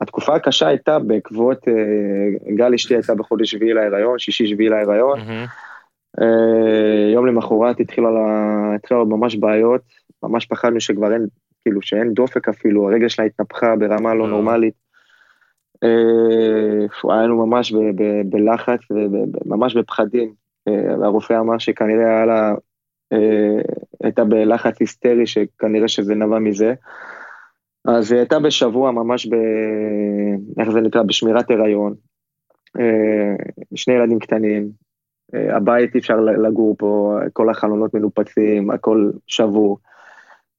והתקופה 0.00 0.34
הקשה 0.34 0.66
הייתה 0.66 0.98
בעקבות, 0.98 1.68
אה, 1.68 2.54
גל 2.54 2.74
אשתי 2.74 2.94
הייתה 2.94 3.14
בחודש 3.14 3.50
שביעי 3.50 3.74
להיריון, 3.74 4.18
שישי 4.18 4.46
שביעי 4.46 4.70
להיריון. 4.70 5.18
Mm-hmm. 5.18 5.48
יום 7.12 7.26
למחרת 7.26 7.80
התחילו 7.80 9.06
ממש 9.06 9.36
בעיות, 9.36 9.80
ממש 10.22 10.46
פחדנו 10.46 10.80
שכבר 10.80 11.12
אין 11.12 11.26
כאילו 11.62 11.82
שאין 11.82 12.14
דופק 12.14 12.48
אפילו, 12.48 12.90
הרגל 12.90 13.08
שלה 13.08 13.24
התנפחה 13.24 13.76
ברמה 13.76 14.14
לא 14.14 14.24
אה. 14.24 14.30
נורמלית. 14.30 14.74
אה, 15.84 17.18
היינו 17.18 17.46
ממש 17.46 17.72
בלחץ 18.24 18.80
וממש 18.90 19.76
בפחדים, 19.76 20.32
אה, 20.68 20.98
והרופא 21.00 21.40
אמר 21.40 21.58
שכנראה 21.58 22.06
היה 22.06 22.26
לה, 22.26 22.54
הייתה 24.02 24.24
בלחץ 24.24 24.80
היסטרי, 24.80 25.26
שכנראה 25.26 25.88
שזה 25.88 26.14
נבע 26.14 26.38
מזה. 26.38 26.74
אז 27.84 28.12
היא 28.12 28.18
הייתה 28.18 28.38
בשבוע 28.38 28.90
ממש 28.90 29.26
ב... 29.26 29.34
איך 30.60 30.70
זה 30.70 30.80
נקרא? 30.80 31.02
בשמירת 31.02 31.50
הריון. 31.50 31.94
שני 33.74 33.94
ילדים 33.94 34.18
קטנים, 34.18 34.68
הבית 35.32 35.94
אי 35.94 36.00
אפשר 36.00 36.20
לגור 36.20 36.76
פה, 36.78 37.18
כל 37.32 37.50
החלונות 37.50 37.94
מנופצים, 37.94 38.70
הכל 38.70 39.10
שבור. 39.26 39.78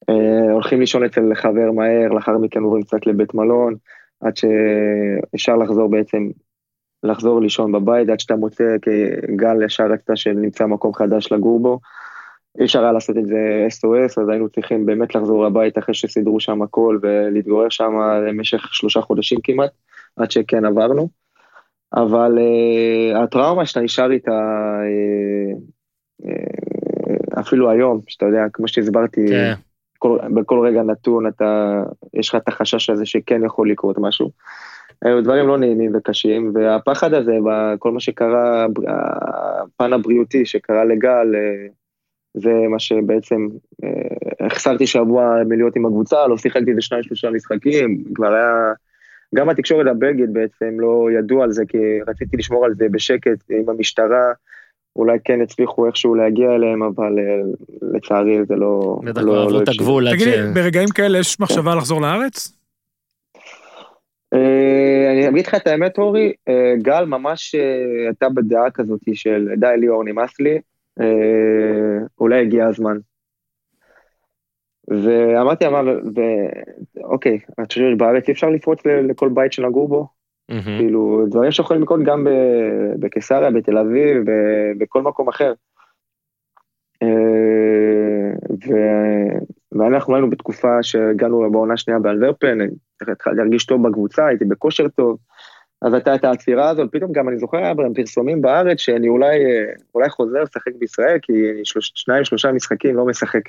אה, 0.08 0.52
הולכים 0.52 0.80
לישון 0.80 1.04
אצל 1.04 1.34
חבר 1.34 1.72
מהר, 1.74 2.08
לאחר 2.08 2.38
מכן 2.38 2.62
עוברים 2.62 2.82
קצת 2.82 3.06
לבית 3.06 3.34
מלון, 3.34 3.74
עד 4.20 4.36
שאפשר 4.36 5.56
לחזור 5.56 5.90
בעצם, 5.90 6.28
לחזור 7.02 7.40
לישון 7.40 7.72
בבית, 7.72 8.08
עד 8.08 8.20
שאתה 8.20 8.36
מוצא, 8.36 8.76
כי 8.82 8.90
גל 9.36 9.62
ישר 9.62 9.84
רצתה 9.86 10.16
שנמצא 10.16 10.66
מקום 10.66 10.94
חדש 10.94 11.32
לגור 11.32 11.60
בו. 11.60 11.80
אי 12.58 12.64
אפשר 12.64 12.82
היה 12.82 12.92
לעשות 12.92 13.16
את 13.16 13.26
זה 13.26 13.66
SOS, 13.68 14.22
אז 14.22 14.28
היינו 14.28 14.48
צריכים 14.48 14.86
באמת 14.86 15.14
לחזור 15.14 15.44
לבית 15.46 15.78
אחרי 15.78 15.94
שסידרו 15.94 16.40
שם 16.40 16.62
הכל 16.62 16.98
ולהתגורר 17.02 17.68
שם 17.68 17.92
למשך 18.28 18.74
שלושה 18.74 19.00
חודשים 19.00 19.38
כמעט, 19.44 19.70
עד 20.16 20.30
שכן 20.30 20.64
עברנו. 20.64 21.08
אבל 21.94 22.38
uh, 22.38 23.18
הטראומה 23.18 23.66
שאתה 23.66 23.80
נשאר 23.80 24.10
איתה, 24.10 24.40
uh, 24.82 26.26
uh, 26.26 27.40
אפילו 27.40 27.70
היום, 27.70 28.00
שאתה 28.08 28.26
יודע, 28.26 28.42
כמו 28.52 28.68
שהסברתי, 28.68 29.28
כן. 29.28 29.54
כל, 30.00 30.18
בכל 30.34 30.66
רגע 30.66 30.82
נתון 30.82 31.26
אתה, 31.26 31.82
יש 32.14 32.28
לך 32.28 32.34
את 32.34 32.48
החשש 32.48 32.90
הזה 32.90 33.06
שכן 33.06 33.44
יכול 33.44 33.70
לקרות 33.70 33.96
משהו. 33.98 34.30
היו 35.02 35.24
דברים 35.24 35.48
לא 35.48 35.58
נעימים 35.58 35.92
וקשים, 35.94 36.52
והפחד 36.54 37.14
הזה, 37.14 37.32
כל 37.78 37.92
מה 37.92 38.00
שקרה, 38.00 38.66
הפן 38.88 39.92
הבריאותי 39.92 40.46
שקרה 40.46 40.84
לגל, 40.84 41.34
אה, 41.34 41.66
זה 42.34 42.52
מה 42.70 42.78
שבעצם, 42.78 43.48
אה, 43.84 44.46
החסרתי 44.46 44.86
שבוע 44.86 45.36
מלהיות 45.48 45.76
עם 45.76 45.86
הקבוצה, 45.86 46.26
לא 46.26 46.36
שיחקתי 46.36 46.70
איזה 46.70 46.80
שניים 46.80 47.02
שלושה 47.02 47.30
משחקים, 47.30 48.04
כבר 48.14 48.34
היה, 48.34 48.72
גם 49.34 49.48
התקשורת 49.48 49.86
הבלגית 49.86 50.30
בעצם 50.30 50.80
לא 50.80 51.08
ידעו 51.18 51.42
על 51.42 51.52
זה, 51.52 51.62
כי 51.68 51.78
רציתי 52.08 52.36
לשמור 52.36 52.64
על 52.64 52.74
זה 52.74 52.86
בשקט 52.90 53.50
עם 53.50 53.68
המשטרה, 53.68 54.32
אולי 54.96 55.18
כן 55.24 55.40
הצליחו 55.40 55.86
איכשהו 55.86 56.14
להגיע 56.14 56.50
אליהם, 56.54 56.82
אבל 56.82 57.18
אה, 57.18 57.40
לצערי 57.94 58.44
זה 58.44 58.56
לא... 58.56 59.00
בטח 59.04 59.20
לא 59.20 59.42
עברו 59.42 59.62
את 59.62 59.68
הגבול. 59.68 60.14
תגיד 60.14 60.28
לי, 60.28 60.52
ברגעים 60.54 60.88
כאלה 60.88 61.18
יש 61.18 61.40
מחשבה 61.40 61.74
לחזור 61.74 62.00
לארץ? 62.00 62.52
אה, 64.34 65.12
אני 65.12 65.28
אגיד 65.28 65.46
לך 65.46 65.54
את 65.54 65.66
האמת, 65.66 65.98
אורי, 65.98 66.32
אה, 66.48 66.72
גל 66.82 67.04
ממש 67.04 67.54
הייתה 68.06 68.28
בדעה 68.28 68.70
כזאת 68.70 69.00
של 69.14 69.48
די 69.56 69.74
ליאור, 69.76 70.04
נמאס 70.04 70.40
לי, 70.40 70.58
אולי 72.20 72.40
הגיע 72.40 72.66
הזמן. 72.66 72.96
ואמרתי, 74.88 75.64
אוקיי, 77.02 77.38
אני 77.58 77.66
חושב 77.66 77.80
שבארץ 77.94 78.28
אי 78.28 78.32
אפשר 78.32 78.48
לפרוץ 78.48 78.86
לכל 78.86 79.28
בית 79.28 79.52
שנגעו 79.52 79.88
בו. 79.88 80.19
כאילו, 80.78 81.24
דברים 81.30 81.50
שיכולים 81.50 81.82
לקרות 81.82 82.00
גם 82.04 82.26
בקיסריה, 82.98 83.50
בתל 83.50 83.78
אביב, 83.78 84.24
בכל 84.78 85.02
מקום 85.02 85.28
אחר. 85.28 85.52
אה, 87.02 87.08
ו... 88.50 88.74
ואנחנו 89.72 90.14
היינו 90.14 90.30
בתקופה 90.30 90.82
שהגענו 90.82 91.50
בעונה 91.52 91.76
שנייה 91.76 92.00
באלוורפן, 92.00 92.58
התחלתי 93.02 93.36
להרגיש 93.36 93.66
טוב 93.66 93.88
בקבוצה, 93.88 94.26
הייתי 94.26 94.44
בכושר 94.44 94.88
טוב, 94.88 95.18
אז 95.82 95.94
הייתה 95.94 96.14
את 96.14 96.24
העצירה 96.24 96.68
הזאת, 96.68 96.88
פתאום 96.92 97.12
גם 97.12 97.28
אני 97.28 97.38
זוכר 97.38 97.56
היה 97.56 97.74
פרסומים 97.94 98.42
בארץ 98.42 98.78
שאני 98.78 99.08
אולי, 99.08 99.38
אולי 99.94 100.10
חוזר 100.10 100.42
לשחק 100.42 100.72
בישראל, 100.78 101.18
כי 101.22 101.32
שניים 101.64 102.24
שלושה 102.24 102.52
משחקים 102.52 102.96
לא 102.96 103.06
משחק. 103.06 103.42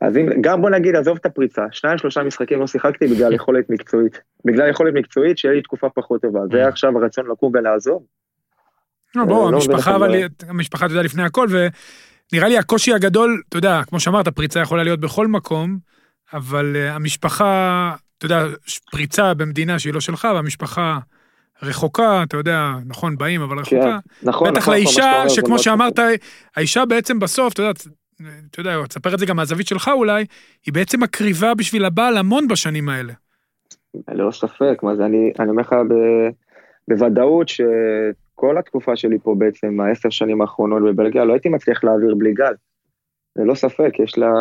אז 0.00 0.16
אם, 0.16 0.28
גם 0.40 0.62
בוא 0.62 0.70
נגיד, 0.70 0.96
עזוב 0.96 1.18
את 1.20 1.26
הפריצה, 1.26 1.62
שניים 1.70 1.98
שלושה 1.98 2.22
משחקים 2.22 2.60
לא 2.60 2.66
שיחקתי 2.66 3.06
בגלל 3.06 3.32
יכולת 3.32 3.70
מקצועית. 3.70 4.20
בגלל 4.44 4.70
יכולת 4.70 4.94
מקצועית 4.94 5.38
שיהיה 5.38 5.54
לי 5.54 5.62
תקופה 5.62 5.88
פחות 5.88 6.22
טובה. 6.22 6.40
זה 6.52 6.64
mm. 6.64 6.68
עכשיו 6.68 6.98
הרצון 6.98 7.26
לקום 7.26 7.52
ולעזוב. 7.54 8.02
לא, 9.14 9.24
בוא, 9.24 9.46
אה, 9.46 9.50
לא 9.50 9.56
המשפחה, 9.56 9.96
אבל 9.96 10.14
המשפחה, 10.48 10.86
אתה 10.86 10.92
יודע, 10.92 11.02
לפני 11.02 11.22
הכל, 11.22 11.46
ונראה 11.50 12.48
לי 12.48 12.58
הקושי 12.58 12.94
הגדול, 12.94 13.42
אתה 13.48 13.58
יודע, 13.58 13.80
כמו 13.88 14.00
שאמרת, 14.00 14.28
פריצה 14.28 14.60
יכולה 14.60 14.82
להיות 14.82 15.00
בכל 15.00 15.26
מקום, 15.26 15.78
אבל 16.32 16.76
uh, 16.76 16.94
המשפחה, 16.94 17.94
אתה 18.18 18.26
יודע, 18.26 18.46
פריצה 18.90 19.34
במדינה 19.34 19.78
שהיא 19.78 19.94
לא 19.94 20.00
שלך, 20.00 20.28
והמשפחה 20.34 20.98
רחוקה, 21.62 22.22
אתה 22.22 22.36
יודע, 22.36 22.72
נכון, 22.86 23.18
באים, 23.18 23.42
אבל 23.42 23.58
רחוקה. 23.58 23.98
כן, 24.22 24.28
נכון, 24.28 24.50
בטח 24.50 24.62
נכון, 24.62 24.74
לאישה, 24.74 25.28
שכמו 25.28 25.58
שאמרת, 25.58 25.98
האישה 26.56 26.84
בעצם 26.84 27.18
בסוף, 27.18 27.52
אתה 27.52 27.62
יודע, 27.62 27.72
אתה 28.50 28.60
יודע, 28.60 28.86
תספר 28.88 29.14
את 29.14 29.18
זה 29.18 29.26
גם 29.26 29.36
מהזווית 29.36 29.66
שלך 29.66 29.90
אולי, 29.94 30.24
היא 30.66 30.74
בעצם 30.74 31.02
מקריבה 31.02 31.54
בשביל 31.54 31.84
הבעל 31.84 32.16
המון 32.16 32.48
בשנים 32.48 32.88
האלה. 32.88 33.12
ללא 34.08 34.30
ספק, 34.30 34.78
מה 34.82 34.96
זה, 34.96 35.04
אני, 35.04 35.32
אני 35.38 35.50
אומר 35.50 35.62
לך 35.62 35.74
בוודאות 36.88 37.48
שכל 37.48 38.58
התקופה 38.58 38.96
שלי 38.96 39.18
פה 39.22 39.34
בעצם, 39.38 39.80
העשר 39.80 40.10
שנים 40.10 40.40
האחרונות 40.40 40.82
בבלגיה, 40.82 41.24
לא 41.24 41.32
הייתי 41.32 41.48
מצליח 41.48 41.84
להעביר 41.84 42.14
בלי 42.14 42.32
גל. 42.32 42.52
ללא 43.36 43.54
ספק, 43.54 43.92
יש 43.98 44.18
לה 44.18 44.32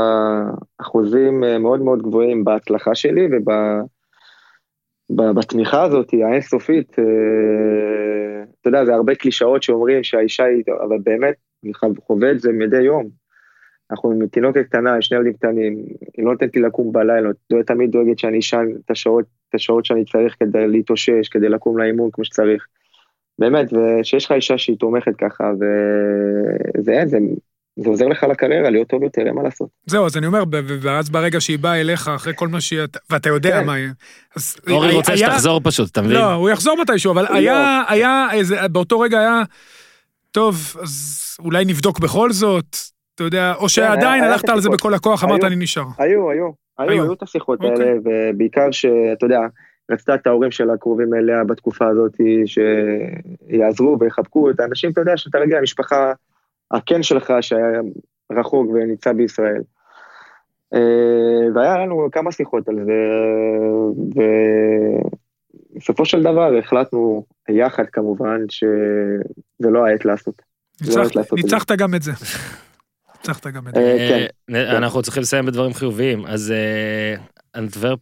אחוזים 0.78 1.44
אה, 1.44 1.58
מאוד 1.58 1.82
מאוד 1.82 2.02
גבוהים 2.02 2.44
בהצלחה 2.44 2.96
שלי 2.96 3.28
ובתמיכה 5.12 5.84
הזאת, 5.84 6.14
האינסופית. 6.14 7.00
אה, 7.00 8.44
אתה 8.62 8.70
יודע, 8.70 8.86
זה 8.86 8.94
הרבה 8.94 9.16
קלישאות 9.16 9.64
שאומרים 9.64 10.04
שהאישה 10.04 10.44
היא, 10.44 10.64
אבל 10.88 10.98
באמת, 11.04 11.36
אני 11.64 11.72
חווה 12.08 12.32
את 12.32 12.40
זה 12.40 12.52
מדי 12.52 12.82
יום. 12.82 13.19
אנחנו 13.92 14.12
עם 14.12 14.28
תינוקת 14.28 14.66
קטנה, 14.66 15.02
שני 15.02 15.18
ילדים 15.18 15.34
קטנים, 15.34 15.78
היא 16.18 16.26
לא 16.26 16.32
נותנת 16.32 16.56
לי 16.56 16.62
לקום 16.62 16.92
בלילה, 16.92 17.30
היא 17.50 17.62
תמיד 17.62 17.92
דואגת 17.92 18.20
שאני 18.20 18.40
אשן 18.40 18.66
את 18.86 18.92
השעות, 18.92 19.26
את 19.50 19.56
השעות 19.56 19.86
שאני 19.86 20.06
צריך 20.06 20.36
כדי 20.40 20.68
להתאושש, 20.68 21.28
כדי 21.32 21.50
לקום 21.50 21.78
לאימון 21.78 22.10
כמו 22.14 22.26
שצריך. 22.26 22.66
באמת, 23.40 23.74
ושיש 23.74 24.26
לך 24.26 24.32
אישה 24.32 24.58
שהיא 24.58 24.78
תומכת 24.78 25.16
ככה, 25.18 25.52
וזה 25.54 26.92
אין, 26.92 27.08
זה, 27.08 27.18
זה 27.76 27.90
עוזר 27.90 28.08
לך 28.08 28.24
לקריירה 28.24 28.70
להיות 28.70 28.88
טוב 28.88 29.04
יותר, 29.04 29.22
אין 29.22 29.36
מה 29.36 29.44
לעשות. 29.44 29.70
זהו, 29.86 30.06
אז 30.06 30.18
אני 30.18 30.28
אומר, 30.28 30.44
ואז 30.82 31.10
ברגע 31.10 31.42
שהיא 31.42 31.60
באה 31.60 31.82
אליך, 31.82 32.08
אחרי 32.08 32.34
כל 32.36 32.48
מה 32.48 32.62
שהיא... 32.62 32.80
ואתה 33.10 33.30
יודע 33.30 33.60
כן. 33.60 33.66
מה 33.66 33.80
יהיה. 33.80 33.92
אורי 34.70 34.94
רוצה 34.94 35.14
היה... 35.14 35.28
שתחזור 35.28 35.62
פשוט, 35.64 35.92
אתה 35.92 36.02
מבין? 36.02 36.14
לא, 36.14 36.34
הוא 36.34 36.50
יחזור 36.50 36.78
מתישהו, 36.82 37.12
אבל 37.12 37.24
לא. 37.24 37.36
היה, 37.36 37.84
היה, 37.88 38.28
איזה, 38.34 38.68
באותו 38.68 39.00
רגע 39.00 39.20
היה, 39.20 39.44
טוב, 40.32 40.76
אז 40.82 41.38
אולי 41.40 41.66
נבדוק 41.66 42.00
בכל 42.00 42.32
זאת, 42.32 42.76
אתה 43.20 43.28
יודע, 43.28 43.54
או 43.54 43.62
כן, 43.62 43.68
שעדיין 43.68 44.24
הלכת 44.24 44.50
על 44.50 44.62
זה 44.62 44.70
בכל 44.70 44.94
הכוח, 44.94 45.24
אמרת 45.24 45.44
אני 45.44 45.56
נשאר. 45.56 45.84
היו, 45.98 46.30
היו, 46.30 46.50
היו, 46.78 47.04
היו 47.04 47.14
את 47.14 47.24
השיחות 47.24 47.62
אוקיי. 47.64 47.88
האלה, 47.88 48.00
ובעיקר 48.04 48.72
שאתה 48.72 49.26
יודע, 49.26 49.40
רצתה 49.92 50.16
את 50.16 50.28
ההורים 50.28 50.52
שלה 50.52 50.78
קרובים 50.78 51.14
אליה 51.14 51.44
בתקופה 51.44 51.88
הזאת, 51.88 52.12
שיעזרו 52.46 53.98
ויחבקו 54.00 54.50
את 54.50 54.60
האנשים, 54.60 54.92
אתה 54.92 55.02
יודע, 55.02 55.18
שאתה 55.18 55.38
רגיל, 55.38 55.56
המשפחה, 55.56 56.14
הקן 56.72 57.04
שלך 57.04 57.34
שהיה 57.42 57.82
רחוק 58.32 58.70
ונמצא 58.70 59.14
בישראל. 59.14 59.62
אה, 60.74 60.80
והיה 61.56 61.78
לנו 61.78 62.10
כמה 62.12 62.32
שיחות 62.32 62.70
על 62.70 62.76
זה, 62.86 62.94
ובסופו 65.76 66.06
של 66.06 66.24
דבר 66.24 66.58
החלטנו 66.58 67.26
יחד 67.50 67.86
כמובן 67.86 68.40
שזה 68.50 69.70
לא 69.70 69.86
העת 69.86 70.06
לעשות. 70.06 70.42
ניצחת 71.32 71.72
גם 71.72 71.96
את 71.96 72.02
זה. 72.02 72.12
הצלחת 73.20 73.48
גם 73.48 73.68
את 73.68 73.76
זה. 73.76 74.28
כן. 74.50 74.56
אנחנו 74.56 75.02
צריכים 75.02 75.24
לסיים 75.24 75.46
בדברים 75.46 75.74
חיוביים, 75.74 76.26
אז 76.26 76.54
אנטוורפ 77.56 78.00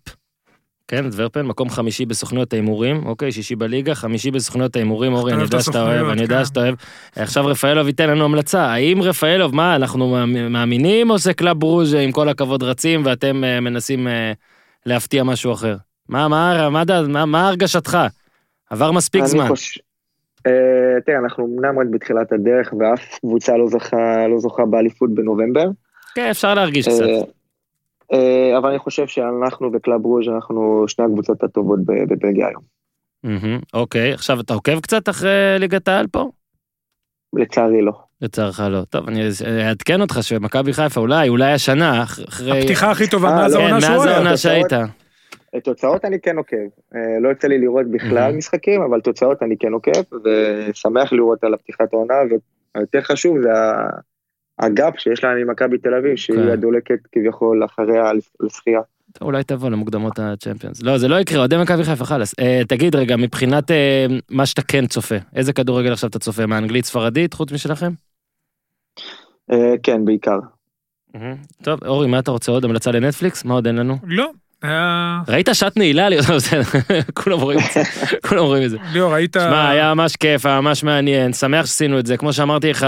כן, 0.88 1.10
דברפן, 1.10 1.46
מקום 1.46 1.70
חמישי 1.70 2.06
בסוכנויות 2.06 2.54
ההימורים, 2.54 3.06
אוקיי, 3.06 3.32
שישי 3.32 3.56
בליגה, 3.56 3.96
חמישי 3.96 4.32
בסוכנויות 4.32 4.76
ההימורים, 4.76 5.14
אורי, 5.14 5.34
אני 5.34 5.44
יודע 5.44 5.62
שאתה 5.62 5.82
אוהב, 5.82 6.08
אני 6.08 6.22
יודע 6.22 6.38
כן. 6.38 6.46
שאתה 6.46 6.60
אוהב. 6.60 6.76
עכשיו 7.16 7.46
רפאלוב 7.46 7.88
ייתן 7.88 8.10
לנו 8.10 8.26
המלצה, 8.26 8.66
האם 8.66 9.02
רפאלוב, 9.02 9.56
מה, 9.56 9.76
אנחנו 9.76 10.26
מאמינים 10.50 11.10
או 11.10 11.18
זה 11.18 11.34
קלאב 11.34 11.60
ברוז' 11.60 11.94
עם 11.94 12.12
כל 12.12 12.30
הכבוד 12.30 12.64
רצים 12.64 13.02
ואתם 13.06 13.42
מנסים 13.62 14.08
להפתיע 14.86 15.24
משהו 15.24 15.54
אחר? 15.54 15.76
מה, 16.10 16.28
מה, 16.28 16.70
מה, 16.70 16.84
מה, 17.08 17.26
מה 17.26 17.48
הרגשתך? 17.48 17.98
עבר 18.70 18.92
מספיק 18.92 19.26
זמן. 19.26 19.48
חוש... 19.48 19.80
אה, 20.38 21.02
תראה, 21.06 21.18
אנחנו 21.18 21.46
אמנם 21.46 21.80
רק 21.80 21.88
בתחילת 21.92 22.32
הדרך 22.32 22.74
ואף 22.80 23.20
קבוצה 23.20 23.58
לא 23.58 23.68
זוכה, 23.68 24.28
לא 24.28 24.40
זוכה 24.40 24.66
באליפות 24.66 25.14
בנובמבר. 25.14 25.66
כן, 26.16 26.28
אפשר 26.30 26.54
להרגיש 26.54 26.88
קצת. 26.88 27.06
אה, 28.14 28.58
אבל 28.58 28.70
אני 28.70 28.80
חושב 28.80 29.08
שאנחנו 29.08 29.70
וקלאב 29.74 30.06
ברוז' 30.06 30.28
אנחנו 30.28 30.86
שני 30.88 31.06
הקבוצות 31.06 31.44
הטובות 31.44 31.80
בבלגיה 31.86 32.48
היום. 32.48 32.64
אוקיי, 33.74 34.14
עכשיו 34.14 34.40
אתה 34.40 34.54
עוקב 34.54 34.80
קצת 34.80 35.10
אחרי 35.10 35.56
ליגת 35.60 35.88
העל 35.88 36.08
פה? 36.08 36.30
לצערי 37.34 37.82
לא. 37.82 37.92
לצערך 38.22 38.60
לא. 38.60 38.82
טוב, 38.90 39.08
אני 39.08 39.22
אעדכן 39.68 40.02
אותך 40.02 40.20
שמכבי 40.22 40.74
חיפה 40.74 41.02
אולי, 41.02 41.30
אולי 41.30 41.52
השנה, 41.52 42.04
אחרי... 42.04 42.60
הפתיחה 42.60 42.92
הכי 42.92 43.10
טובה 43.10 43.30
מאז 43.30 43.56
אה, 43.56 43.62
העונה 43.62 43.82
שהוא 43.82 43.92
היה. 43.92 44.00
מאז 44.00 44.08
העונה 44.08 44.38
שהיית. 44.38 44.74
תוצאות 45.64 46.06
אני 46.06 46.20
כן 46.20 46.38
עוקב. 46.38 46.68
אה, 46.96 47.20
לא 47.22 47.30
יוצא 47.30 47.48
לי 47.48 47.58
לראות 47.58 47.88
בכלל 47.92 48.36
משחקים, 48.36 48.82
אבל 48.82 49.02
תוצאות 49.02 49.44
אני 49.44 49.58
כן 49.58 49.74
עוקב, 49.74 50.02
ושמח 50.24 51.14
לראות 51.14 51.44
על 51.44 51.54
הפתיחת 51.54 51.94
העונה, 51.94 52.16
והיותר 52.76 53.02
חשוב 53.02 53.42
זה 53.42 53.50
הגאפ 54.60 55.00
שיש 55.00 55.24
להם 55.24 55.38
עם 55.38 55.50
מכבי 55.50 55.78
תל 55.78 55.94
אביב, 55.94 56.16
שהיא 56.16 56.38
כן. 56.38 56.48
הדולקת 56.48 57.00
כביכול 57.12 57.66
אחריה 57.66 58.12
לזכייה. 58.40 58.82
אולי 59.22 59.44
תבוא 59.44 59.70
למוקדמות 59.70 60.20
הצ'מפיונס. 60.20 60.82
לא, 60.82 60.98
זה 60.98 61.08
לא 61.08 61.20
יקרה, 61.20 61.40
אוהדי 61.40 61.58
מכבי 61.58 61.84
חיפה 61.84 62.06
חלאס. 62.06 62.36
אה, 62.40 62.62
תגיד 62.68 62.96
רגע, 62.96 63.16
מבחינת 63.16 63.72
אה, 63.72 64.06
מה 64.30 64.46
שאתה 64.46 64.62
כן 64.62 64.88
צופה, 64.88 65.16
איזה 65.36 65.54
כדורגל 65.54 65.92
עכשיו 65.92 66.10
אתה 66.10 66.20
צופה? 66.20 66.46
מאנגלית 66.46 66.86
ספרדית, 66.86 67.34
חוץ 67.34 67.52
משלכם? 67.52 67.92
אה, 69.52 69.74
כן, 69.84 70.06
בעיקר. 70.06 70.40
טוב, 71.64 71.80
אורי, 71.86 72.08
מה 72.08 72.20
אתה 72.20 72.32
רוצה 72.32 72.52
עוד? 72.52 72.66
המלצה 72.66 72.92
לנטפליקס? 72.92 73.46
מה 73.46 73.54
עוד 73.54 73.68
אין 73.68 73.76
לנו? 73.76 73.96
לא, 74.04 74.32
ראית 75.28 75.50
שעת 75.54 75.78
נעילה? 75.78 76.08
כולם 77.24 77.40
רואים 77.40 77.60
את 77.60 77.74
זה, 77.74 77.82
כולם 78.28 78.44
רואים 78.44 78.64
את 78.64 78.70
זה. 78.70 78.78
ליאור, 78.94 79.14
ראית... 79.14 79.34
שמע, 79.34 79.70
היה 79.70 79.94
ממש 79.94 80.16
כיף, 80.16 80.46
היה 80.46 80.62
ממש 80.62 80.84
מעניין, 80.84 81.34
שמח 81.34 81.66
שעשינו 81.66 82.00
את 82.00 82.06
זה, 82.06 82.18
כמו 82.18 82.34
שאמרתי 82.34 82.70
לך, 82.70 82.88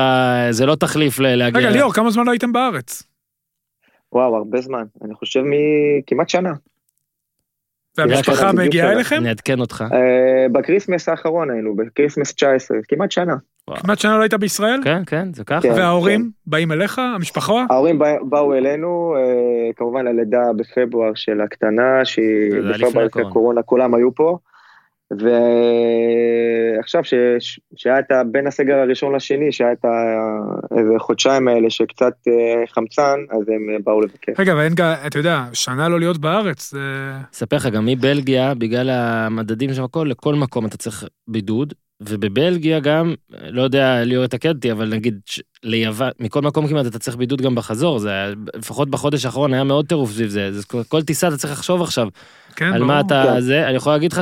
זה 0.49 0.65
לא 0.65 0.75
תחליף 0.75 1.19
להגיע... 1.19 1.59
רגע, 1.59 1.69
ליאור, 1.69 1.93
כמה 1.93 2.11
זמן 2.11 2.25
לא 2.25 2.31
הייתם 2.31 2.53
בארץ? 2.53 3.03
וואו, 4.13 4.35
הרבה 4.35 4.61
זמן, 4.61 4.83
אני 5.03 5.13
חושב 5.13 5.41
מכמעט 5.45 6.29
שנה. 6.29 6.53
והמשפחה 7.97 8.51
מגיעה 8.51 8.91
אליכם? 8.91 9.23
נעדכן 9.23 9.59
אותך. 9.59 9.83
אה, 9.93 10.49
ב 10.51 10.57
Christmas 10.57 11.09
האחרון 11.09 11.51
היינו, 11.51 11.75
ב 11.75 11.81
Christmas 11.81 12.33
19, 12.33 12.77
כמעט 12.87 13.11
שנה. 13.11 13.35
כמעט 13.75 13.99
שנה 13.99 14.17
לא 14.17 14.21
היית 14.21 14.33
בישראל? 14.33 14.81
כן, 14.83 15.01
כן, 15.05 15.33
זה 15.33 15.43
ככה. 15.43 15.61
כן, 15.61 15.71
וההורים 15.71 16.21
כן. 16.21 16.27
באים 16.47 16.71
אליך, 16.71 16.99
המשפחה? 16.99 17.65
ההורים 17.69 17.99
באו 18.21 18.53
אלינו, 18.53 19.15
אה, 19.17 19.73
כמובן 19.75 20.07
הלידה 20.07 20.43
בפברואר 20.55 21.11
של 21.15 21.41
הקטנה, 21.41 22.05
שהיא 22.05 22.51
בפברואר 22.69 23.05
לפני 23.05 23.21
הקורונה, 23.21 23.61
כולם 23.61 23.93
היו 23.93 24.15
פה. 24.15 24.37
ועכשיו 26.77 27.01
שהיה 27.75 27.99
את 27.99 28.05
בין 28.31 28.47
הסגר 28.47 28.75
הראשון 28.75 29.15
לשני, 29.15 29.51
שהיה 29.51 29.71
את 29.71 29.85
איזה 30.77 30.93
חודשיים 30.99 31.47
האלה 31.47 31.69
שקצת 31.69 32.13
אה, 32.27 32.63
חמצן, 32.67 33.19
אז 33.31 33.49
הם 33.49 33.83
באו 33.83 34.01
לבקר. 34.01 34.31
רגע, 34.39 34.55
ואין 34.55 34.73
גם, 34.75 34.93
אתה 35.07 35.19
יודע, 35.19 35.43
שנה 35.53 35.89
לא 35.89 35.99
להיות 35.99 36.17
בארץ. 36.17 36.73
אספר 37.33 37.55
לך, 37.55 37.65
גם 37.65 37.85
מבלגיה, 37.85 38.53
בגלל 38.53 38.89
המדדים 38.89 39.73
שם 39.73 39.83
הכל, 39.83 40.07
לכל 40.09 40.35
מקום 40.35 40.65
אתה 40.65 40.77
צריך 40.77 41.03
בידוד, 41.27 41.73
ובבלגיה 42.01 42.79
גם, 42.79 43.13
לא 43.29 43.61
יודע, 43.61 44.03
ליאור 44.03 44.25
יתקד 44.25 44.55
אותי, 44.55 44.71
אבל 44.71 44.89
נגיד 44.89 45.19
ליוון, 45.63 46.09
מכל 46.19 46.41
מקום 46.41 46.67
כמעט 46.67 46.85
אתה 46.85 46.99
צריך 46.99 47.17
בידוד 47.17 47.41
גם 47.41 47.55
בחזור, 47.55 47.99
זה 47.99 48.33
לפחות 48.55 48.89
בחודש 48.89 49.25
האחרון 49.25 49.53
היה 49.53 49.63
מאוד 49.63 49.85
טירוף 49.85 50.11
סביב 50.11 50.29
זה, 50.29 50.51
זה 50.51 50.63
כל 50.87 51.03
טיסה 51.03 51.27
אתה 51.27 51.37
צריך 51.37 51.53
לחשוב 51.53 51.81
עכשיו. 51.81 52.07
כן, 52.55 52.65
על 52.65 52.73
ברור. 52.73 52.87
מה 52.87 52.99
אתה, 52.99 53.23
כן. 53.27 53.41
זה, 53.41 53.67
אני 53.67 53.75
יכול 53.75 53.91
להגיד 53.93 54.13
לך 54.13 54.21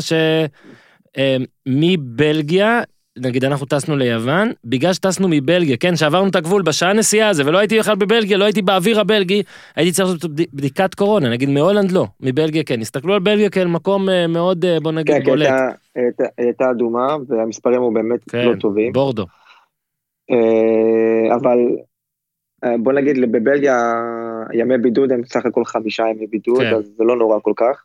שמבלגיה, 1.68 2.78
אמ, 2.78 2.84
נגיד 3.22 3.46
אנחנו 3.46 3.66
טסנו 3.66 3.98
ליוון, 3.98 4.52
בגלל 4.66 4.94
שטסנו 4.94 5.28
מבלגיה, 5.30 5.78
כן, 5.78 5.96
שעברנו 5.96 6.30
את 6.30 6.36
הגבול 6.36 6.62
בשעה 6.62 6.94
נסיעה 6.94 7.30
הזה, 7.30 7.46
ולא 7.46 7.58
הייתי 7.58 7.80
בכלל 7.80 7.96
בבלגיה, 7.96 8.38
לא 8.38 8.46
הייתי 8.46 8.62
באוויר 8.62 9.00
הבלגי, 9.00 9.44
הייתי 9.76 9.92
צריך 9.92 10.10
לעשות 10.10 10.32
בדיקת 10.54 10.96
קורונה, 10.96 11.30
נגיד 11.30 11.50
מהולנד 11.50 11.92
לא, 11.92 12.06
מבלגיה 12.22 12.64
כן, 12.64 12.82
הסתכלו 12.82 13.14
על 13.14 13.20
בלגיה 13.20 13.50
כאל 13.50 13.68
מקום 13.68 14.10
אה, 14.10 14.28
מאוד, 14.28 14.66
אה, 14.66 14.80
בוא 14.80 14.92
נגיד, 14.92 15.16
כן, 15.16 15.24
בולט. 15.24 15.50
כן, 15.96 16.24
הייתה 16.38 16.72
אדומה, 16.72 17.16
והמספרים 17.28 17.82
הוא 17.82 17.94
באמת 17.94 18.20
כן, 18.30 18.46
לא 18.46 18.56
טובים. 18.56 18.94
בורדו. 18.94 19.26
אה, 20.32 21.36
אבל 21.36 21.58
בוא 22.84 22.94
נגיד, 22.94 23.32
בבלגיה 23.32 23.94
ימי 24.54 24.78
בידוד 24.78 25.12
הם 25.12 25.22
סך 25.26 25.46
הכל 25.46 25.66
חמישה 25.66 26.04
ימי 26.04 26.28
בידוד, 26.28 26.62
כן. 26.62 26.74
אז 26.74 26.92
זה 26.98 27.04
לא 27.04 27.16
נורא 27.18 27.40
כל 27.42 27.54
כך. 27.56 27.84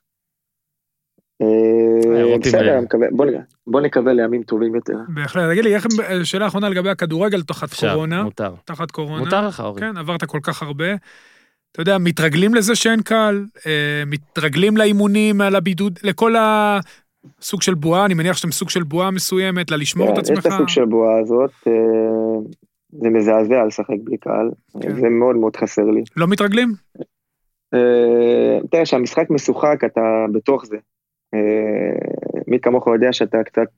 אה, 1.43 2.39
בסדר, 2.39 2.81
בוא 3.66 3.81
נקווה 3.81 4.12
לימים 4.12 4.43
טובים 4.43 4.74
יותר. 4.74 4.97
בהחלט, 5.09 5.51
תגיד 5.51 5.64
לי, 5.64 5.74
שאלה 6.24 6.47
אחרונה 6.47 6.69
לגבי 6.69 6.90
הכדורגל 6.90 7.43
תחת 7.43 7.69
קורונה. 7.74 8.23
מותר. 8.23 8.55
תחת 8.64 8.90
קורונה. 8.90 9.24
מותר 9.24 9.47
לך, 9.48 9.60
אורי. 9.60 9.81
כן, 9.81 9.97
עברת 9.97 10.24
כל 10.24 10.39
כך 10.43 10.62
הרבה. 10.62 10.94
אתה 11.73 11.81
יודע, 11.81 11.98
מתרגלים 11.98 12.55
לזה 12.55 12.74
שאין 12.74 13.02
קהל, 13.02 13.44
אה, 13.66 14.02
מתרגלים 14.06 14.77
לאימונים, 14.77 15.40
על 15.40 15.56
הבידוד, 15.56 15.98
לכל 16.02 16.35
הסוג 16.39 17.62
של 17.62 17.74
בועה, 17.74 18.05
אני 18.05 18.14
מניח 18.14 18.36
שאתם 18.36 18.52
סוג 18.52 18.70
של 18.70 18.82
בועה 18.82 19.10
מסוימת, 19.10 19.70
ללשמור 19.70 20.12
את 20.12 20.19
עצמך. 20.19 20.39
יש 20.39 20.47
את 20.47 20.52
הסוג 20.52 20.69
של 20.69 20.85
בועה 20.85 21.20
הזאת, 21.20 21.51
אה, 21.66 21.73
זה 22.90 23.10
מזעזע 23.10 23.64
לשחק 23.66 23.97
בלי 24.05 24.16
קהל, 24.16 24.51
כן. 24.82 25.01
זה 25.01 25.09
מאוד 25.09 25.36
מאוד 25.36 25.56
חסר 25.56 25.85
לי. 25.85 26.02
לא 26.16 26.27
מתרגלים? 26.27 26.73
תראה, 28.70 28.82
כשהמשחק 28.85 29.31
משוחק, 29.31 29.85
אתה 29.85 30.01
בתוך 30.32 30.64
זה. 30.66 30.77
אה, 31.34 32.38
מי 32.46 32.60
כמוך 32.60 32.86
יודע 32.86 33.12
שאתה 33.12 33.44
קצת 33.44 33.68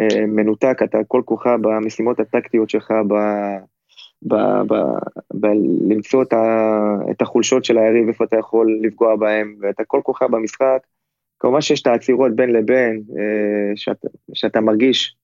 אה, 0.00 0.26
מנותק, 0.26 0.78
אתה 0.84 0.98
כל 1.08 1.22
כוחה 1.24 1.56
במשימות 1.56 2.20
הטקטיות 2.20 2.70
שלך, 2.70 2.90
ב... 3.08 3.14
ב, 4.22 4.34
ב, 4.68 4.74
ב, 5.34 5.46
למצוא 5.88 6.22
את, 6.22 6.32
ה, 6.32 6.96
את 7.10 7.22
החולשות 7.22 7.64
של 7.64 7.78
היריב, 7.78 8.08
איפה 8.08 8.24
אתה 8.24 8.36
יכול 8.36 8.78
לפגוע 8.82 9.16
בהם, 9.16 9.56
ואתה 9.60 9.84
כל 9.84 10.00
כוחה 10.04 10.28
במשחק. 10.28 10.78
כמובן 11.38 11.60
שיש 11.60 11.82
את 11.82 11.86
העצירות 11.86 12.36
בין 12.36 12.52
לבין, 12.52 13.02
אה, 13.18 13.76
שאת, 13.76 13.96
שאתה 14.34 14.60
מרגיש 14.60 15.16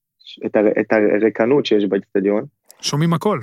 את, 0.47 0.57
ה, 0.57 0.61
את 0.81 0.93
הריקנות 0.93 1.66
שיש 1.66 1.85
באצטדיון. 1.85 2.45
שומעים 2.81 3.12
הכל. 3.12 3.39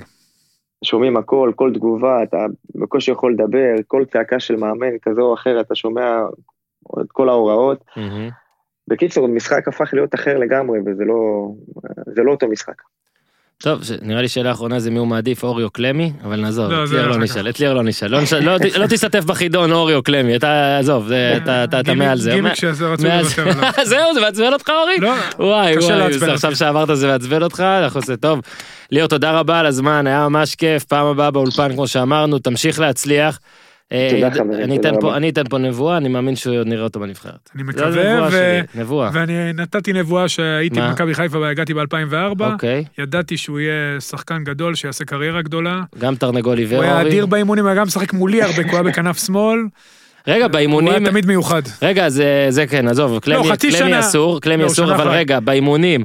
שומעים 0.84 1.16
הכל, 1.16 1.52
כל 1.56 1.70
תגובה, 1.74 2.22
אתה 2.22 2.46
בקושי 2.74 3.10
יכול 3.10 3.32
לדבר, 3.32 3.74
כל 3.86 4.04
צעקה 4.04 4.40
של 4.40 4.56
מאמן 4.56 4.98
כזה 5.02 5.20
או 5.20 5.34
אחר, 5.34 5.60
אתה 5.60 5.74
שומע 5.74 6.26
את 7.00 7.12
כל 7.12 7.28
ההוראות. 7.28 7.84
Mm-hmm. 7.90 8.32
בקיצור, 8.88 9.24
המשחק 9.24 9.68
הפך 9.68 9.90
להיות 9.92 10.14
אחר 10.14 10.38
לגמרי, 10.38 10.78
וזה 10.86 11.04
לא, 11.04 11.48
לא 12.24 12.32
אותו 12.32 12.48
משחק. 12.48 12.82
טוב, 13.58 13.80
נראה 14.02 14.22
לי 14.22 14.28
שאלה 14.28 14.50
אחרונה 14.50 14.78
זה 14.78 14.90
מי 14.90 14.98
הוא 14.98 15.06
מעדיף, 15.06 15.44
אורי 15.44 15.64
או 15.64 15.70
קלמי, 15.70 16.12
אבל 16.24 16.40
נעזוב, 16.40 16.72
את 16.72 16.90
ליאר 16.90 17.08
לא 17.08 17.18
נשאל, 17.18 17.48
את 17.48 17.60
ליאר 17.60 17.74
לא 17.74 17.82
נשאל, 17.82 18.10
לא, 18.10 18.18
לא, 18.40 18.56
לא 18.76 18.86
תשתתף 18.86 19.24
בחידון 19.24 19.72
אורי 19.72 19.94
או 19.94 20.02
קלמי, 20.02 20.36
אתה, 20.36 20.78
עזוב, 20.78 21.10
אתה 21.80 21.94
מעל 21.94 22.18
זה. 22.18 22.30
גימיק 22.30 22.54
שזה 22.54 22.86
רצוי 22.86 23.10
לוותר 23.10 23.42
עליו. 23.42 23.72
זהו, 23.84 24.14
זה 24.14 24.20
מעצבן 24.20 24.52
אותך 24.52 24.68
אורי? 24.68 24.98
לא, 24.98 25.14
וואי, 25.38 25.78
וואי, 25.78 26.32
עכשיו 26.32 26.56
שאמרת 26.56 26.88
זה 26.92 27.06
מעצבן 27.06 27.42
אותך, 27.42 27.60
אנחנו 27.60 28.00
עושים 28.00 28.16
טוב. 28.16 28.40
ליאור, 28.90 29.08
תודה 29.08 29.38
רבה 29.38 29.60
על 29.60 29.66
הזמן, 29.66 30.06
היה 30.06 30.28
ממש 30.28 30.54
כיף, 30.54 30.84
פעם 30.84 31.06
הבאה 31.06 31.30
באולפן, 31.30 31.72
כמו 31.72 31.88
שאמרנו, 31.88 32.38
תמשיך 32.38 32.80
להצליח. 32.80 33.38
אה, 33.92 34.08
תודה 34.10 34.30
חברים. 34.30 34.64
אני 35.14 35.28
אתן 35.28 35.48
פה 35.48 35.58
נבואה, 35.58 35.96
אני 35.96 36.08
מאמין 36.08 36.36
שהוא 36.36 36.56
נראה 36.64 36.84
אותו 36.84 37.00
בנבחרת. 37.00 37.50
אני 37.54 37.62
מקווה, 37.62 38.28
ואני 39.12 39.52
נתתי 39.52 39.92
נבואה 39.92 40.28
שהייתי 40.28 40.80
במכבי 40.80 41.14
חיפה 41.14 41.38
והגעתי 41.38 41.74
ב-2004. 41.74 42.42
אוקיי. 42.52 42.84
ידעתי 42.98 43.36
שהוא 43.36 43.60
יהיה 43.60 44.00
שחקן 44.00 44.44
גדול, 44.44 44.74
שיעשה 44.74 45.04
קריירה 45.04 45.42
גדולה. 45.42 45.82
גם 45.98 46.14
תרנגול 46.14 46.58
עיוור, 46.58 46.76
הוא 46.76 46.84
היה 46.84 47.02
אדיר 47.02 47.26
באימונים, 47.26 47.66
היה 47.66 47.74
גם 47.74 47.86
משחק 47.86 48.12
מולי 48.12 48.42
הרבה, 48.42 48.62
כי 48.62 48.68
הוא 48.68 48.72
היה 48.72 48.82
בכנף 48.82 49.26
שמאל. 49.26 49.58
רגע, 50.28 50.48
באימונים... 50.48 50.88
הוא 50.88 50.98
היה 50.98 51.10
תמיד 51.10 51.26
מיוחד. 51.26 51.62
רגע, 51.82 52.08
זה 52.48 52.64
כן, 52.70 52.88
עזוב, 52.88 53.12
לא, 53.12 53.20
קלמי 53.20 54.00
אסור, 54.00 54.40
קלמי 54.40 54.62
לא, 54.62 54.66
אסור, 54.66 54.94
אבל 54.94 55.08
רגע, 55.08 55.40
באימונים. 55.40 56.04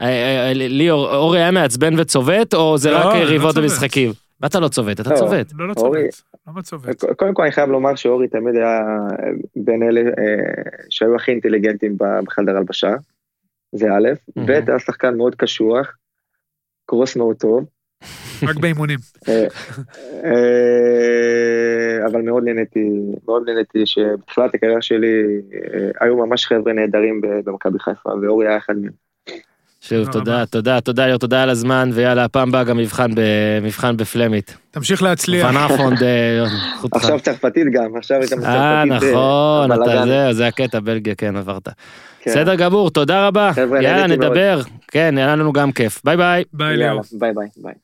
אה, 0.00 0.06
אה, 0.06 0.52
ליאור, 0.54 1.14
אורי 1.14 1.38
היה 1.38 1.50
מעצבן 1.50 2.00
וצובט, 2.00 2.54
או 2.54 2.78
זה 2.78 2.90
רק 2.90 3.14
יריבות 3.14 3.54
במשחקים? 3.58 4.12
ואתה 4.42 4.60
לא 4.60 4.68
צובט, 4.68 5.00
אתה 5.00 5.14
צובט. 5.14 5.52
לא, 5.54 5.68
לא 5.68 5.74
צובט, 5.74 6.22
לא 6.56 6.62
צובט. 6.62 7.04
קודם 7.16 7.34
כל 7.34 7.42
אני 7.42 7.52
חייב 7.52 7.70
לומר 7.70 7.94
שאורי 7.94 8.28
תמיד 8.28 8.56
היה 8.56 8.80
בין 9.56 9.82
אלה 9.82 10.00
אה, 10.00 10.62
שהיו 10.90 11.16
הכי 11.16 11.30
אינטליגנטים 11.30 11.96
בחדר 11.98 12.56
הלבשה, 12.56 12.94
זה 13.72 13.86
א', 13.86 14.08
ב', 14.46 14.50
היה 14.50 14.78
שחקן 14.78 15.16
מאוד 15.16 15.34
קשוח, 15.34 15.96
קרוס 16.86 17.16
מאוד 17.16 17.36
טוב, 17.36 17.66
רק 18.48 18.56
באימונים. 18.56 18.98
אבל 22.06 22.22
מאוד 22.22 22.44
נהניתי, 22.44 22.90
מאוד 23.24 23.42
נהניתי 23.46 23.86
שבתחילת 23.86 24.54
הקריירה 24.54 24.82
שלי 24.82 25.40
היו 26.00 26.16
ממש 26.16 26.46
חבר'ה 26.46 26.72
נהדרים 26.72 27.20
במכבי 27.44 27.78
חיפה, 27.78 28.10
ואורי 28.22 28.48
היה 28.48 28.56
אחד 28.56 28.76
מהם. 28.76 29.11
שוב, 29.84 30.12
תודה, 30.12 30.46
תודה, 30.46 30.80
תודה, 30.80 31.06
ליאור, 31.06 31.18
תודה 31.18 31.42
על 31.42 31.50
הזמן, 31.50 31.90
ויאללה, 31.92 32.24
הפעם 32.24 32.48
הבאה 32.48 32.64
גם 32.64 32.76
מבחן 33.62 33.96
בפלמית. 33.96 34.56
תמשיך 34.70 35.02
להצליח. 35.02 35.50
עכשיו 36.92 37.20
צרפתית 37.20 37.66
גם, 37.72 37.96
עכשיו 37.96 38.20
גם 38.30 38.44
אה, 38.44 38.84
נכון, 38.84 39.72
אתה 39.72 40.04
זה, 40.06 40.32
זה 40.32 40.46
הקטע, 40.46 40.80
בלגיה, 40.80 41.14
כן, 41.14 41.36
עברת. 41.36 41.68
כן. 42.20 42.30
בסדר 42.30 42.54
גמור, 42.54 42.90
תודה 42.90 43.26
רבה. 43.26 43.50
יאללה, 43.82 44.06
נדבר. 44.06 44.60
כן, 44.88 45.18
היה 45.18 45.36
לנו 45.36 45.52
גם 45.52 45.72
כיף. 45.72 46.00
ביי 46.04 46.16
ביי. 46.16 46.44
ביי, 46.52 46.76
ליאור. 46.76 47.00
ביי 47.12 47.32
ביי. 47.56 47.74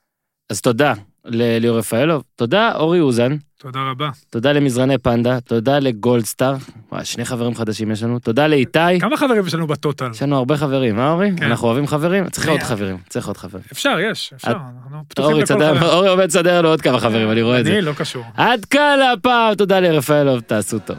אז 0.50 0.60
תודה 0.60 0.92
לליאור 1.28 1.78
רפאלוב, 1.78 2.22
תודה 2.36 2.72
אורי 2.74 3.00
אוזן. 3.00 3.36
תודה 3.60 3.80
רבה. 3.90 4.10
תודה 4.30 4.52
למזרני 4.52 4.98
פנדה, 4.98 5.40
תודה 5.40 5.78
לגולדסטאר, 5.78 6.54
וואי, 6.92 7.04
שני 7.04 7.24
חברים 7.24 7.54
חדשים 7.54 7.90
יש 7.90 8.02
לנו, 8.02 8.18
תודה 8.18 8.46
לאיתי. 8.46 9.00
כמה 9.00 9.16
חברים 9.16 9.46
יש 9.46 9.54
לנו 9.54 9.66
בטוטל? 9.66 10.10
יש 10.10 10.22
לנו 10.22 10.36
הרבה 10.36 10.56
חברים, 10.56 10.98
אה 10.98 11.10
אורי? 11.10 11.30
כן. 11.36 11.44
אנחנו 11.44 11.66
אוהבים 11.66 11.86
חברים? 11.86 12.28
צריך 12.28 12.48
עוד 12.48 12.62
חברים, 12.62 12.96
צריך 13.08 13.26
עוד 13.26 13.36
חברים. 13.36 13.64
אפשר, 13.72 13.96
יש, 14.10 14.32
אפשר, 14.36 14.50
אנחנו 14.50 15.02
פתוחים 15.08 15.36
לכל 15.36 15.54
חברים. 15.54 15.82
אורי 15.82 16.08
עובד 16.08 16.28
לסדר 16.28 16.62
לו 16.62 16.68
עוד 16.68 16.80
כמה 16.80 17.00
חברים, 17.00 17.30
אני 17.30 17.42
רואה 17.42 17.60
את 17.60 17.64
זה. 17.64 17.72
אני 17.72 17.80
לא 17.80 17.92
קשור. 17.92 18.24
עד 18.36 18.64
כאן 18.64 18.98
הפעם, 19.12 19.54
תודה 19.54 19.80
לרפאלוב, 19.80 20.40
תעשו 20.40 20.78
טוב. 20.78 20.96